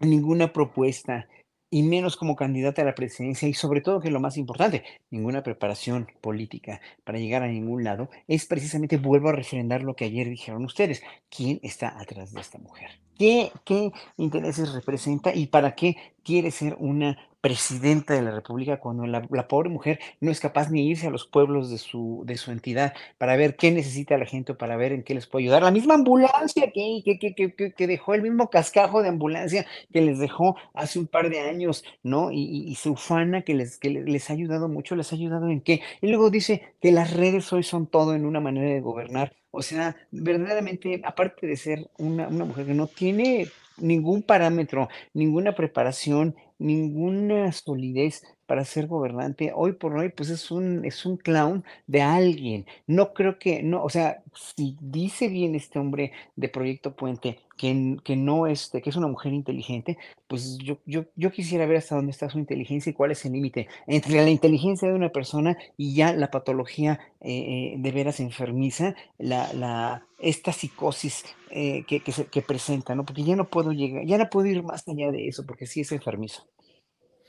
ninguna 0.00 0.52
propuesta, 0.52 1.28
y 1.70 1.84
menos 1.84 2.16
como 2.16 2.34
candidata 2.34 2.82
a 2.82 2.84
la 2.84 2.96
presidencia, 2.96 3.48
y 3.48 3.54
sobre 3.54 3.80
todo 3.80 4.00
que 4.00 4.10
lo 4.10 4.18
más 4.18 4.36
importante, 4.36 4.82
ninguna 5.10 5.44
preparación 5.44 6.08
política 6.20 6.80
para 7.04 7.18
llegar 7.18 7.44
a 7.44 7.48
ningún 7.48 7.84
lado, 7.84 8.10
es 8.26 8.46
precisamente, 8.46 8.96
vuelvo 8.96 9.28
a 9.28 9.32
refrendar 9.32 9.82
lo 9.82 9.94
que 9.94 10.06
ayer 10.06 10.28
dijeron 10.28 10.64
ustedes, 10.64 11.02
¿quién 11.30 11.60
está 11.62 11.96
atrás 12.00 12.32
de 12.32 12.40
esta 12.40 12.58
mujer? 12.58 12.90
¿Qué, 13.16 13.52
qué 13.64 13.92
intereses 14.16 14.72
representa 14.72 15.32
y 15.32 15.46
para 15.46 15.76
qué 15.76 15.96
quiere 16.24 16.50
ser 16.50 16.76
una 16.80 17.16
presidenta 17.44 18.14
de 18.14 18.22
la 18.22 18.30
República 18.30 18.78
cuando 18.78 19.06
la, 19.06 19.20
pobre 19.48 19.68
mujer 19.68 20.00
no 20.18 20.30
es 20.30 20.40
capaz 20.40 20.70
ni 20.70 20.88
irse 20.88 21.08
a 21.08 21.10
los 21.10 21.26
pueblos 21.26 21.68
de 21.68 21.76
su, 21.76 22.22
de 22.24 22.38
su 22.38 22.50
entidad 22.50 22.94
para 23.18 23.36
ver 23.36 23.54
qué 23.56 23.70
necesita 23.70 24.16
la 24.16 24.24
gente 24.24 24.54
para 24.54 24.78
ver 24.78 24.92
en 24.92 25.02
qué 25.02 25.12
les 25.12 25.26
puede 25.26 25.44
ayudar. 25.44 25.62
La 25.62 25.70
misma 25.70 25.92
ambulancia 25.92 26.72
que, 26.72 27.02
que, 27.04 27.34
que, 27.34 27.74
que 27.74 27.86
dejó, 27.86 28.14
el 28.14 28.22
mismo 28.22 28.48
cascajo 28.48 29.02
de 29.02 29.10
ambulancia 29.10 29.66
que 29.92 30.00
les 30.00 30.18
dejó 30.20 30.56
hace 30.72 30.98
un 30.98 31.06
par 31.06 31.28
de 31.28 31.40
años, 31.40 31.84
¿no? 32.02 32.32
Y, 32.32 32.64
y, 32.66 32.76
su 32.76 32.92
ufana 32.92 33.42
que, 33.42 33.52
les, 33.52 33.76
que 33.76 33.90
les 33.90 34.30
ha 34.30 34.32
ayudado 34.32 34.70
mucho, 34.70 34.96
¿les 34.96 35.12
ha 35.12 35.16
ayudado 35.16 35.50
en 35.50 35.60
qué? 35.60 35.82
Y 36.00 36.06
luego 36.06 36.30
dice 36.30 36.72
que 36.80 36.92
las 36.92 37.12
redes 37.12 37.52
hoy 37.52 37.62
son 37.62 37.86
todo 37.86 38.14
en 38.14 38.24
una 38.24 38.40
manera 38.40 38.72
de 38.72 38.80
gobernar. 38.80 39.36
O 39.50 39.60
sea, 39.60 39.96
verdaderamente, 40.10 41.02
aparte 41.04 41.46
de 41.46 41.58
ser 41.58 41.90
una, 41.98 42.26
una 42.26 42.46
mujer 42.46 42.64
que 42.64 42.72
no 42.72 42.86
tiene 42.86 43.48
ningún 43.76 44.22
parámetro, 44.22 44.88
ninguna 45.12 45.54
preparación, 45.54 46.36
ninguna 46.58 47.52
solidez 47.52 48.22
para 48.46 48.64
ser 48.64 48.86
gobernante. 48.86 49.52
Hoy 49.54 49.72
por 49.72 49.96
hoy, 49.96 50.10
pues 50.10 50.30
es 50.30 50.50
un, 50.50 50.84
es 50.84 51.06
un 51.06 51.16
clown 51.16 51.64
de 51.86 52.02
alguien. 52.02 52.66
No 52.86 53.14
creo 53.14 53.38
que, 53.38 53.62
no, 53.62 53.82
o 53.82 53.90
sea, 53.90 54.22
si 54.34 54.76
dice 54.80 55.28
bien 55.28 55.54
este 55.54 55.78
hombre 55.78 56.12
de 56.36 56.48
Proyecto 56.48 56.94
Puente 56.94 57.38
que, 57.56 57.96
que 58.04 58.16
no 58.16 58.46
este, 58.46 58.82
que 58.82 58.90
es 58.90 58.96
una 58.96 59.06
mujer 59.06 59.32
inteligente, 59.32 59.98
pues 60.28 60.58
yo, 60.58 60.78
yo, 60.86 61.04
yo 61.16 61.30
quisiera 61.30 61.66
ver 61.66 61.78
hasta 61.78 61.94
dónde 61.96 62.10
está 62.10 62.28
su 62.28 62.38
inteligencia 62.38 62.90
y 62.90 62.94
cuál 62.94 63.12
es 63.12 63.24
el 63.24 63.32
límite 63.32 63.68
entre 63.86 64.22
la 64.22 64.30
inteligencia 64.30 64.88
de 64.88 64.94
una 64.94 65.10
persona 65.10 65.56
y 65.76 65.94
ya 65.94 66.12
la 66.12 66.30
patología 66.30 67.00
eh, 67.20 67.74
eh, 67.74 67.74
de 67.78 67.92
veras 67.92 68.20
enfermiza, 68.20 68.94
la, 69.18 69.52
la, 69.52 70.06
esta 70.18 70.52
psicosis 70.52 71.24
eh, 71.50 71.84
que, 71.86 72.00
que, 72.00 72.12
se, 72.12 72.26
que 72.26 72.42
presenta, 72.42 72.94
¿no? 72.94 73.04
Porque 73.04 73.24
ya 73.24 73.36
no 73.36 73.48
puedo 73.48 73.72
llegar, 73.72 74.04
ya 74.04 74.18
no 74.18 74.28
puedo 74.28 74.46
ir 74.48 74.62
más 74.62 74.86
allá 74.88 75.10
de 75.12 75.28
eso, 75.28 75.46
porque 75.46 75.66
sí 75.66 75.80
es 75.82 75.92
enfermizo. 75.92 76.46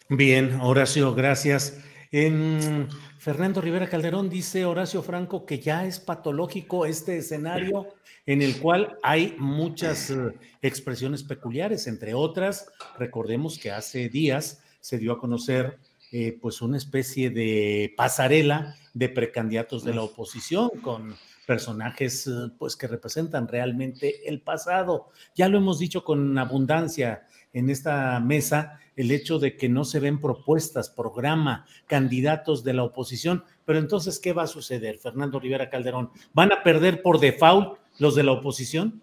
Bien, 0.10 0.60
Horacio, 0.62 1.16
gracias. 1.16 1.80
En 2.12 2.88
Fernando 3.18 3.60
Rivera 3.60 3.90
Calderón 3.90 4.30
dice 4.30 4.64
Horacio 4.64 5.02
Franco 5.02 5.48
que 5.48 5.60
ya 5.60 5.84
es 5.86 6.00
patológico 6.00 6.86
este 6.86 7.18
escenario 7.18 7.88
en 8.28 8.44
el 8.44 8.60
cual 8.60 9.00
hay 9.02 9.36
muchas 9.40 10.12
eh, 10.12 10.34
expresiones 10.62 11.24
peculiares, 11.24 11.88
entre 11.88 12.14
otras, 12.14 12.68
recordemos 13.00 13.58
que 13.58 13.72
hace 13.72 14.08
días 14.10 14.62
se 14.80 15.00
dio 15.00 15.14
a 15.14 15.20
conocer 15.20 15.80
eh, 16.12 16.38
pues 16.40 16.62
una 16.62 16.78
especie 16.78 17.32
de 17.32 17.92
pasarela 17.98 18.76
de 18.94 19.10
precandidatos 19.10 19.84
de 19.84 19.96
la 19.96 20.04
oposición 20.04 20.70
con 20.84 21.16
personajes 21.48 22.28
eh, 22.28 22.52
pues 22.60 22.76
que 22.76 22.88
representan 22.88 23.48
realmente 23.48 24.30
el 24.30 24.40
pasado. 24.42 25.10
Ya 25.34 25.50
lo 25.50 25.58
hemos 25.58 25.80
dicho 25.80 26.04
con 26.04 26.38
abundancia 26.38 27.26
en 27.54 27.72
esta 27.72 28.20
mesa 28.20 28.80
el 28.96 29.12
hecho 29.12 29.40
de 29.40 29.58
que 29.58 29.70
no 29.70 29.84
se 29.84 30.00
ven 30.00 30.20
propuestas, 30.20 30.90
programa, 30.90 31.66
candidatos 31.88 32.64
de 32.64 32.74
la 32.74 32.84
oposición. 32.84 33.44
Pero 33.66 33.80
entonces, 33.80 34.20
¿qué 34.20 34.34
va 34.34 34.44
a 34.44 34.48
suceder, 34.48 34.98
Fernando 34.98 35.40
Rivera 35.40 35.70
Calderón? 35.70 36.12
¿Van 36.34 36.52
a 36.52 36.64
perder 36.64 37.02
por 37.02 37.20
default 37.20 37.78
los 38.00 38.16
de 38.16 38.24
la 38.24 38.34
oposición? 38.34 39.02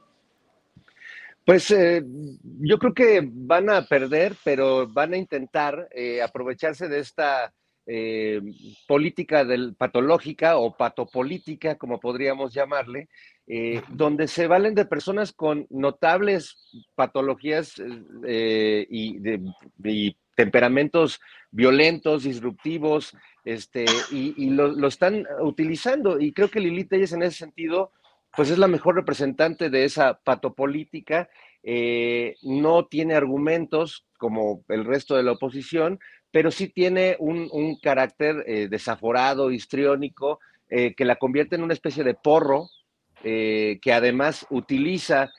Pues 1.45 1.71
eh, 1.73 2.05
yo 2.61 2.79
creo 2.79 2.95
que 2.95 3.29
van 3.31 3.69
a 3.69 3.85
perder, 3.87 4.37
pero 4.45 4.87
van 4.87 5.13
a 5.13 5.17
intentar 5.17 5.89
eh, 5.91 6.23
aprovecharse 6.23 6.89
de 6.89 7.01
esta 7.01 7.53
eh, 7.85 8.41
política 8.87 9.45
del, 9.45 9.75
patológica 9.75 10.57
o 10.57 10.77
patopolítica, 10.77 11.75
como 11.77 11.99
podríamos 11.99 12.55
llamarle, 12.55 13.09
eh, 13.49 13.83
donde 13.89 14.29
se 14.29 14.47
valen 14.47 14.77
de 14.77 14.85
personas 14.85 15.33
con 15.33 15.67
notables 15.69 16.57
patologías 16.95 17.83
eh, 18.25 18.87
y, 18.89 19.19
de, 19.19 20.15
temperamentos 20.37 21.21
violentos, 21.51 22.23
disruptivos, 22.23 23.17
este, 23.45 23.85
y, 24.13 24.51
lo, 24.51 24.87
están 24.87 25.27
utilizando. 25.41 26.21
Y 26.21 26.33
creo 26.33 26.49
que 26.49 26.61
Lili 26.61 26.85
Telles 26.85 27.13
en 27.13 27.25
ese 27.25 27.39
sentido, 27.39 27.91
pues 28.37 28.49
es 28.49 28.59
la 28.59 28.69
mejor 28.69 28.95
representante 28.95 29.71
de 29.71 29.85
esa 29.85 30.21
patopolítica. 30.23 31.29
no 32.43 32.87
tiene 32.87 33.15
argumentos 33.15 34.07
como 34.19 34.65
el 34.69 34.85
resto 34.85 35.17
de 35.17 35.25
la 35.25 35.33
oposición, 35.33 35.99
pero 36.33 36.51
sí 36.51 36.69
tiene 36.69 37.17
un, 37.21 37.77
carácter 37.81 38.43
eh, 38.47 38.67
desaforado, 38.69 39.53
histriónico, 39.53 40.41
eh, 40.69 40.95
que 40.95 41.05
la 41.05 41.17
convierte 41.17 41.57
en 41.57 41.63
una 41.63 41.75
especie 41.75 42.03
de 42.03 42.15
porro, 42.15 42.69
eh, 43.23 43.79
que 43.81 43.93
además 43.93 44.47
utiliza 44.51 45.31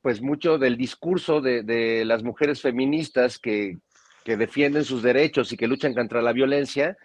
pues 0.00 0.22
mucho 0.22 0.56
del 0.56 0.78
discurso 0.78 1.42
de, 1.42 2.02
las 2.06 2.22
mujeres 2.22 2.62
feministas 2.62 3.38
que, 3.38 3.76
que, 4.24 4.38
defienden 4.38 4.84
sus 4.84 5.02
derechos 5.02 5.52
y 5.52 5.56
que 5.56 5.66
luchan 5.66 5.92
contra 5.92 6.22
la 6.22 6.32
violencia, 6.32 6.96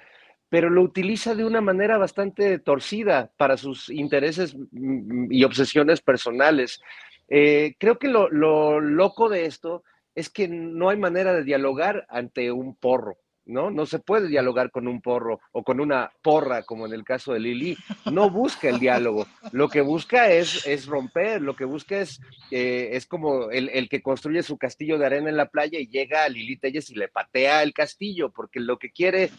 pero 0.48 0.70
lo 0.70 0.82
utiliza 0.82 1.36
de 1.36 1.44
una 1.44 1.60
manera 1.60 1.98
bastante 1.98 2.60
torcida 2.60 3.30
para 3.36 3.58
sus 3.58 3.90
intereses 3.90 4.56
mm, 4.56 5.32
y 5.32 5.44
obsesiones 5.44 6.02
personales. 6.02 6.80
creo 7.28 8.00
que 8.00 8.08
lo, 8.08 8.30
lo 8.30 8.80
loco 8.80 9.28
de 9.28 9.46
esto 9.46 9.84
es 10.18 10.32
que 10.32 10.48
no 10.48 10.90
hay 10.90 10.98
manera 10.98 11.32
de 11.32 11.44
dialogar 11.44 12.08
ante 12.10 12.52
un 12.52 12.76
porro, 12.76 13.20
¿no? 13.46 13.70
No 13.70 13.86
se 13.86 14.00
puede 14.00 14.28
dialogar 14.28 14.72
con 14.72 14.88
un 14.88 15.00
porro 15.00 15.40
o 15.52 15.64
con 15.64 15.80
una 15.80 16.12
porra, 16.24 16.64
como 16.64 16.88
en 16.88 16.94
el 16.94 17.04
caso 17.04 17.34
de 17.34 17.40
Lili. 17.40 17.78
No 18.12 18.32
busca 18.32 18.68
el 18.68 18.80
diálogo. 18.80 19.28
Lo 19.52 19.70
que 19.70 19.82
busca 19.82 20.32
es, 20.32 20.66
es 20.66 20.88
romper, 20.88 21.44
lo 21.44 21.56
que 21.56 21.66
busca 21.66 22.00
es, 22.00 22.20
eh, 22.50 22.90
es 22.94 23.06
como 23.06 23.52
el, 23.52 23.88
que 23.90 24.02
construye 24.02 24.42
su 24.42 24.58
castillo 24.58 24.98
de 24.98 25.06
arena 25.06 25.30
en 25.30 25.38
la 25.38 25.50
playa 25.50 25.78
y 25.78 25.88
llega 25.88 26.24
a 26.24 26.30
Lili 26.30 26.58
Telles 26.58 26.90
y 26.90 26.96
le 26.96 27.10
patea 27.10 27.62
el 27.62 27.76
castillo, 27.76 28.32
porque 28.32 28.60
lo 28.60 28.80
que 28.80 28.90
quiere 28.90 29.30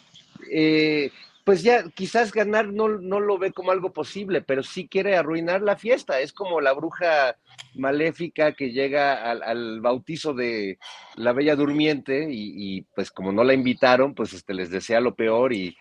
eh, 0.49 1.11
pues 1.49 1.63
ya 1.63 1.89
quizás 1.89 2.31
ganar 2.31 2.69
no, 2.75 2.89
no, 2.89 3.21
lo 3.21 3.39
ve 3.39 3.53
como 3.53 3.71
algo 3.71 3.91
posible, 3.91 4.43
pero 4.43 4.63
sí 4.63 4.87
quiere 4.87 5.17
arruinar 5.17 5.63
la 5.63 5.79
fiesta. 5.79 6.21
Es 6.21 6.35
como 6.35 6.61
la 6.61 6.75
bruja 6.75 7.39
maléfica 7.75 8.53
que 8.53 8.71
llega 8.71 9.31
al, 9.31 9.81
bautizo 9.81 10.35
de 10.35 10.79
la 11.17 11.33
Bella 11.33 11.57
Durmiente 11.57 12.27
y, 12.31 12.83
pues 12.95 13.11
como 13.11 13.33
no 13.33 13.45
la 13.45 13.55
invitaron, 13.55 14.15
pues 14.15 14.35
este, 14.35 14.53
les 14.53 14.69
desea 14.69 15.01
lo 15.01 15.15
peor 15.15 15.55
y, 15.55 15.75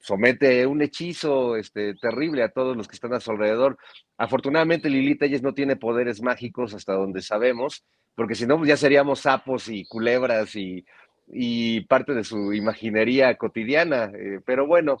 somete 0.00 0.66
un 0.66 0.82
hechizo 0.82 1.56
este, 1.56 1.94
terrible 1.94 2.42
a 2.42 2.50
todos 2.50 2.76
los 2.76 2.86
que 2.86 2.96
están 2.96 3.14
a 3.14 3.20
su 3.20 3.30
alrededor. 3.30 3.78
Afortunadamente 4.18 4.90
Lilita 4.90 5.24
ella 5.24 5.38
no 5.40 5.54
tiene 5.54 5.76
poderes 5.76 6.20
mágicos 6.20 6.74
hasta 6.74 6.92
donde 6.92 7.22
sabemos, 7.22 7.86
porque 8.14 8.34
si 8.34 8.46
no, 8.46 8.58
pues 8.58 8.68
ya 8.68 8.76
seríamos 8.76 9.20
sapos 9.20 9.66
y 9.70 9.86
culebras 9.86 10.54
y 10.56 10.84
y 11.32 11.82
parte 11.82 12.14
de 12.14 12.24
su 12.24 12.52
imaginería 12.52 13.36
cotidiana. 13.36 14.10
Eh, 14.14 14.40
pero 14.44 14.66
bueno, 14.66 14.98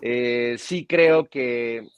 eh, 0.00 0.56
sí 0.58 0.86
creo 0.86 1.26
que 1.26 1.88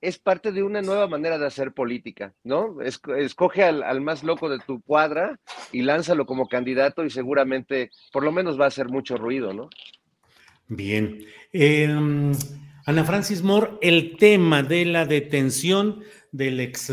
es 0.00 0.18
parte 0.18 0.52
de 0.52 0.62
una 0.62 0.80
nueva 0.80 1.06
manera 1.08 1.38
de 1.38 1.46
hacer 1.46 1.72
política, 1.72 2.32
¿no? 2.42 2.80
escoge 2.80 3.64
al, 3.64 4.00
más 4.00 4.22
loco 4.22 4.48
de 4.48 4.58
tu 4.58 4.80
cuadra 4.80 5.38
y 5.72 5.82
lánzalo 5.82 6.24
como 6.24 6.48
candidato 6.48 7.04
y 7.04 7.10
seguramente 7.10 7.90
por 8.10 8.24
lo 8.24 8.32
menos 8.32 8.58
va 8.58 8.64
a 8.64 8.68
hacer 8.68 8.88
mucho 8.88 9.16
ruido, 9.16 9.52
¿no? 9.52 9.68
Bien. 10.68 11.26
Em, 11.52 12.32
Ana 12.86 13.04
Francis 13.04 13.42
Moore, 13.42 13.72
el 13.82 14.16
tema 14.16 14.62
de 14.62 14.86
la 14.86 15.04
detención 15.04 16.02
del 16.32 16.60
ex 16.60 16.90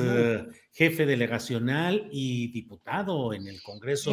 jefe 0.77 1.07
delegacional 1.07 2.07
y 2.11 2.49
diputado 2.49 3.33
en 3.33 3.47
el 3.47 3.63
Congreso 3.63 4.11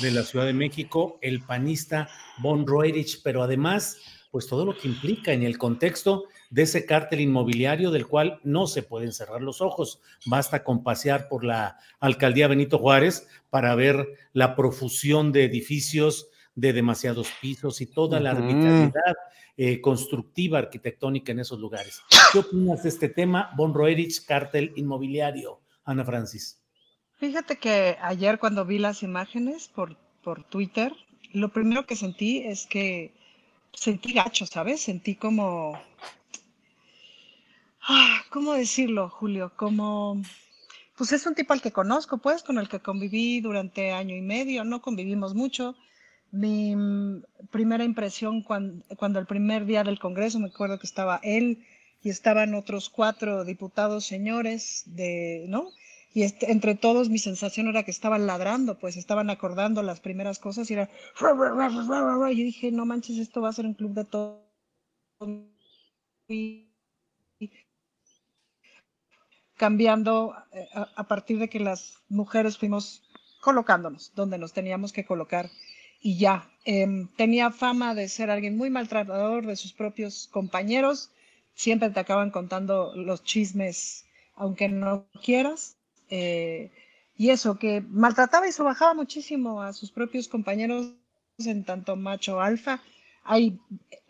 de 0.00 0.10
la 0.10 0.22
Ciudad 0.22 0.46
de 0.46 0.54
México, 0.54 1.18
el 1.20 1.42
panista 1.42 2.08
Von 2.38 2.66
Roerich, 2.66 3.20
pero 3.22 3.42
además, 3.42 3.98
pues 4.30 4.46
todo 4.46 4.64
lo 4.64 4.74
que 4.74 4.88
implica 4.88 5.34
en 5.34 5.42
el 5.42 5.58
contexto 5.58 6.24
de 6.48 6.62
ese 6.62 6.86
cártel 6.86 7.20
inmobiliario 7.20 7.90
del 7.90 8.06
cual 8.06 8.40
no 8.44 8.66
se 8.66 8.82
pueden 8.82 9.12
cerrar 9.12 9.42
los 9.42 9.60
ojos. 9.60 10.00
Basta 10.24 10.64
con 10.64 10.82
pasear 10.82 11.28
por 11.28 11.44
la 11.44 11.76
alcaldía 12.00 12.48
Benito 12.48 12.78
Juárez 12.78 13.28
para 13.50 13.74
ver 13.74 14.06
la 14.32 14.56
profusión 14.56 15.32
de 15.32 15.44
edificios 15.44 16.28
de 16.54 16.72
demasiados 16.72 17.28
pisos 17.42 17.82
y 17.82 17.86
toda 17.86 18.20
la 18.20 18.30
arbitrariedad 18.30 19.16
eh, 19.58 19.82
constructiva 19.82 20.60
arquitectónica 20.60 21.32
en 21.32 21.40
esos 21.40 21.60
lugares. 21.60 22.00
¿Qué 22.32 22.38
opinas 22.38 22.84
de 22.84 22.88
este 22.88 23.10
tema, 23.10 23.50
Von 23.54 23.74
Roerich, 23.74 24.24
cártel 24.24 24.72
inmobiliario? 24.76 25.60
Ana 25.86 26.04
Francis. 26.04 26.60
Fíjate 27.14 27.56
que 27.56 27.96
ayer 28.02 28.38
cuando 28.38 28.66
vi 28.66 28.78
las 28.78 29.02
imágenes 29.02 29.68
por, 29.68 29.96
por 30.22 30.44
Twitter, 30.44 30.92
lo 31.32 31.48
primero 31.48 31.86
que 31.86 31.96
sentí 31.96 32.40
es 32.44 32.66
que 32.66 33.14
sentí 33.72 34.12
gacho, 34.12 34.44
¿sabes? 34.44 34.82
Sentí 34.82 35.14
como 35.14 35.80
Ah, 37.88 38.22
¿cómo 38.30 38.54
decirlo, 38.54 39.08
Julio? 39.08 39.52
Como, 39.54 40.20
pues 40.96 41.12
es 41.12 41.24
un 41.24 41.36
tipo 41.36 41.52
al 41.52 41.62
que 41.62 41.70
conozco, 41.70 42.18
pues, 42.18 42.42
con 42.42 42.58
el 42.58 42.68
que 42.68 42.80
conviví 42.80 43.40
durante 43.40 43.92
año 43.92 44.16
y 44.16 44.22
medio, 44.22 44.64
no 44.64 44.82
convivimos 44.82 45.34
mucho. 45.34 45.76
Mi 46.32 46.74
mm, 46.74 47.22
primera 47.52 47.84
impresión 47.84 48.42
cuando, 48.42 48.84
cuando 48.96 49.20
el 49.20 49.26
primer 49.26 49.66
día 49.66 49.84
del 49.84 50.00
Congreso, 50.00 50.40
me 50.40 50.48
acuerdo 50.48 50.80
que 50.80 50.86
estaba 50.86 51.20
él 51.22 51.64
y 52.06 52.10
estaban 52.10 52.54
otros 52.54 52.88
cuatro 52.88 53.44
diputados 53.44 54.06
señores 54.06 54.84
de, 54.86 55.44
¿no? 55.48 55.72
Y 56.14 56.22
este, 56.22 56.52
entre 56.52 56.76
todos 56.76 57.10
mi 57.10 57.18
sensación 57.18 57.66
era 57.66 57.82
que 57.82 57.90
estaban 57.90 58.28
ladrando, 58.28 58.78
pues 58.78 58.96
estaban 58.96 59.28
acordando 59.28 59.82
las 59.82 59.98
primeras 59.98 60.38
cosas 60.38 60.70
y 60.70 60.74
era... 60.74 60.88
Yo 61.20 62.44
dije, 62.44 62.70
no 62.70 62.86
manches, 62.86 63.18
esto 63.18 63.40
va 63.42 63.48
a 63.48 63.54
ser 63.54 63.66
un 63.66 63.74
club 63.74 63.92
de 63.92 64.04
todo 64.04 64.46
cambiando 69.56 70.36
eh, 70.52 70.68
a, 70.74 71.08
partir 71.08 71.40
de 71.40 71.48
que 71.48 71.58
las 71.58 71.98
mujeres 72.08 72.56
fuimos 72.56 73.02
colocándonos 73.40 74.12
donde 74.14 74.38
nos 74.38 74.52
teníamos 74.52 74.92
que 74.92 75.04
colocar 75.04 75.50
y 76.00 76.18
ya. 76.18 76.48
Em, 76.64 77.08
tenía 77.16 77.50
fama 77.50 77.96
de 77.96 78.08
ser 78.08 78.30
alguien 78.30 78.56
muy 78.56 78.70
maltratador 78.70 79.44
de 79.44 79.56
sus 79.56 79.72
propios 79.72 80.28
compañeros, 80.28 81.10
siempre 81.56 81.90
te 81.90 81.98
acaban 81.98 82.30
contando 82.30 82.92
los 82.94 83.24
chismes 83.24 84.04
aunque 84.36 84.68
no 84.68 85.06
quieras. 85.24 85.76
Eh, 86.10 86.70
y 87.16 87.30
eso, 87.30 87.58
que 87.58 87.80
maltrataba 87.80 88.46
y 88.46 88.52
bajaba 88.62 88.94
muchísimo 88.94 89.60
a 89.60 89.72
sus 89.72 89.90
propios 89.90 90.28
compañeros 90.28 90.92
en 91.38 91.64
tanto 91.64 91.96
macho 91.96 92.40
alfa 92.40 92.80
hay 93.26 93.58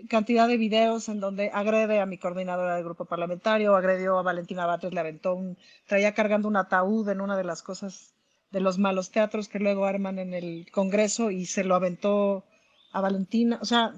cantidad 0.09 0.47
de 0.47 0.59
videos 0.59 1.09
en 1.09 1.21
donde 1.21 1.51
agrede 1.53 2.01
a 2.01 2.07
mi 2.07 2.19
coordinadora 2.19 2.77
del 2.77 2.85
grupo 2.85 3.07
parlamentario, 3.07 3.75
agredió 3.75 4.19
a 4.19 4.23
Valentina 4.23 4.67
Batres, 4.67 4.93
le 4.93 5.01
aventó 5.01 5.35
un, 5.35 5.57
traía 5.87 6.15
cargando 6.15 6.49
un 6.49 6.57
ataúd 6.57 7.09
en 7.09 7.21
una 7.21 7.37
de 7.37 7.45
las 7.45 7.63
cosas 7.63 8.15
de 8.51 8.61
los 8.61 8.79
malos 8.79 9.11
teatros 9.11 9.49
que 9.49 9.59
luego 9.59 9.87
arman 9.87 10.19
en 10.19 10.35
el 10.35 10.71
Congreso 10.71 11.31
y 11.31 11.47
se 11.47 11.65
lo 11.65 11.75
aventó 11.75 12.45
a 12.93 13.01
Valentina, 13.01 13.59
o 13.61 13.65
sea, 13.65 13.93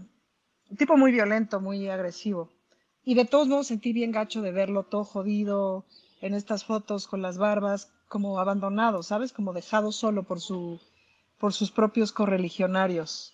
un 0.71 0.77
tipo 0.77 0.97
muy 0.97 1.13
violento, 1.13 1.61
muy 1.61 1.89
agresivo. 1.89 2.51
Y 3.09 3.15
de 3.15 3.25
todos 3.25 3.49
modos 3.49 3.69
sentí 3.69 3.95
bien 3.95 4.13
gacho 4.13 4.43
de 4.43 4.53
verlo 4.53 4.83
todo 4.83 5.03
jodido 5.03 5.87
en 6.21 6.35
estas 6.35 6.67
fotos 6.67 7.07
con 7.07 7.23
las 7.23 7.39
barbas, 7.39 7.91
como 8.07 8.39
abandonado, 8.39 9.03
¿sabes? 9.03 9.33
Como 9.33 9.55
dejado 9.55 9.93
solo 9.93 10.25
por, 10.25 10.43
su, 10.43 10.79
por 11.39 11.55
sus 11.55 11.71
propios 11.71 12.13
correligionarios. 12.13 13.33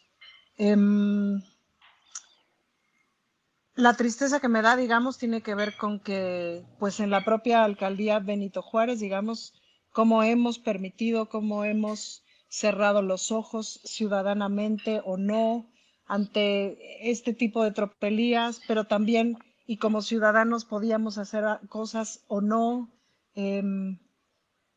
Em, 0.59 1.42
la 3.74 3.96
tristeza 3.96 4.38
que 4.38 4.46
me 4.46 4.62
da, 4.62 4.76
digamos, 4.76 5.18
tiene 5.18 5.42
que 5.42 5.56
ver 5.56 5.76
con 5.76 5.98
que, 5.98 6.64
pues 6.78 7.01
en 7.01 7.10
la 7.10 7.24
propia 7.24 7.64
alcaldía 7.64 8.20
Benito 8.20 8.62
Juárez, 8.62 9.01
digamos, 9.01 9.55
cómo 9.90 10.22
hemos 10.22 10.60
permitido, 10.60 11.28
cómo 11.28 11.64
hemos 11.64 12.22
cerrado 12.46 13.02
los 13.02 13.32
ojos 13.32 13.80
ciudadanamente 13.82 15.02
o 15.05 15.16
no 15.16 15.68
ante 16.06 17.10
este 17.10 17.34
tipo 17.34 17.64
de 17.64 17.72
tropelías, 17.72 18.60
pero 18.68 18.84
también 18.84 19.36
y 19.66 19.78
como 19.78 20.03
ciudadanos 20.03 20.65
podíamos 20.65 21.19
hacer 21.19 21.45
cosas 21.69 22.24
o 22.28 22.41
no, 22.41 22.91
em, 23.35 23.99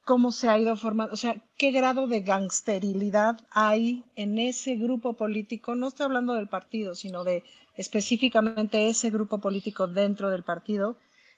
cómo 0.05 0.31
se 0.31 0.47
ha 0.47 0.57
ido 0.57 0.77
formando, 0.77 1.13
o 1.13 1.17
sea, 1.17 1.35
qué 1.57 1.71
grado 1.71 2.07
de 2.07 2.21
gangsterilidad 2.21 3.39
hay 3.51 4.05
en 4.15 4.39
ese 4.39 4.75
grupo 4.75 5.13
político, 5.13 5.75
no 5.75 5.89
estoy 5.89 6.05
hablando 6.05 6.33
del 6.33 6.47
partido, 6.47 6.95
sino 6.95 7.25
de 7.25 7.43
específicamente 7.75 8.87
ese 8.89 9.09
grupo 9.09 9.39
político 9.39 9.87
dentro 9.87 10.29
del 10.29 10.43
partido, 10.43 10.97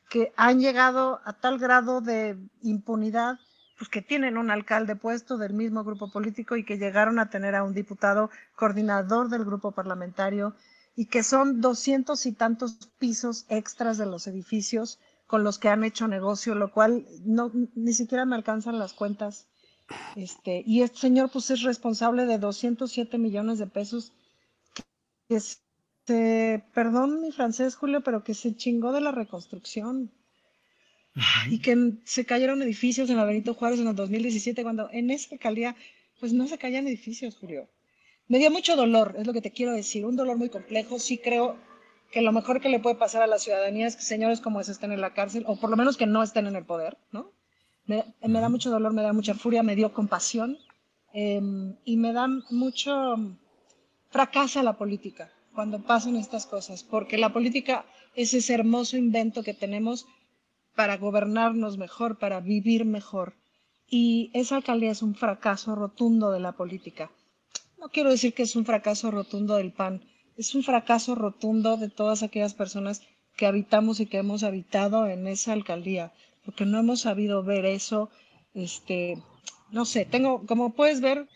que 0.09 0.31
han 0.35 0.59
llegado 0.59 1.19
a 1.25 1.33
tal 1.33 1.57
grado 1.57 2.01
de 2.01 2.37
impunidad, 2.61 3.39
pues 3.77 3.89
que 3.89 4.01
tienen 4.01 4.37
un 4.37 4.51
alcalde 4.51 4.95
puesto 4.95 5.37
del 5.37 5.53
mismo 5.53 5.83
grupo 5.83 6.11
político 6.11 6.55
y 6.55 6.65
que 6.65 6.77
llegaron 6.77 7.17
a 7.19 7.29
tener 7.29 7.55
a 7.55 7.63
un 7.63 7.73
diputado 7.73 8.29
coordinador 8.55 9.29
del 9.29 9.45
grupo 9.45 9.71
parlamentario 9.71 10.55
y 10.95 11.05
que 11.05 11.23
son 11.23 11.61
doscientos 11.61 12.25
y 12.25 12.33
tantos 12.33 12.89
pisos 12.97 13.45
extras 13.49 13.97
de 13.97 14.05
los 14.05 14.27
edificios 14.27 14.99
con 15.27 15.43
los 15.43 15.59
que 15.59 15.69
han 15.69 15.83
hecho 15.83 16.07
negocio, 16.07 16.55
lo 16.55 16.71
cual 16.71 17.05
no, 17.23 17.51
ni 17.75 17.93
siquiera 17.93 18.25
me 18.25 18.35
alcanzan 18.35 18.79
las 18.79 18.93
cuentas. 18.93 19.47
Este, 20.15 20.63
y 20.65 20.81
este 20.81 20.99
señor 20.99 21.31
pues 21.31 21.49
es 21.51 21.61
responsable 21.63 22.25
de 22.25 22.37
207 22.37 23.17
millones 23.17 23.59
de 23.59 23.67
pesos 23.67 24.13
que 25.27 25.35
este, 25.35 26.63
perdón 26.73 27.21
mi 27.21 27.31
francés, 27.31 27.75
Julio, 27.75 28.01
pero 28.01 28.23
que 28.23 28.33
se 28.33 28.55
chingó 28.55 28.91
de 28.91 29.01
la 29.01 29.11
reconstrucción. 29.11 30.11
Y 31.49 31.59
que 31.59 31.93
se 32.05 32.25
cayeron 32.25 32.61
edificios 32.61 33.09
en 33.09 33.17
la 33.17 33.25
Benito 33.25 33.53
Juárez 33.53 33.79
en 33.79 33.87
el 33.87 33.95
2017, 33.95 34.63
cuando 34.63 34.89
en 34.91 35.11
esa 35.11 35.35
alcaldía, 35.35 35.75
pues 36.19 36.33
no 36.33 36.47
se 36.47 36.57
caían 36.57 36.87
edificios, 36.87 37.35
Julio. 37.35 37.67
Me 38.29 38.37
dio 38.37 38.51
mucho 38.51 38.75
dolor, 38.75 39.15
es 39.17 39.25
lo 39.25 39.33
que 39.33 39.41
te 39.41 39.49
quiero 39.49 39.73
decir, 39.73 40.05
un 40.05 40.15
dolor 40.15 40.37
muy 40.37 40.49
complejo. 40.49 40.99
Sí 40.99 41.17
creo 41.17 41.57
que 42.11 42.21
lo 42.21 42.31
mejor 42.31 42.61
que 42.61 42.69
le 42.69 42.79
puede 42.79 42.95
pasar 42.95 43.23
a 43.23 43.27
la 43.27 43.39
ciudadanía 43.39 43.87
es 43.87 43.95
que 43.95 44.03
señores 44.03 44.39
como 44.39 44.61
ese 44.61 44.71
estén 44.71 44.91
en 44.91 45.01
la 45.01 45.15
cárcel, 45.15 45.43
o 45.47 45.55
por 45.55 45.71
lo 45.71 45.75
menos 45.75 45.97
que 45.97 46.05
no 46.05 46.21
estén 46.21 46.45
en 46.45 46.55
el 46.55 46.63
poder, 46.63 46.97
¿no? 47.11 47.31
Me, 47.85 48.05
da 48.21 48.49
mucho 48.49 48.69
dolor, 48.69 48.93
me 48.93 49.01
da 49.01 49.13
mucha 49.13 49.33
furia, 49.33 49.63
me 49.63 49.75
dio 49.75 49.93
compasión 49.93 50.59
em, 51.11 51.75
y 51.83 51.97
me 51.97 52.13
da 52.13 52.27
mucho 52.51 53.15
fracasa 54.11 54.61
la 54.61 54.77
política 54.77 55.31
cuando 55.55 55.81
pasan 55.81 56.15
estas 56.15 56.45
cosas, 56.45 56.83
porque 56.83 57.17
la 57.17 57.33
política 57.33 57.83
es 58.13 58.35
ese 58.35 58.53
hermoso 58.53 58.95
invento 58.95 59.41
que 59.41 59.55
tenemos 59.55 60.05
para 60.75 60.97
gobernarnos 60.97 61.79
mejor, 61.79 62.19
para 62.19 62.41
vivir 62.41 62.85
mejor. 62.85 63.33
Y 63.87 64.29
esa 64.35 64.57
alcaldía 64.57 64.91
es 64.91 65.01
un 65.01 65.15
fracaso 65.15 65.73
rotundo 65.73 66.29
de 66.29 66.39
la 66.39 66.51
política. 66.51 67.09
No 67.79 67.89
quiero 67.89 68.09
decir 68.09 68.33
que 68.33 68.43
es 68.43 68.55
un 68.55 68.65
fracaso 68.65 69.11
rotundo 69.11 69.55
del 69.55 69.71
PAN, 69.71 70.01
es 70.37 70.55
un 70.55 70.63
fracaso 70.63 71.15
rotundo 71.15 71.77
de 71.77 71.89
todas 71.89 72.23
aquellas 72.23 72.53
personas 72.53 73.01
que 73.35 73.45
habitamos 73.45 73.99
y 73.99 74.05
que 74.05 74.17
hemos 74.17 74.43
habitado 74.43 75.07
en 75.07 75.27
esa 75.27 75.53
alcaldía, 75.53 76.11
porque 76.45 76.65
no 76.65 76.79
hemos 76.79 77.01
sabido 77.01 77.43
ver 77.43 77.65
eso, 77.65 78.09
este, 78.53 79.17
no 79.71 79.85
sé, 79.85 80.05
tengo, 80.05 80.45
como 80.45 80.73
puedes 80.73 80.99
ver, 80.99 81.27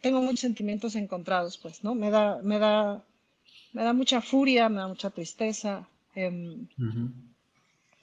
tengo 0.00 0.20
muchos 0.22 0.40
sentimientos 0.40 0.94
encontrados, 0.94 1.58
pues, 1.58 1.82
¿no? 1.82 1.94
Me 1.94 2.10
da, 2.10 2.40
me 2.42 2.58
da 2.58 3.04
me 3.72 3.84
da 3.84 3.92
mucha 3.92 4.20
furia, 4.20 4.68
me 4.68 4.76
da 4.76 4.88
mucha 4.88 5.10
tristeza. 5.10 5.88
Em, 6.14 6.66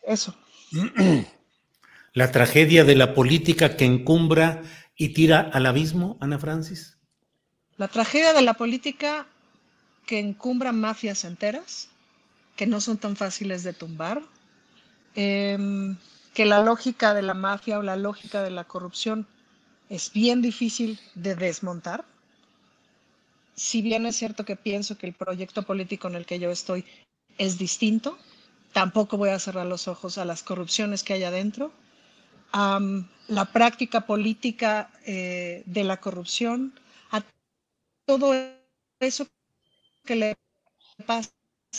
eso. 0.03 0.35
La 2.13 2.31
tragedia 2.31 2.83
de 2.83 2.95
la 2.95 3.13
política 3.13 3.75
que 3.75 3.85
encumbra 3.85 4.63
y 4.95 5.09
tira 5.09 5.39
al 5.41 5.65
abismo, 5.65 6.17
Ana 6.19 6.39
Francis. 6.39 6.96
La 7.77 7.87
tragedia 7.87 8.33
de 8.33 8.41
la 8.41 8.55
política 8.55 9.27
que 10.05 10.19
encumbra 10.19 10.71
mafias 10.71 11.23
enteras, 11.23 11.89
que 12.55 12.65
no 12.65 12.81
son 12.81 12.97
tan 12.97 13.15
fáciles 13.15 13.63
de 13.63 13.73
tumbar, 13.73 14.21
em, 15.15 15.95
que 16.33 16.45
la 16.45 16.61
lógica 16.63 17.13
de 17.13 17.21
la 17.21 17.33
mafia 17.33 17.79
o 17.79 17.83
la 17.83 17.95
lógica 17.95 18.41
de 18.41 18.51
la 18.51 18.63
corrupción 18.63 19.27
es 19.89 20.11
bien 20.11 20.41
difícil 20.41 20.99
de 21.15 21.35
desmontar. 21.35 22.05
Si 23.55 23.81
bien 23.81 24.05
es 24.05 24.15
cierto 24.15 24.45
que 24.45 24.55
pienso 24.55 24.97
que 24.97 25.07
el 25.07 25.13
proyecto 25.13 25.63
político 25.63 26.07
en 26.07 26.15
el 26.15 26.25
que 26.25 26.39
yo 26.39 26.49
estoy 26.51 26.85
es 27.37 27.57
distinto 27.57 28.17
tampoco 28.73 29.17
voy 29.17 29.29
a 29.29 29.39
cerrar 29.39 29.65
los 29.65 29.87
ojos 29.87 30.19
a 30.19 30.25
las 30.25 30.43
corrupciones 30.43 31.03
que 31.03 31.13
hay 31.13 31.23
adentro, 31.23 31.71
a 32.53 32.79
la 33.27 33.45
práctica 33.45 34.01
política 34.01 34.91
eh, 35.05 35.63
de 35.65 35.83
la 35.83 35.97
corrupción, 35.97 36.73
todo 38.07 38.33
eso 38.99 39.27
que 40.05 40.15
le 40.15 40.35
pasa 41.05 41.29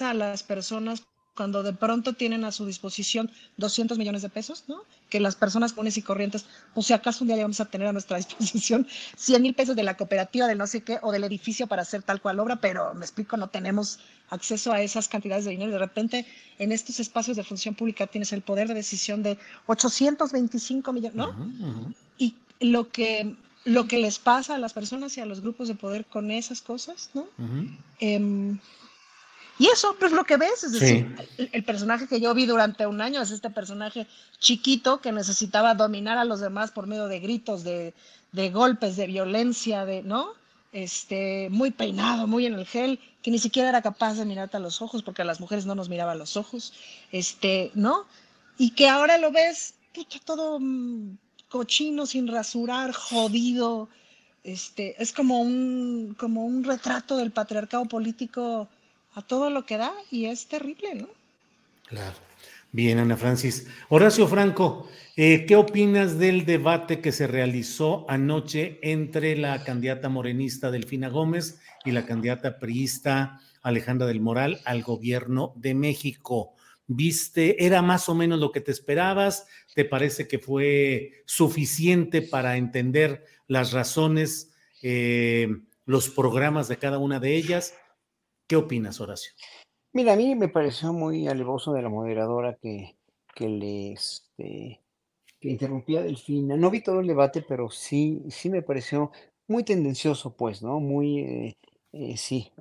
a 0.00 0.14
las 0.14 0.44
personas 0.44 1.02
cuando 1.34 1.62
de 1.62 1.72
pronto 1.72 2.14
tienen 2.14 2.44
a 2.44 2.50
su 2.50 2.66
disposición 2.66 3.30
200 3.58 3.96
millones 3.96 4.22
de 4.22 4.28
pesos, 4.28 4.64
¿no? 4.66 4.82
Que 5.08 5.20
las 5.20 5.36
personas 5.36 5.72
comunes 5.72 5.96
y 5.96 6.02
corrientes, 6.02 6.46
pues 6.74 6.88
si 6.88 6.92
acaso 6.92 7.22
un 7.22 7.28
día 7.28 7.36
vamos 7.40 7.60
a 7.60 7.66
tener 7.66 7.86
a 7.86 7.92
nuestra 7.92 8.16
disposición 8.22 8.88
100 9.16 9.42
mil 9.42 9.54
pesos 9.54 9.76
de 9.76 9.84
la 9.84 9.96
cooperativa, 9.96 10.48
de 10.48 10.56
no 10.56 10.66
sé 10.66 10.82
qué, 10.82 10.98
o 11.00 11.12
del 11.12 11.22
edificio 11.24 11.68
para 11.68 11.82
hacer 11.82 12.02
tal 12.02 12.20
cual 12.20 12.40
obra, 12.40 12.56
pero 12.56 12.92
me 12.94 13.04
explico, 13.04 13.36
no 13.36 13.48
tenemos 13.48 14.00
acceso 14.30 14.72
a 14.72 14.82
esas 14.82 15.06
cantidades 15.08 15.44
de 15.44 15.52
dinero. 15.52 15.70
De 15.70 15.78
repente, 15.78 16.26
en 16.58 16.72
estos 16.72 16.98
espacios 16.98 17.36
de 17.36 17.44
función 17.44 17.76
pública 17.76 18.08
tienes 18.08 18.32
el 18.32 18.42
poder 18.42 18.66
de 18.66 18.74
decisión 18.74 19.22
de 19.22 19.38
825 19.66 20.92
millones, 20.92 21.14
¿no? 21.14 21.34
Y 22.18 22.34
lo 22.58 22.90
que, 22.90 23.36
lo 23.64 23.86
que 23.86 23.98
les 23.98 24.18
pasa 24.18 24.54
a 24.54 24.58
las 24.58 24.72
personas 24.72 25.16
y 25.16 25.20
a 25.20 25.26
los 25.26 25.40
grupos 25.40 25.68
de 25.68 25.74
poder 25.74 26.04
con 26.06 26.30
esas 26.30 26.62
cosas, 26.62 27.10
¿no? 27.14 27.26
Y 29.58 29.66
eso, 29.66 29.96
pues 29.98 30.12
lo 30.12 30.24
que 30.24 30.36
ves, 30.36 30.62
es 30.62 30.72
decir, 30.72 31.16
el, 31.36 31.64
personaje 31.64 32.06
que 32.06 32.20
yo 32.20 32.32
vi 32.32 32.46
durante 32.46 32.86
un 32.86 33.00
año 33.00 33.20
es 33.20 33.32
este 33.32 33.50
personaje 33.50 34.06
chiquito 34.38 35.00
que 35.00 35.10
necesitaba 35.10 35.74
dominar 35.74 36.16
a 36.16 36.24
los 36.24 36.38
demás 36.38 36.70
por 36.70 36.86
medio 36.86 37.08
de 37.08 37.18
gritos, 37.18 37.64
de, 37.64 37.92
de 38.30 38.50
golpes, 38.50 38.94
de 38.94 39.08
violencia, 39.08 39.84
de, 39.84 40.04
¿no? 40.04 40.28
Este, 40.70 41.48
muy 41.50 41.72
peinado, 41.72 42.28
muy 42.28 42.46
en 42.46 42.54
el 42.54 42.66
gel, 42.66 43.00
que 43.20 43.32
ni 43.32 43.40
siquiera 43.40 43.68
era 43.68 43.82
capaz 43.82 44.14
de 44.14 44.24
mirarte 44.24 44.58
a 44.58 44.60
los 44.60 44.80
ojos, 44.80 45.02
porque 45.02 45.22
a 45.22 45.24
las 45.24 45.40
mujeres 45.40 45.66
no 45.66 45.74
nos 45.74 45.88
miraba 45.88 46.12
a 46.12 46.14
los 46.14 46.36
ojos, 46.36 46.72
este, 47.10 47.72
¿no? 47.74 48.06
Y 48.58 48.70
que 48.70 48.88
ahora 48.88 49.18
lo 49.18 49.32
ves, 49.32 49.74
pucha, 49.92 50.20
todo 50.24 50.60
mm, 50.60 51.18
cochino, 51.48 52.06
sin 52.06 52.28
rasurar, 52.28 52.92
jodido, 52.92 53.88
este, 54.44 55.00
es 55.02 55.12
como 55.12 55.40
un, 55.40 56.16
como 56.18 56.44
un 56.44 56.64
retrato 56.64 57.16
del 57.16 57.30
patriarcado 57.30 57.84
político 57.86 58.68
a 59.14 59.22
todo 59.22 59.50
lo 59.50 59.66
que 59.66 59.76
da 59.76 59.92
y 60.10 60.26
es 60.26 60.46
terrible, 60.46 60.94
¿no? 60.94 61.08
Claro. 61.86 62.16
Bien, 62.70 62.98
Ana 62.98 63.16
Francis. 63.16 63.66
Horacio 63.88 64.28
Franco, 64.28 64.88
eh, 65.16 65.46
¿qué 65.46 65.56
opinas 65.56 66.18
del 66.18 66.44
debate 66.44 67.00
que 67.00 67.12
se 67.12 67.26
realizó 67.26 68.04
anoche 68.10 68.78
entre 68.82 69.36
la 69.36 69.64
candidata 69.64 70.10
morenista 70.10 70.70
Delfina 70.70 71.08
Gómez 71.08 71.60
y 71.86 71.92
la 71.92 72.04
candidata 72.04 72.58
priista 72.58 73.40
Alejandra 73.62 74.06
del 74.06 74.20
Moral 74.20 74.60
al 74.66 74.82
gobierno 74.82 75.54
de 75.56 75.74
México? 75.74 76.54
¿Viste, 76.90 77.66
era 77.66 77.82
más 77.82 78.08
o 78.08 78.14
menos 78.14 78.40
lo 78.40 78.50
que 78.50 78.62
te 78.62 78.70
esperabas? 78.72 79.46
¿Te 79.74 79.84
parece 79.84 80.26
que 80.26 80.38
fue 80.38 81.22
suficiente 81.26 82.22
para 82.22 82.56
entender 82.56 83.26
las 83.46 83.72
razones, 83.72 84.54
eh, 84.82 85.48
los 85.84 86.08
programas 86.08 86.66
de 86.66 86.78
cada 86.78 86.98
una 86.98 87.20
de 87.20 87.36
ellas? 87.36 87.74
¿Qué 88.46 88.56
opinas, 88.56 89.02
Horacio? 89.02 89.32
Mira, 89.92 90.14
a 90.14 90.16
mí 90.16 90.34
me 90.34 90.48
pareció 90.48 90.94
muy 90.94 91.28
alevoso 91.28 91.74
de 91.74 91.82
la 91.82 91.90
moderadora 91.90 92.56
que, 92.56 92.96
que 93.34 93.50
le 93.50 93.92
este, 93.92 94.80
que 95.40 95.50
interrumpía 95.50 96.02
Delfina. 96.02 96.56
No 96.56 96.70
vi 96.70 96.82
todo 96.82 97.00
el 97.00 97.06
debate, 97.06 97.44
pero 97.46 97.68
sí, 97.68 98.22
sí 98.30 98.48
me 98.48 98.62
pareció 98.62 99.12
muy 99.46 99.62
tendencioso, 99.62 100.34
pues, 100.34 100.62
¿no? 100.62 100.80
Muy, 100.80 101.18
eh, 101.18 101.56
eh, 101.92 102.16
sí, 102.16 102.52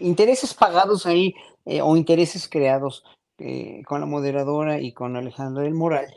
intereses 0.00 0.54
pagados 0.54 1.06
ahí 1.06 1.34
eh, 1.64 1.80
o 1.80 1.96
intereses 1.96 2.48
creados 2.48 3.04
con 3.86 4.00
la 4.00 4.06
moderadora 4.06 4.80
y 4.80 4.92
con 4.92 5.16
Alejandra 5.16 5.62
del 5.62 5.72
Moral. 5.72 6.08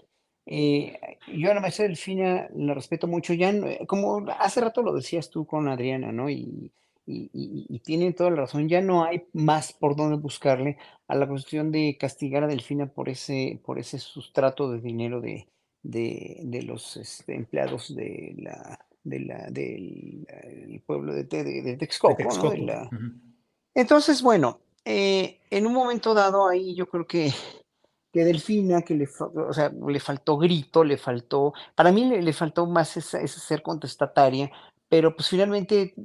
yo 0.45 1.52
a 1.52 1.53
la 1.53 1.61
maestra 1.61 1.86
Delfina 1.86 2.49
la 2.53 2.74
respeto 2.74 3.07
mucho, 3.07 3.34
ya, 3.34 3.53
como 3.88 4.26
hace 4.40 4.60
rato 4.60 4.82
lo 4.82 4.94
decías 4.94 5.30
tú 5.30 5.45
con 5.45 5.70
Adriana, 5.70 6.11
¿no? 6.11 6.30
Y, 6.30 6.74
y, 7.06 7.80
tienen 7.80 8.14
toda 8.14 8.30
la 8.30 8.38
razón, 8.38 8.70
ya 8.70 8.82
no 8.82 9.03
hay 9.03 9.24
más 9.34 9.74
por 9.74 9.95
dónde 9.95 10.18
buscarle 10.18 10.78
a 11.07 11.15
la 11.15 11.28
cuestión 11.28 11.72
de 11.72 11.98
castigar 11.99 12.44
a 12.44 12.48
Delfina 12.48 12.88
por 12.88 13.10
ese, 13.10 13.60
por 13.64 13.80
ese 13.80 13.99
sustrato 13.99 14.72
de 14.72 14.80
dinero 14.80 15.20
de, 15.22 15.48
de, 15.84 16.61
los 16.64 16.98
este, 16.98 17.36
empleados 17.36 17.94
de 17.94 18.36
la, 18.38 18.80
de 19.03 19.19
la, 19.19 19.49
del 19.49 20.81
pueblo 20.85 21.13
de, 21.13 21.23
de, 21.23 21.77
Texcoco. 21.77 22.15
Entonces, 23.75 24.21
bueno, 24.21 24.59
eh, 24.85 25.39
en 25.49 25.65
un 25.65 25.73
momento 25.73 26.13
dado 26.13 26.47
ahí 26.47 26.75
yo 26.75 26.88
creo 26.88 27.07
que, 27.07 27.31
que 28.11 28.23
Delfina, 28.23 28.81
que 28.81 28.95
le, 28.95 29.07
o 29.19 29.53
sea, 29.53 29.69
le 29.69 29.99
faltó 29.99 30.38
grito, 30.38 30.84
le 30.84 30.97
faltó, 30.97 31.53
para 31.75 31.91
mí 31.91 32.05
le, 32.05 32.34
faltó 32.34 32.65
más 32.65 32.95
esa, 32.97 33.19
ese 33.19 33.39
ser 33.39 33.61
contestataria, 33.61 34.51
pero 34.88 35.15
pues 35.15 35.30
finalmente 35.30 35.95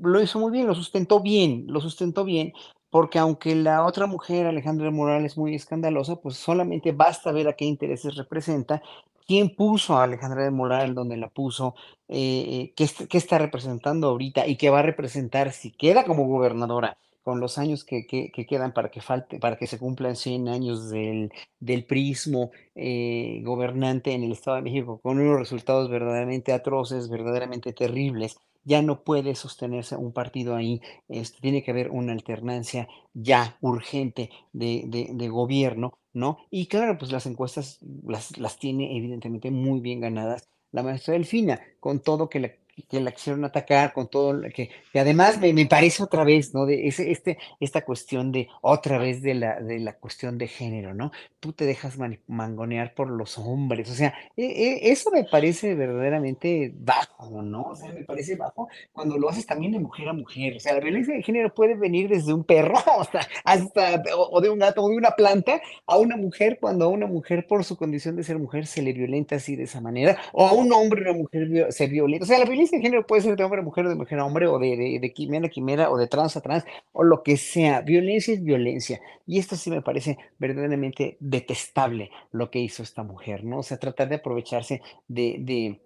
lo 0.00 0.20
hizo 0.22 0.38
muy 0.38 0.52
bien, 0.52 0.66
lo 0.66 0.74
sustentó 0.74 1.20
bien, 1.20 1.64
lo 1.68 1.80
sustentó 1.80 2.24
bien, 2.24 2.52
porque 2.90 3.18
aunque 3.18 3.54
la 3.54 3.84
otra 3.84 4.06
mujer, 4.06 4.46
Alejandra 4.46 4.90
Morales, 4.90 5.32
es 5.32 5.38
muy 5.38 5.54
escandalosa, 5.54 6.16
pues 6.16 6.36
solamente 6.36 6.92
basta 6.92 7.32
ver 7.32 7.48
a 7.48 7.54
qué 7.54 7.64
intereses 7.64 8.14
representa, 8.16 8.82
quién 9.26 9.54
puso 9.54 9.96
a 9.96 10.04
Alejandra 10.04 10.44
de 10.44 10.50
Moral 10.50 10.94
donde 10.94 11.16
la 11.16 11.28
puso, 11.28 11.74
eh, 12.08 12.72
qué, 12.76 12.88
qué, 13.08 13.18
está 13.18 13.38
representando 13.38 14.08
ahorita 14.08 14.46
y 14.46 14.56
qué 14.56 14.70
va 14.70 14.80
a 14.80 14.82
representar 14.82 15.52
si 15.52 15.70
queda 15.70 16.04
como 16.04 16.26
gobernadora 16.26 16.98
con 17.24 17.40
los 17.40 17.56
años 17.56 17.84
que, 17.84 18.06
quedan 18.06 18.74
para 18.74 18.90
que 18.90 19.00
falte, 19.00 19.38
para 19.40 19.56
que 19.56 19.66
se 19.66 19.78
cumplan 19.78 20.14
100 20.14 20.48
años 20.48 20.90
del, 20.90 21.32
del 21.58 21.86
prismo 21.86 22.50
eh, 22.74 23.40
gobernante 23.42 24.12
en 24.12 24.22
el 24.24 24.32
Estado 24.32 24.58
de 24.58 24.62
México, 24.62 25.00
con 25.02 25.18
unos 25.18 25.38
resultados 25.38 25.88
verdaderamente 25.88 26.52
atroces, 26.52 27.08
verdaderamente 27.08 27.72
terribles, 27.72 28.38
ya 28.64 28.82
no 28.82 29.04
puede 29.04 29.34
sostenerse 29.34 29.96
un 29.96 30.12
partido 30.12 30.56
ahí, 30.56 30.80
este, 31.08 31.40
tiene 31.40 31.62
que 31.62 31.70
haber 31.70 31.90
una 31.90 32.12
alternancia 32.12 32.88
ya 33.12 33.56
urgente 33.60 34.30
de, 34.52 34.84
de, 35.12 35.28
gobierno, 35.28 35.98
¿no? 36.12 36.38
Y 36.50 36.66
claro, 36.66 36.98
pues 36.98 37.12
las 37.12 37.26
encuestas 37.26 37.78
las, 38.06 38.36
las 38.38 38.58
tiene 38.58 38.96
evidentemente 38.96 39.50
muy 39.50 39.80
bien 39.80 40.00
ganadas 40.00 40.48
la 40.72 40.82
maestra 40.82 41.14
Delfina, 41.14 41.60
con 41.78 42.00
todo 42.00 42.28
que 42.28 42.40
la 42.40 42.50
que 42.82 43.00
la 43.00 43.12
quisieron 43.12 43.44
atacar 43.44 43.92
con 43.92 44.08
todo 44.08 44.40
que, 44.54 44.70
que 44.92 45.00
además 45.00 45.40
me, 45.40 45.52
me, 45.52 45.66
parece 45.66 46.02
otra 46.02 46.24
vez, 46.24 46.54
¿no? 46.54 46.66
De 46.66 46.88
ese, 46.88 47.10
este, 47.10 47.38
esta 47.60 47.84
cuestión 47.84 48.32
de 48.32 48.48
otra 48.62 48.98
vez 48.98 49.22
de 49.22 49.34
la, 49.34 49.60
de 49.60 49.78
la 49.78 49.94
cuestión 49.94 50.38
de 50.38 50.48
género, 50.48 50.94
¿no? 50.94 51.12
Tú 51.40 51.52
te 51.52 51.66
dejas 51.66 51.96
mangonear 52.26 52.94
por 52.94 53.10
los 53.10 53.38
hombres, 53.38 53.90
o 53.90 53.94
sea, 53.94 54.14
e, 54.36 54.44
e, 54.44 54.90
eso 54.90 55.10
me 55.10 55.24
parece 55.24 55.74
verdaderamente 55.74 56.72
bajo, 56.74 57.42
¿no? 57.42 57.62
O 57.62 57.76
sea, 57.76 57.92
me 57.92 58.04
parece 58.04 58.36
bajo 58.36 58.68
cuando 58.92 59.18
lo 59.18 59.28
haces 59.28 59.46
también 59.46 59.72
de 59.72 59.78
mujer 59.78 60.08
a 60.08 60.12
mujer, 60.12 60.56
o 60.56 60.60
sea, 60.60 60.74
la 60.74 60.80
violencia 60.80 61.14
de 61.14 61.22
género 61.22 61.54
puede 61.54 61.74
venir 61.74 62.08
desde 62.08 62.32
un 62.32 62.44
perro 62.44 62.74
hasta, 63.00 63.20
hasta 63.44 64.02
o, 64.16 64.40
de 64.40 64.50
un 64.50 64.58
gato 64.58 64.82
o 64.82 64.88
de 64.88 64.96
una 64.96 65.12
planta 65.12 65.60
a 65.86 65.96
una 65.98 66.16
mujer 66.16 66.58
cuando 66.60 66.86
a 66.86 66.88
una 66.88 67.06
mujer 67.06 67.46
por 67.46 67.64
su 67.64 67.76
condición 67.76 68.16
de 68.16 68.24
ser 68.24 68.38
mujer 68.38 68.66
se 68.66 68.82
le 68.82 68.92
violenta 68.92 69.36
así 69.36 69.56
de 69.56 69.64
esa 69.64 69.80
manera, 69.80 70.18
o 70.32 70.46
a 70.46 70.52
un 70.52 70.72
hombre 70.72 71.02
una 71.02 71.12
mujer 71.12 71.72
se 71.72 71.86
violenta, 71.86 72.24
o 72.24 72.26
sea, 72.26 72.38
la 72.38 72.44
violencia 72.44 72.63
de 72.70 72.80
género 72.80 73.06
puede 73.06 73.22
ser 73.22 73.36
de 73.36 73.44
hombre 73.44 73.60
a 73.60 73.64
mujer, 73.64 73.88
de 73.88 73.94
mujer 73.94 74.18
a 74.18 74.24
hombre, 74.24 74.46
o 74.46 74.58
de, 74.58 75.12
quimera 75.14 75.46
a 75.46 75.50
quimera, 75.50 75.90
o 75.90 75.96
de 75.96 76.06
trans 76.06 76.36
a 76.36 76.40
trans, 76.40 76.64
o 76.92 77.02
lo 77.02 77.22
que 77.22 77.36
sea. 77.36 77.80
Violencia 77.80 78.34
es 78.34 78.42
violencia. 78.42 79.00
Y 79.26 79.38
esto 79.38 79.56
sí 79.56 79.70
me 79.70 79.82
parece 79.82 80.18
verdaderamente 80.38 81.16
detestable 81.20 82.10
lo 82.32 82.50
que 82.50 82.60
hizo 82.60 82.82
esta 82.82 83.02
mujer, 83.02 83.44
¿no? 83.44 83.58
O 83.58 83.62
sea, 83.62 83.78
tratar 83.78 84.08
de 84.08 84.16
aprovecharse 84.16 84.82
de 85.08 85.80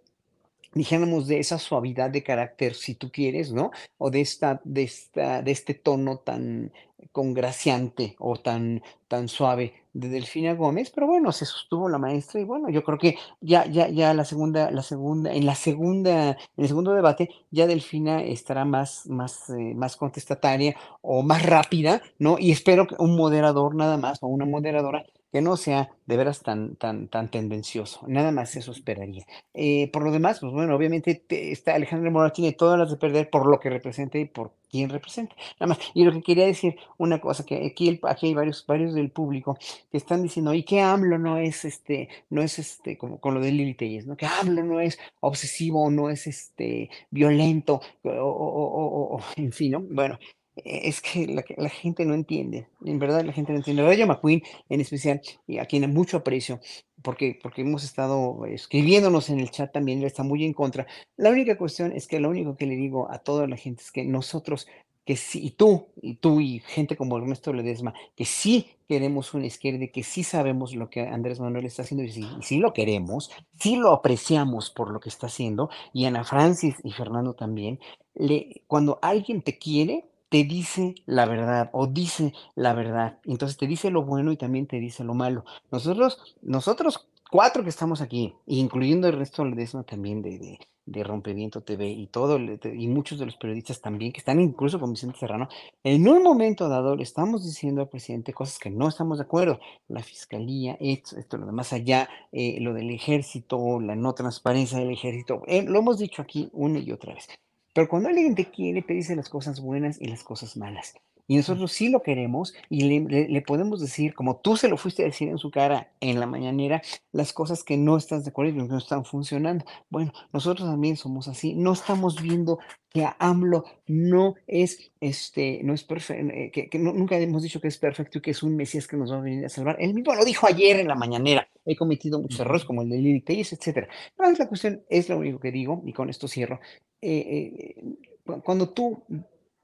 dijéramos, 0.72 1.26
de 1.26 1.40
esa 1.40 1.58
suavidad 1.58 2.10
de 2.10 2.22
carácter, 2.22 2.74
si 2.74 2.94
tú 2.94 3.10
quieres, 3.10 3.52
¿no? 3.52 3.70
O 3.98 4.10
de, 4.10 4.20
esta, 4.20 4.60
de, 4.64 4.82
esta, 4.84 5.42
de 5.42 5.50
este 5.50 5.74
tono 5.74 6.18
tan 6.18 6.72
congraciante 7.12 8.16
o 8.18 8.36
tan, 8.36 8.82
tan 9.08 9.28
suave 9.28 9.74
de 9.92 10.08
Delfina 10.08 10.54
Gómez, 10.54 10.90
pero 10.94 11.06
bueno, 11.06 11.32
se 11.32 11.44
sostuvo 11.44 11.88
la 11.88 11.98
maestra 11.98 12.40
y 12.40 12.44
bueno, 12.44 12.70
yo 12.70 12.84
creo 12.84 12.98
que 12.98 13.16
ya, 13.40 13.66
ya, 13.66 13.88
ya 13.88 14.14
la 14.14 14.24
segunda, 14.24 14.70
la 14.70 14.82
segunda, 14.82 15.32
en 15.32 15.46
la 15.46 15.54
segunda, 15.54 16.30
en 16.30 16.36
el 16.56 16.68
segundo 16.68 16.92
debate, 16.92 17.30
ya 17.50 17.66
Delfina 17.66 18.22
estará 18.22 18.64
más, 18.64 19.06
más, 19.06 19.50
eh, 19.50 19.74
más 19.74 19.96
contestataria 19.96 20.76
o 21.00 21.22
más 21.22 21.44
rápida, 21.44 22.02
¿no? 22.18 22.38
Y 22.38 22.52
espero 22.52 22.86
que 22.86 22.96
un 22.98 23.16
moderador 23.16 23.74
nada 23.74 23.96
más 23.96 24.22
o 24.22 24.28
una 24.28 24.44
moderadora 24.44 25.04
que 25.32 25.40
no 25.40 25.56
sea 25.56 25.90
de 26.06 26.16
veras 26.16 26.42
tan, 26.42 26.76
tan, 26.76 27.08
tan 27.08 27.30
tendencioso. 27.30 28.00
Nada 28.06 28.32
más 28.32 28.56
eso 28.56 28.72
esperaría. 28.72 29.26
Eh, 29.54 29.90
por 29.92 30.02
lo 30.02 30.10
demás, 30.10 30.40
pues 30.40 30.52
bueno, 30.52 30.74
obviamente 30.74 31.22
está 31.28 31.74
Alejandro 31.74 32.10
Morales 32.10 32.32
tiene 32.34 32.52
todas 32.52 32.78
las 32.78 32.90
de 32.90 32.96
perder 32.96 33.28
por 33.30 33.46
lo 33.46 33.60
que 33.60 33.70
representa 33.70 34.18
y 34.18 34.24
por 34.24 34.52
quién 34.70 34.90
representa. 34.90 35.34
Nada 35.60 35.74
más. 35.74 35.78
Y 35.94 36.04
lo 36.04 36.12
que 36.12 36.22
quería 36.22 36.46
decir, 36.46 36.76
una 36.96 37.20
cosa, 37.20 37.44
que 37.44 37.66
aquí, 37.66 38.00
aquí 38.02 38.26
hay 38.28 38.34
varios, 38.34 38.64
varios 38.66 38.94
del 38.94 39.10
público 39.10 39.58
que 39.90 39.96
están 39.98 40.22
diciendo, 40.22 40.54
y 40.54 40.62
que 40.62 40.80
AMLO 40.80 41.18
no 41.18 41.38
es 41.38 41.64
este, 41.64 42.08
no 42.30 42.42
es 42.42 42.58
este, 42.58 42.96
como 42.96 43.20
con 43.20 43.34
lo 43.34 43.40
de 43.40 43.52
Lili 43.52 43.74
Telles, 43.74 44.06
¿no? 44.06 44.16
Que 44.16 44.26
AMLO 44.26 44.62
no 44.62 44.80
es 44.80 44.98
obsesivo, 45.20 45.90
no 45.90 46.10
es 46.10 46.26
este 46.26 46.90
violento, 47.10 47.80
o, 48.02 48.10
o, 48.10 48.14
o, 48.14 49.16
o 49.16 49.20
en 49.36 49.52
fin, 49.52 49.72
¿no? 49.72 49.80
Bueno, 49.82 50.18
es 50.64 51.00
que 51.00 51.26
la, 51.26 51.68
gente 51.68 52.04
no 52.04 52.14
entiende, 52.14 52.68
en 52.84 52.98
verdad 52.98 53.24
la 53.24 53.32
gente 53.32 53.52
no 53.52 53.58
entiende. 53.58 53.82
Rayo 53.82 54.06
McQueen 54.06 54.42
en 54.68 54.80
especial, 54.80 55.20
y 55.46 55.58
a 55.58 55.66
quien 55.66 55.92
mucho 55.92 56.18
aprecio, 56.18 56.60
porque, 57.02 57.38
porque 57.42 57.62
hemos 57.62 57.84
estado 57.84 58.44
escribiéndonos 58.46 59.30
en 59.30 59.40
el 59.40 59.50
chat 59.50 59.72
también, 59.72 59.98
él 59.98 60.04
está 60.04 60.22
muy 60.22 60.44
en 60.44 60.52
contra. 60.52 60.86
La 61.16 61.30
única 61.30 61.56
cuestión 61.56 61.92
es 61.92 62.06
que 62.06 62.20
lo 62.20 62.30
único 62.30 62.56
que 62.56 62.66
le 62.66 62.76
digo 62.76 63.10
a 63.10 63.18
toda 63.18 63.46
la 63.46 63.56
gente 63.56 63.82
es 63.82 63.92
que 63.92 64.04
nosotros 64.04 64.66
que 65.08 65.16
sí, 65.16 65.40
y 65.42 65.50
tú, 65.52 65.86
y 66.02 66.16
tú 66.16 66.38
y 66.38 66.58
gente 66.58 66.94
como 66.94 67.16
Ernesto 67.16 67.50
Ledesma, 67.54 67.94
que 68.14 68.26
sí 68.26 68.66
queremos 68.86 69.32
una 69.32 69.46
izquierda, 69.46 69.86
que 69.86 70.02
sí 70.02 70.22
sabemos 70.22 70.74
lo 70.74 70.90
que 70.90 71.00
Andrés 71.00 71.40
Manuel 71.40 71.64
está 71.64 71.80
haciendo, 71.80 72.04
y 72.04 72.12
sí, 72.42 72.58
lo 72.58 72.74
queremos, 72.74 73.30
sí 73.58 73.76
lo 73.76 73.94
apreciamos 73.94 74.68
por 74.68 74.90
lo 74.90 75.00
que 75.00 75.08
está 75.08 75.28
haciendo, 75.28 75.70
y 75.94 76.04
Ana 76.04 76.24
Francis 76.24 76.74
y 76.84 76.92
Fernando 76.92 77.32
también, 77.32 77.80
le, 78.16 78.60
cuando 78.66 78.98
alguien 79.00 79.40
te 79.40 79.56
quiere, 79.56 80.04
te 80.28 80.44
dice 80.44 80.94
la 81.06 81.26
verdad 81.26 81.70
o 81.72 81.86
dice 81.86 82.32
la 82.54 82.74
verdad. 82.74 83.18
Entonces 83.24 83.56
te 83.56 83.66
dice 83.66 83.90
lo 83.90 84.04
bueno 84.04 84.32
y 84.32 84.36
también 84.36 84.66
te 84.66 84.78
dice 84.78 85.04
lo 85.04 85.14
malo. 85.14 85.44
Nosotros, 85.70 86.36
nosotros 86.42 87.08
cuatro 87.30 87.62
que 87.62 87.70
estamos 87.70 88.00
aquí, 88.00 88.34
incluyendo 88.46 89.08
el 89.08 89.18
resto 89.18 89.42
de 89.44 89.50
Ledesma 89.50 89.84
también 89.84 90.22
de, 90.22 90.58
de 90.88 91.04
Rompeviento 91.04 91.60
TV 91.60 91.90
y 91.90 92.06
todo, 92.06 92.38
y 92.38 92.88
muchos 92.88 93.18
de 93.18 93.26
los 93.26 93.36
periodistas 93.36 93.80
también, 93.80 94.12
que 94.12 94.18
están 94.18 94.40
incluso 94.40 94.80
con 94.80 94.92
Vicente 94.92 95.18
Serrano, 95.18 95.48
en 95.84 96.08
un 96.08 96.22
momento 96.22 96.68
dado 96.68 96.96
le 96.96 97.02
estamos 97.02 97.44
diciendo 97.44 97.82
al 97.82 97.88
presidente 97.88 98.32
cosas 98.32 98.58
que 98.58 98.70
no 98.70 98.88
estamos 98.88 99.18
de 99.18 99.24
acuerdo. 99.24 99.60
La 99.88 100.02
fiscalía, 100.02 100.76
esto, 100.80 101.16
esto 101.18 101.36
lo 101.36 101.46
demás 101.46 101.72
allá, 101.72 102.08
eh, 102.32 102.58
lo 102.60 102.72
del 102.72 102.90
ejército, 102.90 103.80
la 103.80 103.96
no 103.96 104.14
transparencia 104.14 104.78
del 104.78 104.90
ejército, 104.90 105.42
eh, 105.46 105.62
lo 105.62 105.78
hemos 105.80 105.98
dicho 105.98 106.22
aquí 106.22 106.48
una 106.52 106.78
y 106.78 106.92
otra 106.92 107.14
vez. 107.14 107.28
Pero 107.72 107.88
cuando 107.88 108.08
alguien 108.08 108.34
te 108.34 108.50
quiere, 108.50 108.82
te 108.82 108.94
dice 108.94 109.16
las 109.16 109.28
cosas 109.28 109.60
buenas 109.60 110.00
y 110.00 110.08
las 110.08 110.24
cosas 110.24 110.56
malas. 110.56 110.94
Y 111.30 111.36
nosotros 111.36 111.72
sí 111.72 111.90
lo 111.90 112.02
queremos 112.02 112.54
y 112.70 112.84
le, 113.06 113.42
podemos 113.42 113.82
decir, 113.82 114.14
como 114.14 114.38
tú 114.38 114.56
se 114.56 114.66
lo 114.66 114.78
fuiste 114.78 115.02
a 115.02 115.06
decir 115.06 115.28
en 115.28 115.36
su 115.36 115.50
cara 115.50 115.92
en 116.00 116.18
la 116.20 116.26
mañanera, 116.26 116.80
las 117.12 117.34
cosas 117.34 117.62
que 117.62 117.76
no 117.76 117.98
estás 117.98 118.24
de 118.24 118.30
acuerdo 118.30 118.52
y 118.52 118.54
que 118.54 118.62
no 118.62 118.78
están 118.78 119.04
funcionando. 119.04 119.66
Bueno, 119.90 120.12
nosotros 120.32 120.66
también 120.66 120.96
somos 120.96 121.28
así. 121.28 121.54
No 121.54 121.74
estamos 121.74 122.22
viendo 122.22 122.58
que 122.88 123.06
AMLO 123.18 123.64
no 123.86 124.36
es, 124.46 124.90
este, 125.00 125.60
no 125.64 125.74
es 125.74 125.84
perfecto, 125.84 126.32
eh, 126.32 126.50
que, 126.50 126.78
nunca 126.78 127.18
hemos 127.18 127.42
dicho 127.42 127.60
que 127.60 127.68
es 127.68 127.76
perfecto 127.76 128.18
y 128.18 128.20
que 128.22 128.30
es 128.30 128.42
un 128.42 128.56
Mesías 128.56 128.88
que 128.88 128.96
nos 128.96 129.12
va 129.12 129.18
a 129.18 129.20
venir 129.20 129.44
a 129.44 129.50
salvar. 129.50 129.76
Él 129.80 129.92
mismo 129.92 130.14
lo 130.14 130.24
dijo 130.24 130.46
ayer 130.46 130.80
en 130.80 130.88
la 130.88 130.94
mañanera. 130.94 131.46
He 131.66 131.76
cometido 131.76 132.18
muchos 132.22 132.40
errores 132.40 132.64
como 132.64 132.80
el 132.80 132.88
de 132.88 132.96
Lili 132.96 133.20
Telles, 133.20 133.52
etc. 133.52 133.86
Pero 134.16 134.32
la 134.32 134.48
cuestión 134.48 134.82
es 134.88 135.10
lo 135.10 135.18
único 135.18 135.40
que 135.40 135.52
digo, 135.52 135.82
y 135.84 135.92
con 135.92 136.08
esto 136.08 136.26
cierro. 136.26 136.58
Eh, 137.00 137.74
eh, 137.76 138.40
cuando 138.44 138.68
tú 138.68 139.02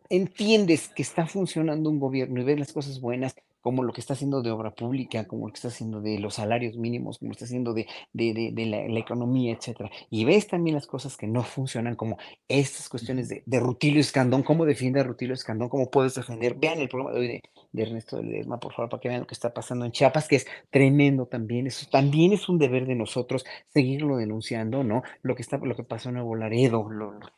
entiendes 0.08 0.88
que 0.88 1.02
está 1.02 1.26
funcionando 1.26 1.90
un 1.90 1.98
gobierno 1.98 2.40
y 2.40 2.44
ves 2.44 2.58
las 2.58 2.72
cosas 2.72 3.00
buenas, 3.00 3.34
como 3.64 3.82
lo 3.82 3.94
que 3.94 4.02
está 4.02 4.12
haciendo 4.12 4.42
de 4.42 4.50
obra 4.50 4.74
pública, 4.74 5.26
como 5.26 5.46
lo 5.46 5.52
que 5.54 5.56
está 5.56 5.68
haciendo 5.68 6.02
de 6.02 6.18
los 6.18 6.34
salarios 6.34 6.76
mínimos, 6.76 7.18
como 7.18 7.30
lo 7.30 7.32
está 7.32 7.46
haciendo 7.46 7.72
de, 7.72 7.86
de, 8.12 8.50
de, 8.52 8.66
la, 8.66 9.00
economía, 9.00 9.54
etcétera. 9.54 9.90
Y 10.10 10.26
ves 10.26 10.48
también 10.48 10.74
las 10.74 10.86
cosas 10.86 11.16
que 11.16 11.26
no 11.26 11.42
funcionan, 11.42 11.96
como 11.96 12.18
estas 12.46 12.90
cuestiones 12.90 13.30
de, 13.30 13.60
Rutilio 13.60 14.02
Escandón, 14.02 14.42
cómo 14.42 14.66
defiende 14.66 15.00
a 15.00 15.02
Rutilio 15.02 15.32
Escandón, 15.32 15.70
cómo 15.70 15.90
puedes 15.90 16.14
defender. 16.14 16.56
Vean 16.56 16.78
el 16.78 16.90
programa 16.90 17.12
de 17.12 17.20
hoy 17.20 17.40
de, 17.72 17.82
Ernesto 17.82 18.18
de 18.18 18.24
Ledesma, 18.24 18.60
por 18.60 18.74
favor, 18.74 18.90
para 18.90 19.00
que 19.00 19.08
vean 19.08 19.22
lo 19.22 19.26
que 19.26 19.34
está 19.34 19.54
pasando 19.54 19.86
en 19.86 19.92
Chiapas, 19.92 20.28
que 20.28 20.36
es 20.36 20.46
tremendo 20.68 21.24
también. 21.24 21.66
Eso 21.66 21.86
también 21.90 22.34
es 22.34 22.50
un 22.50 22.58
deber 22.58 22.84
de 22.84 22.96
nosotros 22.96 23.46
seguirlo 23.72 24.18
denunciando, 24.18 24.84
¿no? 24.84 25.02
Lo 25.22 25.34
que 25.34 25.40
está, 25.40 25.56
lo 25.56 25.74
que 25.74 25.84
pasó 25.84 26.10
en 26.10 26.16
Nuevo 26.16 26.36
Laredo, 26.36 26.86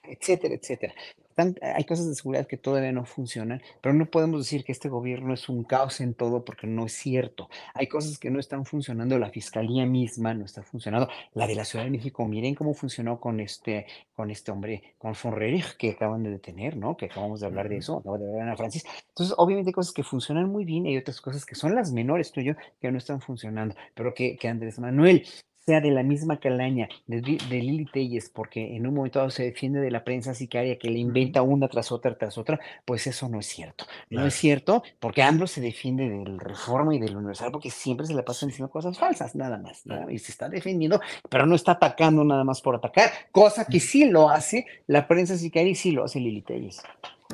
etcétera, 0.03 0.57
etcétera 0.57 0.93
hay 1.37 1.85
cosas 1.85 2.09
de 2.09 2.15
seguridad 2.15 2.47
que 2.47 2.57
todavía 2.57 2.93
no 2.93 3.05
funcionan, 3.05 3.63
pero 3.81 3.95
no 3.95 4.07
podemos 4.07 4.41
decir 4.41 4.65
que 4.65 4.73
este 4.73 4.89
gobierno 4.89 5.35
es 5.35 5.49
un 5.49 5.65
caos 5.65 6.01
en 6.01 6.15
todo 6.15 6.45
porque 6.45 6.67
no 6.67 6.87
es 6.87 6.93
cierto. 6.93 7.49
Hay 7.75 7.89
cosas 7.89 8.19
que 8.19 8.31
no 8.31 8.41
están 8.41 8.65
funcionando, 8.65 9.19
la 9.19 9.31
fiscalía 9.31 9.85
misma 9.85 10.35
no 10.35 10.45
está 10.45 10.63
funcionando, 10.63 11.09
la 11.35 11.47
de 11.47 11.55
la 11.55 11.65
Ciudad 11.65 11.85
de 11.85 11.91
México, 11.91 12.27
miren 12.27 12.55
cómo 12.55 12.73
funcionó 12.75 13.21
con 13.21 13.41
este, 13.41 13.87
con 14.15 14.31
este 14.31 14.51
hombre, 14.51 14.95
con 14.99 15.15
Fonrerich, 15.15 15.77
que 15.77 15.91
acaban 15.91 16.23
de 16.23 16.31
detener, 16.31 16.77
¿no? 16.77 16.97
Que 16.97 17.07
acabamos 17.07 17.41
de 17.41 17.47
hablar 17.47 17.69
de 17.69 17.79
eso, 17.79 17.99
acabo 17.99 18.19
de 18.19 18.29
hablar 18.31 18.51
a 18.51 18.57
Francis. 18.57 18.85
Entonces, 19.09 19.35
obviamente 19.37 19.71
hay 19.71 19.75
cosas 19.75 19.93
que 19.93 20.03
funcionan 20.03 20.49
muy 20.49 20.65
bien 20.65 20.87
y 20.87 20.91
hay 20.91 20.99
otras 20.99 21.21
cosas 21.21 21.45
que 21.45 21.55
son 21.55 21.75
las 21.75 21.93
menores, 21.93 22.33
tú 22.33 22.41
y 22.41 22.45
yo, 22.45 22.55
que 22.81 22.91
no 22.91 22.99
están 22.99 23.21
funcionando, 23.21 23.75
pero 23.95 24.15
que, 24.15 24.37
que 24.37 24.49
Andrés 24.49 24.79
Manuel 24.79 25.27
sea 25.67 25.81
de 25.81 25.91
la 25.91 26.05
misma 26.05 26.39
calaña 26.39 26.89
de, 27.09 27.21
de 27.21 27.61
Lili 27.61 27.87
Telles, 27.87 28.31
porque 28.33 28.77
en 28.77 28.87
un 28.87 28.95
momento 28.95 29.19
dado 29.19 29.31
se 29.31 29.43
defiende 29.43 29.81
de 29.81 29.91
la 29.91 30.05
prensa 30.05 30.33
sicaria 30.33 30.79
que 30.79 30.89
le 30.89 31.01
inventa 31.01 31.43
una 31.43 31.67
tras 31.67 31.91
otra 31.91 32.17
tras 32.17 32.39
otra, 32.39 32.61
pues 32.85 33.09
eso 33.09 33.29
no 33.29 33.41
es 33.41 33.47
cierto. 33.47 33.85
No 34.09 34.25
es 34.25 34.35
cierto, 34.35 34.85
porque 35.01 35.25
AMLO 35.25 35.49
se 35.49 35.61
defiende 35.61 36.09
del 36.09 36.39
Reforma 36.39 36.95
y 36.95 37.01
del 37.01 37.17
Universal, 37.17 37.51
porque 37.51 37.71
siempre 37.71 38.07
se 38.07 38.15
le 38.15 38.23
pasan 38.23 38.49
diciendo 38.49 38.71
cosas 38.71 38.97
falsas, 38.97 39.35
nada 39.35 39.59
más, 39.59 39.83
y 40.09 40.19
se 40.19 40.31
está 40.31 40.49
defendiendo, 40.49 41.01
pero 41.29 41.47
no 41.47 41.57
está 41.57 41.73
atacando 41.73 42.23
nada 42.23 42.45
más 42.45 42.61
por 42.61 42.77
atacar, 42.77 43.11
cosa 43.33 43.65
que 43.65 43.81
sí 43.81 44.09
lo 44.09 44.31
hace 44.31 44.67
la 44.87 45.09
prensa 45.09 45.37
sicaria 45.37 45.73
y 45.73 45.75
sí 45.75 45.91
lo 45.91 46.05
hace 46.05 46.21
Lili 46.21 46.43
Telles. 46.43 46.81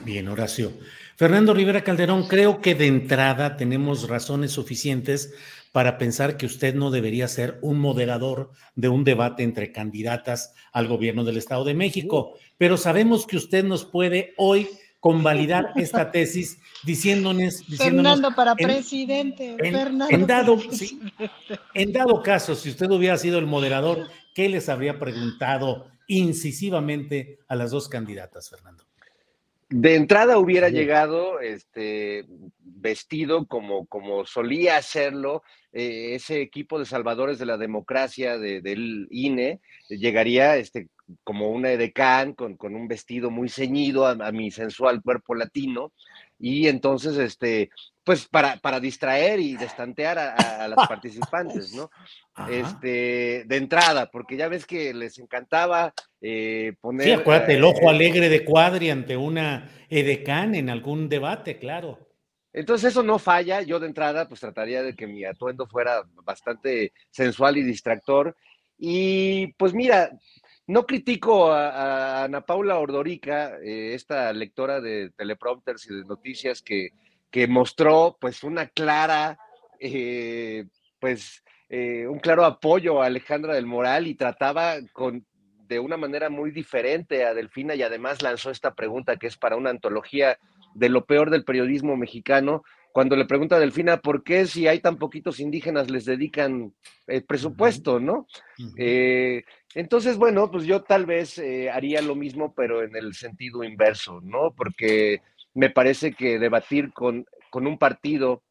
Bien, 0.04 0.26
Horacio. 0.28 0.72
Fernando 1.16 1.52
Rivera 1.52 1.84
Calderón, 1.84 2.26
creo 2.26 2.62
que 2.62 2.74
de 2.74 2.86
entrada 2.86 3.58
tenemos 3.58 4.08
razones 4.08 4.52
suficientes 4.52 5.34
para 5.72 5.96
pensar 5.96 6.36
que 6.36 6.46
usted 6.46 6.74
no 6.74 6.90
debería 6.90 7.26
ser 7.28 7.58
un 7.62 7.78
moderador 7.80 8.50
de 8.74 8.88
un 8.88 9.04
debate 9.04 9.42
entre 9.42 9.72
candidatas 9.72 10.54
al 10.72 10.86
gobierno 10.86 11.24
del 11.24 11.38
Estado 11.38 11.64
de 11.64 11.74
México. 11.74 12.34
Pero 12.58 12.76
sabemos 12.76 13.26
que 13.26 13.38
usted 13.38 13.64
nos 13.64 13.86
puede 13.86 14.34
hoy 14.36 14.68
convalidar 15.00 15.72
esta 15.76 16.12
tesis 16.12 16.60
diciéndonos... 16.84 17.64
Fernando 17.76 18.34
para 18.34 18.54
presidente. 18.54 19.56
En, 19.58 20.26
dado, 20.26 20.58
en 21.74 21.92
dado 21.92 22.22
caso, 22.22 22.54
si 22.54 22.68
usted 22.68 22.90
hubiera 22.90 23.16
sido 23.16 23.38
el 23.38 23.46
moderador, 23.46 24.08
¿qué 24.34 24.48
les 24.50 24.68
habría 24.68 24.98
preguntado 24.98 25.88
incisivamente 26.06 27.38
a 27.48 27.56
las 27.56 27.70
dos 27.70 27.88
candidatas, 27.88 28.50
Fernando? 28.50 28.84
De 29.70 29.94
entrada 29.94 30.36
hubiera 30.36 30.68
llegado 30.68 31.40
este, 31.40 32.26
vestido 32.82 33.46
como, 33.46 33.86
como 33.86 34.26
solía 34.26 34.76
hacerlo 34.76 35.42
eh, 35.72 36.14
ese 36.14 36.42
equipo 36.42 36.78
de 36.78 36.84
salvadores 36.84 37.38
de 37.38 37.46
la 37.46 37.56
democracia 37.56 38.36
del 38.36 39.08
INE, 39.10 39.60
llegaría 39.88 40.56
este, 40.56 40.88
como 41.24 41.50
una 41.50 41.70
edecán 41.70 42.34
con, 42.34 42.56
con 42.56 42.74
un 42.74 42.88
vestido 42.88 43.30
muy 43.30 43.48
ceñido 43.48 44.06
a, 44.06 44.32
mi 44.32 44.50
sensual 44.50 45.00
cuerpo 45.02 45.34
latino, 45.34 45.92
y 46.38 46.66
entonces, 46.66 47.16
este, 47.18 47.70
pues 48.02 48.26
para, 48.26 48.56
para 48.56 48.80
distraer 48.80 49.38
y 49.38 49.56
destantear 49.56 50.18
a, 50.18 50.66
las 50.68 50.88
participantes, 50.88 51.72
¿no? 51.72 51.90
Este, 52.50 53.44
de 53.46 53.56
entrada, 53.56 54.10
porque 54.10 54.36
ya 54.36 54.48
ves 54.48 54.66
que 54.66 54.92
les 54.94 55.18
encantaba 55.18 55.92
eh, 56.20 56.72
poner... 56.80 57.06
Sí, 57.06 57.12
acuérdate, 57.12 57.54
el 57.54 57.64
ojo 57.64 57.82
eh, 57.82 57.90
alegre 57.90 58.28
de 58.30 58.44
Cuadri 58.44 58.90
ante 58.90 59.16
una 59.16 59.70
edecán 59.90 60.54
en 60.54 60.70
algún 60.70 61.08
debate, 61.10 61.58
claro. 61.58 62.11
Entonces 62.52 62.90
eso 62.90 63.02
no 63.02 63.18
falla. 63.18 63.62
Yo 63.62 63.80
de 63.80 63.86
entrada 63.86 64.28
pues 64.28 64.40
trataría 64.40 64.82
de 64.82 64.94
que 64.94 65.06
mi 65.06 65.24
atuendo 65.24 65.66
fuera 65.66 66.02
bastante 66.24 66.92
sensual 67.10 67.56
y 67.56 67.62
distractor. 67.62 68.36
Y 68.78 69.52
pues 69.54 69.74
mira, 69.74 70.10
no 70.66 70.86
critico 70.86 71.52
a, 71.52 72.24
Ana 72.24 72.42
Paula 72.42 72.78
Ordorica, 72.78 73.58
eh, 73.62 73.94
esta 73.94 74.32
lectora 74.32 74.80
de 74.80 75.10
teleprompters 75.10 75.86
y 75.90 75.94
de 75.94 76.04
noticias 76.04 76.62
que, 76.62 76.90
que 77.30 77.46
mostró 77.46 78.16
pues 78.20 78.44
una 78.44 78.68
clara, 78.68 79.38
eh, 79.80 80.66
pues 81.00 81.42
eh, 81.68 82.06
un 82.06 82.18
claro 82.18 82.44
apoyo 82.44 83.02
a 83.02 83.06
Alejandra 83.06 83.54
del 83.54 83.66
Moral 83.66 84.06
y 84.06 84.14
trataba 84.14 84.76
con, 84.92 85.26
de 85.68 85.78
una 85.78 85.96
manera 85.96 86.28
muy 86.28 86.50
diferente 86.50 87.24
a 87.24 87.34
Delfina 87.34 87.74
y 87.74 87.82
además 87.82 88.20
lanzó 88.22 88.50
esta 88.50 88.74
pregunta 88.74 89.16
que 89.16 89.26
es 89.26 89.38
para 89.38 89.56
una 89.56 89.70
antología 89.70 90.38
de 90.74 90.88
lo 90.88 91.04
peor 91.04 91.30
del 91.30 91.44
periodismo 91.44 91.96
mexicano, 91.96 92.62
cuando 92.92 93.16
le 93.16 93.24
pregunta 93.24 93.56
a 93.56 93.58
Delfina 93.58 93.96
por 93.96 94.22
qué 94.22 94.46
si 94.46 94.68
hay 94.68 94.80
tan 94.80 94.98
poquitos 94.98 95.40
indígenas 95.40 95.90
les 95.90 96.04
dedican 96.04 96.74
el 97.06 97.24
presupuesto, 97.24 97.98
¿no? 97.98 98.26
Eh, 98.76 99.44
entonces, 99.74 100.18
bueno, 100.18 100.50
pues 100.50 100.64
yo 100.64 100.82
tal 100.82 101.06
vez 101.06 101.38
eh, 101.38 101.70
haría 101.70 102.02
lo 102.02 102.14
mismo, 102.14 102.54
pero 102.54 102.82
en 102.82 102.94
el 102.94 103.14
sentido 103.14 103.64
inverso, 103.64 104.20
¿no? 104.22 104.52
Porque 104.54 105.22
me 105.54 105.70
parece 105.70 106.12
que 106.12 106.38
debatir 106.38 106.92
con, 106.92 107.24
con 107.50 107.66
un 107.66 107.78
partido 107.78 108.42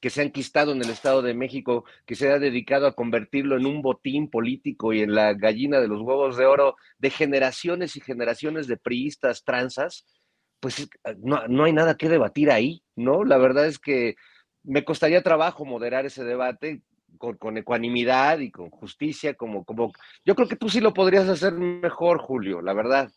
que 0.00 0.10
se 0.10 0.20
ha 0.20 0.24
enquistado 0.24 0.72
en 0.72 0.82
el 0.82 0.90
Estado 0.90 1.22
de 1.22 1.34
México, 1.34 1.84
que 2.06 2.16
se 2.16 2.30
ha 2.30 2.38
dedicado 2.38 2.86
a 2.86 2.94
convertirlo 2.94 3.56
en 3.56 3.66
un 3.66 3.82
botín 3.82 4.28
político 4.28 4.92
y 4.92 5.00
en 5.00 5.14
la 5.14 5.34
gallina 5.34 5.80
de 5.80 5.88
los 5.88 6.00
huevos 6.00 6.36
de 6.36 6.46
oro 6.46 6.76
de 6.98 7.10
generaciones 7.10 7.96
y 7.96 8.00
generaciones 8.00 8.66
de 8.66 8.76
priistas 8.76 9.44
transas, 9.44 10.06
pues 10.60 10.88
ah, 11.04 11.12
no, 11.18 11.64
hay 11.64 11.72
nada 11.72 11.96
que 11.96 12.08
debatir 12.08 12.50
ahí, 12.50 12.82
¿no? 12.94 13.24
La 13.24 13.38
verdad 13.38 13.66
es 13.66 13.78
que 13.78 14.16
me 14.62 14.84
costaría 14.84 15.22
trabajo 15.22 15.64
moderar 15.64 16.06
ese 16.06 16.24
debate 16.24 16.82
con, 17.18 17.56
ecuanimidad 17.56 18.40
y 18.40 18.50
con 18.50 18.70
justicia, 18.70 19.34
como, 19.34 19.64
como 19.64 19.92
yo 20.24 20.34
creo 20.34 20.48
que 20.48 20.56
tú 20.56 20.68
sí 20.68 20.80
lo 20.80 20.92
podrías 20.92 21.28
hacer 21.28 21.52
mejor, 21.52 22.18
Julio, 22.18 22.60
la 22.60 22.72
verdad. 22.72 23.10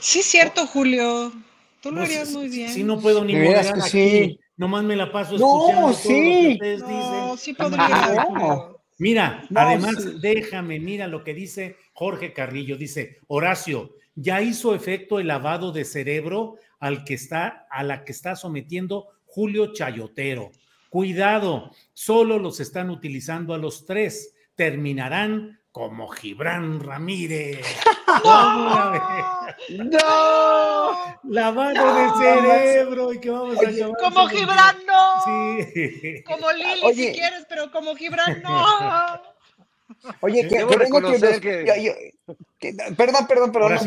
Sí, 0.00 0.22
cierto, 0.22 0.66
Julio. 0.66 1.32
Tú 1.82 1.92
lo 1.92 2.02
harías 2.02 2.30
muy 2.30 2.48
bien. 2.48 2.70
Si 2.70 2.84
no 2.84 3.00
puedo 3.00 3.24
ni 3.24 3.34
moderar 3.34 3.78
aquí, 3.78 3.88
sí. 3.88 4.40
nomás 4.56 4.84
me 4.84 4.96
la 4.96 5.10
paso 5.10 5.36
escuchando 5.36 5.88
no, 5.88 5.92
sí. 5.92 6.08
todo 6.08 6.16
lo 6.16 6.22
que 6.22 6.52
ustedes 6.52 6.80
no, 6.80 6.88
dicen. 6.88 7.38
Sí 7.38 7.54
podría. 7.54 8.77
Mira, 8.98 9.46
además, 9.54 10.20
déjame, 10.20 10.80
mira 10.80 11.06
lo 11.06 11.22
que 11.22 11.32
dice 11.32 11.76
Jorge 11.92 12.32
Carrillo. 12.32 12.76
Dice, 12.76 13.18
Horacio, 13.28 13.94
ya 14.16 14.42
hizo 14.42 14.74
efecto 14.74 15.20
el 15.20 15.28
lavado 15.28 15.70
de 15.70 15.84
cerebro 15.84 16.56
al 16.80 17.04
que 17.04 17.14
está, 17.14 17.66
a 17.70 17.84
la 17.84 18.04
que 18.04 18.10
está 18.10 18.34
sometiendo 18.34 19.06
Julio 19.24 19.72
Chayotero. 19.72 20.50
Cuidado, 20.90 21.70
solo 21.92 22.38
los 22.38 22.58
están 22.58 22.90
utilizando 22.90 23.54
a 23.54 23.58
los 23.58 23.86
tres. 23.86 24.34
Terminarán 24.56 25.57
como 25.72 26.08
Gibran 26.08 26.80
Ramírez. 26.80 27.64
¡No! 28.24 28.92
¡No! 29.84 31.18
Lavado 31.24 31.94
de 31.94 32.10
cerebro 32.18 33.12
y 33.12 33.20
que 33.20 33.30
vamos 33.30 33.58
a 33.58 33.68
acabar. 33.68 33.96
Como 34.02 34.26
Gibran, 34.28 34.76
no. 34.86 35.24
Sí. 35.24 36.22
Como 36.24 36.52
Lili, 36.52 36.94
si 36.94 37.12
quieres, 37.12 37.46
pero 37.48 37.70
como 37.70 37.94
Gibran, 37.94 38.42
no. 38.42 39.37
Oye, 40.20 40.42
que, 40.48 40.66
que, 40.66 40.66
que, 42.58 42.74
perdón, 42.96 43.26
perdón, 43.26 43.52
perdón. 43.52 43.78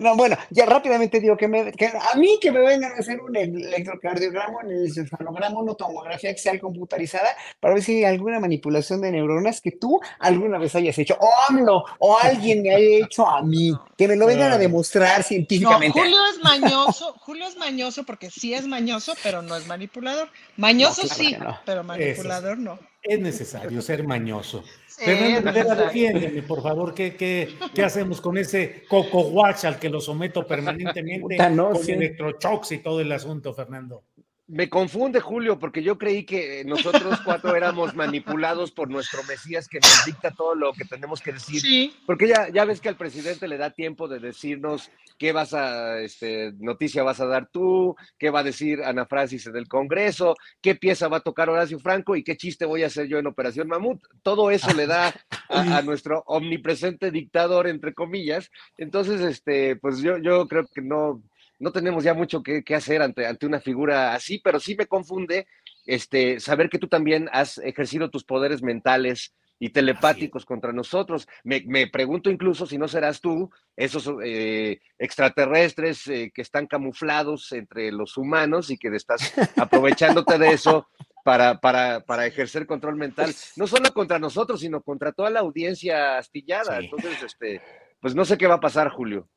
No, 0.00 0.16
bueno, 0.16 0.36
ya 0.50 0.66
rápidamente 0.66 1.20
digo 1.20 1.36
que, 1.36 1.48
me, 1.48 1.72
que 1.72 1.86
a 1.86 2.14
mí 2.16 2.38
que 2.40 2.52
me 2.52 2.60
vengan 2.60 2.92
a 2.92 2.96
hacer 2.96 3.20
un 3.20 3.34
electrocardiograma, 3.34 4.58
un 4.64 4.70
encefalograma, 4.70 5.58
una 5.58 5.74
tomografía 5.74 6.30
axial 6.30 6.60
computarizada 6.60 7.28
para 7.60 7.74
ver 7.74 7.82
si 7.82 8.04
hay 8.04 8.14
alguna 8.14 8.40
manipulación 8.40 9.00
de 9.00 9.12
neuronas 9.12 9.60
que 9.60 9.72
tú 9.72 10.00
alguna 10.18 10.58
vez 10.58 10.74
hayas 10.74 10.98
hecho, 10.98 11.16
o 11.18 11.30
AMLO, 11.48 11.84
o 11.98 12.18
alguien 12.18 12.62
me 12.62 12.74
haya 12.74 13.04
hecho 13.04 13.26
a 13.26 13.42
mí, 13.42 13.72
que 13.96 14.06
me 14.06 14.16
lo 14.16 14.26
vengan 14.26 14.52
a 14.52 14.58
demostrar 14.58 15.22
científicamente. 15.22 15.98
No, 15.98 16.04
Julio 16.04 16.18
es 16.32 16.44
mañoso, 16.44 17.14
Julio 17.20 17.46
es 17.48 17.56
mañoso 17.56 18.04
porque 18.04 18.30
sí 18.30 18.54
es 18.54 18.66
mañoso, 18.66 19.14
pero 19.22 19.42
no 19.42 19.56
es 19.56 19.66
manipulador. 19.66 20.28
Mañoso 20.56 21.06
sí, 21.08 21.36
pero 21.64 21.82
manipulador 21.84 22.58
no. 22.58 22.78
Es 23.02 23.20
necesario 23.20 23.80
ser 23.80 24.04
mañoso. 24.04 24.64
Fernando 24.98 25.74
defiéndeme, 25.74 26.42
por 26.42 26.62
favor, 26.62 26.94
¿qué, 26.94 27.14
qué, 27.14 27.54
qué 27.74 27.82
hacemos 27.84 28.20
con 28.20 28.36
ese 28.36 28.84
coco 28.88 29.20
watch 29.28 29.64
al 29.64 29.78
que 29.78 29.88
lo 29.88 30.00
someto 30.00 30.46
permanentemente 30.46 31.36
con 31.36 31.88
electrochocks 31.88 32.72
y 32.72 32.78
todo 32.78 33.00
el 33.00 33.12
asunto, 33.12 33.54
Fernando? 33.54 34.04
Me 34.50 34.70
confunde, 34.70 35.20
Julio, 35.20 35.58
porque 35.58 35.82
yo 35.82 35.98
creí 35.98 36.24
que 36.24 36.64
nosotros 36.64 37.20
cuatro 37.22 37.54
éramos 37.54 37.94
manipulados 37.94 38.70
por 38.70 38.88
nuestro 38.88 39.22
Mesías 39.24 39.68
que 39.68 39.78
nos 39.78 40.06
dicta 40.06 40.30
todo 40.30 40.54
lo 40.54 40.72
que 40.72 40.86
tenemos 40.86 41.20
que 41.20 41.34
decir. 41.34 41.60
Sí. 41.60 41.94
Porque 42.06 42.28
ya, 42.28 42.48
ya 42.48 42.64
ves 42.64 42.80
que 42.80 42.88
al 42.88 42.96
presidente 42.96 43.46
le 43.46 43.58
da 43.58 43.72
tiempo 43.72 44.08
de 44.08 44.20
decirnos 44.20 44.90
qué 45.18 45.32
vas 45.32 45.52
a, 45.52 46.00
este, 46.00 46.54
noticia 46.60 47.02
vas 47.02 47.20
a 47.20 47.26
dar 47.26 47.50
tú, 47.52 47.94
qué 48.18 48.30
va 48.30 48.40
a 48.40 48.42
decir 48.42 48.82
Ana 48.82 49.04
Francis 49.04 49.46
en 49.48 49.56
el 49.56 49.68
Congreso, 49.68 50.34
qué 50.62 50.74
pieza 50.74 51.08
va 51.08 51.18
a 51.18 51.20
tocar 51.20 51.50
Horacio 51.50 51.78
Franco 51.78 52.16
y 52.16 52.24
qué 52.24 52.38
chiste 52.38 52.64
voy 52.64 52.84
a 52.84 52.86
hacer 52.86 53.06
yo 53.06 53.18
en 53.18 53.26
Operación 53.26 53.68
Mamut. 53.68 54.00
Todo 54.22 54.50
eso 54.50 54.72
le 54.72 54.86
da 54.86 55.14
a, 55.50 55.76
a 55.76 55.82
nuestro 55.82 56.22
omnipresente 56.26 57.10
dictador, 57.10 57.66
entre 57.66 57.92
comillas. 57.92 58.50
Entonces, 58.78 59.20
este, 59.20 59.76
pues 59.76 59.98
yo, 59.98 60.16
yo 60.16 60.48
creo 60.48 60.66
que 60.66 60.80
no 60.80 61.22
no 61.58 61.72
tenemos 61.72 62.04
ya 62.04 62.14
mucho 62.14 62.42
que, 62.42 62.62
hacer 62.74 63.02
ante, 63.02 63.26
ante 63.26 63.46
una 63.46 63.60
figura 63.60 64.14
así, 64.14 64.38
pero 64.38 64.60
sí 64.60 64.76
me 64.76 64.86
confunde 64.86 65.46
este, 65.86 66.40
saber 66.40 66.68
que 66.68 66.78
tú 66.78 66.88
también 66.88 67.28
has 67.32 67.58
ejercido 67.58 68.10
tus 68.10 68.24
poderes 68.24 68.62
mentales 68.62 69.34
y 69.58 69.70
telepáticos 69.70 70.44
contra 70.44 70.72
nosotros. 70.72 71.26
Me, 71.42 71.86
pregunto 71.88 72.30
incluso 72.30 72.66
si 72.66 72.78
no 72.78 72.86
serás 72.86 73.20
tú, 73.20 73.50
esos 73.76 74.08
eh, 74.24 74.80
extraterrestres 74.98 76.06
eh, 76.06 76.30
que 76.32 76.42
están 76.42 76.66
camuflados 76.66 77.50
entre 77.52 77.90
los 77.90 78.16
humanos 78.16 78.70
y 78.70 78.78
que 78.78 78.88
estás 78.88 79.32
aprovechándote 79.56 80.38
de 80.38 80.50
eso 80.50 80.88
para, 81.24 81.60
para, 81.60 82.00
para, 82.00 82.26
ejercer 82.26 82.66
control 82.66 82.96
mental, 82.96 83.34
no 83.56 83.66
solo 83.66 83.92
contra 83.92 84.18
nosotros, 84.18 84.60
sino 84.60 84.80
contra 84.80 85.12
toda 85.12 85.28
la 85.28 85.40
audiencia 85.40 86.16
astillada. 86.16 86.78
Entonces, 86.78 87.22
este, 87.22 87.60
pues 88.00 88.14
no 88.14 88.24
sé 88.24 88.38
qué 88.38 88.46
va 88.46 88.54
a 88.54 88.60
pasar, 88.60 88.88
Julio. 88.88 89.28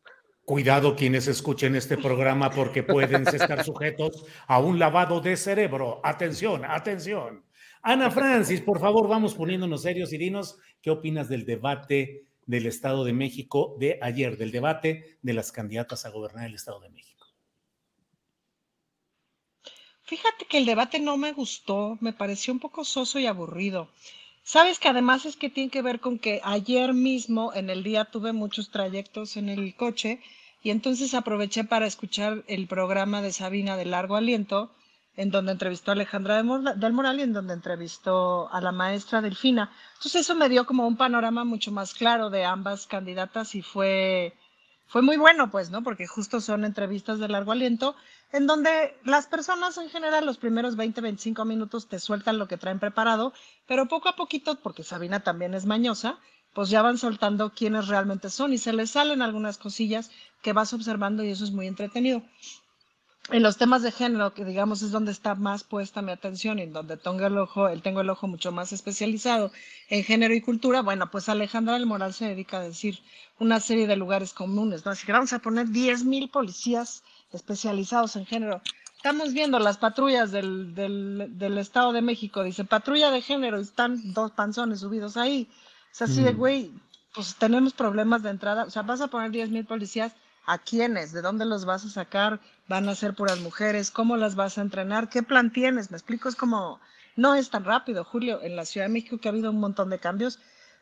Cuidado 0.46 0.96
quienes 0.96 1.28
escuchen 1.28 1.76
este 1.76 1.98
programa 1.98 2.50
porque 2.50 2.84
pueden 2.84 3.28
estar 3.28 3.64
sujetos 3.64 4.26
a 4.48 4.60
un 4.60 4.80
lavado 4.80 5.22
de 5.22 5.38
cerebro. 5.38 6.02
Atención, 6.04 6.66
atención. 6.66 7.46
Ana 7.84 8.12
Francis, 8.12 8.62
por 8.62 8.80
favor, 8.80 9.08
vamos 9.08 9.36
poniéndonos 9.36 9.84
serios 9.84 10.12
y 10.14 10.18
dinos 10.18 10.58
qué 10.82 10.92
opinas 10.92 11.30
del 11.30 11.46
debate 11.46 12.26
del 12.46 12.66
Estado 12.66 13.04
de 13.04 13.14
México 13.14 13.76
de 13.80 14.00
ayer, 14.02 14.38
del 14.38 14.52
debate 14.52 15.18
de 15.22 15.34
las 15.34 15.52
candidatas 15.52 16.06
a 16.06 16.10
gobernar 16.10 16.46
el 16.48 16.56
Estado 16.56 16.80
de 16.80 16.90
México. 16.90 17.28
Fíjate 20.04 20.46
que 20.46 20.58
el 20.58 20.66
debate 20.66 21.00
no 21.00 21.18
me 21.18 21.32
gustó, 21.32 21.98
me 22.02 22.12
pareció 22.12 22.52
un 22.52 22.60
poco 22.60 22.84
soso 22.84 23.18
y 23.20 23.28
aburrido. 23.28 23.90
Sabes 24.44 24.80
que 24.80 24.90
además 24.90 25.26
es 25.26 25.36
que 25.36 25.50
tiene 25.50 25.70
que 25.70 25.82
ver 25.82 26.00
con 26.00 26.18
que 26.18 26.42
ayer 26.44 26.94
mismo 26.94 27.54
en 27.54 27.70
el 27.70 27.84
día 27.84 28.06
tuve 28.06 28.34
muchos 28.34 28.72
trayectos 28.72 29.38
en 29.38 29.50
el 29.50 29.76
coche 29.76 30.20
y 30.64 30.72
entonces 30.72 31.14
aproveché 31.14 31.64
para 31.64 31.86
escuchar 31.86 32.44
el 32.48 32.68
programa 32.68 33.22
de 33.22 33.34
Sabina 33.34 33.78
de 33.78 33.86
largo 33.86 34.16
aliento, 34.16 34.72
en 35.16 35.30
donde 35.30 35.52
entrevistó 35.52 35.92
a 35.92 35.94
Alejandra 35.94 36.42
del 36.42 36.94
Moral 36.94 37.20
y 37.20 37.24
en 37.24 37.34
donde 37.34 37.54
entrevistó 37.54 38.52
a 38.52 38.62
la 38.62 38.72
maestra 38.72 39.22
Delfina. 39.22 39.72
Entonces 39.96 40.22
eso 40.22 40.36
me 40.36 40.50
dio 40.50 40.66
como 40.66 40.88
un 40.88 40.98
panorama 40.98 41.44
mucho 41.44 41.72
más 41.72 41.94
claro 41.94 42.30
de 42.30 42.46
ambas 42.46 42.88
candidatas 42.88 43.56
y 43.56 43.62
fue, 43.62 44.34
fue 44.92 45.02
muy 45.02 45.16
bueno, 45.16 45.50
pues, 45.50 45.72
¿no? 45.72 45.84
Porque 45.84 46.06
justo 46.06 46.42
son 46.42 46.66
entrevistas 46.66 47.18
de 47.18 47.30
largo 47.30 47.54
aliento 47.54 47.96
en 48.34 48.46
donde 48.46 48.94
las 49.06 49.26
personas 49.26 49.78
en 49.78 49.90
general 49.90 50.26
los 50.26 50.38
primeros 50.38 50.76
20, 50.76 51.00
25 51.00 51.46
minutos 51.46 51.88
te 51.88 51.98
sueltan 51.98 52.38
lo 52.38 52.50
que 52.50 52.58
traen 52.58 52.78
preparado, 52.78 53.32
pero 53.68 53.88
poco 53.88 54.10
a 54.10 54.18
poquito, 54.18 54.60
porque 54.62 54.84
Sabina 54.84 55.22
también 55.22 55.54
es 55.54 55.66
mañosa, 55.66 56.20
pues 56.54 56.70
ya 56.70 56.82
van 56.82 56.98
soltando 56.98 57.54
quiénes 57.54 57.88
realmente 57.88 58.30
son 58.30 58.52
y 58.52 58.58
se 58.58 58.74
les 58.74 58.92
salen 58.92 59.22
algunas 59.22 59.58
cosillas 59.58 60.12
que 60.42 60.52
vas 60.52 60.74
observando 60.74 61.24
y 61.24 61.30
eso 61.30 61.46
es 61.46 61.52
muy 61.52 61.68
entretenido. 61.68 62.22
En 63.32 63.44
los 63.44 63.56
temas 63.56 63.82
de 63.82 63.94
género, 63.94 64.34
que 64.34 64.44
digamos 64.44 64.82
es 64.82 64.92
donde 64.92 65.12
está 65.12 65.36
más 65.36 65.64
puesta 65.64 66.02
mi 66.02 66.12
atención 66.12 66.60
y 66.60 66.66
donde 66.66 66.98
tengo 66.98 67.26
el 67.26 67.38
ojo, 67.38 67.70
el 67.70 67.82
tengo 67.82 68.02
el 68.02 68.10
ojo 68.10 68.28
mucho 68.28 68.52
más 68.52 68.74
especializado 68.74 69.52
en 69.90 70.04
género 70.04 70.34
y 70.34 70.42
cultura, 70.42 70.82
bueno, 70.82 71.10
pues 71.10 71.30
Alejandra 71.30 71.76
del 71.76 71.86
Moral 71.86 72.14
se 72.14 72.26
dedica 72.26 72.58
a 72.58 72.64
decir 72.64 73.00
una 73.40 73.62
serie 73.62 73.88
de 73.88 73.96
lugares 73.96 74.34
comunes, 74.34 74.86
¿no? 74.86 74.92
Así 74.92 75.06
que 75.06 75.14
vamos 75.14 75.32
a 75.32 75.40
poner 75.40 75.68
10.000 75.68 76.30
policías 76.30 77.04
especializados 77.32 78.18
en 78.18 78.26
género. 78.26 78.62
Estamos 78.98 79.34
viendo 79.34 79.58
las 79.60 79.78
patrullas 79.78 80.32
del, 80.32 80.76
del, 80.76 81.58
Estado 81.58 81.94
de 81.94 82.02
México, 82.02 82.44
dice 82.44 82.66
patrulla 82.66 83.12
de 83.12 83.22
género, 83.22 83.60
y 83.60 83.64
están 83.64 84.14
dos 84.14 84.32
panzones 84.32 84.82
subidos 84.82 85.18
ahí. 85.18 85.50
O 85.92 85.96
sea, 85.96 86.06
así 86.06 86.22
de, 86.22 86.34
mm. 86.34 86.38
güey, 86.38 86.72
pues 87.16 87.36
tenemos 87.36 87.74
problemas 87.74 88.24
de 88.24 88.30
entrada. 88.30 88.66
O 88.66 88.70
sea, 88.70 88.84
vas 88.84 89.02
a 89.02 89.08
poner 89.08 89.32
10 89.32 89.50
mil 89.50 89.66
policías, 89.66 90.14
¿a 90.46 90.60
quiénes? 90.60 91.14
¿De 91.14 91.22
dónde 91.22 91.46
los 91.46 91.66
vas 91.66 91.84
a 91.86 91.90
sacar? 91.90 92.40
¿Van 92.72 92.88
a 92.88 92.96
ser 92.96 93.16
puras 93.16 93.42
mujeres? 93.42 93.92
¿Cómo 93.92 94.16
las 94.16 94.36
vas 94.36 94.58
a 94.58 94.62
entrenar? 94.62 95.10
¿Qué 95.10 95.24
plan 95.24 95.52
tienes? 95.52 95.92
Me 95.92 95.98
explico, 95.98 96.30
es 96.30 96.38
como, 96.38 96.80
no 97.18 97.36
es 97.36 97.50
tan 97.50 97.66
rápido, 97.66 98.06
Julio. 98.06 98.42
En 98.42 98.56
la 98.56 98.64
Ciudad 98.64 98.86
de 98.86 98.94
México, 98.94 99.18
que 99.18 99.28
ha 99.28 99.34
habido 99.34 99.52
un 99.52 99.60
montón 99.60 99.90
de 99.90 100.00
cambios, 100.00 100.40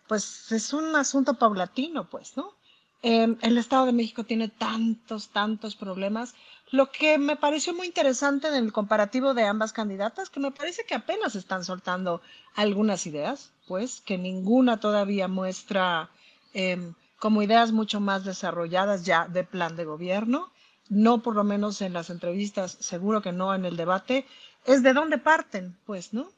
pues 0.08 0.52
es 0.52 0.72
un 0.72 0.96
asunto 0.96 1.34
paulatino, 1.34 2.08
pues, 2.08 2.38
¿no? 2.38 2.54
Em, 3.02 3.38
el 3.42 3.58
Estado 3.58 3.88
de 3.88 3.94
México 3.94 4.24
tiene 4.24 4.50
tantos, 4.50 5.30
tantos 5.30 5.76
problemas. 5.76 6.36
Lo 6.70 6.92
que 6.92 7.18
me 7.18 7.38
pareció 7.38 7.74
muy 7.74 7.88
interesante 7.88 8.50
en 8.50 8.54
el 8.54 8.72
comparativo 8.72 9.34
de 9.34 9.46
ambas 9.46 9.74
candidatas, 9.74 10.30
que 10.30 10.40
me 10.40 10.52
parece 10.52 10.86
que 10.86 10.94
apenas 10.94 11.34
están 11.34 11.66
soltando 11.66 12.22
algunas 12.54 13.08
ideas, 13.08 13.52
pues, 13.68 14.00
que 14.02 14.20
ninguna 14.20 14.80
todavía 14.80 15.28
muestra 15.28 16.12
em, 16.54 16.94
como 17.18 17.42
ideas 17.42 17.72
mucho 17.72 18.00
más 18.00 18.26
desarrolladas 18.26 19.06
ya 19.06 19.28
de 19.28 19.44
plan 19.44 19.76
de 19.76 19.86
gobierno, 19.86 20.52
no 20.90 21.22
por 21.22 21.36
lo 21.36 21.44
menos 21.44 21.82
en 21.82 21.94
las 21.94 22.10
entrevistas, 22.10 22.78
seguro 22.80 23.22
que 23.22 23.32
no 23.32 23.54
en 23.54 23.66
el 23.66 23.78
debate, 23.78 24.26
es 24.66 24.84
de 24.84 24.94
dónde 24.94 25.20
parten, 25.20 25.78
pues, 25.86 26.14
¿no? 26.14 26.30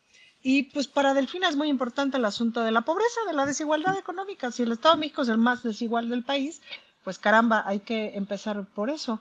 Y 0.43 0.63
pues 0.63 0.87
para 0.87 1.13
Delfina 1.13 1.49
es 1.49 1.55
muy 1.55 1.69
importante 1.69 2.17
el 2.17 2.25
asunto 2.25 2.61
de 2.61 2.71
la 2.71 2.81
pobreza, 2.81 3.21
de 3.27 3.33
la 3.33 3.45
desigualdad 3.45 3.97
económica. 3.97 4.51
Si 4.51 4.63
el 4.63 4.71
Estado 4.71 4.95
de 4.95 5.01
México 5.01 5.21
es 5.21 5.29
el 5.29 5.37
más 5.37 5.63
desigual 5.63 6.09
del 6.09 6.23
país, 6.23 6.61
pues 7.03 7.19
caramba, 7.19 7.63
hay 7.65 7.79
que 7.79 8.15
empezar 8.15 8.65
por 8.65 8.89
eso. 8.89 9.19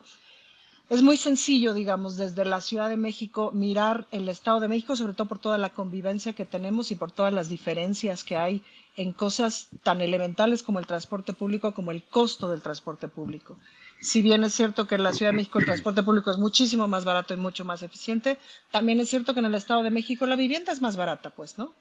Es 0.88 1.02
muy 1.02 1.16
sencillo, 1.16 1.74
digamos, 1.74 2.16
desde 2.16 2.44
la 2.44 2.60
Ciudad 2.60 2.88
de 2.88 2.96
México 2.96 3.52
mirar 3.52 4.06
el 4.10 4.28
Estado 4.28 4.60
de 4.60 4.68
México, 4.68 4.96
sobre 4.96 5.12
todo 5.12 5.28
por 5.28 5.38
toda 5.38 5.58
la 5.58 5.70
convivencia 5.70 6.32
que 6.32 6.46
tenemos 6.46 6.90
y 6.90 6.96
por 6.96 7.12
todas 7.12 7.32
las 7.32 7.48
diferencias 7.48 8.24
que 8.24 8.36
hay 8.36 8.64
en 8.96 9.12
cosas 9.12 9.68
tan 9.84 10.00
elementales 10.00 10.62
como 10.62 10.80
el 10.80 10.86
transporte 10.86 11.32
público, 11.32 11.74
como 11.74 11.92
el 11.92 12.02
costo 12.02 12.48
del 12.48 12.62
transporte 12.62 13.08
público 13.08 13.56
si 14.00 14.22
bien 14.22 14.44
es 14.44 14.54
cierto 14.54 14.86
que 14.86 14.94
en 14.94 15.02
la 15.02 15.12
Ciudad 15.12 15.32
de 15.32 15.36
México 15.36 15.58
el 15.58 15.66
transporte 15.66 16.02
público 16.02 16.30
es 16.30 16.38
muchísimo 16.38 16.88
más 16.88 17.04
barato 17.04 17.34
y 17.34 17.36
mucho 17.36 17.64
más 17.64 17.82
eficiente, 17.82 18.38
también 18.70 19.00
es 19.00 19.10
cierto 19.10 19.34
que 19.34 19.40
en 19.40 19.46
el 19.46 19.54
Estado 19.54 19.82
de 19.82 19.90
México 19.90 20.26
la 20.26 20.36
vivienda 20.36 20.72
es 20.72 20.80
más 20.80 20.96
barata, 20.96 21.30
pues, 21.30 21.58
¿no? 21.58 21.74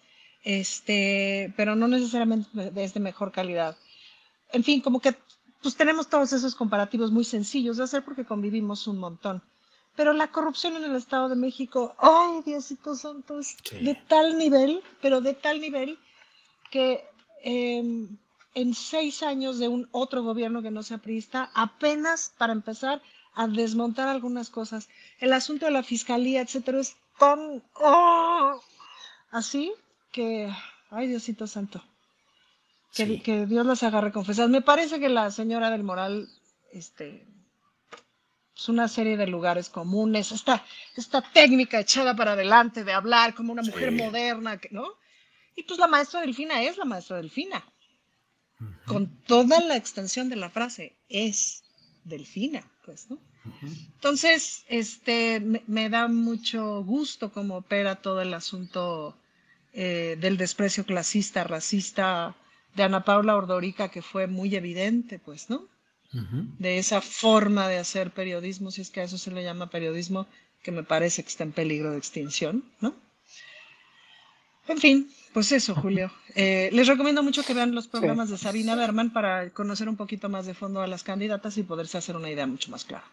Este, 0.44 1.54
pero 1.58 1.76
no 1.76 1.88
necesariamente 1.88 2.50
es 2.76 2.94
de 2.94 3.00
mejor 3.00 3.32
calidad. 3.32 3.78
En 4.52 4.64
fin, 4.64 4.82
como 4.82 5.00
que 5.00 5.16
pues 5.62 5.76
tenemos 5.76 6.08
todos 6.08 6.32
esos 6.34 6.56
comparativos 6.56 7.12
muy 7.12 7.24
sencillos 7.24 7.78
de 7.78 7.84
hacer 7.84 8.04
porque 8.04 8.26
convivimos 8.26 8.88
un 8.88 8.98
montón. 8.98 9.41
Pero 9.96 10.14
la 10.14 10.32
corrupción 10.32 10.78
en 10.78 10.86
el 10.86 10.96
Estado 10.96 11.28
de 11.28 11.36
México, 11.36 11.94
ay, 12.00 12.41
Diosito 12.46 12.96
Santo, 12.96 13.40
es 13.40 13.58
de 13.82 13.96
tal 14.08 14.38
nivel, 14.38 14.82
pero 15.02 15.20
de 15.20 15.34
tal 15.34 15.60
nivel 15.60 16.00
que 16.72 17.04
em, 17.44 18.18
en 18.54 18.74
seis 18.74 19.24
años 19.24 19.60
de 19.60 19.68
un 19.68 19.88
otro 19.92 20.24
gobierno 20.24 20.62
que 20.62 20.72
no 20.72 20.84
sea 20.84 20.98
priista, 20.98 21.52
apenas 21.54 22.34
para 22.38 22.54
empezar 22.54 23.02
a 23.34 23.48
desmontar 23.48 24.08
algunas 24.08 24.50
cosas. 24.50 24.90
El 25.20 25.34
asunto 25.34 25.66
de 25.66 25.72
la 25.72 25.84
fiscalía, 25.84 26.42
etcétera, 26.42 26.80
es 26.80 26.98
tan 27.18 27.64
oh, 27.76 28.62
así 29.32 29.72
que, 30.12 30.52
ay, 30.90 31.08
Diosito 31.08 31.48
Santo. 31.48 31.84
Que, 32.94 33.46
Dios 33.46 33.66
las 33.66 33.84
haga 33.84 34.12
confesar. 34.12 34.50
Me 34.50 34.62
parece 34.62 35.00
que 35.00 35.10
la 35.10 35.30
señora 35.30 35.70
del 35.70 35.84
Moral, 35.84 36.28
este, 36.72 37.28
es 38.56 38.68
una 38.68 38.88
serie 38.88 39.16
de 39.16 39.28
lugares 39.28 39.70
comunes, 39.70 40.32
esta, 40.32 40.66
esta 40.96 41.22
técnica 41.22 41.80
echada 41.80 42.16
para 42.16 42.34
adelante 42.34 42.84
de 42.84 42.94
hablar 42.94 43.36
como 43.36 43.54
una 43.54 43.62
mujer 43.62 43.92
moderna, 43.92 44.60
¿no? 44.72 44.88
Y 45.56 45.64
pues 45.64 45.80
la 45.80 45.88
maestra 45.88 46.22
Delfina 46.22 46.62
es 46.64 46.78
la 46.78 46.86
maestra 46.86 47.18
Delfina. 47.18 47.64
Con 48.86 49.07
toda 49.26 49.61
la 49.61 49.77
extensión 49.77 50.30
de 50.30 50.36
la 50.36 50.49
frase, 50.49 50.98
es 51.07 51.64
Delfina, 52.03 52.64
pues, 52.86 53.10
¿no? 53.10 53.18
Entonces, 53.95 54.65
este, 54.68 55.40
me, 55.40 55.90
da 55.90 56.07
mucho 56.07 56.84
gusto 56.84 57.31
cómo 57.31 57.57
opera 57.57 57.95
todo 57.95 58.22
el 58.22 58.34
asunto 58.34 59.15
eh, 59.73 60.18
del 60.19 60.38
desprecio 60.38 60.86
clasista, 60.86 61.44
racista, 61.44 62.36
de 62.76 62.84
Ana 62.84 63.03
Paula 63.03 63.36
Ordorica, 63.36 63.90
que 63.90 64.02
fue 64.02 64.27
muy 64.27 64.56
evidente, 64.56 65.19
pues, 65.19 65.49
¿no? 65.49 65.68
De 66.57 66.80
esa 66.80 67.02
forma 67.02 67.68
de 67.68 67.77
hacer 67.77 68.11
periodismo, 68.11 68.72
si 68.72 68.81
es 68.81 68.90
que 68.90 69.02
a 69.02 69.03
eso 69.03 69.19
se 69.19 69.30
le 69.30 69.44
llama 69.44 69.69
periodismo, 69.69 70.26
que 70.64 70.72
me 70.72 70.84
parece 70.84 71.22
que 71.22 71.30
está 71.30 71.44
en 71.44 71.52
peligro 71.52 71.91
de 71.91 71.99
extinción, 71.99 72.64
¿no? 72.81 72.95
En 74.68 74.80
fin, 74.80 75.11
pues 75.34 75.52
eso, 75.52 75.76
Julio. 75.76 76.12
Eh, 76.36 76.70
les 76.72 76.88
recomiendo 76.88 77.24
mucho 77.24 77.44
que 77.44 77.54
vean 77.54 77.76
los 77.76 77.88
programas 77.88 78.30
de 78.30 78.38
Sabina 78.38 78.76
Berman 78.76 79.12
para 79.12 79.50
conocer 79.52 79.90
un 79.90 79.96
poquito 79.96 80.30
más 80.30 80.46
de 80.46 80.54
fondo 80.54 80.82
a 80.82 80.88
las 80.88 81.04
candidatas 81.04 81.58
y 81.58 81.64
poderse 81.64 81.98
hacer 81.98 82.16
una 82.16 82.30
idea 82.30 82.48
mucho 82.48 82.72
más 82.72 82.86
clara. 82.86 83.06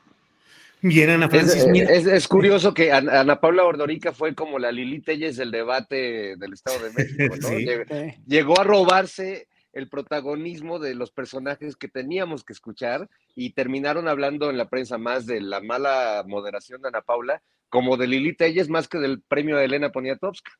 Bien, 0.83 1.11
Ana 1.11 1.29
Francis. 1.29 1.65
Es, 1.65 2.29
curioso 2.29 2.75
que 2.75 2.93
Ana, 2.93 3.41
Paula 3.41 3.65
Ordorica 3.65 4.13
fue 4.13 4.35
como 4.35 4.59
la 4.59 4.71
Lili 4.71 5.01
Telles 5.01 5.37
del 5.37 5.51
debate 5.51 6.37
del 6.37 6.53
Estado 6.53 6.79
de 6.85 6.93
México, 6.93 7.37
¿no? 7.41 7.49
Llegó 8.27 8.61
a 8.61 8.65
robarse 8.65 9.49
el 9.73 9.89
protagonismo 9.89 10.79
de 10.79 10.95
los 10.95 11.11
personajes 11.11 11.77
que 11.77 11.89
teníamos 11.89 12.45
que 12.45 12.53
escuchar 12.53 13.09
y 13.35 13.51
terminaron 13.51 14.09
hablando 14.09 14.49
en 14.49 14.57
la 14.57 14.69
prensa 14.69 14.97
más 14.97 15.27
de 15.27 15.41
la 15.41 15.61
mala 15.61 16.25
moderación 16.27 16.81
de 16.81 16.89
Ana 16.89 17.03
Paula 17.03 17.43
como 17.69 17.97
de 17.97 18.07
Lili 18.07 18.35
Telles 18.35 18.69
más 18.69 18.89
que 18.89 18.99
del 18.99 19.21
premio 19.21 19.57
de 19.57 19.65
Elena 19.65 19.93
Poniatowska. 19.93 20.53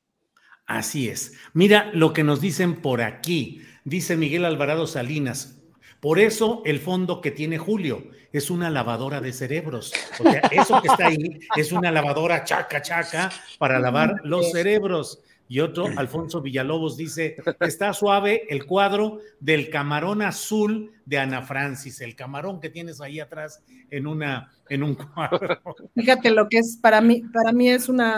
Así 0.67 1.09
es. 1.09 1.35
Mira 1.53 1.91
lo 1.95 2.13
que 2.13 2.25
nos 2.25 2.41
dicen 2.41 2.77
por 2.77 3.01
aquí. 3.01 3.63
Dice 3.85 4.17
Miguel 4.17 4.45
Alvarado 4.45 4.87
Salinas, 4.87 5.63
por 6.01 6.19
eso 6.19 6.63
el 6.65 6.81
fondo 6.81 7.21
que 7.21 7.31
tiene 7.31 7.57
Julio 7.57 8.11
es 8.33 8.51
una 8.51 8.69
lavadora 8.69 9.21
de 9.21 9.33
cerebros. 9.33 9.93
O 10.19 10.25
sea, 10.25 10.41
eso 10.51 10.83
que 10.83 10.89
está 10.89 11.07
ahí 11.07 11.41
es 11.57 11.73
una 11.73 11.91
lavadora 11.91 12.45
chaca 12.45 12.83
chaca 12.83 13.31
para 13.59 13.79
lavar 13.79 14.21
los 14.25 14.51
cerebros. 14.51 15.23
Y 15.49 15.61
otro, 15.61 15.87
Alfonso 15.97 16.43
Villalobos, 16.43 16.97
dice, 16.97 17.37
está 17.61 17.93
suave 17.93 18.43
el 18.49 18.67
cuadro 18.67 19.21
del 19.39 19.71
camarón 19.71 20.21
azul 20.23 20.91
de 21.05 21.19
Ana 21.19 21.43
Francis, 21.43 22.01
el 22.01 22.17
camarón 22.17 22.61
que 22.61 22.69
tienes 22.69 23.01
ahí 23.01 23.21
atrás 23.21 23.63
en, 23.91 24.09
una, 24.09 24.51
en 24.69 24.83
un 24.83 24.97
cuadro. 24.97 25.61
Fíjate 25.95 26.33
lo 26.33 26.49
que 26.49 26.59
es, 26.59 26.77
para 26.83 27.01
mí, 27.01 27.23
para 27.33 27.53
mí 27.53 27.71
es 27.71 27.89
una, 27.89 28.17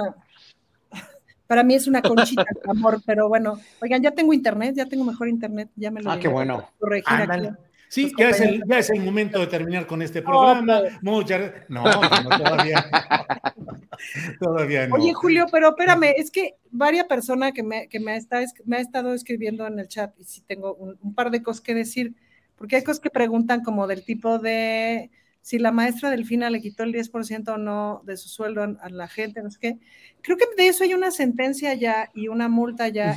para 1.49 1.65
mí 1.65 1.75
es 1.75 1.89
una 1.89 2.03
conchita, 2.03 2.45
amor, 2.69 3.01
pero 3.05 3.29
bueno, 3.29 3.59
oigan, 3.81 4.03
ya 4.03 4.13
tengo 4.13 4.33
internet, 4.33 4.75
ya 4.77 4.87
tengo 4.87 5.03
mejor 5.03 5.29
internet, 5.29 5.71
ya 5.75 5.91
me 5.91 6.03
lo 6.03 6.13
Ah, 6.13 6.19
qué 6.21 6.29
bueno. 6.29 6.69
Sí, 7.89 8.13
ya 8.19 8.29
es, 8.29 8.41
el, 8.43 8.63
ya 8.67 8.79
es, 8.79 8.91
el, 8.91 9.01
momento 9.01 9.41
de 9.41 9.47
terminar 9.47 9.87
con 9.87 10.03
este 10.03 10.21
programa. 10.21 10.83
No, 11.01 11.23
no, 11.69 11.83
todavía, 12.37 12.85
todavía 14.41 14.87
no. 14.89 14.97
Oye, 14.97 15.15
Julio, 15.15 15.47
pero 15.51 15.71
espérame, 15.71 16.13
es 16.15 16.31
que 16.31 16.57
varias 16.71 17.07
personas 17.07 17.53
que 17.53 17.63
me, 17.63 17.89
que 17.89 17.99
me, 17.99 18.15
está, 18.15 18.43
me 18.67 18.77
ha 18.77 18.81
estado 18.81 19.15
escribiendo 19.15 19.67
en 19.67 19.79
el 19.79 19.89
chat 19.89 20.13
y 20.21 20.25
sí 20.25 20.43
tengo 20.47 20.75
un, 20.75 21.15
par 21.15 21.31
de 21.31 21.43
cosas 21.43 21.63
que 21.63 21.75
decir, 21.75 22.15
porque 22.57 22.77
hay 22.77 22.85
cosas 22.85 23.01
que 23.01 23.09
preguntan 23.09 23.65
como 23.65 23.87
del 23.87 24.05
tipo 24.05 24.39
de 24.39 25.11
si 25.41 25.59
la 25.59 25.73
maestra 25.73 26.11
Delfina 26.11 26.51
le 26.51 26.61
quitó 26.61 26.83
el 26.83 26.93
10% 26.93 27.49
o 27.55 27.59
no 27.59 28.03
de 28.05 28.17
su 28.17 28.29
sueldo 28.29 28.77
a, 28.81 28.89
la 28.91 29.09
gente, 29.09 29.43
no 29.43 29.51
sé 29.51 29.59
qué. 29.61 29.79
Creo 30.21 30.37
que 30.37 30.45
de 30.57 30.69
eso 30.69 30.85
hay 30.85 30.95
una 30.95 31.11
sentencia 31.11 31.75
ya 31.75 32.11
y 32.15 32.29
una 32.29 32.49
multa 32.49 32.89
ya 32.89 33.17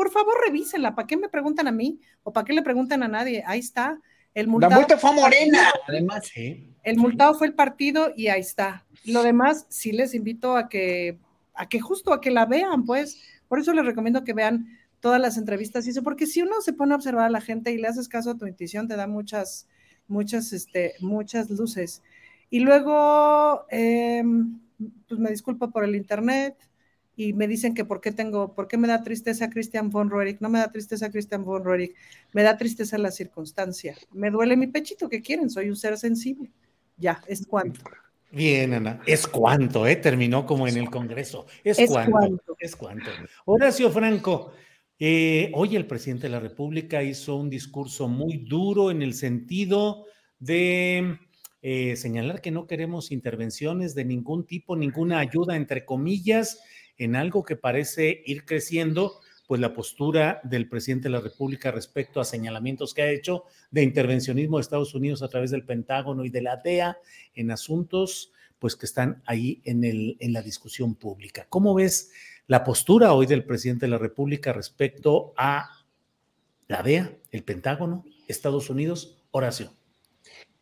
por 0.00 0.10
favor 0.10 0.32
revísenla, 0.46 0.94
¿para 0.94 1.06
qué 1.06 1.18
me 1.18 1.28
preguntan 1.28 1.68
a 1.68 1.72
mí? 1.72 2.00
¿O 2.22 2.32
para 2.32 2.46
qué 2.46 2.54
le 2.54 2.62
preguntan 2.62 3.02
a 3.02 3.08
nadie? 3.08 3.42
Ahí 3.46 3.58
está. 3.58 4.00
El 4.32 4.48
multado, 4.48 4.70
la 4.70 4.78
multa 4.78 4.96
fue 4.96 5.12
morena, 5.12 5.70
además. 5.86 6.30
El 6.34 6.96
multado 6.96 7.34
fue 7.34 7.48
el 7.48 7.52
partido 7.52 8.10
y 8.16 8.28
ahí 8.28 8.40
está. 8.40 8.86
Lo 9.04 9.22
demás, 9.22 9.66
sí 9.68 9.92
les 9.92 10.14
invito 10.14 10.56
a 10.56 10.70
que, 10.70 11.18
a 11.52 11.68
que 11.68 11.80
justo 11.80 12.14
a 12.14 12.22
que 12.22 12.30
la 12.30 12.46
vean, 12.46 12.86
pues. 12.86 13.20
Por 13.46 13.58
eso 13.60 13.74
les 13.74 13.84
recomiendo 13.84 14.24
que 14.24 14.32
vean 14.32 14.78
todas 15.00 15.20
las 15.20 15.36
entrevistas 15.36 15.86
y 15.86 15.90
eso, 15.90 16.02
porque 16.02 16.26
si 16.26 16.40
uno 16.40 16.62
se 16.62 16.72
pone 16.72 16.94
a 16.94 16.96
observar 16.96 17.26
a 17.26 17.30
la 17.30 17.42
gente 17.42 17.70
y 17.70 17.76
le 17.76 17.88
haces 17.88 18.08
caso 18.08 18.30
a 18.30 18.38
tu 18.38 18.46
intuición, 18.46 18.88
te 18.88 18.96
da 18.96 19.06
muchas, 19.06 19.68
muchas, 20.10 20.52
este, 20.52 20.94
muchas 21.00 21.48
luces. 21.50 22.02
Y 22.50 22.60
luego, 22.60 23.64
em, 23.70 24.60
pues 25.08 25.20
me 25.20 25.30
disculpo 25.30 25.70
por 25.70 25.84
el 25.84 25.96
internet, 25.96 26.56
y 27.20 27.34
me 27.34 27.46
dicen 27.46 27.74
que 27.74 27.84
por 27.84 28.00
qué 28.00 28.12
tengo, 28.12 28.54
por 28.54 28.66
qué 28.66 28.78
me 28.78 28.88
da 28.88 29.02
tristeza 29.02 29.50
Christian 29.50 29.90
von 29.90 30.08
Roerich, 30.08 30.40
no 30.40 30.48
me 30.48 30.58
da 30.58 30.72
tristeza 30.72 31.10
Christian 31.10 31.44
von 31.44 31.62
Roerich, 31.62 31.94
me 32.32 32.42
da 32.42 32.56
tristeza 32.56 32.96
la 32.96 33.10
circunstancia, 33.10 33.94
me 34.12 34.30
duele 34.30 34.56
mi 34.56 34.68
pechito, 34.68 35.06
¿qué 35.06 35.20
quieren? 35.20 35.50
Soy 35.50 35.68
un 35.68 35.76
ser 35.76 35.98
sensible. 35.98 36.50
Ya, 36.96 37.22
es 37.26 37.46
cuanto. 37.46 37.82
Bien, 38.30 38.72
Ana, 38.72 39.02
es 39.06 39.26
cuanto, 39.26 39.86
¿eh? 39.86 39.96
Terminó 39.96 40.46
como 40.46 40.66
en 40.66 40.78
el 40.78 40.88
Congreso. 40.88 41.46
Es, 41.62 41.78
cuanto, 41.86 42.56
Es 42.58 42.74
cuanto. 42.74 43.10
Horacio 43.44 43.90
Franco, 43.90 44.52
eh, 45.00 45.50
hoy 45.54 45.76
el 45.76 45.86
presidente 45.86 46.28
de 46.28 46.32
la 46.32 46.40
República 46.40 47.02
hizo 47.02 47.36
un 47.36 47.48
discurso 47.48 48.06
muy 48.06 48.36
duro 48.36 48.90
en 48.90 49.00
el 49.00 49.14
sentido 49.14 50.04
de 50.38 51.18
eh, 51.62 51.96
señalar 51.96 52.42
que 52.42 52.50
no 52.50 52.66
queremos 52.66 53.10
intervenciones 53.10 53.94
de 53.94 54.04
ningún 54.04 54.44
tipo, 54.44 54.76
ninguna 54.76 55.18
ayuda, 55.18 55.56
entre 55.56 55.86
comillas, 55.86 56.60
en 56.98 57.16
algo 57.16 57.44
que 57.44 57.56
parece 57.56 58.22
ir 58.26 58.44
creciendo, 58.44 59.20
pues 59.46 59.58
la 59.58 59.72
postura 59.72 60.40
del 60.44 60.68
presidente 60.68 61.08
de 61.08 61.12
la 61.12 61.20
República 61.20 61.70
respecto 61.70 62.20
a 62.20 62.24
señalamientos 62.26 62.92
que 62.92 63.00
ha 63.00 63.10
hecho 63.10 63.44
de 63.70 63.82
intervencionismo 63.82 64.58
de 64.58 64.62
Estados 64.62 64.94
Unidos 64.94 65.22
a 65.22 65.28
través 65.28 65.50
del 65.50 65.64
Pentágono 65.64 66.26
y 66.26 66.28
de 66.28 66.42
la 66.42 66.56
DEA 66.56 66.98
en 67.34 67.50
asuntos 67.50 68.32
pues 68.58 68.76
que 68.76 68.84
están 68.84 69.22
ahí 69.24 69.62
en, 69.64 69.82
el, 69.82 70.18
en 70.20 70.34
la 70.34 70.42
discusión 70.42 70.94
pública. 70.94 71.46
¿Cómo 71.48 71.74
ves 71.74 72.12
la 72.50 72.64
postura 72.64 73.12
hoy 73.12 73.26
del 73.26 73.44
presidente 73.44 73.86
de 73.86 73.92
la 73.92 73.98
República 73.98 74.52
respecto 74.52 75.32
a 75.36 75.70
la 76.66 76.82
DEA, 76.82 77.12
el 77.30 77.44
Pentágono, 77.44 78.04
Estados 78.26 78.68
Unidos? 78.70 79.22
Horacio. 79.30 79.70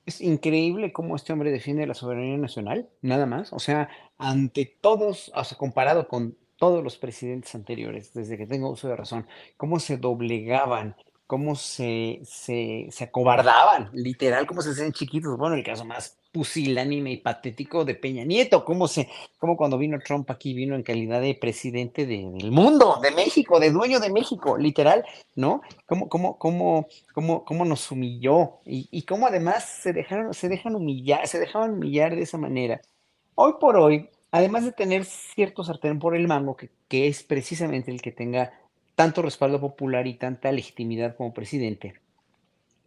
Es 0.05 0.21
increíble 0.21 0.93
cómo 0.93 1.17
este 1.17 1.33
hombre 1.33 1.51
defiende 1.51 1.87
la 1.87 1.95
soberanía 1.95 2.37
nacional, 2.37 2.91
nada 3.01 3.25
más. 3.25 3.55
O 3.55 3.59
sea, 3.59 3.89
ante 4.19 4.67
todos, 4.67 5.33
o 5.35 5.43
sea, 5.43 5.57
comparado 5.57 6.09
con 6.09 6.37
todos 6.57 6.85
los 6.85 6.99
presidentes 6.99 7.55
anteriores, 7.55 8.13
desde 8.13 8.37
que 8.37 8.47
tengo 8.47 8.69
uso 8.69 8.87
de 8.89 8.97
razón, 8.97 9.27
cómo 9.57 9.81
se 9.81 9.97
doblegaban, 9.97 10.95
cómo 11.29 11.57
se, 11.57 12.21
se, 12.25 12.89
se 12.91 13.05
acobardaban, 13.05 13.91
literal, 13.93 14.47
cómo 14.47 14.63
se 14.63 14.71
hacían 14.71 14.93
chiquitos. 14.95 15.37
Bueno, 15.37 15.57
el 15.57 15.63
caso 15.63 15.85
más 15.85 16.17
pusilánime 16.33 17.13
y 17.13 17.17
patético 17.19 17.85
de 17.85 17.95
Peña 17.95 18.25
Nieto, 18.25 18.65
cómo 18.65 18.89
se, 18.89 19.11
cómo 19.39 19.55
cuando 19.59 19.77
vino 19.77 19.99
Trump 20.01 20.31
aquí 20.31 20.55
vino 20.55 20.75
en 20.75 20.83
calidad 20.83 21.21
de 21.21 21.35
presidente 21.35 22.07
del 22.07 22.51
mundo, 22.51 22.99
de 23.03 23.11
México, 23.11 23.61
de 23.61 23.71
dueño 23.71 24.01
de 24.01 24.11
México, 24.11 24.57
literal, 24.57 25.05
¿no? 25.37 25.61
Cómo, 25.85 26.09
cómo, 26.09 26.39
cómo, 26.39 26.89
cómo, 27.13 27.45
cómo 27.45 27.65
nos 27.67 27.93
humilló 27.93 28.61
y, 28.65 28.89
y 28.91 29.03
cómo 29.03 29.27
además 29.27 29.69
se 29.83 29.93
dejaron, 29.93 30.33
se 30.33 30.49
dejan 30.49 30.77
humillar, 30.77 31.29
se 31.29 31.39
dejaban 31.39 31.73
humillar 31.73 32.17
de 32.17 32.23
esa 32.23 32.39
manera. 32.39 32.81
Hoy 33.35 33.53
por 33.61 33.77
hoy, 33.77 34.09
además 34.31 34.65
de 34.65 34.73
tener 34.73 35.05
cierto 35.05 35.63
sartén 35.63 35.99
por 35.99 36.17
el 36.17 36.27
mango, 36.27 36.57
que, 36.57 36.71
que 36.89 37.07
es 37.07 37.23
precisamente 37.23 37.91
el 37.91 38.01
que 38.01 38.13
tenga 38.13 38.51
tanto 38.99 39.23
respaldo 39.23 39.61
popular 39.61 40.09
y 40.09 40.15
tanta 40.15 40.51
legitimidad 40.51 41.17
como 41.17 41.33
presidente, 41.33 41.95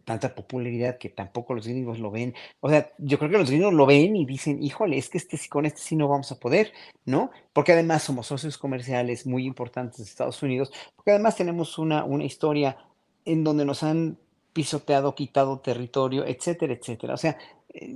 tanta 0.04 0.34
popularidad 0.34 0.98
que 0.98 1.08
tampoco 1.08 1.54
los 1.54 1.66
gringos 1.66 1.98
lo 2.00 2.10
ven. 2.10 2.34
O 2.60 2.68
sea, 2.68 2.92
yo 2.98 3.18
creo 3.18 3.30
que 3.30 3.38
los 3.38 3.48
gringos 3.48 3.72
lo 3.72 3.86
ven 3.86 4.14
y 4.14 4.26
dicen, 4.26 4.62
híjole, 4.62 4.98
es 4.98 5.08
que 5.08 5.16
este, 5.16 5.38
con 5.48 5.64
este 5.64 5.80
sí 5.80 5.96
no 5.96 6.08
vamos 6.08 6.30
a 6.30 6.38
poder, 6.38 6.70
¿no? 7.06 7.30
Porque 7.54 7.72
además 7.72 8.02
somos 8.02 8.26
socios 8.26 8.58
comerciales 8.58 9.26
muy 9.26 9.46
importantes 9.46 9.96
de 9.96 10.04
Estados 10.04 10.42
Unidos, 10.42 10.70
porque 10.94 11.12
además 11.12 11.34
tenemos 11.34 11.78
una, 11.78 12.04
una 12.04 12.24
historia 12.24 12.76
en 13.24 13.42
donde 13.42 13.64
nos 13.64 13.82
han 13.82 14.18
pisoteado, 14.52 15.14
quitado 15.14 15.60
territorio, 15.60 16.26
etcétera, 16.26 16.74
etcétera. 16.74 17.14
O 17.14 17.16
sea, 17.16 17.38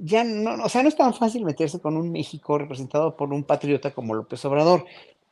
ya 0.03 0.25
no, 0.25 0.65
o 0.65 0.71
sea, 0.71 0.83
no 0.83 0.89
es 0.89 0.97
tan 0.97 1.13
fácil 1.13 1.45
meterse 1.45 1.81
con 1.81 1.99
un 1.99 2.11
México 2.13 2.57
representado 2.57 3.15
por 3.15 3.31
un 3.35 3.45
patriota 3.45 3.93
como 3.93 4.15
López 4.15 4.43
Obrador. 4.47 4.87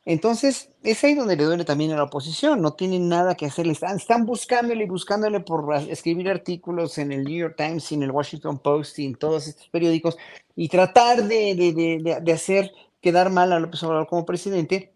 Entonces, 0.07 0.71
es 0.83 1.03
ahí 1.03 1.15
donde 1.15 1.37
le 1.37 1.45
duele 1.45 1.65
también 1.65 1.93
a 1.93 1.97
la 1.97 2.05
oposición, 2.05 2.61
no 2.61 2.75
tienen 2.75 3.09
nada 3.09 3.35
que 3.35 3.47
hacer, 3.47 3.67
están, 3.67 4.27
buscándole 4.27 4.85
y 4.85 4.89
buscándole 4.89 5.41
por 5.41 5.75
escribir 5.89 6.29
artículos 6.29 6.99
en 6.99 7.11
el 7.11 7.25
New 7.25 7.39
York 7.39 7.55
Times 7.57 7.91
y 7.91 7.95
en 7.95 8.03
el 8.03 8.11
Washington 8.11 8.59
Post 8.59 8.99
y 8.99 9.07
en 9.07 9.15
todos 9.15 9.47
estos 9.47 9.67
periódicos 9.69 10.19
y 10.57 10.69
tratar 10.69 11.25
de 11.25 12.33
hacer 12.33 12.71
quedar 13.05 13.31
mal 13.31 13.53
a 13.53 13.61
López 13.61 13.83
Obrador 13.83 14.07
como 14.07 14.25
presidente, 14.25 14.95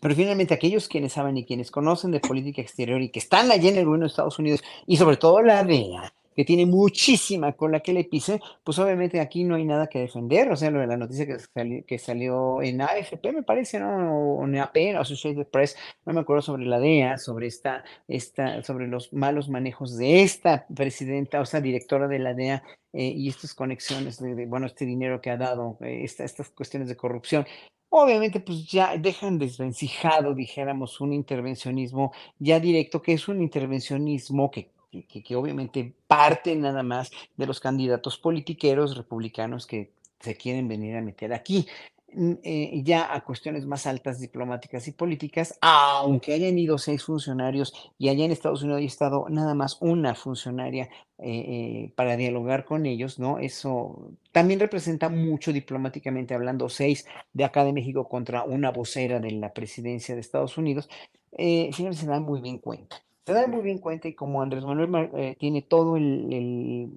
pero 0.00 0.14
finalmente 0.14 0.54
aquellos 0.54 0.86
quienes 0.86 1.14
saben 1.14 1.36
y 1.36 1.44
quienes 1.44 1.72
conocen 1.72 2.12
de 2.12 2.20
política 2.20 2.62
exterior 2.62 3.02
y 3.02 3.10
que 3.10 3.18
están 3.18 3.50
allí 3.50 3.68
en 3.68 3.76
el 3.76 3.84
gobierno 3.84 4.04
de 4.04 4.10
Estados 4.10 4.38
Unidos 4.38 4.62
y 4.86 4.96
sobre 4.96 5.16
todo 5.16 5.42
la 5.42 5.64
DEA, 5.64 6.14
que 6.34 6.44
tiene 6.44 6.66
muchísima 6.66 7.52
cola 7.52 7.80
que 7.80 7.92
le 7.92 8.04
pise, 8.04 8.40
pues 8.62 8.78
obviamente 8.78 9.20
aquí 9.20 9.44
no 9.44 9.54
hay 9.54 9.64
nada 9.64 9.86
que 9.86 10.00
defender. 10.00 10.50
O 10.50 10.56
sea, 10.56 10.70
lo 10.70 10.80
de 10.80 10.86
la 10.86 10.96
noticia 10.96 11.26
que, 11.26 11.38
salió, 11.38 11.84
que 11.86 11.98
salió 11.98 12.62
en 12.62 12.80
AFP, 12.80 13.32
me 13.32 13.42
parece, 13.42 13.80
¿no? 13.80 14.38
O 14.38 14.44
en 14.44 14.58
AP, 14.58 14.96
Associated 14.98 15.46
Press, 15.46 15.76
no 16.04 16.12
me 16.12 16.20
acuerdo 16.20 16.42
sobre 16.42 16.66
la 16.66 16.78
DEA, 16.78 17.18
sobre 17.18 17.46
esta, 17.46 17.84
esta, 18.08 18.62
sobre 18.62 18.88
los 18.88 19.12
malos 19.12 19.48
manejos 19.48 19.96
de 19.96 20.22
esta 20.22 20.66
presidenta, 20.74 21.40
o 21.40 21.46
sea, 21.46 21.60
directora 21.60 22.08
de 22.08 22.18
la 22.18 22.34
DEA, 22.34 22.62
eh, 22.92 23.12
y 23.16 23.28
estas 23.28 23.54
conexiones 23.54 24.20
de, 24.20 24.46
bueno, 24.46 24.66
este 24.66 24.86
dinero 24.86 25.20
que 25.20 25.30
ha 25.30 25.36
dado, 25.36 25.76
eh, 25.80 26.04
estas 26.04 26.50
cuestiones 26.50 26.88
de 26.88 26.96
corrupción. 26.96 27.44
Obviamente, 27.96 28.40
pues 28.40 28.66
ya 28.66 28.96
dejan 28.96 29.38
desvencijado, 29.38 30.34
dijéramos, 30.34 31.00
un 31.00 31.12
intervencionismo 31.12 32.12
ya 32.40 32.58
directo, 32.58 33.00
que 33.02 33.12
es 33.12 33.28
un 33.28 33.40
intervencionismo 33.40 34.50
que 34.50 34.70
que, 35.02 35.36
obviamente 35.36 35.94
parte 36.06 36.54
nada 36.56 36.82
más 36.82 37.10
de 37.36 37.46
los 37.46 37.60
candidatos 37.60 38.18
politiqueros 38.18 38.96
republicanos 38.96 39.66
que 39.66 39.92
se 40.20 40.36
quieren 40.36 40.68
venir 40.68 40.96
a 40.96 41.02
meter 41.02 41.32
aquí. 41.34 41.66
Mm, 42.16 42.34
eh, 42.44 42.82
ya 42.84 43.12
a 43.12 43.24
cuestiones 43.24 43.66
más 43.66 43.86
altas 43.88 44.20
diplomáticas 44.20 44.86
y 44.86 44.92
políticas, 44.92 45.58
aunque 45.60 46.32
hayan 46.32 46.56
ido 46.56 46.78
seis 46.78 47.02
funcionarios 47.02 47.72
y 47.98 48.08
allá 48.08 48.24
en 48.24 48.30
Estados 48.30 48.62
Unidos 48.62 48.78
haya 48.78 48.86
estado 48.86 49.26
nada 49.28 49.54
más 49.54 49.78
una 49.80 50.14
funcionaria 50.14 50.88
eh, 51.18 51.26
eh, 51.26 51.92
para 51.96 52.16
dialogar 52.16 52.64
con 52.64 52.86
ellos, 52.86 53.18
¿no? 53.18 53.38
Eso 53.38 54.12
también 54.30 54.60
representa 54.60 55.08
mucho 55.08 55.52
diplomáticamente 55.52 56.34
hablando, 56.34 56.68
seis 56.68 57.06
de 57.32 57.44
acá 57.44 57.64
de 57.64 57.72
México 57.72 58.08
contra 58.08 58.44
una 58.44 58.70
vocera 58.70 59.18
de 59.18 59.32
la 59.32 59.52
presidencia 59.52 60.14
de 60.14 60.20
Estados 60.20 60.56
Unidos, 60.56 60.88
eh, 61.36 61.70
se 61.72 62.06
dan 62.06 62.22
muy 62.22 62.40
bien 62.40 62.58
cuenta 62.58 63.02
se 63.26 63.32
da 63.32 63.46
muy 63.46 63.62
bien 63.62 63.78
cuenta 63.78 64.08
y 64.08 64.14
como 64.14 64.42
Andrés 64.42 64.64
Manuel 64.64 65.10
eh, 65.14 65.36
tiene 65.38 65.62
todo 65.62 65.96
el, 65.96 66.90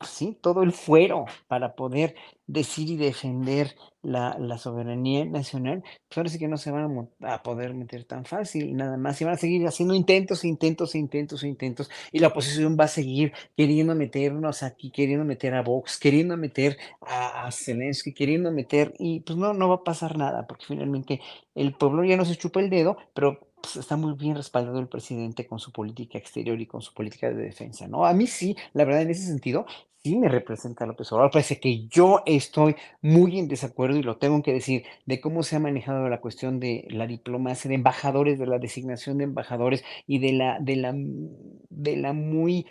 sí, 0.00 0.36
todo 0.40 0.62
el 0.62 0.72
fuero 0.72 1.26
para 1.46 1.74
poder 1.74 2.14
decir 2.46 2.88
y 2.90 2.96
defender 2.96 3.74
la, 4.02 4.58
soberanía 4.58 5.24
nacional, 5.24 5.82
pues 6.14 6.38
que 6.38 6.48
no 6.48 6.56
se 6.56 6.70
van 6.70 7.10
a, 7.20 7.42
poder 7.42 7.74
meter 7.74 8.04
tan 8.04 8.24
fácil, 8.24 8.74
nada 8.76 8.96
más, 8.96 9.20
y 9.20 9.24
van 9.24 9.34
a 9.34 9.36
seguir 9.36 9.66
haciendo 9.66 9.94
intentos, 9.94 10.44
intentos, 10.44 10.94
intentos, 10.94 11.42
intentos, 11.42 11.90
y 12.12 12.20
la 12.20 12.28
oposición 12.28 12.76
va 12.78 12.84
a 12.84 12.88
seguir 12.88 13.32
queriendo 13.56 13.94
meternos 13.94 14.62
aquí, 14.62 14.90
queriendo 14.90 15.24
meter 15.24 15.54
a 15.54 15.62
Vox, 15.62 15.98
queriendo 15.98 16.36
meter 16.36 16.78
a, 17.00 17.46
a 17.46 17.52
Zelensky, 17.52 18.14
queriendo 18.14 18.52
meter, 18.52 18.94
y 18.98 19.20
pues 19.20 19.36
no, 19.36 19.52
no 19.54 19.68
va 19.68 19.76
a 19.76 19.84
pasar 19.84 20.16
nada, 20.16 20.46
porque 20.46 20.66
finalmente 20.66 21.20
el 21.54 21.74
pueblo 21.74 22.04
ya 22.04 22.16
no 22.16 22.24
se 22.24 22.36
chupa 22.36 22.60
el 22.60 22.70
dedo, 22.70 22.96
pero 23.12 23.40
pues, 23.66 23.76
está 23.76 23.96
muy 23.96 24.14
bien 24.14 24.36
respaldado 24.36 24.78
el 24.78 24.88
presidente 24.88 25.46
con 25.46 25.58
su 25.58 25.72
política 25.72 26.18
exterior 26.18 26.60
y 26.60 26.66
con 26.66 26.82
su 26.82 26.94
política 26.94 27.30
de 27.30 27.42
defensa, 27.42 27.88
¿no? 27.88 28.06
A 28.06 28.12
mí 28.12 28.26
sí, 28.28 28.56
la 28.72 28.84
verdad, 28.84 29.02
en 29.02 29.10
ese 29.10 29.26
sentido, 29.26 29.66
sí 30.02 30.16
me 30.16 30.28
representa 30.28 30.86
López 30.86 31.10
Obrador. 31.10 31.32
Parece 31.32 31.58
que 31.58 31.88
yo 31.88 32.22
estoy 32.26 32.76
muy 33.02 33.40
en 33.40 33.48
desacuerdo 33.48 33.96
y 33.96 34.02
lo 34.04 34.18
tengo 34.18 34.40
que 34.42 34.52
decir 34.52 34.84
de 35.04 35.20
cómo 35.20 35.42
se 35.42 35.56
ha 35.56 35.58
manejado 35.58 36.08
la 36.08 36.20
cuestión 36.20 36.60
de 36.60 36.86
la 36.90 37.08
diplomacia 37.08 37.68
de 37.68 37.74
embajadores, 37.74 38.38
de 38.38 38.46
la 38.46 38.58
designación 38.60 39.18
de 39.18 39.24
embajadores 39.24 39.84
y 40.06 40.20
de 40.20 40.32
la, 40.32 40.58
de 40.60 40.76
la, 40.76 40.94
de 40.94 41.96
la 41.96 42.12
muy, 42.12 42.66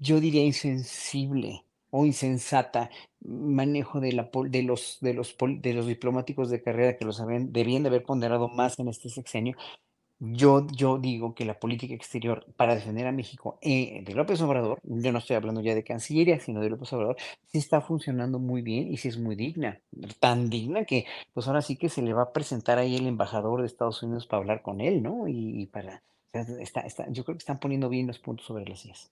yo 0.00 0.18
diría, 0.18 0.44
insensible 0.44 1.64
o 1.90 2.04
insensata 2.04 2.90
manejo 3.24 4.00
de, 4.00 4.12
la, 4.12 4.30
de, 4.48 4.62
los, 4.62 4.98
de, 5.00 5.14
los, 5.14 5.36
de 5.38 5.74
los 5.74 5.86
diplomáticos 5.86 6.50
de 6.50 6.62
carrera 6.62 6.96
que 6.96 7.04
los 7.04 7.20
habían, 7.20 7.52
debían 7.52 7.82
de 7.82 7.88
haber 7.88 8.04
ponderado 8.04 8.48
más 8.48 8.78
en 8.78 8.88
este 8.88 9.08
sexenio, 9.08 9.56
yo, 10.20 10.66
yo 10.68 10.98
digo 10.98 11.34
que 11.34 11.44
la 11.44 11.58
política 11.58 11.92
exterior 11.94 12.46
para 12.56 12.74
defender 12.74 13.06
a 13.06 13.12
México 13.12 13.58
eh, 13.60 14.02
de 14.04 14.14
López 14.14 14.40
Obrador, 14.40 14.78
yo 14.82 15.12
no 15.12 15.18
estoy 15.18 15.36
hablando 15.36 15.60
ya 15.60 15.74
de 15.74 15.84
Cancillería, 15.84 16.38
sino 16.40 16.60
de 16.60 16.70
López 16.70 16.92
Obrador, 16.92 17.16
sí 17.46 17.58
está 17.58 17.80
funcionando 17.80 18.38
muy 18.38 18.62
bien 18.62 18.92
y 18.92 18.96
sí 18.96 19.08
es 19.08 19.18
muy 19.18 19.36
digna. 19.36 19.80
Tan 20.20 20.48
digna 20.50 20.84
que 20.84 21.06
pues 21.32 21.46
ahora 21.48 21.62
sí 21.62 21.76
que 21.76 21.88
se 21.88 22.02
le 22.02 22.12
va 22.12 22.22
a 22.22 22.32
presentar 22.32 22.78
ahí 22.78 22.96
el 22.96 23.06
embajador 23.06 23.60
de 23.60 23.66
Estados 23.66 24.02
Unidos 24.02 24.26
para 24.26 24.40
hablar 24.40 24.62
con 24.62 24.80
él, 24.80 25.02
¿no? 25.02 25.26
Y, 25.28 25.66
para... 25.66 26.02
Está, 26.32 26.80
está, 26.80 27.06
yo 27.10 27.24
creo 27.24 27.36
que 27.36 27.42
están 27.42 27.60
poniendo 27.60 27.88
bien 27.88 28.06
los 28.06 28.18
puntos 28.18 28.46
sobre 28.46 28.66
las 28.66 28.84
ideas. 28.84 29.10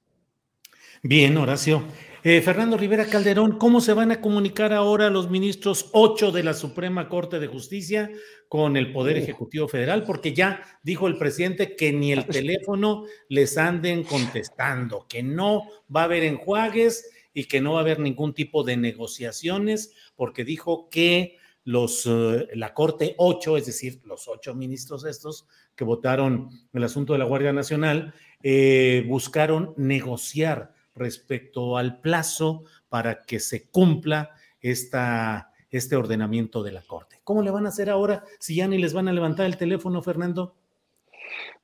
Bien, 1.02 1.36
Horacio. 1.36 1.85
Eh, 2.24 2.40
Fernando 2.40 2.77
Rivera 2.77 3.06
Calderón, 3.06 3.59
¿cómo 3.59 3.81
se 3.81 3.94
van 3.94 4.12
a 4.12 4.20
comunicar 4.20 4.73
ahora 4.73 5.10
los 5.10 5.28
ministros 5.28 5.89
8 5.93 6.31
de 6.31 6.44
la 6.44 6.55
Suprema 6.55 7.09
Corte 7.09 7.40
de 7.40 7.48
Justicia 7.48 8.10
con 8.48 8.77
el 8.77 8.93
Poder 8.93 9.16
Ejecutivo 9.16 9.66
Federal? 9.66 10.05
Porque 10.05 10.32
ya 10.32 10.62
dijo 10.85 11.09
el 11.09 11.19
presidente 11.19 11.74
que 11.74 11.93
ni 11.93 12.12
el 12.12 12.27
teléfono 12.27 13.06
les 13.28 13.59
anden 13.59 14.05
contestando, 14.05 15.06
que 15.09 15.24
no 15.24 15.64
va 15.94 16.02
a 16.02 16.05
haber 16.05 16.23
enjuagues 16.23 17.10
y 17.35 17.47
que 17.47 17.60
no 17.60 17.73
va 17.73 17.78
a 17.78 17.82
haber 17.82 17.98
ningún 17.98 18.35
tipo 18.35 18.62
de 18.62 18.77
negociaciones, 18.77 19.93
porque 20.14 20.44
dijo 20.44 20.89
que 20.90 21.39
los, 21.64 22.06
eh, 22.06 22.48
la 22.55 22.73
Corte 22.74 23.14
8, 23.19 23.56
es 23.56 23.66
decir, 23.66 24.01
los 24.05 24.28
ocho 24.28 24.55
ministros 24.55 25.05
estos 25.05 25.47
que 25.74 25.82
votaron 25.82 26.51
el 26.73 26.85
asunto 26.85 27.14
de 27.14 27.19
la 27.19 27.24
Guardia 27.24 27.52
Nacional, 27.52 28.14
eh, 28.44 29.05
buscaron 29.09 29.74
negociar 29.77 30.73
respecto 30.94 31.77
al 31.77 32.01
plazo 32.01 32.64
para 32.89 33.23
que 33.23 33.40
se 33.40 33.69
cumpla 33.70 34.31
esta, 34.60 35.52
este 35.70 35.97
ordenamiento 35.97 36.62
de 36.62 36.73
la 36.73 36.82
Corte. 36.82 37.20
¿Cómo 37.24 37.43
le 37.43 37.51
van 37.51 37.66
a 37.66 37.70
hacer 37.70 37.90
ahora 37.90 38.24
si 38.39 38.56
ya 38.56 38.69
ni 38.69 38.78
les 38.78 38.93
van 38.93 39.09
a 39.09 39.12
levantar 39.12 39.47
el 39.47 39.56
teléfono, 39.56 40.02
Fernando? 40.02 40.55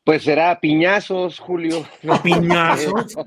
Pues 0.04 0.22
será 0.22 0.58
piñazos, 0.58 1.38
Julio. 1.38 1.84
piñazos? 2.22 3.14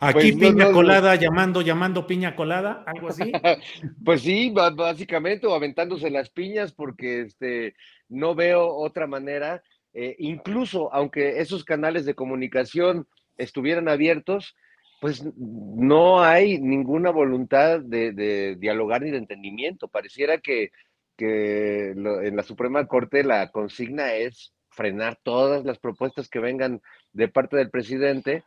Aquí 0.00 0.32
pues 0.32 0.52
piña 0.52 0.70
colada 0.72 1.14
llamando, 1.14 1.62
llamando 1.62 2.06
piña 2.06 2.36
colada, 2.36 2.84
algo 2.86 3.08
así. 3.08 3.32
Pues 4.04 4.20
sí, 4.20 4.50
básicamente, 4.50 5.46
o 5.46 5.54
aventándose 5.54 6.10
las 6.10 6.28
piñas, 6.28 6.72
porque 6.72 7.22
este, 7.22 7.74
no 8.08 8.34
veo 8.34 8.66
otra 8.76 9.06
manera. 9.06 9.62
Eh, 9.94 10.16
incluso 10.18 10.92
aunque 10.92 11.40
esos 11.40 11.64
canales 11.64 12.04
de 12.04 12.14
comunicación 12.14 13.06
estuvieran 13.36 13.88
abiertos, 13.88 14.56
pues 15.00 15.22
no 15.36 16.22
hay 16.22 16.58
ninguna 16.60 17.10
voluntad 17.10 17.80
de, 17.80 18.56
dialogar 18.58 19.02
ni 19.02 19.10
de 19.10 19.18
entendimiento. 19.18 19.88
Pareciera 19.88 20.38
que, 20.38 20.70
en 21.18 22.36
la 22.36 22.42
Suprema 22.42 22.86
Corte 22.86 23.22
la 23.22 23.50
consigna 23.50 24.14
es 24.14 24.54
frenar 24.70 25.18
todas 25.22 25.64
las 25.64 25.78
propuestas 25.78 26.28
que 26.28 26.40
vengan 26.40 26.80
de 27.12 27.28
parte 27.28 27.56
del 27.56 27.70
presidente 27.70 28.42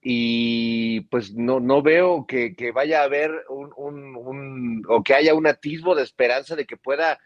y 0.00 1.00
pues 1.10 1.34
no, 1.34 1.58
no 1.58 1.82
veo 1.82 2.26
que, 2.26 2.54
vaya 2.72 3.00
a 3.00 3.04
haber 3.04 3.32
un, 3.48 4.82
o 4.88 5.02
que 5.02 5.14
haya 5.14 5.34
un 5.34 5.46
atisbo 5.46 5.94
de 5.94 6.04
esperanza 6.04 6.54
de 6.54 6.66
que 6.66 6.76
pueda 6.76 7.18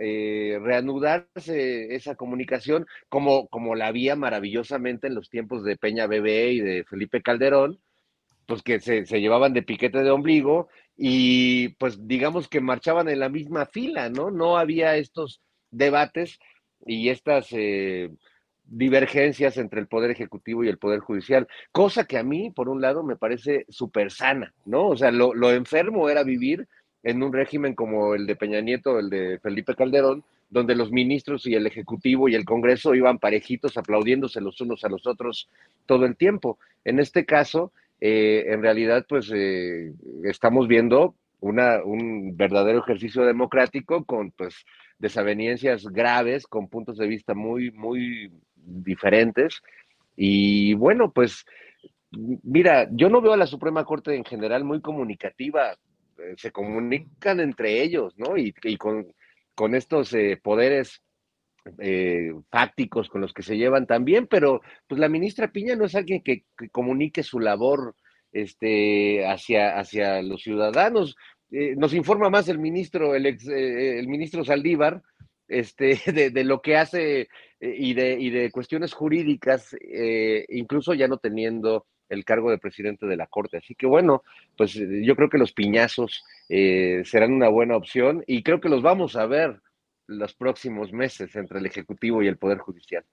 eh, 0.00 0.58
reanudarse 0.62 1.94
esa 1.94 2.14
comunicación 2.14 2.86
como, 3.08 3.48
como 3.48 3.74
la 3.74 3.88
había 3.88 4.14
maravillosamente 4.14 5.08
en 5.08 5.14
los 5.16 5.28
tiempos 5.28 5.64
de 5.64 5.76
Peña 5.76 6.06
Bebé 6.06 6.52
y 6.52 6.60
de 6.60 6.84
Felipe 6.84 7.20
Calderón, 7.20 7.80
pues 8.46 8.62
que 8.62 8.80
se, 8.80 9.04
llevaban 9.04 9.52
de 9.52 9.62
piquete 9.62 10.02
de 10.02 10.10
ombligo 10.10 10.68
y 10.96 11.70
pues 11.80 12.06
digamos 12.06 12.48
que 12.48 12.60
marchaban 12.60 13.08
en 13.08 13.20
la 13.20 13.28
misma 13.28 13.66
fila, 13.66 14.08
¿no? 14.08 14.30
No 14.30 14.56
había 14.56 14.96
estos 14.96 15.42
debates 15.70 16.38
y 16.86 17.08
estas 17.08 17.48
eh, 17.50 18.08
divergencias 18.64 19.56
entre 19.58 19.80
el 19.80 19.88
Poder 19.88 20.10
Ejecutivo 20.12 20.62
y 20.62 20.68
el 20.68 20.78
Poder 20.78 21.00
Judicial, 21.00 21.48
cosa 21.72 22.04
que 22.04 22.18
a 22.18 22.22
mí, 22.22 22.50
por 22.50 22.68
un 22.68 22.80
lado, 22.80 23.02
me 23.02 23.16
parece 23.16 23.66
súper 23.68 24.12
sana, 24.12 24.54
¿no? 24.64 24.86
O 24.88 24.96
sea, 24.96 25.10
lo, 25.10 25.34
lo 25.34 25.50
enfermo 25.52 26.08
era 26.08 26.22
vivir 26.22 26.68
en 27.02 27.22
un 27.22 27.32
régimen 27.32 27.74
como 27.74 28.14
el 28.14 28.26
de 28.26 28.36
Peña 28.36 28.60
Nieto, 28.60 28.98
el 28.98 29.10
de 29.10 29.38
Felipe 29.38 29.74
Calderón, 29.74 30.24
donde 30.50 30.74
los 30.74 30.90
ministros 30.90 31.46
y 31.46 31.54
el 31.54 31.66
Ejecutivo 31.66 32.28
y 32.28 32.34
el 32.34 32.44
Congreso 32.44 32.94
iban 32.94 33.18
parejitos 33.18 33.76
aplaudiéndose 33.76 34.40
los 34.40 34.60
unos 34.60 34.84
a 34.84 34.88
los 34.88 35.06
otros 35.06 35.48
todo 35.86 36.06
el 36.06 36.16
tiempo. 36.16 36.58
En 36.84 36.98
este 36.98 37.24
caso, 37.24 37.72
eh, 38.00 38.46
en 38.48 38.62
realidad, 38.62 39.04
pues 39.08 39.30
eh, 39.34 39.92
estamos 40.24 40.68
viendo 40.68 41.14
un 41.40 42.36
verdadero 42.36 42.80
ejercicio 42.80 43.24
democrático 43.24 44.04
con 44.04 44.32
pues 44.32 44.64
desavenencias 44.98 45.84
graves, 45.84 46.46
con 46.46 46.68
puntos 46.68 46.98
de 46.98 47.06
vista 47.06 47.34
muy, 47.34 47.70
muy 47.70 48.32
diferentes 48.56 49.62
Y 50.16 50.74
bueno, 50.74 51.12
pues 51.12 51.46
mira, 52.10 52.88
yo 52.90 53.08
no 53.08 53.20
veo 53.20 53.32
a 53.32 53.36
la 53.36 53.46
Suprema 53.46 53.84
Corte 53.84 54.14
en 54.16 54.24
general 54.24 54.64
muy 54.64 54.80
comunicativa, 54.80 55.76
se 56.36 56.50
comunican 56.50 57.40
entre 57.40 57.82
ellos, 57.82 58.14
¿no? 58.16 58.36
Y, 58.36 58.52
con, 58.76 59.74
estos 59.74 60.12
eh, 60.14 60.38
poderes 60.42 61.02
eh, 61.78 62.32
fácticos 62.50 63.08
con 63.08 63.20
los 63.20 63.32
que 63.32 63.42
se 63.42 63.56
llevan 63.56 63.86
también, 63.86 64.26
pero 64.26 64.60
pues 64.86 65.00
la 65.00 65.08
ministra 65.08 65.50
Piña 65.50 65.74
no 65.74 65.84
es 65.84 65.94
alguien 65.94 66.22
que, 66.22 66.44
comunique 66.70 67.22
su 67.22 67.40
labor 67.40 67.94
este, 68.32 69.26
hacia, 69.26 69.78
hacia 69.78 70.22
los 70.22 70.42
ciudadanos. 70.42 71.16
nos 71.50 71.94
informa 71.94 72.30
más 72.30 72.48
el 72.48 72.58
ministro, 72.58 73.14
el, 73.14 73.26
ex, 73.26 73.46
el 73.48 74.06
ministro 74.06 74.44
Saldívar, 74.44 75.02
este, 75.48 75.96
de, 76.32 76.44
lo 76.44 76.60
que 76.62 76.76
hace 76.76 77.28
y 77.60 77.94
de, 77.94 78.16
y 78.20 78.30
de 78.30 78.50
cuestiones 78.50 78.92
jurídicas, 78.92 79.74
incluso 80.48 80.94
ya 80.94 81.08
no 81.08 81.18
teniendo 81.18 81.86
el 82.08 82.24
cargo 82.24 82.50
de 82.50 82.58
presidente 82.58 83.06
de 83.06 83.16
la 83.16 83.26
Corte. 83.26 83.58
Así 83.58 83.74
que 83.74 83.86
bueno, 83.86 84.22
pues 84.56 84.76
eh, 84.76 85.02
yo 85.04 85.16
creo 85.16 85.28
que 85.28 85.38
los 85.38 85.52
piñazos 85.52 86.24
eh, 86.48 87.02
serán 87.04 87.32
una 87.32 87.48
buena 87.48 87.76
opción 87.76 88.24
y 88.26 88.42
creo 88.42 88.60
que 88.60 88.68
los 88.68 88.82
vamos 88.82 89.16
a 89.16 89.26
ver 89.26 89.60
los 90.06 90.34
próximos 90.34 90.92
meses 90.92 91.34
entre 91.36 91.58
el 91.58 91.66
Ejecutivo 91.66 92.22
y 92.22 92.28
el 92.28 92.38
Poder 92.38 92.58
Judicial. 92.58 93.04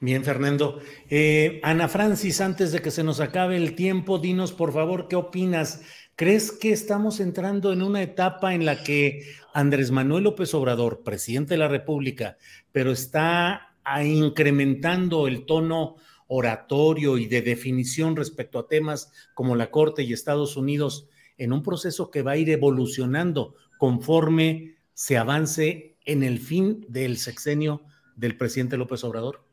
Bien, 0.00 0.24
Fernando. 0.24 0.80
Eh, 1.08 1.60
Ana 1.62 1.88
Francis, 1.88 2.40
antes 2.40 2.72
de 2.72 2.80
que 2.80 2.90
se 2.90 3.04
nos 3.04 3.20
acabe 3.20 3.56
el 3.56 3.74
tiempo, 3.74 4.18
dinos 4.18 4.52
por 4.52 4.72
favor 4.72 5.06
qué 5.08 5.16
opinas. 5.16 5.82
¿Crees 6.16 6.50
que 6.50 6.72
estamos 6.72 7.20
entrando 7.20 7.72
en 7.72 7.82
una 7.82 8.02
etapa 8.02 8.54
en 8.54 8.64
la 8.64 8.82
que 8.82 9.22
Andrés 9.54 9.90
Manuel 9.92 10.24
López 10.24 10.52
Obrador, 10.54 11.02
presidente 11.04 11.54
de 11.54 11.58
la 11.58 11.68
República, 11.68 12.36
pero 12.72 12.90
está 12.90 13.76
incrementando 14.02 15.26
el 15.26 15.46
tono 15.46 15.96
oratorio 16.28 17.18
y 17.18 17.26
de 17.26 17.42
definición 17.42 18.14
respecto 18.14 18.58
a 18.58 18.68
temas 18.68 19.10
como 19.34 19.56
la 19.56 19.70
Corte 19.70 20.02
y 20.04 20.12
Estados 20.12 20.56
Unidos 20.56 21.08
en 21.36 21.52
un 21.52 21.62
proceso 21.62 22.10
que 22.10 22.22
va 22.22 22.32
a 22.32 22.36
ir 22.36 22.50
evolucionando 22.50 23.54
conforme 23.78 24.76
se 24.94 25.16
avance 25.16 25.96
en 26.04 26.22
el 26.22 26.38
fin 26.38 26.84
del 26.88 27.16
sexenio 27.18 27.82
del 28.16 28.36
presidente 28.36 28.76
López 28.76 29.04
Obrador? 29.04 29.44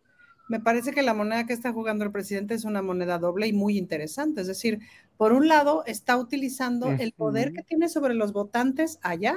Me 0.48 0.60
parece 0.60 0.92
que 0.92 1.02
la 1.02 1.14
moneda 1.14 1.46
que 1.46 1.54
está 1.54 1.72
jugando 1.74 2.06
el 2.06 2.12
presidente 2.12 2.54
es 2.54 2.66
una 2.66 2.82
moneda 2.82 3.18
doble 3.18 3.48
y 3.48 3.54
muy 3.54 3.78
interesante. 3.78 4.42
Es 4.42 4.48
decir, 4.48 4.80
por 5.18 5.34
un 5.34 5.48
lado, 5.48 5.84
está 5.86 6.18
utilizando 6.18 6.92
el 6.92 7.14
poder 7.14 7.52
que 7.52 7.64
tiene 7.64 7.90
sobre 7.90 8.14
los 8.14 8.32
votantes 8.32 9.00
allá, 9.02 9.36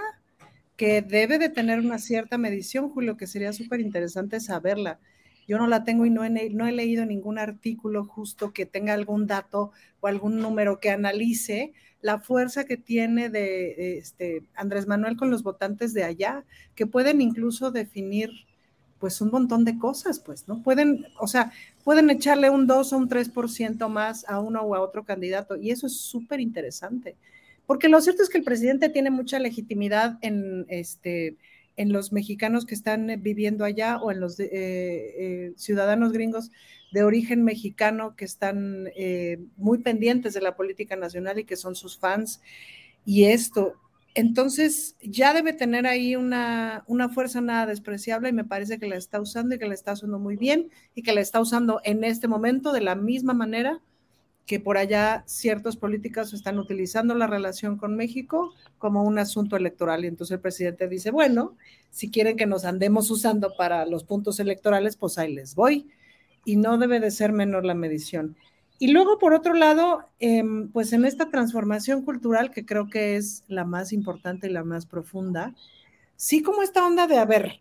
que 0.77 1.03
debe 1.03 1.39
de 1.39 1.49
tener 1.49 1.81
una 1.81 1.99
cierta 1.99 2.37
medición, 2.37 2.91
Julio, 2.91 3.17
que 3.17 3.27
sería 3.27 3.53
súper 3.53 3.81
interesante 3.81 4.39
saberla. 4.39 5.01
Yo 5.49 5.57
no 5.57 5.67
la 5.67 5.83
tengo 5.83 6.05
y 6.05 6.11
no 6.11 6.25
he, 6.25 6.73
leído 6.73 7.07
ningún 7.07 7.39
artículo 7.39 8.05
justo 8.05 8.53
que 8.53 8.67
tenga 8.67 8.93
algún 8.93 9.27
dato 9.27 9.73
o 10.01 10.07
algún 10.07 10.41
número 10.41 10.79
que 10.79 10.91
analice 10.91 11.73
la 12.03 12.21
fuerza 12.21 12.65
que 12.65 12.77
tiene 12.77 13.31
de 13.31 13.97
este, 13.97 14.43
Andrés 14.55 14.87
Manuel 14.87 15.17
con 15.17 15.31
los 15.31 15.43
votantes 15.43 15.95
de 15.95 16.05
allá, 16.05 16.45
que 16.75 16.87
pueden 16.87 17.23
incluso 17.23 17.71
definir 17.71 18.31
pues 18.99 19.21
un 19.23 19.31
montón 19.31 19.65
de 19.65 19.79
cosas, 19.79 20.21
pues, 20.21 20.47
¿no? 20.49 20.63
Pueden, 20.63 21.07
o 21.19 21.27
sea, 21.27 21.51
pueden 21.83 22.11
echarle 22.11 22.51
un 22.51 22.67
2 22.67 22.93
o 22.93 22.99
un 22.99 23.09
3% 23.09 23.89
más 23.89 24.29
a 24.29 24.41
uno 24.41 24.61
o 24.61 24.75
a 24.75 24.81
otro 24.81 25.05
candidato 25.05 25.57
y 25.57 25.71
eso 25.71 25.87
es 25.87 25.97
súper 25.97 26.41
interesante. 26.41 27.17
Porque 27.65 27.89
lo 27.89 28.01
cierto 28.03 28.23
es 28.23 28.29
que 28.29 28.39
el 28.39 28.45
presidente 28.45 28.91
tiene 28.91 29.11
mucha 29.11 29.39
legitimidad 29.39 30.19
en, 30.21 30.67
este, 30.69 31.37
en 31.79 31.93
los 31.93 32.13
mexicanos 32.13 32.67
que 32.67 32.75
están 32.75 33.09
eh, 33.09 33.17
viviendo 33.17 33.65
allá 33.65 33.99
o 33.99 34.11
en 34.11 34.21
los 34.21 34.39
eh, 34.39 34.49
eh, 34.53 35.53
ciudadanos 35.57 36.13
gringos 36.13 36.51
de 36.93 37.05
origen 37.05 37.45
mexicano 37.45 38.17
que 38.17 38.25
están 38.25 38.89
muy 39.57 39.79
pendientes 39.79 40.33
de 40.33 40.41
la 40.41 40.57
política 40.57 40.97
nacional 40.97 41.39
y 41.39 41.45
que 41.45 41.57
son 41.57 41.75
sus 41.75 41.99
fans. 41.99 42.41
Y 43.05 43.25
esto, 43.25 43.75
entonces 44.15 44.97
ya 45.03 45.35
debe 45.35 45.53
tener 45.53 45.87
ahí 45.87 46.17
una, 46.17 46.85
una, 46.87 47.11
fuerza 47.11 47.43
nada 47.43 47.67
despreciable 47.67 48.31
y 48.31 48.33
me 48.33 48.45
parece 48.45 48.79
que 48.79 48.89
la 48.89 48.97
está 48.97 49.21
usando 49.21 49.55
y 49.55 49.59
que 49.59 49.69
la 49.69 49.75
está 49.75 49.93
usando 49.93 50.19
muy 50.19 50.37
bien 50.37 50.71
y 50.95 51.03
que 51.03 51.13
la 51.13 51.21
está 51.21 51.41
usando 51.41 51.83
en 51.85 52.05
este 52.05 52.27
momento 52.27 52.73
de 52.73 52.81
la 52.81 52.95
misma 52.95 53.35
manera 53.35 53.83
que 54.49 54.59
por 54.59 54.79
allá 54.79 55.25
ciertos 55.27 55.77
políticos 55.77 56.33
están 56.33 56.59
utilizando 56.59 57.15
la 57.15 57.27
relación 57.27 57.77
con 57.77 57.95
México 57.97 58.55
como 58.79 59.05
un 59.05 59.19
asunto 59.19 59.57
electoral. 59.57 60.05
Y 60.05 60.09
entonces 60.09 60.37
el 60.37 60.41
presidente 60.41 60.89
dice, 60.89 61.11
bueno, 61.11 61.55
si 61.91 62.11
quieren 62.11 62.39
que 62.39 62.47
nos 62.47 62.65
andemos 62.65 63.11
usando 63.11 63.55
para 63.59 63.85
los 63.85 64.05
puntos 64.05 64.41
electorales, 64.41 64.97
pues 64.97 65.19
ahí 65.19 65.35
les 65.35 65.55
voy. 65.55 65.91
Y 66.47 66.57
no 66.57 66.79
debe 66.79 66.99
de 66.99 67.11
ser 67.11 67.31
menor 67.31 67.67
la 67.67 67.75
medición. 67.75 68.37
Y 68.79 68.89
luego, 68.89 69.19
por 69.19 69.35
otro 69.35 69.53
lado, 69.53 70.09
em, 70.19 70.71
pues 70.73 70.95
en 70.95 71.05
esta 71.05 71.29
transformación 71.29 72.03
cultural, 72.03 72.51
que 72.51 72.65
creo 72.65 72.89
que 72.89 73.17
es 73.17 73.45
la 73.49 73.67
más 73.67 73.93
importante 73.93 74.47
y 74.47 74.51
la 74.51 74.65
más 74.65 74.87
profunda, 74.87 75.55
sí 76.17 76.41
como 76.43 76.63
esta 76.63 76.87
onda 76.87 77.07
de, 77.07 77.19
haber 77.19 77.61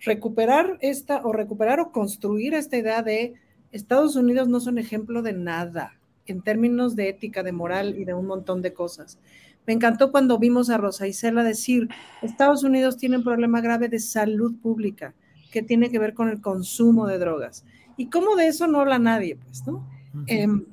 recuperar 0.00 0.78
esta 0.80 1.20
o 1.26 1.32
recuperar 1.34 1.78
o 1.78 1.92
construir 1.92 2.54
esta 2.54 2.78
idea 2.78 3.02
de 3.02 3.34
Estados 3.72 4.16
Unidos 4.16 4.48
no 4.48 4.60
son 4.60 4.78
ejemplo 4.78 5.22
de 5.22 5.32
nada 5.32 5.98
en 6.26 6.42
términos 6.42 6.96
de 6.96 7.08
ética, 7.08 7.42
de 7.42 7.52
moral 7.52 7.98
y 7.98 8.04
de 8.04 8.14
un 8.14 8.26
montón 8.26 8.62
de 8.62 8.72
cosas. 8.72 9.18
Me 9.66 9.74
encantó 9.74 10.10
cuando 10.10 10.38
vimos 10.38 10.70
a 10.70 10.78
Rosa 10.78 11.06
Isela 11.06 11.42
decir, 11.42 11.88
Estados 12.22 12.64
Unidos 12.64 12.96
tiene 12.96 13.18
un 13.18 13.24
problema 13.24 13.60
grave 13.60 13.88
de 13.88 13.98
salud 13.98 14.54
pública 14.60 15.14
que 15.50 15.62
tiene 15.62 15.90
que 15.90 15.98
ver 15.98 16.14
con 16.14 16.28
el 16.28 16.40
consumo 16.40 17.06
de 17.06 17.18
drogas. 17.18 17.64
Y 17.96 18.06
cómo 18.06 18.36
de 18.36 18.46
eso 18.46 18.66
no 18.66 18.80
habla 18.80 18.98
nadie, 18.98 19.36
pues, 19.36 19.66
¿no? 19.66 19.86
Em, 20.26 20.64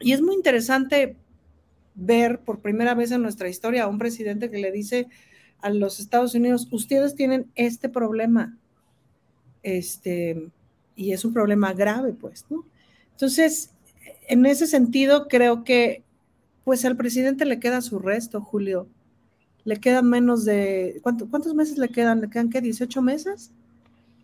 y 0.00 0.12
es 0.12 0.22
muy 0.22 0.34
interesante 0.34 1.16
ver 1.94 2.40
por 2.40 2.60
primera 2.60 2.94
vez 2.94 3.10
en 3.10 3.22
nuestra 3.22 3.48
historia 3.48 3.84
a 3.84 3.88
un 3.88 3.98
presidente 3.98 4.50
que 4.50 4.58
le 4.58 4.72
dice 4.72 5.06
a 5.60 5.70
los 5.70 6.00
Estados 6.00 6.34
Unidos, 6.34 6.68
ustedes 6.70 7.14
tienen 7.14 7.50
este 7.54 7.88
problema. 7.88 8.58
Este, 9.62 10.50
y 10.96 11.12
es 11.12 11.24
un 11.24 11.32
problema 11.32 11.72
grave, 11.74 12.14
pues, 12.14 12.46
¿no? 12.50 12.64
Entonces, 13.12 13.70
en 14.28 14.46
ese 14.46 14.66
sentido, 14.66 15.28
creo 15.28 15.62
que, 15.62 16.02
pues, 16.64 16.84
al 16.84 16.96
presidente 16.96 17.44
le 17.44 17.60
queda 17.60 17.80
su 17.82 17.98
resto, 17.98 18.40
Julio. 18.40 18.88
Le 19.64 19.78
quedan 19.78 20.08
menos 20.08 20.44
de, 20.44 21.00
¿cuántos 21.02 21.54
meses 21.54 21.78
le 21.78 21.88
quedan? 21.88 22.20
¿Le 22.20 22.30
quedan 22.30 22.50
qué? 22.50 22.62
¿18 22.62 23.02
meses? 23.02 23.52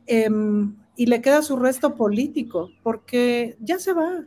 Em, 0.07 0.75
y 0.97 1.07
le 1.07 1.21
queda 1.21 1.43
su 1.43 1.57
resto 1.57 1.95
político, 1.95 2.71
porque 2.83 3.57
ya 3.61 3.79
se 3.79 3.93
va. 3.93 4.25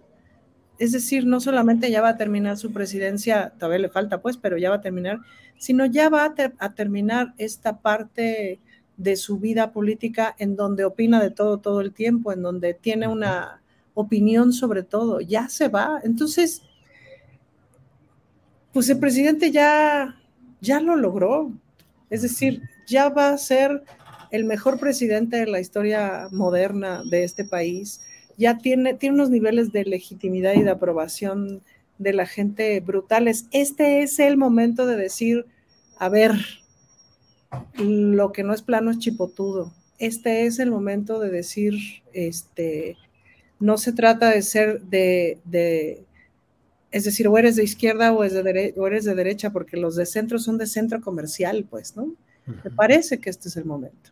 Es 0.78 0.92
decir, 0.92 1.26
no 1.26 1.40
solamente 1.40 1.90
ya 1.90 2.02
va 2.02 2.10
a 2.10 2.18
terminar 2.18 2.58
su 2.58 2.72
presidencia, 2.74 3.54
todavía 3.58 3.80
le 3.80 3.90
falta, 3.90 4.22
pues, 4.22 4.38
pero 4.38 4.58
ya 4.58 4.70
va 4.70 4.78
a 4.78 4.82
terminar, 4.82 5.20
sino 5.58 5.86
ya 5.86 6.10
va 6.10 6.34
a 6.60 6.74
terminar 6.74 7.34
esta 7.38 7.80
parte 7.82 8.60
de 8.98 9.16
su 9.16 9.40
vida 9.40 9.72
política 9.72 10.36
en 10.40 10.56
donde 10.56 10.86
opina 10.86 11.22
de 11.22 11.32
todo 11.32 11.60
todo 11.60 11.82
el 11.82 11.94
tiempo, 11.94 12.32
en 12.32 12.42
donde 12.42 12.74
tiene 12.74 13.08
una 13.08 13.62
opinión 13.94 14.54
sobre 14.54 14.84
todo, 14.84 15.22
ya 15.22 15.50
se 15.50 15.68
va. 15.68 16.00
Entonces, 16.04 16.62
pues 18.74 18.90
el 18.90 19.00
presidente 19.00 19.52
ya, 19.52 20.16
ya 20.62 20.80
lo 20.82 20.96
logró. 20.96 21.52
Es 22.10 22.22
decir, 22.22 22.62
ya 22.88 23.10
va 23.10 23.30
a 23.30 23.38
ser 23.38 23.84
el 24.32 24.44
mejor 24.44 24.80
presidente 24.80 25.38
de 25.38 25.48
la 25.48 25.60
historia 25.60 26.28
moderna 26.32 27.04
de 27.10 27.24
este 27.24 27.46
país. 27.46 28.02
Ya 28.38 28.58
tiene, 28.58 28.94
tiene 28.94 29.16
unos 29.16 29.30
niveles 29.30 29.72
de 29.72 29.86
legitimidad 29.86 30.54
y 30.54 30.64
de 30.64 30.72
aprobación 30.72 31.62
de 31.98 32.14
la 32.14 32.26
gente 32.26 32.80
brutales. 32.82 33.48
Este 33.52 34.02
es 34.02 34.20
el 34.20 34.36
momento 34.36 34.86
de 34.86 34.98
decir, 34.98 35.46
a 35.98 36.10
ver, 36.10 36.34
lo 37.78 38.32
que 38.32 38.44
no 38.44 38.54
es 38.54 38.62
plano 38.62 38.92
es 38.92 39.00
chipotudo. 39.00 39.74
Este 39.98 40.46
es 40.46 40.60
el 40.60 40.72
momento 40.72 41.20
de 41.20 41.30
decir, 41.30 41.76
este, 42.14 42.98
no 43.60 43.78
se 43.78 43.94
trata 43.94 44.30
de 44.30 44.42
ser 44.42 44.82
de, 44.82 46.04
es 46.92 47.04
decir, 47.04 47.28
o 47.28 47.38
eres 47.38 47.56
de 47.56 47.64
izquierda 47.64 48.14
o, 48.14 48.24
de 48.24 48.74
o 48.78 48.88
eres 48.88 49.06
de 49.06 49.16
derecha, 49.16 49.52
porque 49.52 49.78
los 49.78 49.96
de 49.96 50.06
centro 50.06 50.40
son 50.40 50.58
de 50.58 50.68
centro 50.68 51.02
comercial, 51.02 51.66
pues, 51.70 51.96
¿no? 51.96 52.14
Me 52.46 52.70
parece 52.70 53.20
que 53.20 53.30
este 53.30 53.50
es 53.50 53.58
el 53.58 53.66
momento. 53.66 54.12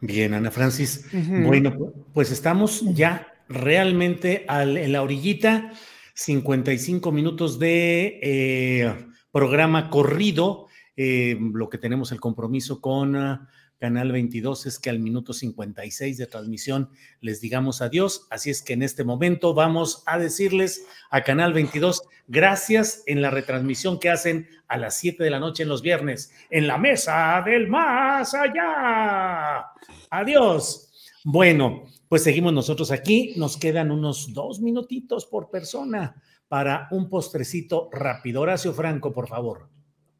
Bien, 0.00 0.34
Ana 0.34 0.50
Francis. 0.50 1.06
Bueno, 1.12 1.92
pues 2.12 2.30
estamos 2.30 2.82
ya 2.94 3.28
realmente 3.48 4.46
en 4.48 4.92
la 4.92 5.02
orillita, 5.02 5.72
55 6.14 7.12
minutos 7.12 7.58
de 7.58 8.18
eh, 8.22 9.06
programa 9.30 9.90
corrido. 9.90 10.66
Eh, 10.96 11.38
lo 11.40 11.68
que 11.68 11.78
tenemos 11.78 12.12
el 12.12 12.20
compromiso 12.20 12.80
con 12.80 13.16
ah, 13.16 13.48
Canal 13.82 14.12
22 14.12 14.66
es 14.66 14.78
que 14.78 14.90
al 14.90 15.00
minuto 15.00 15.32
56 15.32 16.16
de 16.16 16.26
transmisión 16.28 16.90
les 17.20 17.40
digamos 17.40 17.82
adiós. 17.82 18.28
Así 18.30 18.48
es 18.48 18.62
que 18.62 18.74
en 18.74 18.82
este 18.82 19.02
momento 19.02 19.54
vamos 19.54 20.04
a 20.06 20.18
decirles 20.18 20.86
a 21.10 21.22
Canal 21.22 21.52
22 21.52 22.02
gracias 22.28 23.02
en 23.06 23.22
la 23.22 23.30
retransmisión 23.30 23.98
que 23.98 24.10
hacen 24.10 24.46
a 24.68 24.76
las 24.76 24.96
7 24.98 25.24
de 25.24 25.30
la 25.30 25.40
noche 25.40 25.64
en 25.64 25.68
los 25.68 25.82
viernes 25.82 26.32
en 26.48 26.68
la 26.68 26.78
mesa 26.78 27.42
del 27.44 27.66
más 27.66 28.32
allá. 28.34 29.66
Adiós. 30.10 30.92
Bueno, 31.24 31.82
pues 32.08 32.22
seguimos 32.22 32.52
nosotros 32.52 32.92
aquí. 32.92 33.34
Nos 33.36 33.56
quedan 33.56 33.90
unos 33.90 34.32
dos 34.32 34.60
minutitos 34.60 35.26
por 35.26 35.50
persona 35.50 36.22
para 36.46 36.86
un 36.92 37.08
postrecito 37.08 37.88
rápido. 37.90 38.42
Horacio 38.42 38.72
Franco, 38.72 39.12
por 39.12 39.26
favor. 39.26 39.72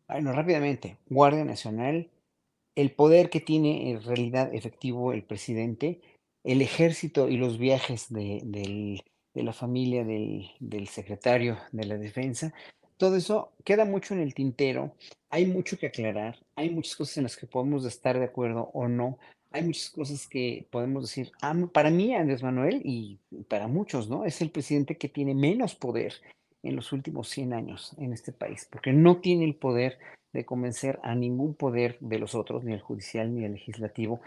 Bueno, 0.09 0.33
rápidamente. 0.33 0.97
Guardia 1.09 1.45
Nacional, 1.45 2.11
el 2.75 2.93
poder 2.93 3.31
que 3.31 3.41
tiene 3.41 3.91
en 3.91 4.03
realidad 4.03 4.55
efectivo 4.55 5.13
el 5.13 5.23
presidente, 5.23 6.01
el 6.45 6.63
ejército 6.63 7.29
y 7.29 7.37
los 7.37 7.59
viajes 7.59 8.13
de, 8.13 9.03
la 9.35 9.53
familia 9.53 10.05
del, 10.05 10.51
del 10.61 10.89
secretario 10.89 11.59
de 11.73 11.87
la 11.87 11.97
defensa, 11.97 12.53
todo 12.97 13.17
eso 13.17 13.53
queda 13.65 13.85
mucho 13.85 14.15
en 14.15 14.21
el 14.21 14.35
tintero. 14.35 14.95
Hay 15.31 15.47
mucho 15.47 15.79
que 15.79 15.87
aclarar. 15.87 16.39
Hay 16.57 16.71
muchas 16.71 16.97
cosas 16.97 17.17
en 17.17 17.23
las 17.25 17.37
que 17.37 17.47
podemos 17.47 17.85
estar 17.85 18.19
de 18.19 18.27
acuerdo 18.27 18.71
o 18.75 18.89
no 18.89 19.19
hay 19.53 19.63
muchas 19.63 19.91
cosas 19.91 20.27
que 20.27 20.67
podemos 20.71 21.03
decir. 21.05 21.31
Ah, 21.41 21.55
para 21.73 21.91
mí, 21.91 22.15
Andrés 22.15 22.43
Manuel, 22.43 22.81
y 22.85 23.19
para 23.49 23.69
muchos, 23.69 24.09
¿no? 24.09 24.25
Es 24.25 24.41
el 24.41 24.51
presidente 24.51 24.97
que 24.97 25.09
tiene 25.09 25.35
menos 25.35 25.75
poder 25.75 26.15
en 26.63 26.77
los 26.77 26.93
últimos 26.93 27.29
100 27.29 27.53
años 27.53 27.95
en 27.99 28.13
este 28.13 28.33
país, 28.33 28.69
porque 28.71 28.93
no 28.93 29.19
tiene 29.19 29.45
el 29.45 29.55
poder 29.55 29.99
de 30.33 30.45
convencer 30.45 30.99
a 31.03 31.15
ningún 31.15 31.55
poder 31.55 31.99
de 32.01 32.19
los 32.19 32.35
otros, 32.35 32.65
ni 32.65 32.73
el 32.73 32.81
judicial 32.81 33.35
ni 33.35 33.45
el 33.45 33.53
legislativo, 33.53 34.21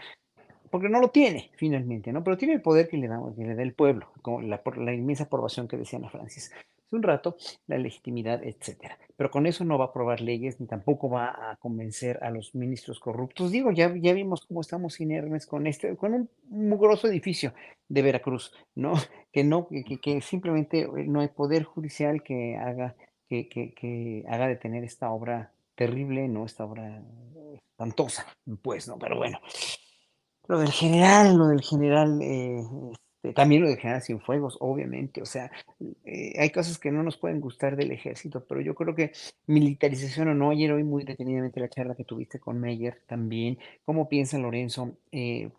porque 0.70 0.88
no 0.88 1.00
lo 1.00 1.08
tiene 1.08 1.50
finalmente, 1.54 2.12
¿no? 2.12 2.22
Pero 2.22 2.36
tiene 2.36 2.54
el 2.54 2.62
poder 2.62 2.88
que 2.88 2.96
le 2.96 3.08
da, 3.08 3.20
el 3.36 3.74
pueblo, 3.74 4.10
como 4.22 4.42
la, 4.42 4.62
la 4.76 4.94
inmensa 4.94 5.24
aprobación 5.24 5.68
que 5.68 5.76
decía 5.76 5.98
Ana 5.98 6.10
Francis 6.10 6.52
un 6.90 7.02
rato, 7.02 7.36
la 7.66 7.78
legitimidad, 7.78 8.42
etcétera. 8.44 8.98
Pero 9.16 9.30
con 9.30 9.46
eso 9.46 9.64
no 9.64 9.78
va 9.78 9.86
a 9.86 9.88
aprobar 9.88 10.20
leyes 10.20 10.60
ni 10.60 10.66
tampoco 10.66 11.08
va 11.08 11.50
a 11.50 11.56
convencer 11.56 12.18
a 12.22 12.30
los 12.30 12.54
ministros 12.54 13.00
corruptos. 13.00 13.50
Digo, 13.50 13.70
ya, 13.72 13.94
ya 13.96 14.12
vimos 14.12 14.46
cómo 14.46 14.60
estamos 14.60 15.00
inermes 15.00 15.46
con 15.46 15.66
este, 15.66 15.96
con 15.96 16.14
un 16.14 16.30
mugroso 16.48 17.08
edificio 17.08 17.54
de 17.88 18.02
Veracruz, 18.02 18.52
¿no? 18.74 18.92
Que 19.32 19.44
no, 19.44 19.68
que, 19.68 20.00
que 20.00 20.22
simplemente 20.22 20.80
eh, 20.80 21.04
no 21.06 21.20
hay 21.20 21.28
poder 21.28 21.64
judicial 21.64 22.22
que 22.22 22.56
haga, 22.56 22.96
que, 23.28 23.50
que, 23.50 23.74
que 23.74 24.24
haga 24.28 24.48
detener 24.48 24.82
esta 24.82 25.10
obra 25.10 25.52
terrible, 25.74 26.26
¿no? 26.26 26.46
Esta 26.46 26.64
obra 26.64 27.02
espantosa, 27.54 28.26
pues, 28.62 28.88
¿no? 28.88 28.98
Pero 28.98 29.18
bueno. 29.18 29.38
Lo 30.48 30.58
del 30.58 30.70
general, 30.70 31.36
lo 31.36 31.48
del 31.48 31.60
general 31.60 32.20
eh, 32.22 32.62
también 33.34 33.62
lo 33.62 33.68
de 33.68 33.76
generar 33.76 34.02
fuegos, 34.24 34.56
obviamente, 34.60 35.22
o 35.22 35.26
sea, 35.26 35.50
eh, 36.04 36.34
hay 36.38 36.50
cosas 36.50 36.78
que 36.78 36.90
no 36.90 37.02
nos 37.02 37.16
pueden 37.16 37.40
gustar 37.40 37.76
del 37.76 37.92
ejército, 37.92 38.44
pero 38.46 38.60
yo 38.60 38.74
creo 38.74 38.94
que 38.94 39.12
militarización 39.46 40.28
o 40.28 40.34
no, 40.34 40.50
ayer 40.50 40.72
oí 40.72 40.84
muy 40.84 41.04
detenidamente 41.04 41.60
la 41.60 41.68
charla 41.68 41.94
que 41.94 42.04
tuviste 42.04 42.38
con 42.38 42.60
Meyer 42.60 43.00
también, 43.06 43.58
cómo 43.84 44.08
piensa 44.08 44.38
Lorenzo, 44.38 44.96
eh, 45.12 45.50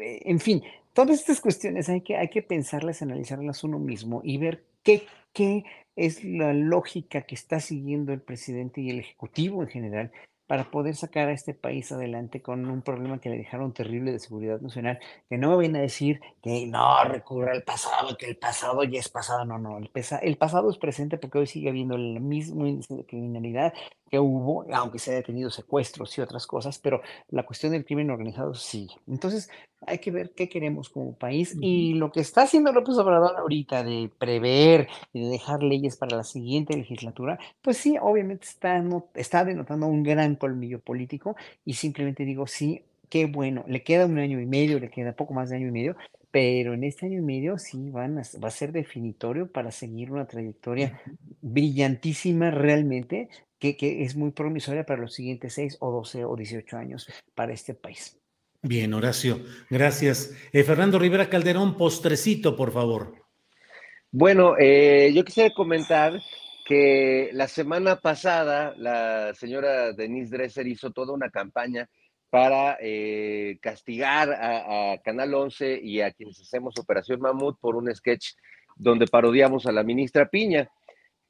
eh, 0.00 0.22
en 0.24 0.40
fin, 0.40 0.62
todas 0.92 1.20
estas 1.20 1.40
cuestiones 1.40 1.88
hay 1.88 2.00
que, 2.00 2.16
hay 2.16 2.28
que 2.28 2.42
pensarlas, 2.42 3.02
analizarlas 3.02 3.64
uno 3.64 3.78
mismo 3.78 4.20
y 4.24 4.38
ver 4.38 4.64
qué, 4.82 5.02
qué 5.32 5.64
es 5.96 6.24
la 6.24 6.52
lógica 6.52 7.22
que 7.22 7.34
está 7.34 7.60
siguiendo 7.60 8.12
el 8.12 8.20
presidente 8.20 8.80
y 8.80 8.90
el 8.90 9.00
ejecutivo 9.00 9.62
en 9.62 9.68
general 9.68 10.12
para 10.48 10.70
poder 10.70 10.96
sacar 10.96 11.28
a 11.28 11.32
este 11.32 11.54
país 11.54 11.92
adelante 11.92 12.42
con 12.42 12.68
un 12.68 12.82
problema 12.82 13.20
que 13.20 13.28
le 13.28 13.36
dejaron 13.36 13.72
terrible 13.72 14.12
de 14.12 14.18
seguridad 14.18 14.60
nacional, 14.60 14.98
que 15.28 15.38
no 15.38 15.50
me 15.50 15.58
viene 15.58 15.78
a 15.78 15.82
decir 15.82 16.20
que 16.42 16.66
no 16.66 17.04
recurra 17.04 17.52
al 17.52 17.62
pasado, 17.62 18.16
que 18.16 18.26
el 18.26 18.36
pasado 18.36 18.82
ya 18.82 18.98
es 18.98 19.10
pasado, 19.10 19.44
no, 19.44 19.58
no, 19.58 19.78
el, 19.78 19.90
el 20.22 20.36
pasado 20.38 20.70
es 20.70 20.78
presente 20.78 21.18
porque 21.18 21.38
hoy 21.38 21.46
sigue 21.46 21.68
habiendo 21.68 21.96
el 21.96 22.20
mismo 22.20 22.66
índice 22.66 22.96
de 22.96 23.04
criminalidad 23.06 23.74
que 24.10 24.18
hubo, 24.18 24.66
aunque 24.72 24.98
se 24.98 25.12
haya 25.12 25.22
tenido 25.22 25.50
secuestros 25.50 26.16
y 26.16 26.20
otras 26.20 26.46
cosas, 26.46 26.78
pero 26.78 27.02
la 27.30 27.44
cuestión 27.44 27.72
del 27.72 27.84
crimen 27.84 28.10
organizado 28.10 28.54
sigue. 28.54 28.94
Entonces, 29.06 29.50
hay 29.86 29.98
que 29.98 30.10
ver 30.10 30.32
qué 30.34 30.48
queremos 30.48 30.88
como 30.88 31.14
país 31.14 31.56
y 31.60 31.94
lo 31.94 32.10
que 32.10 32.20
está 32.20 32.42
haciendo 32.42 32.72
López 32.72 32.96
Obrador 32.96 33.36
ahorita 33.36 33.84
de 33.84 34.10
prever 34.18 34.88
y 35.12 35.20
de 35.22 35.28
dejar 35.28 35.62
leyes 35.62 35.96
para 35.96 36.16
la 36.16 36.24
siguiente 36.24 36.76
legislatura, 36.76 37.38
pues 37.62 37.76
sí, 37.76 37.96
obviamente 38.00 38.46
está, 38.46 38.82
está 39.14 39.44
denotando 39.44 39.86
un 39.86 40.02
gran 40.02 40.36
colmillo 40.36 40.80
político 40.80 41.36
y 41.64 41.74
simplemente 41.74 42.24
digo, 42.24 42.46
sí, 42.46 42.82
qué 43.08 43.26
bueno, 43.26 43.64
le 43.68 43.82
queda 43.82 44.06
un 44.06 44.18
año 44.18 44.40
y 44.40 44.46
medio, 44.46 44.78
le 44.78 44.90
queda 44.90 45.12
poco 45.12 45.34
más 45.34 45.50
de 45.50 45.56
año 45.56 45.68
y 45.68 45.72
medio, 45.72 45.96
pero 46.30 46.74
en 46.74 46.84
este 46.84 47.06
año 47.06 47.18
y 47.18 47.22
medio 47.22 47.58
sí 47.58 47.90
van 47.90 48.16
va 48.16 48.48
a 48.48 48.50
ser 48.50 48.72
definitorio 48.72 49.50
para 49.50 49.70
seguir 49.70 50.12
una 50.12 50.26
trayectoria 50.26 51.00
brillantísima 51.40 52.50
realmente, 52.50 53.28
que, 53.58 53.76
que 53.76 54.02
es 54.04 54.16
muy 54.16 54.30
promisoria 54.30 54.84
para 54.84 55.00
los 55.00 55.14
siguientes 55.14 55.54
seis 55.54 55.76
o 55.80 55.90
doce 55.90 56.24
o 56.24 56.36
dieciocho 56.36 56.76
años 56.76 57.08
para 57.34 57.52
este 57.52 57.74
país. 57.74 58.18
Bien, 58.62 58.92
Horacio, 58.92 59.40
gracias. 59.70 60.34
Eh, 60.52 60.64
Fernando 60.64 60.98
Rivera 60.98 61.28
Calderón, 61.28 61.76
postrecito, 61.76 62.56
por 62.56 62.72
favor. 62.72 63.14
Bueno, 64.10 64.56
eh, 64.58 65.12
yo 65.14 65.24
quisiera 65.24 65.54
comentar 65.54 66.20
que 66.66 67.30
la 67.32 67.46
semana 67.46 68.00
pasada 68.00 68.74
la 68.76 69.32
señora 69.34 69.92
Denise 69.92 70.36
Dresser 70.36 70.66
hizo 70.66 70.90
toda 70.90 71.14
una 71.14 71.30
campaña 71.30 71.88
para 72.30 72.76
eh, 72.80 73.58
castigar 73.62 74.32
a, 74.32 74.98
Canal 75.02 75.32
11 75.34 75.80
y 75.82 76.00
a 76.00 76.10
quienes 76.12 76.40
hacemos 76.40 76.78
Operación 76.78 77.20
Mamut 77.20 77.58
por 77.60 77.76
un 77.76 77.94
sketch 77.94 78.32
donde 78.76 79.06
parodiamos 79.06 79.66
a 79.66 79.72
la 79.72 79.82
ministra 79.82 80.28
Piña. 80.28 80.68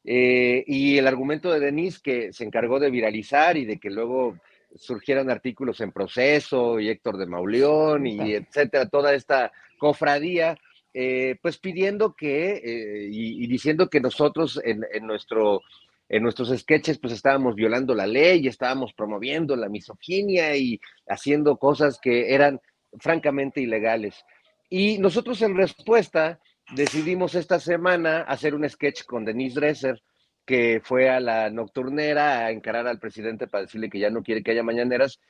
Y 0.05 0.97
el 0.97 1.07
argumento 1.07 1.53
de 1.53 1.61
Denise 1.61 2.01
que 2.03 2.33
se 2.33 2.45
encargó 2.45 2.79
de 2.81 2.91
viralizar 2.91 3.57
y 3.57 3.67
de 3.67 3.79
que 3.79 3.91
luego 3.91 4.39
surgieran 4.75 5.31
artículos 5.31 5.81
en 5.81 5.93
proceso 5.93 6.79
y 6.81 6.89
Héctor 6.89 7.17
de 7.19 7.27
Mauleón 7.27 8.07
y 8.07 8.35
etcétera, 8.35 8.89
toda 8.89 9.15
esta 9.15 9.53
cofradía, 9.79 10.57
eh, 10.93 11.37
pues 11.43 11.59
pidiendo 11.59 12.15
que 12.15 12.57
eh, 12.57 13.09
y, 13.11 13.47
diciendo 13.47 13.89
que 13.89 14.01
nosotros 14.01 14.61
en, 14.65 14.83
nuestro 15.07 15.63
en 16.09 16.23
nuestros 16.23 16.49
sketches 16.57 16.99
pues 16.99 17.13
estábamos 17.13 17.55
violando 17.55 17.95
la 17.95 18.07
ley, 18.07 18.41
y 18.45 18.49
estábamos 18.49 18.93
promoviendo 18.95 19.57
la 19.57 19.69
misoginia 19.69 20.57
y 20.57 20.81
haciendo 21.07 21.57
cosas 21.57 21.99
que 22.01 22.35
eran 22.35 22.61
francamente 22.99 23.61
ilegales. 23.61 24.25
Y 24.71 24.99
nosotros 24.99 25.41
en 25.43 25.57
respuesta 25.57 26.41
decidimos 26.71 27.35
esta 27.35 27.61
semana 27.61 28.23
hacer 28.23 28.55
un 28.55 28.69
sketch 28.69 29.05
con 29.05 29.25
Denise 29.25 29.59
Dresser, 29.61 30.03
que 30.45 30.81
fue 30.83 31.11
a 31.11 31.21
la 31.21 31.51
nocturnera 31.51 32.47
a 32.47 32.51
encarar 32.51 32.87
al 32.87 32.99
presidente 32.99 33.47
para 33.47 33.65
decirle 33.65 33.91
que 33.91 33.99
ya 33.99 34.11
no 34.11 34.23
quiere 34.23 34.43
que 34.43 34.53
haya 34.53 34.63
mañaneras. 34.63 35.21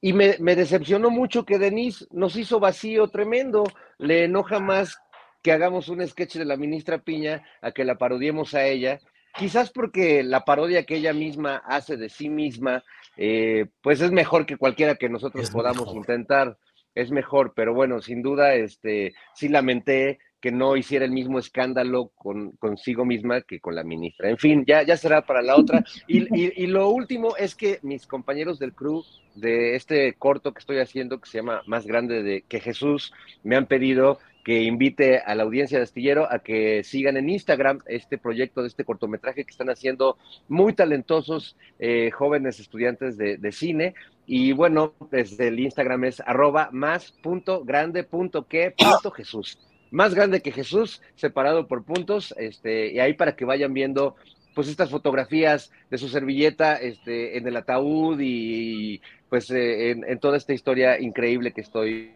Y 0.00 0.12
me, 0.12 0.36
decepcionó 0.38 1.10
mucho 1.10 1.44
que 1.44 1.58
Denise 1.58 2.06
nos 2.12 2.36
hizo 2.36 2.60
vacío 2.60 3.08
tremendo. 3.08 3.64
Le 3.98 4.24
enoja 4.24 4.60
más 4.60 4.96
que 5.42 5.50
hagamos 5.50 5.88
un 5.88 6.06
sketch 6.06 6.36
de 6.36 6.44
la 6.44 6.56
ministra 6.56 6.98
Piña 6.98 7.42
a 7.60 7.72
que 7.72 7.84
la 7.84 7.98
parodiemos 7.98 8.54
a 8.54 8.64
ella. 8.64 9.00
Quizás 9.36 9.70
porque 9.70 10.22
la 10.22 10.44
parodia 10.44 10.84
que 10.84 10.96
ella 10.96 11.12
misma 11.12 11.56
hace 11.66 11.96
de 11.96 12.08
sí 12.08 12.28
misma, 12.28 12.84
eh, 13.16 13.66
pues 13.82 14.00
es 14.00 14.12
mejor 14.12 14.46
que 14.46 14.56
cualquiera 14.56 14.94
que 14.94 15.08
nosotros 15.08 15.50
podamos 15.50 15.92
intentar. 15.94 16.56
Es 16.94 17.10
mejor, 17.10 17.52
pero 17.54 17.74
bueno, 17.74 18.00
sin 18.00 18.22
duda, 18.22 18.54
este, 18.54 19.14
sí 19.34 19.48
lamenté 19.48 20.20
que 20.40 20.52
no 20.52 20.76
hiciera 20.76 21.04
el 21.04 21.10
mismo 21.10 21.38
escándalo 21.38 22.12
con, 22.14 22.52
consigo 22.52 23.04
misma 23.04 23.40
que 23.42 23.60
con 23.60 23.74
la 23.74 23.82
ministra. 23.82 24.30
En 24.30 24.38
fin, 24.38 24.64
ya, 24.66 24.82
ya 24.82 24.96
será 24.96 25.22
para 25.22 25.42
la 25.42 25.56
otra. 25.56 25.84
Y, 26.06 26.66
lo 26.68 26.90
último 26.90 27.36
es 27.36 27.54
que 27.54 27.78
mis 27.82 28.06
compañeros 28.06 28.58
del 28.58 28.74
crew 28.74 29.02
de 29.34 29.74
este 29.74 30.14
corto 30.14 30.52
que 30.52 30.60
estoy 30.60 30.78
haciendo, 30.78 31.20
que 31.20 31.28
se 31.28 31.38
llama 31.38 31.62
Más 31.66 31.86
Grande 31.86 32.22
de 32.22 32.42
que 32.42 32.60
Jesús, 32.60 33.12
me 33.42 33.56
han 33.56 33.66
pedido 33.66 34.18
que 34.44 34.62
invite 34.62 35.18
a 35.18 35.34
la 35.34 35.42
audiencia 35.42 35.78
de 35.78 35.84
Astillero 35.84 36.26
a 36.30 36.38
que 36.38 36.82
sigan 36.82 37.16
en 37.16 37.28
Instagram 37.28 37.80
este 37.86 38.16
proyecto 38.16 38.62
de 38.62 38.68
este 38.68 38.84
cortometraje 38.84 39.44
que 39.44 39.50
están 39.50 39.68
haciendo 39.68 40.16
muy 40.48 40.72
talentosos 40.72 41.56
eh, 41.78 42.10
jóvenes 42.12 42.58
estudiantes 42.60 43.18
de, 43.18 43.36
de, 43.36 43.52
cine. 43.52 43.94
Y 44.26 44.52
bueno, 44.52 44.94
desde 45.10 45.48
el 45.48 45.60
Instagram 45.60 46.04
es 46.04 46.20
arroba 46.20 46.70
más 46.72 47.12
punto 47.12 47.64
grande 47.64 48.04
punto 48.04 48.46
que 48.46 48.70
punto 48.70 49.10
Jesús 49.10 49.58
más 49.90 50.14
grande 50.14 50.42
que 50.42 50.52
Jesús, 50.52 51.02
separado 51.16 51.66
por 51.66 51.84
puntos, 51.84 52.34
este, 52.38 52.92
y 52.92 52.98
ahí 52.98 53.14
para 53.14 53.36
que 53.36 53.44
vayan 53.44 53.72
viendo 53.72 54.16
pues 54.54 54.68
estas 54.68 54.90
fotografías 54.90 55.70
de 55.88 55.98
su 55.98 56.08
servilleta 56.08 56.74
este, 56.76 57.38
en 57.38 57.46
el 57.46 57.56
ataúd 57.56 58.18
y 58.20 59.00
pues 59.28 59.50
eh, 59.50 59.90
en, 59.90 60.18
toda 60.18 60.36
esta 60.36 60.52
historia 60.52 61.00
increíble 61.00 61.52
que 61.52 61.60
estoy 61.60 62.12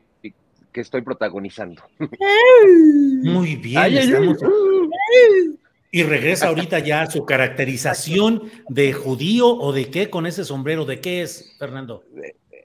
que 0.72 0.80
estoy 0.80 1.02
protagonizando. 1.02 1.82
Muy 3.22 3.56
bien, 3.56 4.36
Y 5.92 6.02
regresa 6.02 6.48
ahorita 6.48 6.78
ya 6.78 7.02
a 7.02 7.10
su 7.10 7.26
caracterización 7.26 8.50
de 8.68 8.92
judío 8.92 9.48
o 9.48 9.72
de 9.72 9.90
qué 9.90 10.08
con 10.08 10.26
ese 10.26 10.44
sombrero, 10.44 10.86
¿de 10.86 11.00
qué 11.00 11.22
es, 11.22 11.54
Fernando? 11.58 12.02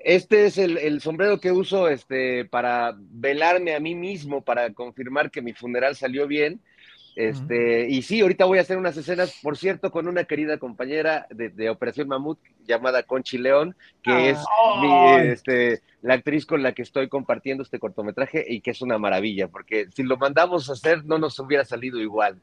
Este 0.08 0.46
es 0.46 0.58
el, 0.58 1.02
sombrero 1.02 1.38
que 1.38 1.52
uso 1.52 1.90
este, 1.90 2.46
para 2.46 2.96
velarme 2.98 3.76
a 3.76 3.82
mí 3.82 3.94
mismo, 3.94 4.42
para 4.42 4.72
confirmar 4.74 5.30
que 5.30 5.42
mi 5.42 5.52
funeral 5.52 5.98
salió 5.98 6.28
bien. 6.28 6.62
Este, 7.18 7.89
y 7.89 8.03
sí, 8.03 8.22
ahorita 8.22 8.45
voy 8.45 8.60
a 8.60 8.61
hacer 8.61 8.77
unas 8.77 8.95
escenas, 8.95 9.39
por 9.41 9.57
cierto, 9.57 9.89
con 9.89 10.07
una 10.07 10.26
querida 10.26 10.60
compañera 10.60 11.26
de, 11.31 11.68
Operación 11.68 12.07
Mamut 12.07 12.38
llamada 12.68 13.02
Conchi 13.02 13.39
León, 13.39 13.76
que 14.03 14.30
es 14.30 14.38
este, 15.23 15.81
la 16.03 16.14
actriz 16.14 16.45
con 16.45 16.61
la 16.61 16.73
que 16.73 16.84
estoy 16.84 17.10
compartiendo 17.10 17.64
este 17.64 17.80
cortometraje 17.80 18.45
y 18.48 18.61
que 18.61 18.69
es 18.69 18.84
una 18.84 18.99
maravilla, 18.99 19.48
porque 19.48 19.88
si 19.95 20.03
lo 20.03 20.18
mandamos 20.18 20.69
a 20.69 20.73
hacer 20.73 21.06
no 21.06 21.18
nos 21.18 21.39
hubiera 21.39 21.65
salido 21.65 21.99
igual. 21.99 22.39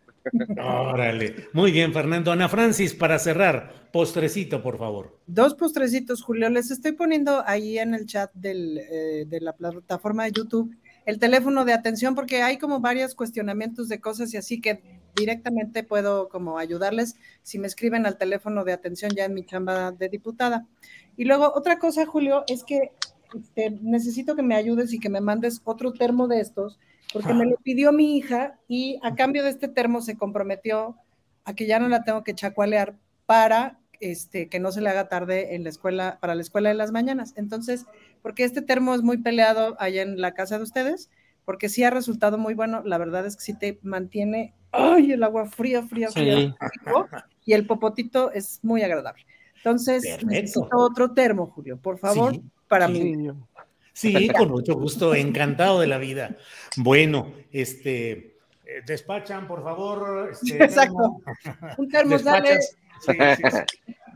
Órale, 0.58 1.36
muy 1.52 1.70
bien, 1.70 1.92
Fernando. 1.92 2.32
Ana 2.32 2.48
Francis, 2.48 2.94
para 2.94 3.20
cerrar, 3.20 3.90
postrecito, 3.92 4.60
por 4.60 4.78
favor. 4.78 5.20
Dos 5.28 5.54
postrecitos, 5.54 6.20
Julio. 6.20 6.50
Les 6.50 6.72
estoy 6.72 6.92
poniendo 6.92 7.44
ahí 7.46 7.78
en 7.78 7.94
el 7.94 8.06
chat 8.06 8.32
eh, 8.42 9.24
de 9.24 9.40
la 9.40 9.52
plataforma 9.52 10.24
de 10.24 10.32
YouTube 10.32 10.74
el 11.06 11.18
teléfono 11.18 11.64
de 11.64 11.72
atención 11.72 12.14
porque 12.14 12.42
hay 12.42 12.58
como 12.58 12.80
varios 12.80 13.14
cuestionamientos 13.14 13.88
de 13.88 14.00
cosas 14.00 14.32
y 14.32 14.36
así 14.36 14.60
que 14.60 14.82
directamente 15.14 15.82
puedo 15.82 16.28
como 16.28 16.58
ayudarles 16.58 17.16
si 17.42 17.58
me 17.58 17.66
escriben 17.66 18.06
al 18.06 18.18
teléfono 18.18 18.64
de 18.64 18.72
atención 18.72 19.12
ya 19.14 19.24
en 19.24 19.34
mi 19.34 19.44
chamba 19.44 19.92
de 19.92 20.08
diputada. 20.08 20.66
Y 21.16 21.24
luego 21.24 21.52
otra 21.54 21.78
cosa, 21.78 22.06
Julio, 22.06 22.44
es 22.48 22.64
que 22.64 22.92
este, 23.36 23.70
necesito 23.82 24.34
que 24.36 24.42
me 24.42 24.56
ayudes 24.56 24.92
y 24.92 24.98
que 24.98 25.08
me 25.08 25.20
mandes 25.20 25.60
otro 25.64 25.92
termo 25.92 26.28
de 26.28 26.40
estos 26.40 26.78
porque 27.12 27.32
me 27.32 27.46
lo 27.46 27.56
pidió 27.58 27.92
mi 27.92 28.16
hija 28.16 28.58
y 28.66 28.98
a 29.02 29.14
cambio 29.14 29.44
de 29.44 29.50
este 29.50 29.68
termo 29.68 30.00
se 30.00 30.16
comprometió 30.16 30.96
a 31.44 31.54
que 31.54 31.66
ya 31.66 31.78
no 31.78 31.88
la 31.88 32.02
tengo 32.02 32.24
que 32.24 32.34
chacualear 32.34 32.96
para 33.24 33.78
este, 34.00 34.48
que 34.48 34.58
no 34.58 34.72
se 34.72 34.80
le 34.80 34.90
haga 34.90 35.08
tarde 35.08 35.54
en 35.54 35.62
la 35.62 35.70
escuela, 35.70 36.18
para 36.20 36.34
la 36.34 36.42
escuela 36.42 36.70
de 36.70 36.74
las 36.74 36.90
mañanas. 36.90 37.32
Entonces, 37.36 37.86
porque 38.24 38.44
este 38.44 38.62
termo 38.62 38.94
es 38.94 39.02
muy 39.02 39.18
peleado 39.18 39.76
allá 39.78 40.00
en 40.00 40.18
la 40.18 40.32
casa 40.32 40.56
de 40.56 40.64
ustedes, 40.64 41.10
porque 41.44 41.68
sí 41.68 41.84
ha 41.84 41.90
resultado 41.90 42.38
muy 42.38 42.54
bueno, 42.54 42.80
la 42.82 42.96
verdad 42.96 43.26
es 43.26 43.36
que 43.36 43.42
sí 43.42 43.52
te 43.52 43.78
mantiene, 43.82 44.54
ay, 44.72 45.12
el 45.12 45.22
agua 45.22 45.44
fría, 45.44 45.82
fría, 45.82 46.10
fría, 46.10 46.56
y 47.44 47.52
el 47.52 47.66
popotito 47.66 48.32
es 48.32 48.60
muy 48.62 48.80
agradable. 48.80 49.26
Entonces, 49.58 50.24
necesito 50.24 50.70
otro 50.72 51.12
termo, 51.12 51.48
Julio, 51.48 51.76
por 51.76 51.98
favor, 51.98 52.40
para 52.66 52.88
mí. 52.88 53.28
Sí, 53.92 54.30
con 54.30 54.48
mucho 54.48 54.74
gusto, 54.74 55.14
encantado 55.14 55.80
de 55.80 55.86
la 55.86 55.98
vida. 55.98 56.34
Bueno, 56.78 57.30
este, 57.52 58.38
eh, 58.64 58.80
despachan, 58.86 59.46
por 59.46 59.62
favor. 59.62 60.30
Este, 60.32 60.56
Exacto. 60.64 61.20
Un 61.76 61.88
termo, 61.90 62.18
dale. 62.20 62.58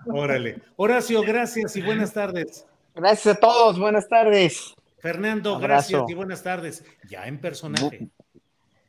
Órale. 0.07 0.63
Horacio, 0.77 1.21
gracias 1.21 1.77
y 1.77 1.83
buenas 1.83 2.15
tardes. 2.15 2.65
Gracias 2.99 3.37
a 3.37 3.39
todos, 3.39 3.79
buenas 3.79 4.09
tardes. 4.09 4.75
Fernando, 4.99 5.61
gracias 5.61 6.03
y 6.09 6.15
buenas 6.15 6.43
tardes. 6.43 6.85
Ya 7.09 7.29
en 7.29 7.41
personaje. 7.41 8.09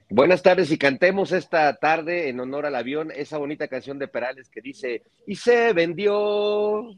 Buenas 0.09 0.41
tardes 0.41 0.71
y 0.71 0.79
cantemos 0.79 1.31
esta 1.31 1.75
tarde 1.75 2.27
en 2.27 2.39
honor 2.39 2.65
al 2.65 2.73
avión 2.73 3.11
esa 3.11 3.37
bonita 3.37 3.67
canción 3.67 3.99
de 3.99 4.07
Perales 4.07 4.49
que 4.49 4.61
dice, 4.61 5.03
y 5.27 5.35
se 5.35 5.73
vendió, 5.73 6.89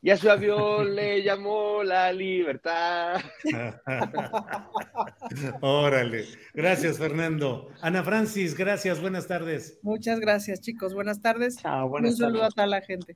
y 0.00 0.08
a 0.08 0.16
su 0.16 0.30
avión 0.30 0.94
le 0.94 1.22
llamó 1.22 1.82
la 1.82 2.10
libertad. 2.10 3.20
Órale. 5.60 6.24
Gracias, 6.54 6.96
Fernando. 6.96 7.68
Ana 7.82 8.02
Francis, 8.02 8.56
gracias. 8.56 8.98
Buenas 8.98 9.26
tardes. 9.26 9.78
Muchas 9.82 10.20
gracias, 10.20 10.62
chicos. 10.62 10.94
Buenas 10.94 11.20
tardes. 11.20 11.58
Un 11.62 12.16
saludo 12.16 12.44
a 12.44 12.48
toda 12.48 12.66
la 12.66 12.80
gente. 12.80 13.14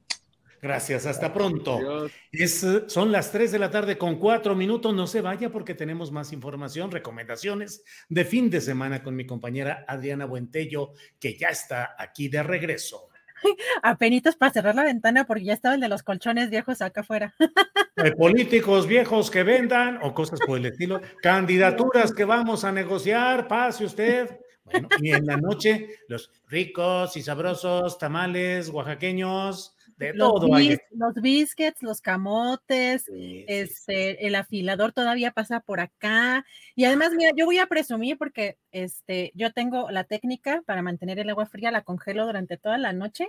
Gracias, 0.62 1.07
hasta 1.07 1.32
pronto. 1.32 2.09
Es, 2.31 2.66
son 2.87 3.12
las 3.12 3.32
3 3.32 3.53
de 3.53 3.59
la 3.59 3.70
tarde 3.70 3.97
con 3.97 4.19
cuatro 4.19 4.55
minutos. 4.55 4.95
No 4.95 5.07
se 5.07 5.20
vaya 5.20 5.51
porque 5.51 5.74
tenemos 5.74 6.12
más 6.12 6.32
información, 6.32 6.91
recomendaciones 6.91 7.82
de 8.09 8.24
fin 8.24 8.51
de 8.51 8.61
semana 8.61 9.03
con 9.03 9.16
mi 9.16 9.27
compañera 9.27 9.85
Adriana 9.89 10.27
Buentello, 10.27 10.93
que 11.19 11.37
ya 11.37 11.49
está 11.49 11.95
aquí 11.99 12.28
de 12.28 12.43
regreso. 12.43 13.09
Apenitas 13.82 14.37
para 14.37 14.53
cerrar 14.53 14.74
la 14.74 14.85
ventana 14.85 15.24
porque 15.24 15.45
ya 15.45 15.55
estaba 15.55 15.74
el 15.74 15.81
de 15.81 15.89
los 15.89 16.03
colchones 16.03 16.51
viejos 16.51 16.82
acá 16.82 17.01
afuera. 17.01 17.35
políticos 18.19 18.87
viejos 18.87 19.31
que 19.31 19.43
vendan 19.43 19.99
o 20.03 20.15
cosas 20.15 20.41
por 20.47 20.59
el 20.59 20.66
estilo. 20.66 21.01
Candidaturas 21.23 22.12
que 22.12 22.24
vamos 22.24 22.65
a 22.65 22.73
negociar, 22.73 23.49
pase 23.49 23.85
usted. 23.85 24.41
Bueno, 24.65 24.89
y 25.01 25.11
en 25.11 25.27
la 25.27 25.37
noche, 25.37 25.89
los 26.09 26.31
ricos 26.49 27.16
y 27.16 27.23
sabrosos 27.23 27.99
tamales 27.99 28.69
oaxaqueños, 28.69 29.77
los, 30.14 30.43
los 30.90 31.14
biscuits, 31.14 31.82
los 31.82 32.01
camotes, 32.01 33.05
este, 33.09 34.27
el 34.27 34.35
afilador 34.35 34.93
todavía 34.93 35.31
pasa 35.31 35.60
por 35.60 35.81
acá. 35.81 36.44
Y 36.74 36.85
además, 36.85 37.12
mira, 37.16 37.31
yo 37.36 37.47
voy 37.47 37.59
a 37.59 37.66
presumir 37.66 38.18
porque 38.18 38.59
este, 38.72 39.32
yo 39.35 39.52
tengo 39.52 39.90
la 39.90 40.05
técnica 40.05 40.62
para 40.66 40.82
mantener 40.82 41.18
el 41.18 41.31
agua 41.31 41.47
fría, 41.47 41.70
la 41.70 41.82
congelo 41.82 42.27
durante 42.27 42.56
toda 42.56 42.78
la 42.78 42.93
noche. 42.93 43.28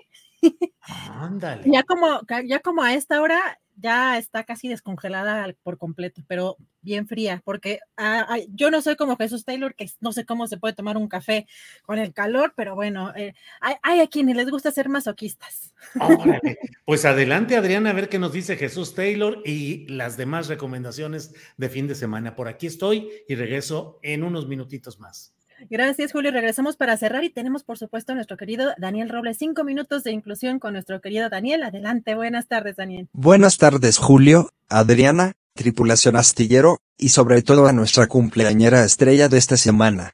Ándale. 0.81 1.63
ya 1.65 1.83
como, 1.83 2.21
ya 2.45 2.59
como 2.59 2.83
a 2.83 2.93
esta 2.93 3.21
hora 3.21 3.59
ya 3.81 4.17
está 4.17 4.43
casi 4.43 4.67
descongelada 4.67 5.53
por 5.63 5.77
completo, 5.77 6.21
pero 6.27 6.57
bien 6.81 7.07
fría, 7.07 7.41
porque 7.43 7.79
ah, 7.97 8.37
yo 8.49 8.71
no 8.71 8.81
soy 8.81 8.95
como 8.95 9.17
Jesús 9.17 9.45
Taylor, 9.45 9.75
que 9.75 9.89
no 9.99 10.13
sé 10.13 10.25
cómo 10.25 10.47
se 10.47 10.57
puede 10.57 10.73
tomar 10.73 10.97
un 10.97 11.07
café 11.07 11.47
con 11.83 11.99
el 11.99 12.13
calor, 12.13 12.53
pero 12.55 12.75
bueno, 12.75 13.13
eh, 13.15 13.33
hay, 13.59 13.99
a 13.99 14.07
quienes 14.07 14.35
les 14.35 14.49
gusta 14.49 14.71
ser 14.71 14.89
masoquistas. 14.89 15.73
Pues 16.85 17.05
adelante, 17.05 17.55
Adriana, 17.55 17.91
a 17.91 17.93
ver 17.93 18.09
qué 18.09 18.19
nos 18.19 18.33
dice 18.33 18.57
Jesús 18.57 18.95
Taylor 18.95 19.41
y 19.45 19.87
las 19.87 20.17
demás 20.17 20.47
recomendaciones 20.47 21.33
de 21.55 21.69
fin 21.69 21.87
de 21.87 21.95
semana. 21.95 22.35
Por 22.35 22.49
aquí 22.49 22.67
estoy 22.67 23.09
y 23.29 23.35
regreso 23.35 23.99
en 24.01 24.23
unos 24.23 24.47
minutitos 24.47 24.99
más. 24.99 25.33
Gracias, 25.69 26.11
Julio. 26.11 26.31
Regresamos 26.31 26.75
para 26.75 26.97
cerrar 26.97 27.23
y 27.23 27.29
tenemos, 27.29 27.63
por 27.63 27.77
supuesto, 27.77 28.11
a 28.11 28.15
nuestro 28.15 28.37
querido 28.37 28.73
Daniel 28.77 29.09
Robles. 29.09 29.37
Cinco 29.37 29.63
minutos 29.63 30.03
de 30.03 30.11
inclusión 30.11 30.59
con 30.59 30.73
nuestro 30.73 31.01
querido 31.01 31.29
Daniel. 31.29 31.63
Adelante. 31.63 32.15
Buenas 32.15 32.47
tardes, 32.47 32.75
Daniel. 32.75 33.09
Buenas 33.13 33.57
tardes, 33.57 33.97
Julio, 33.97 34.49
Adriana, 34.69 35.33
tripulación 35.53 36.15
astillero 36.15 36.79
y 36.97 37.09
sobre 37.09 37.41
todo 37.41 37.67
a 37.67 37.73
nuestra 37.73 38.07
cumpleañera 38.07 38.83
estrella 38.83 39.29
de 39.29 39.37
esta 39.37 39.57
semana. 39.57 40.13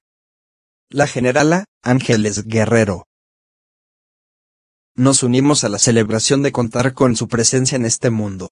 La 0.89 1.07
generala, 1.07 1.65
Ángeles 1.81 2.45
Guerrero. 2.45 3.07
Nos 4.95 5.21
unimos 5.21 5.63
a 5.63 5.69
la 5.69 5.79
celebración 5.79 6.41
de 6.41 6.51
contar 6.51 6.93
con 6.93 7.15
su 7.15 7.27
presencia 7.27 7.75
en 7.75 7.85
este 7.85 8.09
mundo. 8.09 8.49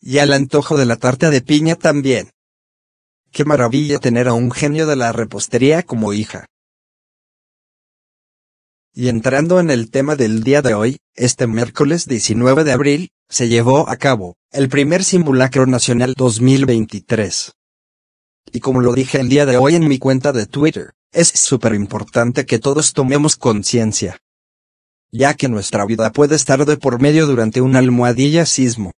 Y 0.00 0.18
al 0.18 0.32
antojo 0.32 0.76
de 0.76 0.86
la 0.86 0.96
tarta 0.96 1.30
de 1.30 1.40
piña 1.40 1.76
también. 1.76 2.30
Qué 3.36 3.44
maravilla 3.44 3.98
tener 3.98 4.28
a 4.28 4.32
un 4.32 4.50
genio 4.50 4.86
de 4.86 4.96
la 4.96 5.12
repostería 5.12 5.82
como 5.82 6.14
hija. 6.14 6.46
Y 8.94 9.08
entrando 9.08 9.60
en 9.60 9.68
el 9.68 9.90
tema 9.90 10.16
del 10.16 10.42
día 10.42 10.62
de 10.62 10.72
hoy, 10.72 10.96
este 11.14 11.46
miércoles 11.46 12.06
19 12.06 12.64
de 12.64 12.72
abril, 12.72 13.10
se 13.28 13.50
llevó 13.50 13.90
a 13.90 13.98
cabo, 13.98 14.36
el 14.52 14.70
primer 14.70 15.04
simulacro 15.04 15.66
nacional 15.66 16.14
2023. 16.16 17.52
Y 18.54 18.60
como 18.60 18.80
lo 18.80 18.94
dije 18.94 19.20
el 19.20 19.28
día 19.28 19.44
de 19.44 19.58
hoy 19.58 19.74
en 19.74 19.86
mi 19.86 19.98
cuenta 19.98 20.32
de 20.32 20.46
Twitter, 20.46 20.92
es 21.12 21.28
súper 21.28 21.74
importante 21.74 22.46
que 22.46 22.58
todos 22.58 22.94
tomemos 22.94 23.36
conciencia. 23.36 24.16
Ya 25.12 25.34
que 25.34 25.50
nuestra 25.50 25.84
vida 25.84 26.10
puede 26.10 26.36
estar 26.36 26.64
de 26.64 26.78
por 26.78 27.02
medio 27.02 27.26
durante 27.26 27.60
un 27.60 27.76
almohadilla 27.76 28.46
sismo. 28.46 28.92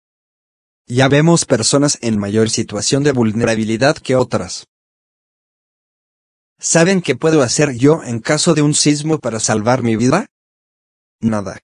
Ya 0.90 1.06
vemos 1.08 1.44
personas 1.44 1.98
en 2.00 2.18
mayor 2.18 2.48
situación 2.48 3.04
de 3.04 3.12
vulnerabilidad 3.12 3.98
que 3.98 4.16
otras. 4.16 4.68
¿Saben 6.58 7.02
qué 7.02 7.14
puedo 7.14 7.42
hacer 7.42 7.76
yo 7.76 8.02
en 8.02 8.20
caso 8.20 8.54
de 8.54 8.62
un 8.62 8.72
sismo 8.72 9.18
para 9.18 9.38
salvar 9.38 9.82
mi 9.82 9.96
vida? 9.96 10.28
Nada. 11.20 11.60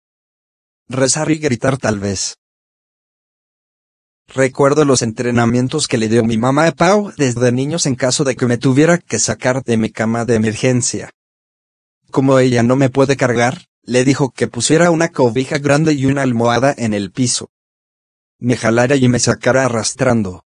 Rezar 0.88 1.30
y 1.30 1.38
gritar 1.38 1.78
tal 1.78 2.01
vez. 2.01 2.36
Recuerdo 4.28 4.84
los 4.84 5.01
entrenamientos 5.01 5.88
que 5.88 5.96
le 5.96 6.10
dio 6.10 6.22
mi 6.22 6.36
mamá 6.36 6.66
a 6.66 6.72
Pau 6.72 7.10
desde 7.16 7.51
niños 7.51 7.86
en 7.86 7.94
caso 7.94 8.24
de 8.24 8.36
que 8.36 8.44
me 8.44 8.59
tuviera 8.59 8.98
que 8.98 9.18
sacar 9.18 9.64
de 9.64 9.78
mi 9.78 9.90
cama 9.90 10.26
de 10.26 10.34
emergencia. 10.34 11.10
Como 12.10 12.38
ella 12.38 12.62
no 12.62 12.76
me 12.76 12.90
puede 12.90 13.16
cargar, 13.16 13.68
le 13.84 14.05
dijo 14.05 14.32
que 14.32 14.48
pusiera 14.48 14.90
una 14.90 15.09
cobija 15.09 15.56
grande 15.56 15.94
y 15.94 16.05
una 16.05 16.20
almohada 16.20 16.74
en 16.76 16.92
el 16.92 17.10
piso 17.10 17.53
me 18.39 18.56
jalara 18.56 18.97
y 18.97 19.09
me 19.09 19.19
sacara 19.19 19.65
arrastrando. 19.65 20.44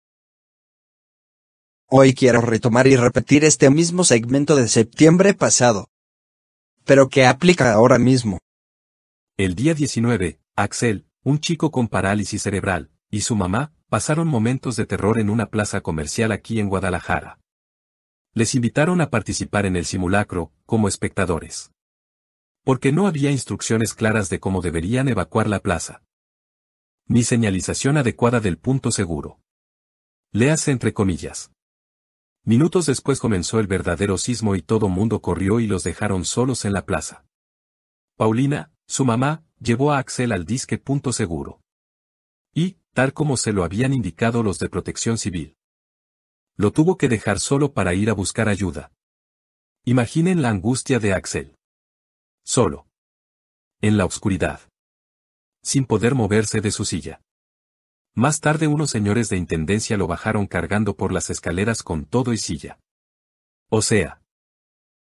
Hoy 1.89 2.14
quiero 2.14 2.41
retomar 2.41 2.88
y 2.88 2.97
repetir 2.97 3.45
este 3.45 3.69
mismo 3.69 4.03
segmento 4.03 4.55
de 4.55 4.68
septiembre 4.68 5.34
pasado. 5.34 5.88
Pero 6.84 7.07
que 7.07 7.26
aplica 7.26 7.73
ahora 7.73 7.97
mismo. 7.97 8.39
El 9.38 9.55
día 9.55 9.73
19, 9.73 10.39
Axel, 10.55 11.05
un 11.23 11.39
chico 11.39 11.72
con 11.72 11.88
parálisis 11.88 12.41
cerebral, 12.41 12.91
y 13.09 13.22
su 13.22 13.35
mamá, 13.35 13.73
pasaron 13.89 14.27
momentos 14.27 14.76
de 14.76 14.85
terror 14.85 15.19
en 15.19 15.30
una 15.30 15.45
plaza 15.45 15.81
comercial 15.81 16.31
aquí 16.31 16.59
en 16.59 16.68
Guadalajara. 16.68 17.39
Les 18.34 18.53
invitaron 18.53 18.99
a 18.99 19.09
participar 19.09 19.65
en 19.65 19.76
el 19.76 19.85
simulacro, 19.85 20.51
como 20.65 20.88
espectadores. 20.88 21.72
Porque 22.64 22.91
no 22.91 23.07
había 23.07 23.31
instrucciones 23.31 23.93
claras 23.93 24.30
de 24.30 24.39
cómo 24.39 24.61
deberían 24.61 25.07
evacuar 25.07 25.47
la 25.47 25.61
plaza. 25.61 26.03
Ni 27.09 27.23
señalización 27.23 27.97
adecuada 27.97 28.41
del 28.41 28.57
punto 28.57 28.91
seguro. 28.91 29.39
Léase 30.34 30.71
entre 30.71 30.93
comillas. 30.93 31.51
Minutos 32.43 32.85
después 32.85 33.19
comenzó 33.19 33.59
el 33.59 33.67
verdadero 33.67 34.17
sismo 34.17 34.55
y 34.55 34.61
todo 34.61 34.89
mundo 34.89 35.21
corrió 35.21 35.61
y 35.61 35.67
los 35.67 35.84
dejaron 35.84 36.25
solos 36.25 36.65
en 36.65 36.73
la 36.73 36.85
plaza. 36.85 37.25
Paulina, 38.17 38.73
su 38.88 39.05
mamá, 39.05 39.45
llevó 39.59 39.93
a 39.93 39.99
Axel 39.99 40.34
al 40.34 40.45
disque 40.45 40.77
punto 40.77 41.13
seguro. 41.13 41.61
Y, 42.53 42.77
tal 42.93 43.13
como 43.13 43.38
se 43.38 43.53
lo 43.53 43.63
habían 43.63 43.93
indicado 43.93 44.43
los 44.43 44.59
de 44.59 44.67
protección 44.67 45.17
civil. 45.17 45.55
Lo 46.57 46.71
tuvo 46.71 46.97
que 46.97 47.07
dejar 47.07 47.39
solo 47.39 47.73
para 47.73 47.93
ir 47.93 48.09
a 48.09 48.13
buscar 48.13 48.49
ayuda. 48.49 48.91
Imaginen 49.85 50.41
la 50.41 50.49
angustia 50.49 50.99
de 50.99 51.13
Axel. 51.13 51.55
Solo. 52.43 52.88
En 53.79 53.95
la 53.95 54.05
oscuridad. 54.05 54.66
Sin 55.68 55.84
poder 55.84 56.15
moverse 56.15 56.61
de 56.61 56.72
su 56.72 56.85
silla. 56.85 57.19
Más 58.15 58.39
tarde 58.39 58.68
unos 58.68 58.89
señores 58.89 59.27
de 59.27 59.35
intendencia 59.35 59.98
lo 59.98 60.07
bajaron 60.07 60.48
cargando 60.48 60.95
por 60.95 61.11
las 61.11 61.30
escaleras 61.30 61.84
con 61.84 62.06
todo 62.06 62.31
y 62.31 62.38
silla. 62.38 62.80
O 63.69 63.81
sea. 63.81 64.22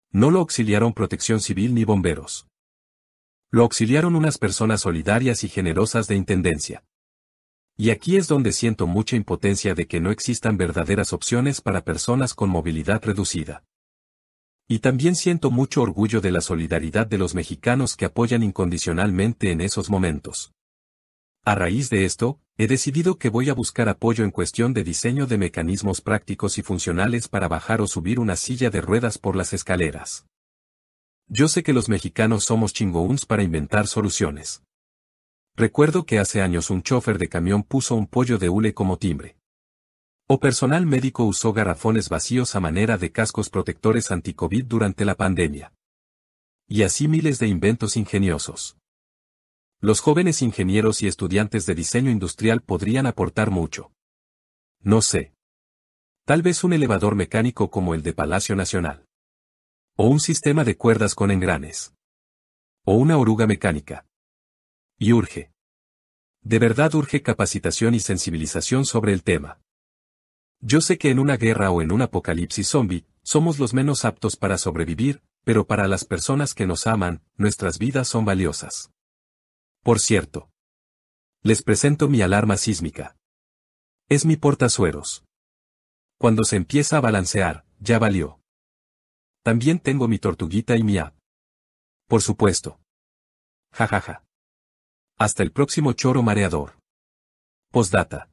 No 0.10 0.32
lo 0.32 0.40
auxiliaron 0.40 0.94
protección 0.94 1.40
civil 1.40 1.76
ni 1.76 1.84
bomberos. 1.84 2.48
Lo 3.52 3.62
auxiliaron 3.62 4.16
unas 4.16 4.40
personas 4.40 4.82
solidarias 4.82 5.44
y 5.44 5.50
generosas 5.50 6.08
de 6.08 6.16
intendencia. 6.16 6.84
Y 7.78 7.92
aquí 7.92 8.18
es 8.18 8.28
donde 8.28 8.52
siento 8.52 8.88
mucha 8.88 9.16
impotencia 9.16 9.76
de 9.76 9.86
que 9.86 10.00
no 10.00 10.10
existan 10.10 10.58
verdaderas 10.58 11.14
opciones 11.14 11.62
para 11.62 11.86
personas 11.86 12.34
con 12.34 12.50
movilidad 12.50 13.04
reducida. 13.06 13.64
Y 14.68 14.80
también 14.80 15.16
siento 15.16 15.52
mucho 15.52 15.84
orgullo 15.84 16.22
de 16.22 16.32
la 16.32 16.42
solidaridad 16.42 17.06
de 17.06 17.20
los 17.20 17.36
mexicanos 17.36 17.96
que 17.96 18.06
apoyan 18.06 18.42
incondicionalmente 18.42 19.52
en 19.52 19.62
esos 19.62 19.92
momentos. 19.92 20.55
A 21.48 21.54
raíz 21.54 21.92
de 21.92 22.06
esto, 22.06 22.40
he 22.58 22.66
decidido 22.66 23.20
que 23.20 23.30
voy 23.30 23.52
a 23.52 23.54
buscar 23.54 23.88
apoyo 23.88 24.24
en 24.24 24.32
cuestión 24.32 24.74
de 24.74 24.84
diseño 24.84 25.28
de 25.28 25.38
mecanismos 25.38 26.02
prácticos 26.02 26.58
y 26.58 26.64
funcionales 26.64 27.28
para 27.28 27.48
bajar 27.48 27.82
o 27.82 27.88
subir 27.88 28.20
una 28.20 28.36
silla 28.36 28.72
de 28.72 28.82
ruedas 28.82 29.20
por 29.20 29.36
las 29.36 29.54
escaleras. 29.54 30.26
Yo 31.28 31.48
sé 31.48 31.62
que 31.62 31.72
los 31.72 31.88
mexicanos 31.88 32.46
somos 32.46 32.74
chingouns 32.74 33.28
para 33.28 33.44
inventar 33.44 33.86
soluciones. 33.86 34.64
Recuerdo 35.56 36.08
que 36.08 36.18
hace 36.18 36.42
años 36.42 36.72
un 36.72 36.82
chofer 36.82 37.20
de 37.20 37.30
camión 37.30 37.62
puso 37.62 37.94
un 37.94 38.08
pollo 38.08 38.40
de 38.40 38.50
hule 38.50 38.74
como 38.74 38.98
timbre. 38.98 39.38
O 40.26 40.40
personal 40.40 40.88
médico 40.88 41.26
usó 41.26 41.54
garrafones 41.54 42.10
vacíos 42.10 42.56
a 42.56 42.60
manera 42.60 42.98
de 42.98 43.12
cascos 43.12 43.52
protectores 43.52 44.10
anti-COVID 44.10 44.66
durante 44.66 45.06
la 45.06 45.14
pandemia. 45.14 45.74
Y 46.68 46.82
así 46.82 47.08
miles 47.08 47.38
de 47.38 47.46
inventos 47.46 47.98
ingeniosos. 47.98 48.78
Los 49.86 50.00
jóvenes 50.00 50.42
ingenieros 50.42 51.04
y 51.04 51.08
estudiantes 51.08 51.68
de 51.68 51.76
diseño 51.76 52.10
industrial 52.10 52.62
podrían 52.62 53.06
aportar 53.06 53.52
mucho. 53.52 53.92
No 54.80 55.04
sé. 55.04 55.36
Tal 56.26 56.42
vez 56.42 56.64
un 56.64 56.74
elevador 56.74 57.14
mecánico 57.14 57.70
como 57.70 57.94
el 57.94 58.02
de 58.02 58.12
Palacio 58.14 58.56
Nacional. 58.56 59.06
O 59.96 60.08
un 60.08 60.20
sistema 60.20 60.64
de 60.64 60.76
cuerdas 60.76 61.14
con 61.14 61.30
engranes. 61.30 61.94
O 62.84 62.96
una 62.96 63.20
oruga 63.20 63.46
mecánica. 63.46 64.08
Y 64.98 65.14
urge. 65.14 65.52
De 66.42 66.58
verdad 66.58 66.96
urge 66.96 67.22
capacitación 67.22 67.94
y 67.94 68.00
sensibilización 68.00 68.86
sobre 68.86 69.14
el 69.14 69.22
tema. 69.22 69.62
Yo 70.62 70.82
sé 70.82 70.98
que 70.98 71.12
en 71.12 71.20
una 71.20 71.38
guerra 71.38 71.70
o 71.70 71.84
en 71.84 71.92
un 71.92 72.02
apocalipsis 72.02 72.70
zombie, 72.70 73.06
somos 73.22 73.60
los 73.60 73.76
menos 73.76 74.04
aptos 74.04 74.36
para 74.36 74.58
sobrevivir, 74.58 75.22
pero 75.44 75.68
para 75.68 75.88
las 75.88 76.06
personas 76.06 76.56
que 76.56 76.66
nos 76.66 76.88
aman, 76.88 77.22
nuestras 77.38 77.78
vidas 77.78 78.08
son 78.08 78.26
valiosas. 78.26 78.95
Por 79.86 80.00
cierto. 80.00 80.50
Les 81.44 81.62
presento 81.62 82.10
mi 82.10 82.24
alarma 82.24 82.58
sísmica. 82.58 83.16
Es 84.10 84.26
mi 84.26 84.36
portasueros. 84.36 85.26
Cuando 86.18 86.44
se 86.44 86.56
empieza 86.56 86.98
a 86.98 87.02
balancear, 87.02 87.68
ya 87.80 88.00
valió. 88.00 88.42
También 89.44 89.78
tengo 89.78 90.08
mi 90.08 90.18
tortuguita 90.18 90.76
y 90.76 90.82
mi 90.82 90.98
app. 90.98 91.16
Por 92.08 92.24
supuesto. 92.24 92.80
Jajaja. 93.74 94.02
Ja, 94.02 94.14
ja. 94.14 94.26
Hasta 95.20 95.44
el 95.44 95.52
próximo 95.52 95.94
choro 95.94 96.24
mareador. 96.24 96.80
Postdata. 97.70 98.32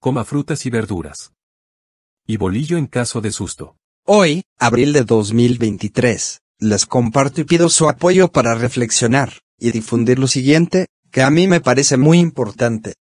Coma 0.00 0.24
frutas 0.24 0.64
y 0.64 0.70
verduras. 0.70 1.34
Y 2.26 2.38
bolillo 2.38 2.78
en 2.78 2.86
caso 2.86 3.20
de 3.20 3.32
susto. 3.32 3.76
Hoy, 4.06 4.44
abril 4.58 4.94
de 4.94 5.04
2023, 5.04 6.40
les 6.60 6.86
comparto 6.86 7.42
y 7.42 7.44
pido 7.44 7.68
su 7.68 7.86
apoyo 7.86 8.32
para 8.32 8.54
reflexionar 8.54 9.43
y 9.58 9.70
difundir 9.70 10.18
lo 10.18 10.26
siguiente, 10.26 10.88
que 11.10 11.22
a 11.22 11.30
mí 11.30 11.46
me 11.46 11.60
parece 11.60 11.96
muy 11.96 12.18
importante. 12.18 12.94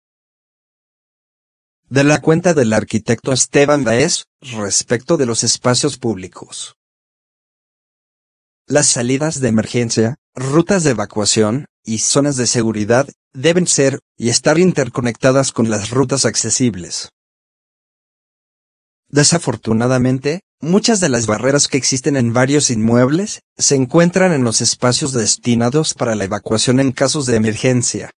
De 1.88 2.04
la 2.04 2.20
cuenta 2.20 2.54
del 2.54 2.72
arquitecto 2.72 3.32
Esteban 3.32 3.84
Baez, 3.84 4.26
respecto 4.40 5.16
de 5.16 5.26
los 5.26 5.42
espacios 5.42 5.98
públicos. 5.98 6.76
Las 8.66 8.86
salidas 8.86 9.40
de 9.40 9.48
emergencia, 9.48 10.16
rutas 10.34 10.84
de 10.84 10.90
evacuación, 10.90 11.66
y 11.84 11.98
zonas 11.98 12.36
de 12.36 12.46
seguridad, 12.46 13.08
deben 13.32 13.66
ser, 13.66 14.00
y 14.16 14.28
estar 14.28 14.58
interconectadas 14.58 15.50
con 15.50 15.70
las 15.70 15.90
rutas 15.90 16.24
accesibles. 16.24 17.08
Desafortunadamente, 19.08 20.42
muchas 20.60 21.00
de 21.00 21.08
las 21.08 21.26
barreras 21.26 21.68
que 21.68 21.78
existen 21.78 22.16
en 22.16 22.32
varios 22.32 22.70
inmuebles 22.70 23.40
se 23.56 23.74
encuentran 23.74 24.32
en 24.32 24.44
los 24.44 24.60
espacios 24.60 25.12
destinados 25.12 25.94
para 25.94 26.14
la 26.14 26.24
evacuación 26.24 26.80
en 26.80 26.92
casos 26.92 27.26
de 27.26 27.36
emergencia. 27.36 28.10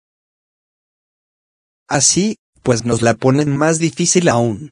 Así, 1.88 2.36
pues 2.62 2.84
nos 2.84 3.02
la 3.02 3.14
ponen 3.14 3.56
más 3.56 3.78
difícil 3.78 4.28
aún. 4.28 4.70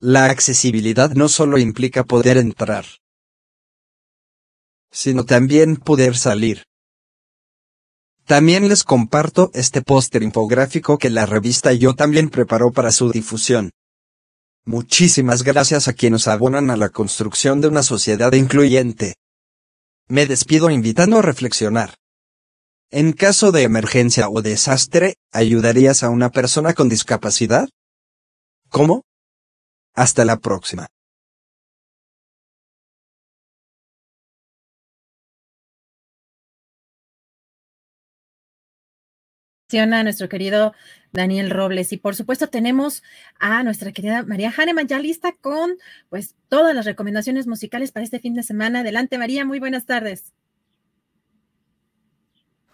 La 0.00 0.26
accesibilidad 0.26 1.10
no 1.10 1.28
solo 1.28 1.58
implica 1.58 2.04
poder 2.04 2.36
entrar, 2.36 2.86
sino 4.90 5.24
también 5.24 5.76
poder 5.76 6.16
salir. 6.16 6.62
También 8.24 8.68
les 8.68 8.84
comparto 8.84 9.50
este 9.54 9.82
póster 9.82 10.22
infográfico 10.22 10.98
que 10.98 11.10
la 11.10 11.24
revista 11.24 11.72
Yo 11.72 11.94
también 11.94 12.28
preparó 12.28 12.72
para 12.72 12.92
su 12.92 13.10
difusión. 13.10 13.70
Muchísimas 14.68 15.44
gracias 15.44 15.88
a 15.88 15.94
quienes 15.94 16.28
abonan 16.28 16.68
a 16.68 16.76
la 16.76 16.90
construcción 16.90 17.62
de 17.62 17.68
una 17.68 17.82
sociedad 17.82 18.34
incluyente. 18.34 19.14
Me 20.08 20.26
despido 20.26 20.68
invitando 20.68 21.16
a 21.16 21.22
reflexionar. 21.22 21.94
En 22.90 23.14
caso 23.14 23.50
de 23.50 23.62
emergencia 23.62 24.28
o 24.28 24.42
desastre, 24.42 25.14
¿ayudarías 25.32 26.02
a 26.02 26.10
una 26.10 26.28
persona 26.28 26.74
con 26.74 26.90
discapacidad? 26.90 27.70
¿Cómo? 28.68 29.04
Hasta 29.94 30.26
la 30.26 30.36
próxima. 30.36 30.88
A 39.76 40.02
nuestro 40.02 40.30
querido 40.30 40.72
Daniel 41.12 41.50
Robles. 41.50 41.92
Y 41.92 41.98
por 41.98 42.14
supuesto 42.14 42.46
tenemos 42.46 43.02
a 43.38 43.62
nuestra 43.62 43.92
querida 43.92 44.22
María 44.22 44.50
Hahnemann 44.56 44.86
ya 44.86 44.98
lista 44.98 45.32
con 45.42 45.76
pues 46.08 46.34
todas 46.48 46.74
las 46.74 46.86
recomendaciones 46.86 47.46
musicales 47.46 47.92
para 47.92 48.04
este 48.04 48.18
fin 48.18 48.34
de 48.34 48.42
semana. 48.42 48.80
Adelante 48.80 49.18
María, 49.18 49.44
muy 49.44 49.60
buenas 49.60 49.84
tardes. 49.84 50.32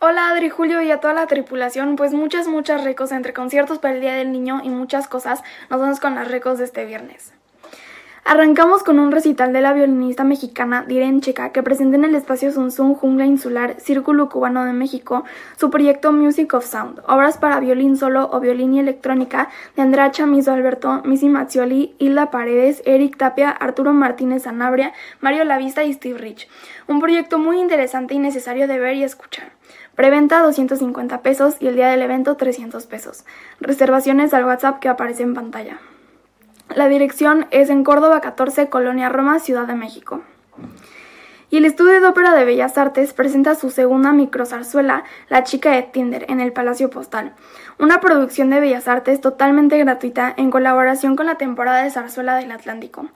Hola 0.00 0.30
Adri, 0.30 0.50
Julio 0.50 0.82
y 0.82 0.90
a 0.92 1.00
toda 1.00 1.14
la 1.14 1.26
tripulación, 1.26 1.96
pues 1.96 2.12
muchas, 2.12 2.46
muchas 2.46 2.84
recos 2.84 3.10
entre 3.10 3.32
conciertos 3.32 3.78
para 3.78 3.94
el 3.94 4.00
Día 4.00 4.14
del 4.14 4.30
Niño 4.30 4.60
y 4.62 4.68
muchas 4.68 5.08
cosas. 5.08 5.42
Nos 5.70 5.80
vamos 5.80 5.98
con 5.98 6.14
las 6.14 6.28
recos 6.28 6.58
de 6.58 6.64
este 6.64 6.84
viernes. 6.84 7.32
Arrancamos 8.26 8.82
con 8.82 8.98
un 9.01 9.12
recital 9.12 9.52
de 9.52 9.60
la 9.60 9.74
violinista 9.74 10.24
mexicana 10.24 10.86
Diren 10.88 11.20
Checa 11.20 11.52
que 11.52 11.62
presenta 11.62 11.98
en 11.98 12.05
el 12.05 12.14
espacio 12.14 12.51
Sun 12.51 12.94
Jungla 12.94 13.26
Insular 13.26 13.78
Círculo 13.78 14.30
Cubano 14.30 14.64
de 14.64 14.72
México 14.72 15.24
su 15.59 15.68
proyecto 15.68 16.10
Music 16.10 16.55
of 16.55 16.64
Sound, 16.64 17.02
obras 17.06 17.36
para 17.36 17.60
violín 17.60 17.98
solo 17.98 18.30
o 18.32 18.40
violín 18.40 18.72
y 18.72 18.80
electrónica 18.80 19.51
de 19.76 19.82
Andrea 19.82 20.10
Chamizo 20.10 20.52
Alberto, 20.52 21.02
Missy 21.05 21.28
Mazzioli, 21.28 21.96
Hilda 21.98 22.30
Paredes, 22.30 22.82
Eric 22.86 23.18
Tapia, 23.18 23.51
Arturo 23.51 23.92
Martínez 23.92 24.44
Sanabria, 24.44 24.94
Mario 25.20 25.44
Lavista 25.44 25.84
y 25.84 25.92
Steve 25.92 26.18
Rich. 26.18 26.48
Un 26.88 27.01
proyecto 27.01 27.38
muy 27.38 27.60
interesante 27.60 28.14
y 28.14 28.20
necesario 28.20 28.66
de 28.66 28.78
ver 28.78 28.96
y 28.96 29.05
escuchar. 29.05 29.52
Preventa 29.96 30.40
250 30.40 31.20
pesos 31.20 31.56
y 31.60 31.66
el 31.66 31.76
día 31.76 31.88
del 31.88 32.01
evento 32.01 32.38
300 32.38 32.86
pesos. 32.86 33.26
Reservaciones 33.60 34.32
al 34.32 34.46
WhatsApp 34.46 34.80
que 34.80 34.88
aparece 34.88 35.24
en 35.24 35.34
pantalla. 35.34 35.78
La 36.70 36.89
dirección 36.89 37.47
es 37.51 37.70
en 37.70 37.85
Córdoba 37.85 38.20
14, 38.20 38.69
Colonia 38.69 39.09
Roma, 39.09 39.39
Ciudad 39.39 39.66
de 39.66 39.74
México. 39.74 40.23
Y 41.51 41.59
el 41.59 41.66
Estudio 41.66 42.01
de 42.01 42.07
Ópera 42.07 42.32
de 42.32 42.45
Bellas 42.45 42.78
Artes 42.78 43.12
presenta 43.12 43.55
su 43.55 43.70
segunda 43.70 44.12
microzarzuela, 44.12 45.05
La 45.28 45.45
chica 45.45 45.70
de 45.70 45.82
Tinder, 45.82 46.24
en 46.28 46.41
el 46.41 46.53
Palacio 46.53 46.91
Postal. 46.91 47.35
Una 47.78 48.01
producción 48.01 48.51
de 48.51 48.59
Bellas 48.59 48.89
Artes 48.89 49.20
totalmente 49.20 49.78
gratuita 49.78 50.35
en 50.36 50.51
colaboración 50.51 51.15
con 51.15 51.27
la 51.27 51.36
temporada 51.36 51.85
de 51.85 51.91
zarzuela 51.91 52.35
del 52.35 52.51
Atlántico. 52.51 53.07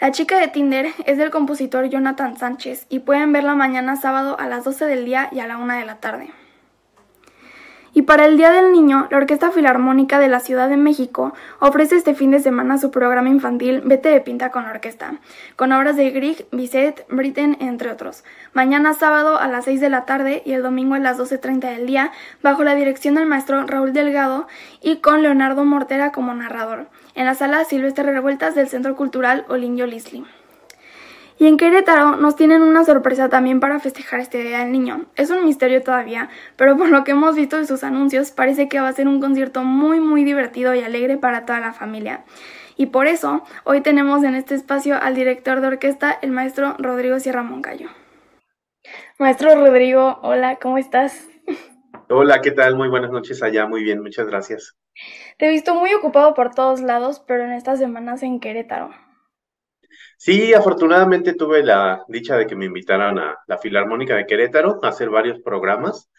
La 0.00 0.10
chica 0.10 0.38
de 0.38 0.48
Tinder 0.48 0.88
es 1.06 1.16
del 1.16 1.30
compositor 1.30 1.88
Jonathan 1.88 2.36
Sánchez 2.36 2.86
y 2.90 2.98
pueden 2.98 3.32
verla 3.32 3.54
mañana 3.54 3.96
sábado 3.96 4.38
a 4.38 4.48
las 4.48 4.64
12 4.64 4.84
del 4.84 5.06
día 5.06 5.28
y 5.32 5.40
a 5.40 5.46
la 5.46 5.56
1 5.56 5.74
de 5.74 5.84
la 5.86 5.96
tarde. 5.96 6.30
Y 7.98 8.02
para 8.02 8.26
el 8.26 8.36
Día 8.36 8.52
del 8.52 8.70
Niño, 8.70 9.08
la 9.10 9.16
Orquesta 9.16 9.50
Filarmónica 9.50 10.20
de 10.20 10.28
la 10.28 10.38
Ciudad 10.38 10.68
de 10.68 10.76
México 10.76 11.34
ofrece 11.58 11.96
este 11.96 12.14
fin 12.14 12.30
de 12.30 12.38
semana 12.38 12.78
su 12.78 12.92
programa 12.92 13.28
infantil 13.28 13.80
Vete 13.84 14.08
de 14.08 14.20
Pinta 14.20 14.52
con 14.52 14.62
la 14.62 14.70
Orquesta, 14.70 15.14
con 15.56 15.72
obras 15.72 15.96
de 15.96 16.08
Grieg, 16.12 16.46
Bizet, 16.52 17.04
Britten, 17.08 17.56
entre 17.58 17.90
otros. 17.90 18.22
Mañana 18.52 18.94
sábado 18.94 19.40
a 19.40 19.48
las 19.48 19.64
6 19.64 19.80
de 19.80 19.90
la 19.90 20.04
tarde 20.04 20.44
y 20.46 20.52
el 20.52 20.62
domingo 20.62 20.94
a 20.94 21.00
las 21.00 21.18
12.30 21.18 21.74
del 21.74 21.88
día, 21.88 22.12
bajo 22.40 22.62
la 22.62 22.76
dirección 22.76 23.16
del 23.16 23.26
maestro 23.26 23.66
Raúl 23.66 23.92
Delgado 23.92 24.46
y 24.80 24.98
con 24.98 25.22
Leonardo 25.22 25.64
Mortera 25.64 26.12
como 26.12 26.32
narrador, 26.34 26.86
en 27.16 27.26
la 27.26 27.34
sala 27.34 27.64
Silvestre 27.64 28.12
Revueltas 28.12 28.54
del 28.54 28.68
Centro 28.68 28.94
Cultural 28.94 29.44
Olinio 29.48 29.88
Lisli. 29.88 30.24
Y 31.40 31.46
en 31.46 31.56
Querétaro 31.56 32.16
nos 32.16 32.34
tienen 32.34 32.62
una 32.62 32.84
sorpresa 32.84 33.28
también 33.28 33.60
para 33.60 33.78
festejar 33.78 34.18
este 34.18 34.42
Día 34.42 34.58
del 34.58 34.72
Niño. 34.72 35.06
Es 35.14 35.30
un 35.30 35.44
misterio 35.44 35.82
todavía, 35.82 36.28
pero 36.56 36.76
por 36.76 36.88
lo 36.88 37.04
que 37.04 37.12
hemos 37.12 37.36
visto 37.36 37.56
de 37.56 37.66
sus 37.66 37.84
anuncios 37.84 38.32
parece 38.32 38.68
que 38.68 38.80
va 38.80 38.88
a 38.88 38.92
ser 38.92 39.06
un 39.06 39.20
concierto 39.20 39.62
muy 39.62 40.00
muy 40.00 40.24
divertido 40.24 40.74
y 40.74 40.80
alegre 40.80 41.16
para 41.16 41.46
toda 41.46 41.60
la 41.60 41.72
familia. 41.72 42.24
Y 42.76 42.86
por 42.86 43.06
eso 43.06 43.44
hoy 43.62 43.82
tenemos 43.82 44.24
en 44.24 44.34
este 44.34 44.56
espacio 44.56 44.96
al 45.00 45.14
director 45.14 45.60
de 45.60 45.68
orquesta, 45.68 46.18
el 46.22 46.32
maestro 46.32 46.74
Rodrigo 46.78 47.20
Sierra 47.20 47.44
Moncayo. 47.44 47.88
Maestro 49.18 49.54
Rodrigo, 49.54 50.18
hola, 50.22 50.56
¿cómo 50.56 50.76
estás? 50.78 51.28
Hola, 52.08 52.40
¿qué 52.40 52.50
tal? 52.50 52.74
Muy 52.74 52.88
buenas 52.88 53.10
noches 53.10 53.42
allá, 53.44 53.66
muy 53.66 53.84
bien, 53.84 54.02
muchas 54.02 54.26
gracias. 54.26 54.76
Te 55.38 55.46
he 55.46 55.50
visto 55.50 55.74
muy 55.74 55.94
ocupado 55.94 56.34
por 56.34 56.52
todos 56.52 56.80
lados, 56.80 57.22
pero 57.26 57.44
en 57.44 57.52
estas 57.52 57.78
semanas 57.78 58.22
en 58.24 58.40
Querétaro. 58.40 58.90
Sí, 60.18 60.52
afortunadamente 60.52 61.34
tuve 61.34 61.62
la 61.62 62.04
dicha 62.08 62.36
de 62.36 62.46
que 62.48 62.56
me 62.56 62.64
invitaran 62.64 63.20
a 63.20 63.38
la 63.46 63.56
Filarmónica 63.56 64.16
de 64.16 64.26
Querétaro 64.26 64.80
a 64.82 64.88
hacer 64.88 65.10
varios 65.10 65.38
programas. 65.40 66.10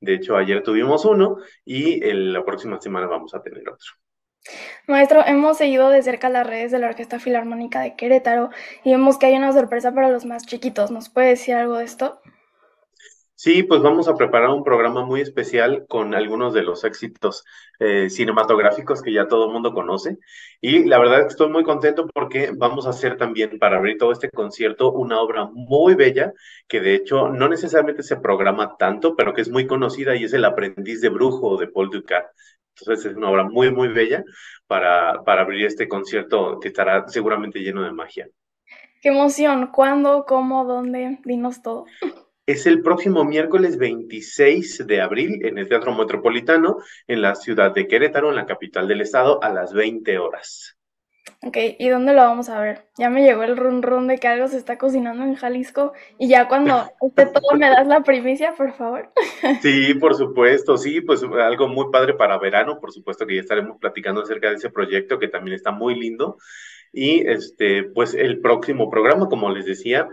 De 0.00 0.14
hecho, 0.14 0.36
ayer 0.36 0.64
tuvimos 0.64 1.04
uno 1.04 1.36
y 1.64 2.00
la 2.12 2.44
próxima 2.44 2.80
semana 2.80 3.06
vamos 3.06 3.32
a 3.32 3.40
tener 3.40 3.62
otro. 3.68 3.92
Maestro, 4.88 5.24
hemos 5.24 5.56
seguido 5.56 5.88
de 5.88 6.02
cerca 6.02 6.28
las 6.28 6.44
redes 6.44 6.72
de 6.72 6.80
la 6.80 6.88
Orquesta 6.88 7.20
Filarmónica 7.20 7.80
de 7.80 7.94
Querétaro 7.94 8.50
y 8.82 8.90
vemos 8.90 9.18
que 9.18 9.26
hay 9.26 9.36
una 9.36 9.52
sorpresa 9.52 9.94
para 9.94 10.10
los 10.10 10.24
más 10.26 10.44
chiquitos. 10.44 10.90
¿Nos 10.90 11.08
puede 11.08 11.28
decir 11.28 11.54
algo 11.54 11.78
de 11.78 11.84
esto? 11.84 12.20
Sí, 13.44 13.62
pues 13.62 13.82
vamos 13.82 14.08
a 14.08 14.16
preparar 14.16 14.48
un 14.48 14.64
programa 14.64 15.04
muy 15.04 15.20
especial 15.20 15.84
con 15.86 16.14
algunos 16.14 16.54
de 16.54 16.62
los 16.62 16.82
éxitos 16.82 17.44
eh, 17.78 18.08
cinematográficos 18.08 19.02
que 19.02 19.12
ya 19.12 19.28
todo 19.28 19.44
el 19.44 19.52
mundo 19.52 19.74
conoce. 19.74 20.16
Y 20.62 20.84
la 20.84 20.98
verdad 20.98 21.18
es 21.18 21.24
que 21.26 21.32
estoy 21.32 21.50
muy 21.50 21.62
contento 21.62 22.08
porque 22.14 22.52
vamos 22.56 22.86
a 22.86 22.90
hacer 22.90 23.18
también 23.18 23.58
para 23.58 23.76
abrir 23.76 23.98
todo 23.98 24.12
este 24.12 24.30
concierto 24.30 24.92
una 24.92 25.20
obra 25.20 25.44
muy 25.52 25.94
bella 25.94 26.32
que 26.66 26.80
de 26.80 26.94
hecho 26.94 27.28
no 27.28 27.46
necesariamente 27.46 28.02
se 28.02 28.16
programa 28.16 28.78
tanto, 28.78 29.14
pero 29.14 29.34
que 29.34 29.42
es 29.42 29.50
muy 29.50 29.66
conocida 29.66 30.16
y 30.16 30.24
es 30.24 30.32
El 30.32 30.46
aprendiz 30.46 31.02
de 31.02 31.10
brujo 31.10 31.58
de 31.58 31.66
Paul 31.66 31.90
Ducat. 31.90 32.24
Entonces 32.78 33.04
es 33.04 33.14
una 33.14 33.28
obra 33.28 33.44
muy, 33.44 33.70
muy 33.70 33.88
bella 33.88 34.24
para, 34.66 35.22
para 35.22 35.42
abrir 35.42 35.66
este 35.66 35.86
concierto 35.86 36.58
que 36.60 36.68
estará 36.68 37.06
seguramente 37.08 37.58
lleno 37.58 37.82
de 37.82 37.92
magia. 37.92 38.26
¡Qué 39.02 39.10
emoción! 39.10 39.66
¿Cuándo? 39.66 40.24
¿Cómo? 40.26 40.64
¿Dónde? 40.64 41.18
Dinos 41.26 41.60
todo. 41.60 41.84
Es 42.46 42.66
el 42.66 42.82
próximo 42.82 43.24
miércoles 43.24 43.78
26 43.78 44.86
de 44.86 45.00
abril 45.00 45.44
en 45.46 45.58
el 45.58 45.68
Teatro 45.68 45.94
Metropolitano 45.94 46.78
en 47.06 47.22
la 47.22 47.34
ciudad 47.34 47.72
de 47.72 47.86
Querétaro, 47.86 48.30
en 48.30 48.36
la 48.36 48.46
capital 48.46 48.86
del 48.86 49.00
estado, 49.00 49.42
a 49.42 49.48
las 49.48 49.72
20 49.72 50.18
horas. 50.18 50.76
Ok, 51.46 51.56
¿y 51.78 51.88
dónde 51.88 52.14
lo 52.14 52.22
vamos 52.22 52.48
a 52.48 52.60
ver? 52.60 52.86
Ya 52.96 53.10
me 53.10 53.22
llegó 53.22 53.42
el 53.42 53.56
run 53.56 53.82
run 53.82 54.06
de 54.06 54.18
que 54.18 54.28
algo 54.28 54.48
se 54.48 54.56
está 54.56 54.78
cocinando 54.78 55.24
en 55.24 55.34
Jalisco 55.34 55.92
y 56.18 56.28
ya 56.28 56.48
cuando 56.48 56.86
esté 57.00 57.26
todo 57.26 57.56
me 57.58 57.68
das 57.68 57.86
la 57.86 58.02
primicia, 58.02 58.54
por 58.54 58.72
favor. 58.72 59.10
Sí, 59.60 59.94
por 59.94 60.14
supuesto, 60.14 60.76
sí, 60.76 61.00
pues 61.00 61.22
algo 61.22 61.68
muy 61.68 61.90
padre 61.90 62.14
para 62.14 62.38
verano, 62.38 62.78
por 62.78 62.92
supuesto 62.92 63.26
que 63.26 63.36
ya 63.36 63.40
estaremos 63.40 63.78
platicando 63.78 64.22
acerca 64.22 64.50
de 64.50 64.56
ese 64.56 64.70
proyecto 64.70 65.18
que 65.18 65.28
también 65.28 65.54
está 65.54 65.70
muy 65.70 65.98
lindo. 65.98 66.38
Y 66.92 67.26
este, 67.26 67.84
pues 67.84 68.14
el 68.14 68.40
próximo 68.40 68.88
programa, 68.88 69.28
como 69.28 69.50
les 69.50 69.66
decía, 69.66 70.08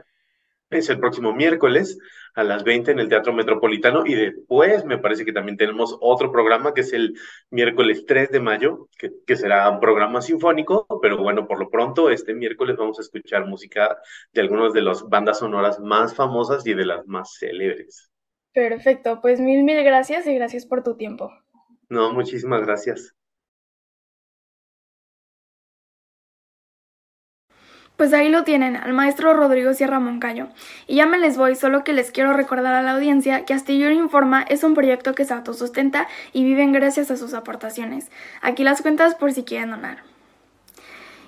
es 0.72 0.90
el 0.90 1.00
próximo 1.00 1.34
miércoles 1.34 2.00
a 2.34 2.44
las 2.44 2.64
20 2.64 2.92
en 2.92 3.00
el 3.00 3.10
Teatro 3.10 3.34
Metropolitano 3.34 4.04
y 4.06 4.16
después 4.16 4.86
me 4.86 4.98
parece 4.98 5.26
que 5.26 5.34
también 5.34 5.58
tenemos 5.58 5.98
otro 6.00 6.32
programa 6.32 6.74
que 6.74 6.82
es 6.82 6.94
el 6.94 7.14
miércoles 7.50 8.06
3 8.08 8.32
de 8.32 8.40
mayo, 8.40 8.88
que, 8.98 9.36
será 9.36 9.70
un 9.70 9.80
programa 9.80 10.22
sinfónico, 10.22 10.88
pero 11.02 11.18
bueno, 11.18 11.48
por 11.48 11.60
lo 11.60 11.70
pronto 11.70 12.10
este 12.10 12.34
miércoles 12.34 12.78
vamos 12.78 13.00
a 13.00 13.02
escuchar 13.02 13.46
música 13.46 13.98
de 14.32 14.42
algunas 14.42 14.74
de 14.74 14.82
las 14.82 15.08
bandas 15.08 15.40
sonoras 15.40 15.80
más 15.80 16.16
famosas 16.16 16.66
y 16.66 16.74
de 16.74 16.86
las 16.86 17.06
más 17.06 17.36
célebres. 17.38 18.10
Perfecto, 18.54 19.20
pues 19.22 19.40
mil, 19.40 19.64
mil 19.64 19.84
gracias 19.84 20.26
y 20.28 20.36
gracias 20.36 20.66
por 20.66 20.84
tu 20.84 20.96
tiempo. 20.96 21.32
No, 21.90 22.14
muchísimas 22.14 22.62
gracias. 22.62 23.14
Pues 28.02 28.14
ahí 28.14 28.30
lo 28.30 28.44
tienen, 28.44 28.78
al 28.78 28.94
maestro 28.94 29.36
Rodrigo 29.36 29.76
Sierra 29.76 30.00
Moncayo. 30.00 30.48
Y 30.88 30.96
ya 30.96 31.06
me 31.06 31.20
les 31.20 31.38
voy, 31.38 31.56
solo 31.56 31.84
que 31.84 31.94
les 31.94 32.10
quiero 32.10 32.34
recordar 32.34 32.74
a 32.74 32.82
la 32.82 32.94
audiencia 32.94 33.46
que 33.46 33.54
Astillero 33.54 33.94
Informa 33.94 34.42
es 34.42 34.64
un 34.64 34.74
proyecto 34.74 35.14
que 35.14 35.24
se 35.24 35.36
autosustenta 35.36 36.08
y 36.34 36.44
viven 36.44 36.72
gracias 36.72 37.12
a 37.12 37.16
sus 37.16 37.36
aportaciones. 37.36 38.10
Aquí 38.42 38.64
las 38.64 38.82
cuentas 38.82 39.14
por 39.14 39.34
si 39.34 39.44
quieren 39.44 39.70
donar. 39.70 39.98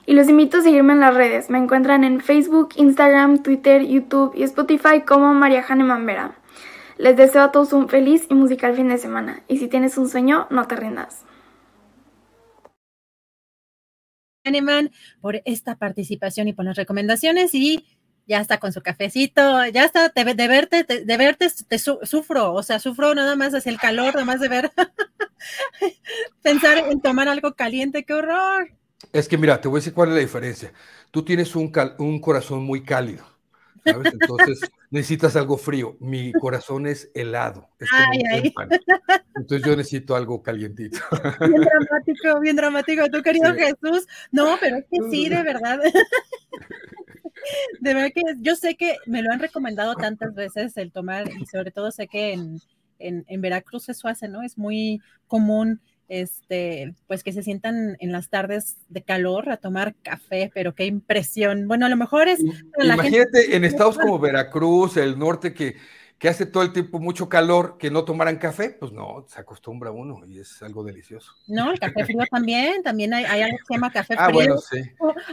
Y 0.08 0.14
los 0.16 0.28
invito 0.30 0.58
a 0.58 0.62
seguirme 0.62 0.94
en 0.94 1.00
las 1.02 1.14
redes. 1.14 1.52
Me 1.52 1.60
encuentran 1.60 2.04
en 2.04 2.22
Facebook, 2.22 2.70
Instagram, 2.76 3.44
Twitter, 3.44 3.86
YouTube 3.86 4.34
y 4.34 4.42
Spotify 4.42 5.02
como 5.06 5.32
María 5.36 5.62
Jane 5.62 5.84
Mambera. 5.84 6.32
Les 6.98 7.16
deseo 7.16 7.44
a 7.44 7.52
todos 7.52 7.74
un 7.74 7.88
feliz 7.88 8.26
y 8.32 8.34
musical 8.34 8.76
fin 8.76 8.90
de 8.90 8.98
semana. 8.98 9.42
Y 9.48 9.60
si 9.60 9.68
tienes 9.68 9.96
un 10.00 10.10
sueño, 10.10 10.48
no 10.50 10.66
te 10.66 10.76
rindas. 10.76 11.24
Animan 14.44 14.92
por 15.22 15.42
esta 15.46 15.78
participación 15.78 16.48
y 16.48 16.54
por 16.54 16.66
las 16.66 16.76
recomendaciones 16.76 17.54
y 17.54 17.86
ya 18.26 18.40
está 18.40 18.60
con 18.60 18.72
su 18.72 18.82
cafecito, 18.82 19.66
ya 19.68 19.86
está, 19.86 20.10
de, 20.10 20.48
verte, 20.48 20.84
de, 20.84 21.18
verte 21.18 21.48
te 21.68 21.78
sufro, 21.78 22.54
o 22.54 22.64
sea, 22.64 22.80
sufro 22.80 23.14
nada 23.16 23.36
más 23.36 23.54
hacia 23.54 23.72
el 23.72 23.78
calor, 23.78 24.14
nada 24.14 24.26
más 24.26 24.40
de 24.40 24.48
ver, 24.48 24.72
pensar 26.42 26.78
en 26.90 27.02
tomar 27.02 27.28
algo 27.28 27.54
caliente, 27.54 28.06
qué 28.06 28.14
horror. 28.14 28.72
Es 29.12 29.28
que 29.28 29.38
mira, 29.38 29.60
te 29.60 29.68
voy 29.68 29.78
a 29.78 29.80
decir 29.80 29.94
cuál 29.94 30.10
es 30.10 30.16
la 30.16 30.22
diferencia. 30.22 30.72
Tú 31.12 31.24
tienes 31.24 31.56
un 31.56 32.20
corazón 32.20 32.64
muy 32.64 32.84
cálido. 32.84 33.33
¿Sabes? 33.84 34.14
Entonces 34.14 34.60
necesitas 34.90 35.36
algo 35.36 35.58
frío. 35.58 35.98
Mi 36.00 36.32
corazón 36.34 36.88
es 36.88 37.12
helado. 37.14 37.70
Es 37.80 37.90
Entonces 39.36 39.68
yo 39.68 39.76
necesito 39.76 40.16
algo 40.16 40.42
calientito. 40.42 41.00
Bien 41.40 41.62
dramático, 41.62 42.40
bien 42.40 42.56
dramático. 42.56 43.10
Tú, 43.10 43.22
querido 43.22 43.54
Jesús. 43.54 44.08
No, 44.32 44.58
pero 44.60 44.78
es 44.78 44.86
que 44.92 45.00
sí, 45.12 45.30
de 45.30 45.44
verdad. 45.44 45.80
De 47.82 47.94
verdad 47.94 48.12
que 48.14 48.22
yo 48.40 48.56
sé 48.56 48.76
que 48.76 48.98
me 49.06 49.22
lo 49.22 49.32
han 49.32 49.40
recomendado 49.40 49.96
tantas 49.96 50.34
veces 50.34 50.78
el 50.78 50.92
tomar, 50.92 51.30
y 51.30 51.46
sobre 51.46 51.72
todo 51.72 51.92
sé 51.92 52.08
que 52.08 52.32
en, 52.32 52.62
en, 53.00 53.26
en 53.28 53.42
Veracruz 53.42 53.90
eso 53.90 54.08
hace, 54.08 54.30
¿no? 54.30 54.44
Es 54.44 54.58
muy 54.58 55.02
común 55.28 55.82
este, 56.14 56.94
pues 57.08 57.24
que 57.24 57.34
se 57.34 57.42
sientan 57.42 57.98
en 58.00 58.12
las 58.12 58.30
tardes 58.30 58.78
de 58.90 59.02
calor 59.02 59.50
a 59.50 59.58
tomar 59.58 59.96
café, 60.04 60.52
pero 60.54 60.76
qué 60.76 60.86
impresión. 60.86 61.68
Bueno, 61.68 61.88
a 61.88 61.90
lo 61.90 61.98
mejor 61.98 62.28
es... 62.28 62.40
Imagínate 62.84 63.56
en 63.56 63.66
estados 63.66 63.98
como 63.98 64.20
Veracruz, 64.20 64.98
el 64.98 65.18
norte, 65.18 65.56
que 65.56 65.76
que 66.24 66.30
hace 66.30 66.46
todo 66.46 66.64
el 66.64 66.72
tiempo 66.72 67.02
mucho 67.02 67.28
calor, 67.28 67.76
que 67.78 67.92
no 67.92 68.06
tomaran 68.06 68.38
café, 68.38 68.70
pues 68.70 68.94
no, 68.94 69.26
se 69.28 69.42
acostumbra 69.42 69.92
uno 69.92 70.26
y 70.26 70.40
es 70.40 70.64
algo 70.64 70.82
delicioso. 70.82 71.34
No, 71.48 71.74
el 71.74 71.78
café 71.82 72.06
frío 72.06 72.22
también, 72.32 72.82
también 72.82 73.14
hay, 73.14 73.26
algo 73.26 73.58
que 73.58 73.66
se 73.68 73.74
llama 73.74 73.92
café 73.92 74.16
frío. 74.16 74.24
Ah, 74.24 74.32
bueno, 74.32 74.58
sí. 74.72 74.80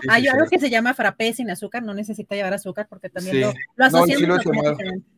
hay 0.09 0.27
algo 0.27 0.47
que 0.51 0.59
se 0.59 0.69
llama 0.69 0.93
frappé 0.93 1.33
sin 1.33 1.49
azúcar, 1.49 1.85
no 1.85 1.95
necesita 1.95 2.35
llevar 2.35 2.55
azúcar 2.55 2.89
porque 2.91 3.09
también 3.09 3.41
lo, 3.41 3.53
lo 3.77 3.89
no, 3.89 4.05
sí, 4.05 4.27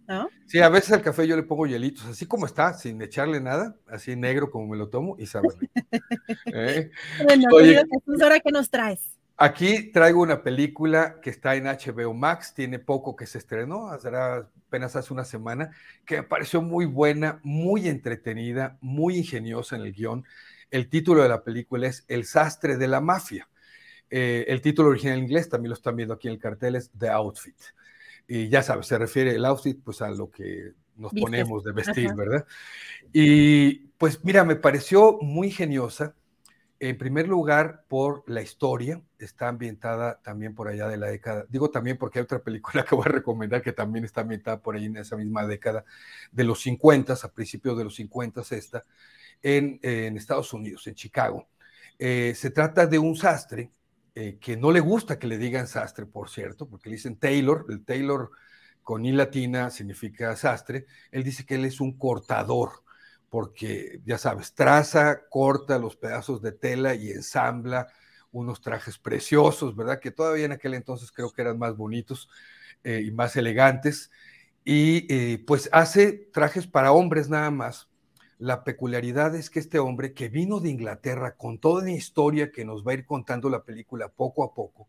¿no? 0.07 0.29
sí, 0.45 0.59
a 0.61 0.69
veces 0.69 0.93
al 0.93 1.01
café 1.01 1.27
yo 1.27 1.37
le 1.37 1.43
pongo 1.43 1.67
hielitos, 1.67 2.05
así 2.05 2.27
como 2.27 2.45
está, 2.45 2.75
sin 2.75 3.01
echarle 3.01 3.41
nada, 3.41 3.75
así 3.89 4.15
negro 4.15 4.51
como 4.51 4.67
me 4.67 4.77
lo 4.77 4.91
tomo 4.91 5.17
y 5.19 5.25
sabe. 5.25 5.49
¿Eh? 6.53 6.91
Bueno, 7.25 7.49
Oye, 7.51 7.77
Jesús, 7.77 8.21
¿ahora 8.21 8.41
qué 8.41 8.53
nos 8.53 8.69
traes? 8.69 9.22
Aquí 9.37 9.91
traigo 9.91 10.21
una 10.21 10.43
película 10.43 11.21
que 11.21 11.31
está 11.31 11.57
en 11.57 11.65
HBO 11.65 12.15
Max, 12.15 12.55
tiene 12.55 12.79
poco 12.79 13.17
que 13.17 13.27
se 13.27 13.39
estrenó, 13.39 13.91
apenas 13.91 14.95
hace 14.95 15.13
una 15.13 15.25
semana, 15.25 15.71
que 16.05 16.19
me 16.19 16.23
pareció 16.23 16.63
muy 16.63 16.85
buena, 16.85 17.41
muy 17.43 17.89
entretenida, 17.89 18.79
muy 18.81 19.17
ingeniosa 19.17 19.77
en 19.77 19.83
el 19.83 19.93
guion. 19.93 20.25
El 20.71 20.89
título 20.89 21.23
de 21.23 21.29
la 21.29 21.43
película 21.43 21.89
es 21.89 22.05
El 22.09 22.25
sastre 22.25 22.77
de 22.77 22.89
la 22.89 23.01
mafia. 23.01 23.49
Eh, 24.11 24.45
el 24.49 24.61
título 24.61 24.91
original 24.91 25.19
en 25.19 25.25
inglés, 25.25 25.49
también 25.49 25.71
lo 25.71 25.75
están 25.75 25.97
viendo 25.97 26.15
aquí 26.15 26.29
en 26.29 26.35
el 26.35 26.41
cartel, 26.41 26.77
es 26.77 26.91
The 26.99 27.09
Outfit. 27.09 27.57
Y 28.29 28.49
ya 28.49 28.63
sabes, 28.63 28.87
se 28.87 28.99
refiere 28.99 29.35
el 29.35 29.45
outfit 29.45 29.83
pues 29.83 30.01
a 30.03 30.11
lo 30.11 30.31
que 30.31 30.73
nos 30.97 31.13
ponemos 31.13 31.65
de 31.65 31.73
vestir, 31.73 32.15
¿verdad? 32.15 32.47
Y 33.13 33.89
pues 33.99 34.25
mira, 34.25 34.45
me 34.45 34.57
pareció 34.57 35.19
muy 35.21 35.49
ingeniosa 35.49 36.15
En 36.85 36.99
primer 36.99 37.29
lugar, 37.29 37.85
por 37.87 38.25
la 38.27 38.43
historia, 38.43 39.01
está 39.17 39.47
ambientada 39.47 40.21
también 40.21 40.53
por 40.53 40.67
allá 40.67 40.89
de 40.89 40.97
la 40.97 41.07
década. 41.07 41.47
Digo 41.49 41.71
también 41.71 41.97
porque 41.97 42.19
hay 42.19 42.25
otra 42.25 42.43
película 42.43 42.85
que 42.89 42.97
voy 42.97 43.05
a 43.07 43.13
recomendar 43.13 43.63
que 43.63 43.71
también 43.73 44.05
está 44.05 44.23
ambientada 44.23 44.61
por 44.61 44.75
ahí 44.75 44.87
en 44.87 44.97
esa 44.97 45.15
misma 45.15 45.47
década 45.47 45.85
de 46.33 46.43
los 46.43 46.61
50, 46.63 47.13
a 47.13 47.29
principios 47.29 47.79
de 47.79 47.85
los 47.85 47.95
50 47.95 48.43
esta, 48.51 48.83
en, 49.45 49.79
Estados 50.17 50.53
Unidos, 50.53 50.85
en 50.89 50.97
Chicago. 50.97 51.47
Eh, 52.01 52.35
se 52.35 52.51
trata 52.51 52.85
de 52.89 52.99
un 52.99 53.15
sastre 53.15 53.71
eh, 54.17 54.39
que 54.41 54.57
no 54.57 54.73
le 54.73 54.81
gusta 54.81 55.21
que 55.21 55.29
le 55.29 55.39
digan 55.39 55.69
sastre, 55.69 56.05
por 56.05 56.31
cierto, 56.31 56.69
porque 56.69 56.89
le 56.89 56.97
dicen 56.97 57.15
Taylor, 57.15 57.65
el 57.69 57.85
Taylor 57.85 58.33
con 58.83 59.07
I 59.07 59.13
latina 59.13 59.71
significa 59.71 60.35
sastre, 60.35 60.87
él 61.13 61.23
dice 61.23 61.47
que 61.47 61.55
él 61.55 61.65
es 61.65 61.81
un 61.81 61.97
cortador, 61.97 62.82
porque 63.33 64.03
ya 64.05 64.19
sabes, 64.19 64.53
traza, 64.53 65.27
corta 65.31 65.79
los 65.79 65.97
pedazos 65.97 66.43
de 66.43 66.53
tela 66.53 66.95
y 66.95 67.13
ensambla 67.13 67.89
unos 68.31 68.61
trajes 68.61 68.99
preciosos, 68.99 69.75
¿verdad? 69.75 70.01
Que 70.01 70.11
todavía 70.11 70.45
en 70.45 70.53
aquel 70.53 70.75
entonces 70.75 71.11
creo 71.11 71.33
que 71.33 71.41
eran 71.41 71.59
más 71.59 71.75
bonitos 71.75 72.29
eh, 72.85 73.03
y 73.07 73.11
más 73.11 73.35
elegantes. 73.35 74.11
Y 74.67 75.39
pues 75.47 75.71
hace 75.73 76.13
trajes 76.31 76.67
para 76.67 76.93
hombres 76.93 77.31
nada 77.31 77.51
más, 77.51 77.89
la 78.37 78.65
peculiaridad 78.65 79.35
es 79.35 79.49
que 79.49 79.61
este 79.61 79.79
hombre 79.79 80.13
que 80.13 80.29
vino 80.29 80.61
de 80.61 80.69
Inglaterra 80.69 81.35
con 81.35 81.59
toda 81.59 81.81
una 81.81 81.93
historia 81.93 82.53
que 82.53 82.67
nos 82.67 82.87
va 82.87 82.93
a 82.93 82.97
ir 82.97 83.07
contando 83.07 83.49
la 83.49 83.65
película 83.65 84.11
poco 84.11 84.45
a 84.45 84.53
poco, 84.53 84.89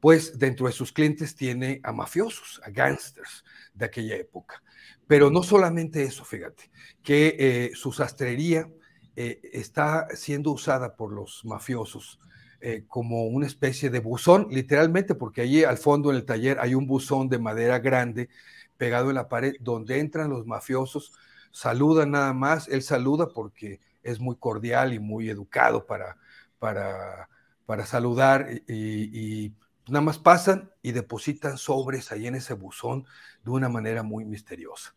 pues 0.00 0.38
dentro 0.38 0.66
de 0.66 0.72
sus 0.72 0.92
clientes 0.92 1.34
tiene 1.34 1.80
a 1.82 1.92
mafiosos, 1.92 2.60
a 2.64 2.70
gángsters 2.70 3.44
de 3.74 3.86
aquella 3.86 4.16
época. 4.16 4.62
Pero 5.06 5.30
no 5.30 5.42
solamente 5.42 6.02
eso, 6.02 6.24
fíjate, 6.24 6.70
que 7.02 7.36
eh, 7.38 7.70
su 7.74 7.92
sastrería 7.92 8.68
eh, 9.14 9.40
está 9.52 10.08
siendo 10.14 10.52
usada 10.52 10.96
por 10.96 11.12
los 11.12 11.44
mafiosos 11.44 12.18
eh, 12.60 12.84
como 12.88 13.26
una 13.26 13.46
especie 13.46 13.90
de 13.90 14.00
buzón, 14.00 14.48
literalmente, 14.50 15.14
porque 15.14 15.42
allí 15.42 15.64
al 15.64 15.78
fondo 15.78 16.10
en 16.10 16.16
el 16.16 16.24
taller 16.24 16.58
hay 16.60 16.74
un 16.74 16.86
buzón 16.86 17.28
de 17.28 17.38
madera 17.38 17.78
grande 17.78 18.28
pegado 18.76 19.08
en 19.10 19.16
la 19.16 19.28
pared 19.28 19.54
donde 19.60 19.98
entran 20.00 20.30
los 20.30 20.46
mafiosos 20.46 21.12
saluda 21.56 22.04
nada 22.04 22.34
más, 22.34 22.68
él 22.68 22.82
saluda 22.82 23.28
porque 23.28 23.80
es 24.02 24.20
muy 24.20 24.36
cordial 24.36 24.92
y 24.92 24.98
muy 24.98 25.30
educado 25.30 25.86
para, 25.86 26.18
para, 26.58 27.30
para 27.64 27.86
saludar 27.86 28.46
y, 28.68 29.54
nada 29.88 30.00
más 30.00 30.18
pasan 30.18 30.70
y 30.82 30.92
depositan 30.92 31.58
sobres 31.58 32.12
ahí 32.12 32.26
en 32.26 32.34
ese 32.34 32.54
buzón 32.54 33.06
de 33.44 33.50
una 33.50 33.68
manera 33.68 34.02
muy 34.02 34.24
misteriosa. 34.24 34.94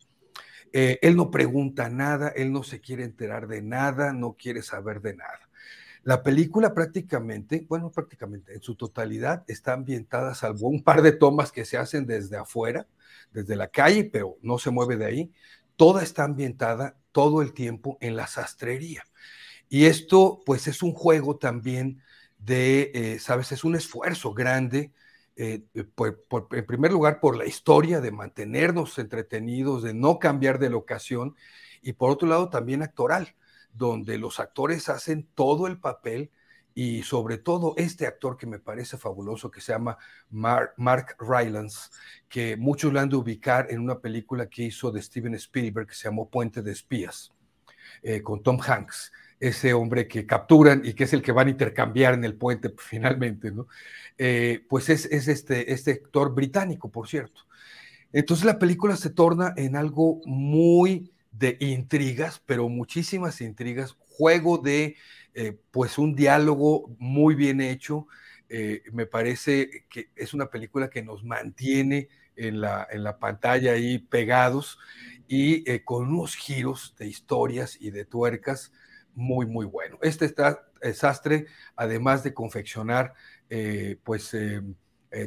Eh, 0.72 0.98
él 1.02 1.16
no 1.16 1.30
pregunta 1.30 1.88
nada, 1.88 2.28
él 2.28 2.52
no 2.52 2.62
se 2.62 2.80
quiere 2.80 3.04
enterar 3.04 3.48
de 3.48 3.62
nada, 3.62 4.12
no 4.12 4.34
quiere 4.34 4.62
saber 4.62 5.00
de 5.00 5.16
nada. 5.16 5.50
La 6.02 6.22
película 6.22 6.72
prácticamente, 6.72 7.66
bueno, 7.68 7.90
prácticamente 7.90 8.54
en 8.54 8.62
su 8.62 8.74
totalidad 8.74 9.44
está 9.48 9.74
ambientada, 9.74 10.34
salvo 10.34 10.68
un 10.68 10.82
par 10.82 11.02
de 11.02 11.12
tomas 11.12 11.52
que 11.52 11.64
se 11.64 11.76
hacen 11.76 12.06
desde 12.06 12.36
afuera, 12.36 12.86
desde 13.32 13.56
la 13.56 13.68
calle, 13.68 14.04
pero 14.04 14.38
no 14.42 14.58
se 14.58 14.70
mueve 14.70 14.96
de 14.96 15.04
ahí, 15.04 15.32
toda 15.76 16.02
está 16.02 16.24
ambientada 16.24 16.96
todo 17.12 17.42
el 17.42 17.52
tiempo 17.52 17.98
en 18.00 18.16
la 18.16 18.26
sastrería. 18.26 19.04
Y 19.68 19.84
esto, 19.84 20.40
pues, 20.46 20.66
es 20.68 20.82
un 20.82 20.92
juego 20.92 21.36
también 21.36 22.02
de, 22.40 22.90
eh, 22.94 23.18
sabes, 23.18 23.52
es 23.52 23.64
un 23.64 23.76
esfuerzo 23.76 24.32
grande, 24.34 24.92
eh, 25.36 25.64
en 25.74 26.66
primer 26.66 26.92
lugar, 26.92 27.20
por 27.20 27.36
la 27.36 27.46
historia, 27.46 28.00
de 28.00 28.10
mantenernos 28.10 28.98
entretenidos, 28.98 29.82
de 29.82 29.94
no 29.94 30.18
cambiar 30.18 30.58
de 30.58 30.70
locación, 30.70 31.36
y 31.82 31.92
por 31.94 32.10
otro 32.10 32.28
lado, 32.28 32.50
también 32.50 32.82
actoral, 32.82 33.36
donde 33.72 34.18
los 34.18 34.40
actores 34.40 34.88
hacen 34.88 35.28
todo 35.34 35.66
el 35.66 35.78
papel 35.78 36.30
y 36.74 37.02
sobre 37.02 37.38
todo 37.38 37.74
este 37.76 38.06
actor 38.06 38.36
que 38.36 38.46
me 38.46 38.58
parece 38.58 38.96
fabuloso, 38.96 39.50
que 39.50 39.60
se 39.60 39.72
llama 39.72 39.98
Mark, 40.30 40.72
Mark 40.76 41.16
Rylance, 41.18 41.90
que 42.28 42.56
muchos 42.56 42.92
lo 42.92 43.00
han 43.00 43.08
de 43.08 43.16
ubicar 43.16 43.66
en 43.70 43.80
una 43.80 43.98
película 44.00 44.48
que 44.48 44.64
hizo 44.64 44.90
de 44.90 45.02
Steven 45.02 45.34
Spielberg 45.34 45.88
que 45.88 45.94
se 45.94 46.04
llamó 46.04 46.30
Puente 46.30 46.62
de 46.62 46.72
Espías, 46.72 47.32
eh, 48.02 48.22
con 48.22 48.42
Tom 48.42 48.58
Hanks, 48.60 49.12
ese 49.40 49.72
hombre 49.72 50.06
que 50.06 50.26
capturan 50.26 50.82
y 50.84 50.92
que 50.92 51.04
es 51.04 51.14
el 51.14 51.22
que 51.22 51.32
van 51.32 51.48
a 51.48 51.50
intercambiar 51.50 52.12
en 52.12 52.24
el 52.24 52.34
puente 52.34 52.72
finalmente, 52.76 53.50
¿no? 53.50 53.66
Eh, 54.18 54.66
pues 54.68 54.90
es, 54.90 55.06
es, 55.06 55.28
este, 55.28 55.72
este 55.72 55.92
actor 55.92 56.34
británico, 56.34 56.90
por 56.90 57.08
cierto. 57.08 57.46
Entonces 58.12 58.44
la 58.44 58.58
película 58.58 58.96
se 58.96 59.08
torna 59.08 59.54
en 59.56 59.76
algo 59.76 60.20
muy 60.26 61.10
de 61.32 61.56
intrigas, 61.60 62.42
pero 62.44 62.68
muchísimas 62.68 63.40
intrigas, 63.40 63.96
juego 64.08 64.58
de 64.58 64.96
eh, 65.32 65.58
pues 65.70 65.96
un 65.96 66.14
diálogo 66.14 66.94
muy 66.98 67.34
bien 67.34 67.62
hecho. 67.62 68.08
Eh, 68.50 68.82
me 68.92 69.06
parece 69.06 69.86
que 69.88 70.10
es 70.16 70.34
una 70.34 70.50
película 70.50 70.90
que 70.90 71.02
nos 71.02 71.24
mantiene 71.24 72.08
en 72.36 72.60
la, 72.60 72.86
en 72.90 73.04
la 73.04 73.18
pantalla 73.18 73.72
ahí 73.72 73.98
pegados 73.98 74.78
y 75.28 75.78
con 75.80 76.08
unos 76.08 76.34
giros 76.34 76.94
de 76.98 77.06
historias 77.06 77.78
y 77.80 77.90
de 77.90 78.04
tuercas 78.04 78.72
muy, 79.20 79.46
muy 79.46 79.66
bueno. 79.66 79.98
Este 80.02 80.24
está, 80.24 80.66
desastre, 80.82 81.46
además 81.76 82.24
de 82.24 82.34
confeccionar, 82.34 83.14
pues, 84.02 84.36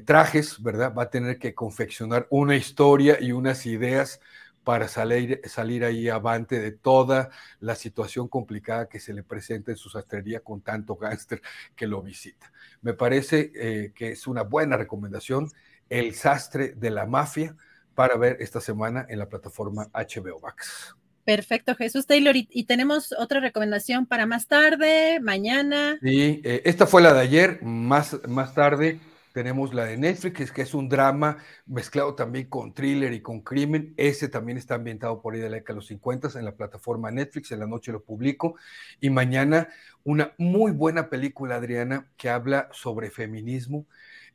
trajes, 0.05 0.61
¿verdad? 0.63 0.93
Va 0.97 1.03
a 1.03 1.09
tener 1.09 1.37
que 1.39 1.53
confeccionar 1.53 2.27
una 2.29 2.55
historia 2.55 3.17
y 3.21 3.31
unas 3.31 3.65
ideas 3.65 4.19
para 4.63 4.87
salir, 4.87 5.41
salir 5.45 5.83
ahí 5.83 6.09
avante 6.09 6.59
de 6.59 6.71
toda 6.71 7.29
la 7.59 7.75
situación 7.75 8.27
complicada 8.27 8.87
que 8.87 8.99
se 8.99 9.13
le 9.13 9.23
presenta 9.23 9.71
en 9.71 9.77
su 9.77 9.89
sastrería 9.89 10.39
con 10.39 10.61
tanto 10.61 10.95
gángster 10.95 11.41
que 11.75 11.87
lo 11.87 12.01
visita. 12.01 12.51
Me 12.81 12.93
parece 12.93 13.51
eh, 13.55 13.91
que 13.93 14.11
es 14.11 14.27
una 14.27 14.43
buena 14.43 14.77
recomendación 14.77 15.49
El 15.89 16.15
sastre 16.15 16.73
de 16.75 16.91
la 16.91 17.05
mafia 17.05 17.55
para 17.93 18.17
ver 18.17 18.37
esta 18.39 18.61
semana 18.61 19.05
en 19.09 19.19
la 19.19 19.29
plataforma 19.29 19.89
HBO 19.93 20.39
Max. 20.39 20.95
Perfecto, 21.25 21.75
Jesús 21.75 22.05
Taylor. 22.05 22.35
Y, 22.35 22.63
tenemos 22.65 23.13
otra 23.17 23.39
recomendación 23.39 24.05
para 24.05 24.25
más 24.25 24.47
tarde, 24.47 25.19
mañana. 25.21 25.97
Sí, 26.01 26.41
eh, 26.43 26.61
esta 26.65 26.85
fue 26.85 27.01
la 27.01 27.13
de 27.13 27.21
ayer, 27.21 27.59
más, 27.63 28.19
más 28.27 28.53
tarde 28.53 28.99
tenemos 29.33 29.73
la 29.73 29.85
de 29.85 29.97
Netflix, 29.97 30.51
que 30.51 30.61
es 30.61 30.73
un 30.75 30.87
drama 30.87 31.37
mezclado 31.65 32.13
también 32.13 32.47
con 32.47 32.71
thriller 32.73 33.11
y 33.13 33.21
con 33.21 33.41
crimen. 33.41 33.93
Ese 33.97 34.29
también 34.29 34.59
está 34.59 34.75
ambientado 34.75 35.21
por 35.21 35.33
ahí 35.33 35.41
de 35.41 35.49
la 35.49 35.59
de 35.59 35.73
los 35.73 35.87
50 35.87 36.37
en 36.37 36.45
la 36.45 36.55
plataforma 36.55 37.09
Netflix. 37.09 37.51
En 37.51 37.59
la 37.59 37.65
noche 37.65 37.91
lo 37.91 38.03
publico. 38.03 38.55
Y 39.01 39.09
mañana 39.09 39.69
una 40.03 40.33
muy 40.37 40.71
buena 40.71 41.09
película, 41.09 41.55
Adriana, 41.55 42.07
que 42.15 42.29
habla 42.29 42.69
sobre 42.71 43.09
feminismo 43.09 43.87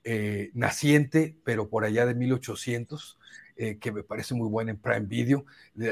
eh, 0.03 0.51
naciente, 0.55 1.37
pero 1.45 1.69
por 1.71 1.85
allá 1.85 2.05
de 2.05 2.17
1800. 2.17 3.19
Eh, 3.61 3.77
que 3.81 3.91
me 3.91 4.05
parece 4.05 4.37
muy 4.37 4.49
buena 4.49 4.71
en 4.71 4.77
Prime 4.77 5.07
Video. 5.07 5.45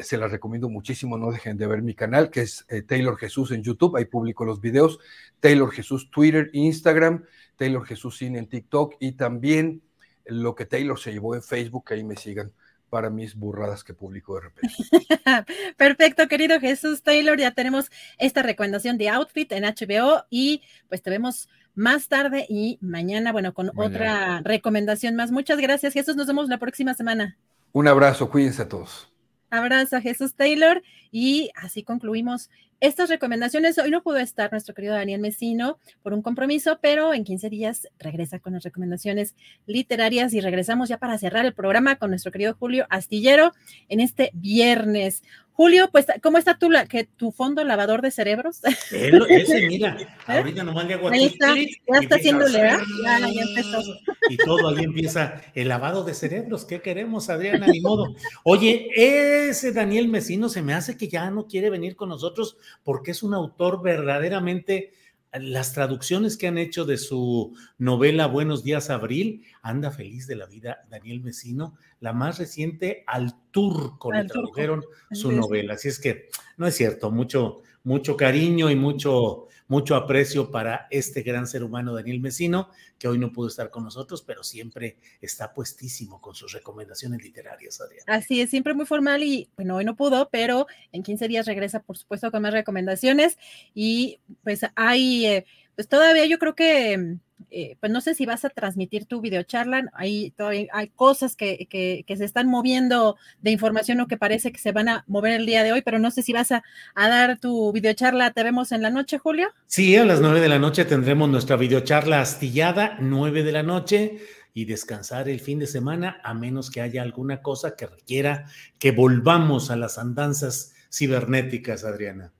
Se 0.02 0.16
la 0.16 0.28
recomiendo 0.28 0.68
muchísimo, 0.68 1.18
no 1.18 1.32
dejen 1.32 1.56
de 1.56 1.66
ver 1.66 1.82
mi 1.82 1.94
canal, 1.94 2.30
que 2.30 2.42
es 2.42 2.64
eh, 2.68 2.82
Taylor 2.82 3.18
Jesús 3.18 3.50
en 3.50 3.64
YouTube, 3.64 3.96
ahí 3.96 4.04
publico 4.04 4.44
los 4.44 4.60
videos. 4.60 5.00
Taylor 5.40 5.72
Jesús 5.72 6.08
Twitter, 6.08 6.48
Instagram, 6.52 7.24
Taylor 7.56 7.84
Jesús 7.84 8.18
Cine 8.18 8.38
en 8.38 8.46
TikTok 8.46 8.94
y 9.00 9.12
también 9.12 9.82
lo 10.26 10.54
que 10.54 10.64
Taylor 10.64 10.96
se 10.96 11.10
llevó 11.10 11.34
en 11.34 11.42
Facebook, 11.42 11.86
ahí 11.92 12.04
me 12.04 12.14
sigan 12.14 12.52
para 12.88 13.10
mis 13.10 13.34
burradas 13.34 13.82
que 13.82 13.94
publico 13.94 14.36
de 14.36 14.42
repente. 14.42 14.74
Perfecto, 15.76 16.28
querido 16.28 16.60
Jesús 16.60 17.02
Taylor, 17.02 17.36
ya 17.36 17.50
tenemos 17.50 17.90
esta 18.18 18.44
recomendación 18.44 18.96
de 18.96 19.08
Outfit 19.08 19.50
en 19.50 19.64
HBO 19.64 20.24
y 20.30 20.62
pues 20.88 21.02
te 21.02 21.10
vemos 21.10 21.48
más 21.74 22.06
tarde 22.06 22.46
y 22.48 22.78
mañana, 22.80 23.32
bueno, 23.32 23.54
con 23.54 23.72
otra 23.76 24.40
recomendación 24.44 25.16
más. 25.16 25.32
Muchas 25.32 25.58
gracias, 25.58 25.94
Jesús, 25.94 26.14
nos 26.14 26.28
vemos 26.28 26.48
la 26.48 26.58
próxima 26.58 26.94
semana. 26.94 27.36
Un 27.76 27.88
abrazo, 27.88 28.30
cuídense 28.30 28.62
a 28.62 28.68
todos. 28.70 29.12
Abrazo 29.50 30.00
Jesús 30.00 30.34
Taylor 30.34 30.82
y 31.12 31.50
así 31.56 31.82
concluimos 31.82 32.48
estas 32.80 33.10
recomendaciones. 33.10 33.76
Hoy 33.76 33.90
no 33.90 34.02
pudo 34.02 34.16
estar 34.16 34.50
nuestro 34.50 34.74
querido 34.74 34.94
Daniel 34.94 35.20
Mesino 35.20 35.78
por 36.02 36.14
un 36.14 36.22
compromiso, 36.22 36.78
pero 36.80 37.12
en 37.12 37.24
15 37.24 37.50
días 37.50 37.86
regresa 37.98 38.38
con 38.38 38.54
las 38.54 38.62
recomendaciones 38.62 39.34
literarias 39.66 40.32
y 40.32 40.40
regresamos 40.40 40.88
ya 40.88 40.96
para 40.96 41.18
cerrar 41.18 41.44
el 41.44 41.52
programa 41.52 41.96
con 41.96 42.08
nuestro 42.08 42.32
querido 42.32 42.54
Julio 42.58 42.86
Astillero 42.88 43.52
en 43.90 44.00
este 44.00 44.30
viernes. 44.32 45.22
Julio, 45.56 45.88
pues, 45.90 46.04
¿cómo 46.22 46.36
está 46.36 46.58
tu, 46.58 46.68
que, 46.86 47.04
tu 47.04 47.32
fondo 47.32 47.64
lavador 47.64 48.02
de 48.02 48.10
cerebros? 48.10 48.60
ese, 48.92 49.66
mira, 49.66 49.96
¿Eh? 50.00 50.06
ahorita 50.26 50.62
nomás 50.62 50.86
le 50.86 50.94
hago 50.94 51.08
Ahí 51.08 51.24
está, 51.24 51.54
ya 51.54 51.98
está 51.98 52.16
haciéndole, 52.16 52.58
¿eh? 52.58 52.76
Ya, 53.02 53.18
ya 53.20 53.42
empezó. 53.42 53.82
Y 54.28 54.36
todo 54.36 54.68
ahí 54.68 54.84
empieza 54.84 55.40
el 55.54 55.68
lavado 55.68 56.04
de 56.04 56.12
cerebros. 56.12 56.66
¿Qué 56.66 56.82
queremos, 56.82 57.30
Adriana? 57.30 57.68
Ni 57.68 57.80
modo. 57.80 58.14
Oye, 58.44 58.90
ese 58.94 59.72
Daniel 59.72 60.08
Mesino 60.08 60.50
se 60.50 60.60
me 60.60 60.74
hace 60.74 60.98
que 60.98 61.08
ya 61.08 61.30
no 61.30 61.46
quiere 61.46 61.70
venir 61.70 61.96
con 61.96 62.10
nosotros 62.10 62.58
porque 62.84 63.12
es 63.12 63.22
un 63.22 63.32
autor 63.32 63.82
verdaderamente 63.82 64.92
las 65.32 65.72
traducciones 65.72 66.36
que 66.36 66.46
han 66.46 66.58
hecho 66.58 66.84
de 66.84 66.96
su 66.96 67.54
novela 67.78 68.26
Buenos 68.26 68.64
días 68.64 68.90
Abril, 68.90 69.44
anda 69.62 69.90
feliz 69.90 70.26
de 70.26 70.36
la 70.36 70.46
vida 70.46 70.86
Daniel 70.90 71.20
Mesino, 71.20 71.76
la 72.00 72.12
más 72.12 72.38
reciente, 72.38 73.04
Al 73.06 73.34
turco 73.50 74.12
le 74.12 74.24
tradujeron 74.24 74.84
su 75.12 75.32
novela. 75.32 75.74
Así 75.74 75.88
es 75.88 75.98
que 75.98 76.28
no 76.56 76.66
es 76.66 76.74
cierto, 76.74 77.10
mucho, 77.10 77.62
mucho 77.84 78.16
cariño 78.16 78.70
y 78.70 78.76
mucho, 78.76 79.48
mucho 79.68 79.96
aprecio 79.96 80.50
para 80.50 80.86
este 80.90 81.22
gran 81.22 81.46
ser 81.46 81.62
humano 81.62 81.94
Daniel 81.94 82.20
Mesino, 82.20 82.70
que 82.98 83.08
hoy 83.08 83.18
no 83.18 83.32
pudo 83.32 83.48
estar 83.48 83.70
con 83.70 83.84
nosotros, 83.84 84.22
pero 84.22 84.42
siempre 84.42 84.96
está 85.20 85.52
puestísimo 85.52 86.20
con 86.20 86.34
sus 86.34 86.52
recomendaciones 86.52 87.22
literarias, 87.22 87.80
Adriana. 87.80 88.04
Así 88.06 88.40
es, 88.40 88.50
siempre 88.50 88.74
muy 88.74 88.86
formal 88.86 89.22
y 89.22 89.48
bueno, 89.56 89.76
hoy 89.76 89.84
no 89.84 89.96
pudo, 89.96 90.28
pero 90.30 90.66
en 90.92 91.02
15 91.02 91.28
días 91.28 91.46
regresa, 91.46 91.80
por 91.80 91.96
supuesto, 91.96 92.30
con 92.30 92.42
más 92.42 92.52
recomendaciones 92.52 93.38
y 93.74 94.20
pues 94.42 94.60
hay, 94.74 95.26
eh, 95.26 95.46
pues 95.76 95.88
todavía 95.88 96.26
yo 96.26 96.38
creo 96.38 96.54
que 96.54 97.18
eh, 97.50 97.76
pues 97.80 97.92
no 97.92 98.00
sé 98.00 98.14
si 98.14 98.26
vas 98.26 98.44
a 98.44 98.48
transmitir 98.48 99.04
tu 99.06 99.20
videocharla, 99.20 99.90
hay, 99.92 100.32
todavía 100.32 100.66
hay 100.72 100.88
cosas 100.88 101.36
que, 101.36 101.66
que, 101.68 102.16
se 102.16 102.24
están 102.24 102.48
moviendo 102.48 103.16
de 103.40 103.50
información 103.50 104.00
o 104.00 104.08
que 104.08 104.16
parece 104.16 104.52
que 104.52 104.58
se 104.58 104.72
van 104.72 104.88
a 104.88 105.04
mover 105.06 105.32
el 105.32 105.46
día 105.46 105.62
de 105.62 105.72
hoy, 105.72 105.82
pero 105.82 105.98
no 105.98 106.10
sé 106.10 106.22
si 106.22 106.32
vas 106.32 106.50
a, 106.50 106.64
a, 106.94 107.08
dar 107.08 107.38
tu 107.38 107.72
videocharla, 107.72 108.32
te 108.32 108.42
vemos 108.42 108.72
en 108.72 108.82
la 108.82 108.90
noche, 108.90 109.18
Julio. 109.18 109.48
Sí, 109.66 109.94
a 109.96 110.04
las 110.04 110.20
nueve 110.20 110.40
de 110.40 110.48
la 110.48 110.58
noche 110.58 110.84
tendremos 110.86 111.28
nuestra 111.28 111.56
videocharla 111.56 112.20
astillada, 112.20 112.96
nueve 113.00 113.42
de 113.42 113.52
la 113.52 113.62
noche, 113.62 114.18
y 114.56 114.64
descansar 114.64 115.28
el 115.28 115.40
fin 115.40 115.58
de 115.58 115.66
semana, 115.66 116.18
a 116.24 116.32
menos 116.32 116.70
que 116.70 116.80
haya 116.80 117.02
alguna 117.02 117.42
cosa 117.42 117.76
que 117.76 117.86
requiera 117.86 118.46
que 118.78 118.90
volvamos 118.90 119.70
a 119.70 119.76
las 119.76 119.98
andanzas 119.98 120.72
cibernéticas, 120.90 121.84
Adriana. 121.84 122.32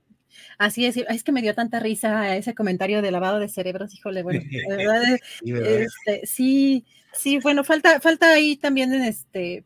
Así 0.57 0.85
es, 0.85 0.97
es 0.97 1.23
que 1.23 1.31
me 1.31 1.41
dio 1.41 1.53
tanta 1.53 1.79
risa 1.79 2.35
ese 2.35 2.55
comentario 2.55 3.01
de 3.01 3.11
lavado 3.11 3.39
de 3.39 3.47
cerebros, 3.47 3.93
híjole, 3.93 4.23
bueno, 4.23 4.41
verdad, 4.69 5.03
este, 5.43 6.25
sí, 6.25 6.85
sí, 7.13 7.39
bueno, 7.39 7.63
falta, 7.63 7.99
falta 7.99 8.31
ahí 8.31 8.57
también 8.57 8.93
este, 8.93 9.63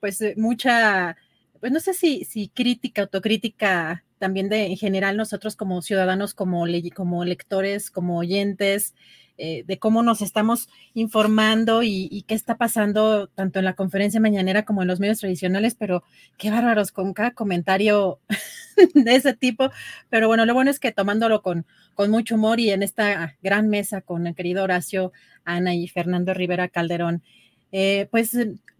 pues 0.00 0.20
eh, 0.22 0.34
mucha, 0.36 1.16
pues 1.60 1.72
no 1.72 1.80
sé 1.80 1.92
si, 1.92 2.24
si 2.24 2.48
crítica, 2.48 3.02
autocrítica 3.02 4.04
también 4.18 4.48
de 4.48 4.66
en 4.66 4.76
general 4.78 5.18
nosotros 5.18 5.56
como 5.56 5.82
ciudadanos, 5.82 6.32
como, 6.32 6.64
como 6.94 7.24
lectores, 7.24 7.90
como 7.90 8.18
oyentes, 8.18 8.94
eh, 9.36 9.64
de 9.66 9.78
cómo 9.78 10.02
nos 10.02 10.22
estamos 10.22 10.68
informando 10.94 11.82
y, 11.82 12.24
qué 12.28 12.34
está 12.34 12.56
pasando 12.56 13.26
tanto 13.26 13.58
en 13.58 13.64
la 13.64 13.74
conferencia 13.74 14.20
mañanera 14.20 14.64
como 14.64 14.82
en 14.82 14.88
los 14.88 15.00
medios 15.00 15.18
tradicionales, 15.18 15.74
pero 15.74 16.04
qué 16.38 16.50
bárbaros 16.50 16.92
con 16.92 17.12
cada 17.14 17.32
comentario 17.32 18.20
de 18.94 19.14
ese 19.16 19.34
tipo. 19.34 19.70
Pero 20.08 20.28
bueno, 20.28 20.46
lo 20.46 20.54
bueno 20.54 20.70
es 20.70 20.78
que 20.78 20.92
tomándolo 20.92 21.42
con, 21.42 21.66
con 21.94 22.10
mucho 22.10 22.36
humor 22.36 22.60
y 22.60 22.70
en 22.70 22.82
esta 22.82 23.36
gran 23.42 23.68
mesa 23.68 24.00
con 24.00 24.26
el 24.26 24.34
querido 24.34 24.62
Horacio, 24.64 25.12
Ana 25.44 25.74
y 25.74 25.88
Fernando 25.88 26.32
Rivera 26.32 26.68
Calderón. 26.68 27.22
Eh, 27.72 28.06
pues 28.12 28.36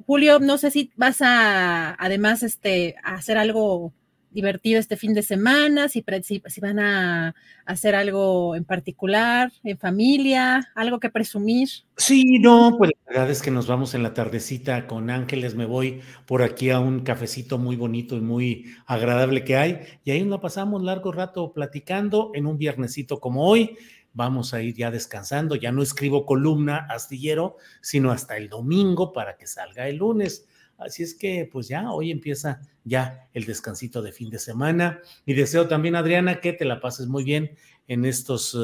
Julio, 0.07 0.39
no 0.39 0.57
sé 0.57 0.71
si 0.71 0.93
vas 0.95 1.21
a 1.21 1.95
además 1.95 2.45
este, 2.45 2.95
a 3.03 3.15
hacer 3.15 3.39
algo 3.39 3.93
divertido 4.35 4.81
este 4.81 4.97
fin 4.97 5.15
de 5.15 5.23
semana, 5.23 5.89
si, 5.89 6.05
si, 6.23 6.61
van 6.61 6.81
a 6.81 7.35
hacer 7.65 7.95
algo 7.95 8.57
en 8.57 8.65
particular, 8.65 9.53
en 9.63 9.79
familia, 9.79 10.73
algo 10.75 10.99
que 10.99 11.09
presumir. 11.09 11.69
Sí, 11.97 12.39
no, 12.41 12.75
pues 12.77 12.91
la 13.07 13.13
verdad 13.13 13.31
es 13.31 13.41
que 13.41 13.53
nos 13.53 13.69
vamos 13.69 13.95
en 13.95 14.03
la 14.03 14.13
tardecita 14.13 14.89
con 14.89 15.09
Ángeles, 15.09 15.55
me 15.55 15.67
voy 15.67 16.01
por 16.27 16.43
aquí 16.43 16.71
a 16.71 16.81
un 16.81 17.01
cafecito 17.01 17.59
muy 17.59 17.77
bonito 17.77 18.17
y 18.17 18.21
muy 18.21 18.75
agradable 18.87 19.45
que 19.45 19.57
hay, 19.57 19.81
y 20.05 20.11
ahí 20.11 20.25
nos 20.25 20.41
pasamos 20.41 20.83
largo 20.83 21.13
rato 21.13 21.53
platicando 21.53 22.33
en 22.35 22.47
un 22.47 22.59
viernesito 22.59 23.21
como 23.21 23.49
hoy. 23.49 23.77
Vamos 24.17 24.55
a 24.55 24.63
ir 24.63 24.77
ya 24.77 24.93
descansando, 24.93 25.57
ya 25.57 25.73
no 25.73 25.83
escribo 25.83 26.25
columna 26.25 26.87
astillero, 26.89 27.57
sino 27.81 28.13
hasta 28.13 28.37
el 28.37 28.49
domingo 28.49 29.13
para 29.13 29.37
que 29.37 29.49
salga 29.49 29.89
el 29.89 29.97
lunes. 29.97 30.47
Así 30.79 31.03
es 31.03 31.15
que, 31.15 31.49
pues 31.51 31.69
ya, 31.69 31.91
hoy 31.91 32.11
empieza 32.11 32.61
ya 32.85 33.29
el 33.33 33.45
descansito 33.45 34.03
de 34.03 34.13
fin 34.13 34.31
de 34.31 34.39
semana. 34.39 35.01
Y 35.27 35.35
deseo 35.35 35.69
también, 35.69 35.97
Adriana, 35.97 36.41
que 36.41 36.53
te 36.53 36.65
la 36.65 36.81
pases 36.81 37.07
muy 37.07 37.25
bien 37.25 37.57
en 37.89 38.05
estos, 38.05 38.55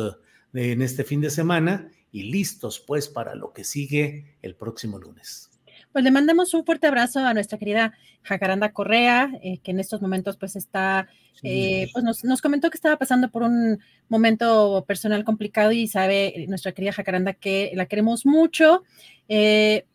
eh, 0.55 0.73
en 0.73 0.83
este 0.83 1.05
fin 1.05 1.21
de 1.21 1.31
semana 1.31 1.91
y 2.13 2.25
listos, 2.25 2.81
pues, 2.81 3.09
para 3.09 3.35
lo 3.35 3.53
que 3.53 3.65
sigue 3.65 4.37
el 4.43 4.55
próximo 4.55 4.99
lunes. 4.99 5.51
Pues 5.93 6.05
le 6.05 6.13
mandamos 6.13 6.55
un 6.55 6.65
fuerte 6.65 6.87
abrazo 6.87 7.19
a 7.19 7.35
nuestra 7.35 7.59
querida 7.59 7.95
Jacaranda 8.23 8.73
Correa, 8.73 9.33
eh, 9.43 9.59
que 9.59 9.73
en 9.73 9.81
estos 9.81 10.01
momentos 10.01 10.37
pues 10.37 10.55
está, 10.55 11.09
eh, 11.43 11.89
pues 11.93 12.05
nos, 12.05 12.23
nos, 12.23 12.41
comentó 12.41 12.71
que 12.71 12.77
estaba 12.77 12.97
pasando 12.97 13.29
por 13.29 13.43
un 13.43 13.81
momento 14.09 14.85
personal 14.87 15.25
complicado 15.25 15.73
y 15.73 15.89
sabe 15.89 16.47
nuestra 16.49 16.73
querida 16.73 16.93
Jacaranda 16.93 17.33
que 17.33 17.73
la 17.75 17.87
queremos 17.87 18.25
mucho. 18.25 18.85
Eh, 19.29 19.87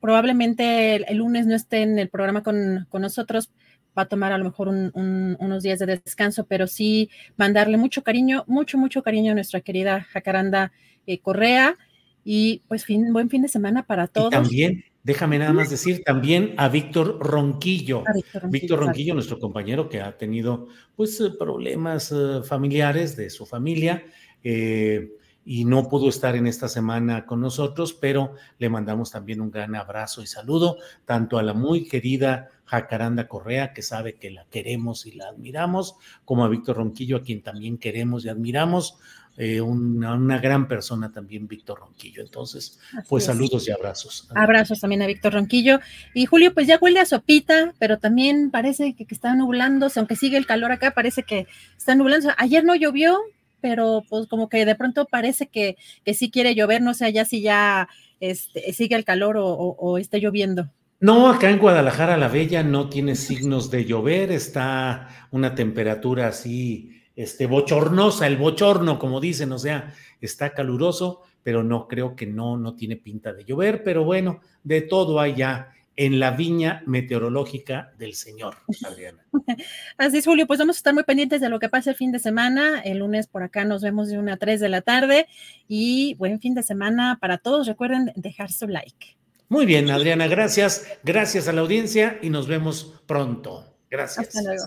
probablemente 0.00 0.96
el, 0.96 1.16
lunes 1.16 1.46
no 1.46 1.54
esté 1.54 1.82
en 1.82 1.98
el 1.98 2.08
programa 2.08 2.42
con, 2.42 2.86
nosotros, 2.92 3.50
va 3.96 4.02
a 4.02 4.08
tomar 4.08 4.32
a 4.32 4.38
lo 4.38 4.44
mejor 4.44 4.68
unos 4.68 5.62
días 5.62 5.78
de 5.78 5.86
descanso, 5.86 6.46
pero 6.46 6.66
sí 6.66 7.10
mandarle 7.36 7.76
mucho 7.76 8.02
cariño, 8.02 8.44
mucho, 8.46 8.78
mucho 8.78 9.02
cariño 9.02 9.32
a 9.32 9.34
nuestra 9.34 9.60
querida 9.60 10.06
Jacaranda 10.10 10.72
eh, 11.06 11.18
Correa 11.18 11.76
y 12.24 12.62
pues 12.68 12.84
fin, 12.84 13.12
buen 13.12 13.30
fin 13.30 13.42
de 13.42 13.48
semana 13.48 13.84
para 13.84 14.06
todos. 14.06 14.30
también, 14.30 14.84
déjame 15.02 15.38
nada 15.38 15.54
más 15.54 15.70
decir, 15.70 16.02
también 16.04 16.52
a 16.58 16.68
Víctor 16.68 17.18
Ronquillo. 17.20 18.04
Víctor 18.50 18.80
Ronquillo, 18.80 19.14
nuestro 19.14 19.38
compañero 19.38 19.88
que 19.88 20.02
ha 20.02 20.16
tenido 20.18 20.68
pues 20.94 21.18
eh, 21.20 21.30
problemas 21.38 22.12
eh, 22.12 22.42
familiares 22.44 23.16
de 23.16 23.30
su 23.30 23.46
familia. 23.46 24.04
Eh, 24.44 25.12
y 25.50 25.64
no 25.64 25.88
pudo 25.88 26.10
estar 26.10 26.36
en 26.36 26.46
esta 26.46 26.68
semana 26.68 27.24
con 27.24 27.40
nosotros, 27.40 27.94
pero 27.94 28.34
le 28.58 28.68
mandamos 28.68 29.10
también 29.10 29.40
un 29.40 29.50
gran 29.50 29.74
abrazo 29.76 30.20
y 30.20 30.26
saludo, 30.26 30.76
tanto 31.06 31.38
a 31.38 31.42
la 31.42 31.54
muy 31.54 31.88
querida 31.88 32.50
Jacaranda 32.66 33.28
Correa, 33.28 33.72
que 33.72 33.80
sabe 33.80 34.16
que 34.16 34.30
la 34.30 34.44
queremos 34.50 35.06
y 35.06 35.12
la 35.12 35.28
admiramos, 35.28 35.94
como 36.26 36.44
a 36.44 36.48
Víctor 36.50 36.76
Ronquillo, 36.76 37.16
a 37.16 37.22
quien 37.22 37.40
también 37.40 37.78
queremos 37.78 38.26
y 38.26 38.28
admiramos. 38.28 38.98
Eh, 39.38 39.62
una, 39.62 40.38
gran 40.38 40.68
persona 40.68 41.12
también, 41.12 41.48
Víctor 41.48 41.78
Ronquillo. 41.78 42.20
Entonces, 42.20 42.78
pues 43.08 43.24
saludos 43.24 43.68
y 43.68 43.70
abrazos. 43.70 44.28
Abrazos 44.34 44.80
también 44.80 45.00
a 45.00 45.06
Víctor 45.06 45.32
Ronquillo. 45.32 45.80
Y 46.12 46.26
Julio, 46.26 46.52
pues 46.52 46.66
ya 46.66 46.76
huele 46.78 47.00
a 47.00 47.06
sopita, 47.06 47.72
pero 47.78 47.98
también 47.98 48.50
parece 48.50 48.94
que, 48.94 49.06
que 49.06 49.14
está 49.14 49.34
nublándose, 49.34 49.98
aunque 49.98 50.16
sigue 50.16 50.36
el 50.36 50.44
calor 50.44 50.72
acá, 50.72 50.90
parece 50.90 51.22
que 51.22 51.46
está 51.78 51.94
nublando. 51.94 52.30
Ayer 52.36 52.64
no 52.64 52.74
llovió, 52.74 53.18
pero 53.60 54.02
pues 54.08 54.26
como 54.26 54.48
que 54.48 54.64
de 54.64 54.74
pronto 54.74 55.06
parece 55.06 55.48
que, 55.48 55.76
que 56.04 56.14
sí 56.14 56.30
quiere 56.30 56.54
llover, 56.54 56.82
no 56.82 56.94
sé 56.94 57.12
ya 57.12 57.24
si 57.24 57.40
ya 57.42 57.88
este, 58.20 58.72
sigue 58.72 58.96
el 58.96 59.04
calor 59.04 59.36
o, 59.36 59.46
o, 59.46 59.98
está 59.98 60.18
lloviendo. 60.18 60.68
No, 61.00 61.28
acá 61.28 61.50
en 61.50 61.58
Guadalajara 61.58 62.16
la 62.16 62.28
Bella 62.28 62.62
no 62.62 62.88
tiene 62.88 63.14
signos 63.14 63.70
de 63.70 63.84
llover, 63.84 64.32
está 64.32 65.28
una 65.30 65.54
temperatura 65.54 66.26
así, 66.26 67.02
este, 67.14 67.46
bochornosa, 67.46 68.26
el 68.26 68.36
bochorno, 68.36 68.98
como 68.98 69.20
dicen, 69.20 69.52
o 69.52 69.58
sea, 69.58 69.94
está 70.20 70.54
caluroso, 70.54 71.22
pero 71.42 71.62
no 71.62 71.86
creo 71.86 72.16
que 72.16 72.26
no, 72.26 72.56
no 72.56 72.74
tiene 72.74 72.96
pinta 72.96 73.32
de 73.32 73.44
llover, 73.44 73.84
pero 73.84 74.04
bueno, 74.04 74.40
de 74.64 74.82
todo 74.82 75.20
hay 75.20 75.36
ya 75.36 75.72
en 75.98 76.20
la 76.20 76.30
viña 76.30 76.84
meteorológica 76.86 77.92
del 77.98 78.14
Señor, 78.14 78.58
Adriana. 78.86 79.26
Así 79.98 80.18
es, 80.18 80.24
Julio, 80.24 80.46
pues 80.46 80.60
vamos 80.60 80.76
a 80.76 80.78
estar 80.78 80.94
muy 80.94 81.02
pendientes 81.02 81.40
de 81.40 81.48
lo 81.48 81.58
que 81.58 81.68
pase 81.68 81.90
el 81.90 81.96
fin 81.96 82.12
de 82.12 82.20
semana. 82.20 82.80
El 82.80 82.98
lunes 82.98 83.26
por 83.26 83.42
acá 83.42 83.64
nos 83.64 83.82
vemos 83.82 84.08
de 84.08 84.16
una 84.16 84.34
a 84.34 84.36
3 84.36 84.60
de 84.60 84.68
la 84.68 84.80
tarde 84.80 85.26
y 85.66 86.14
buen 86.14 86.38
fin 86.40 86.54
de 86.54 86.62
semana 86.62 87.18
para 87.20 87.38
todos. 87.38 87.66
Recuerden 87.66 88.12
dejar 88.14 88.52
su 88.52 88.68
like. 88.68 89.16
Muy 89.48 89.66
bien, 89.66 89.90
Adriana, 89.90 90.28
gracias. 90.28 90.86
Gracias 91.02 91.48
a 91.48 91.52
la 91.52 91.62
audiencia 91.62 92.20
y 92.22 92.30
nos 92.30 92.46
vemos 92.46 93.02
pronto. 93.06 93.76
Gracias. 93.90 94.28
Hasta 94.28 94.42
luego. 94.42 94.66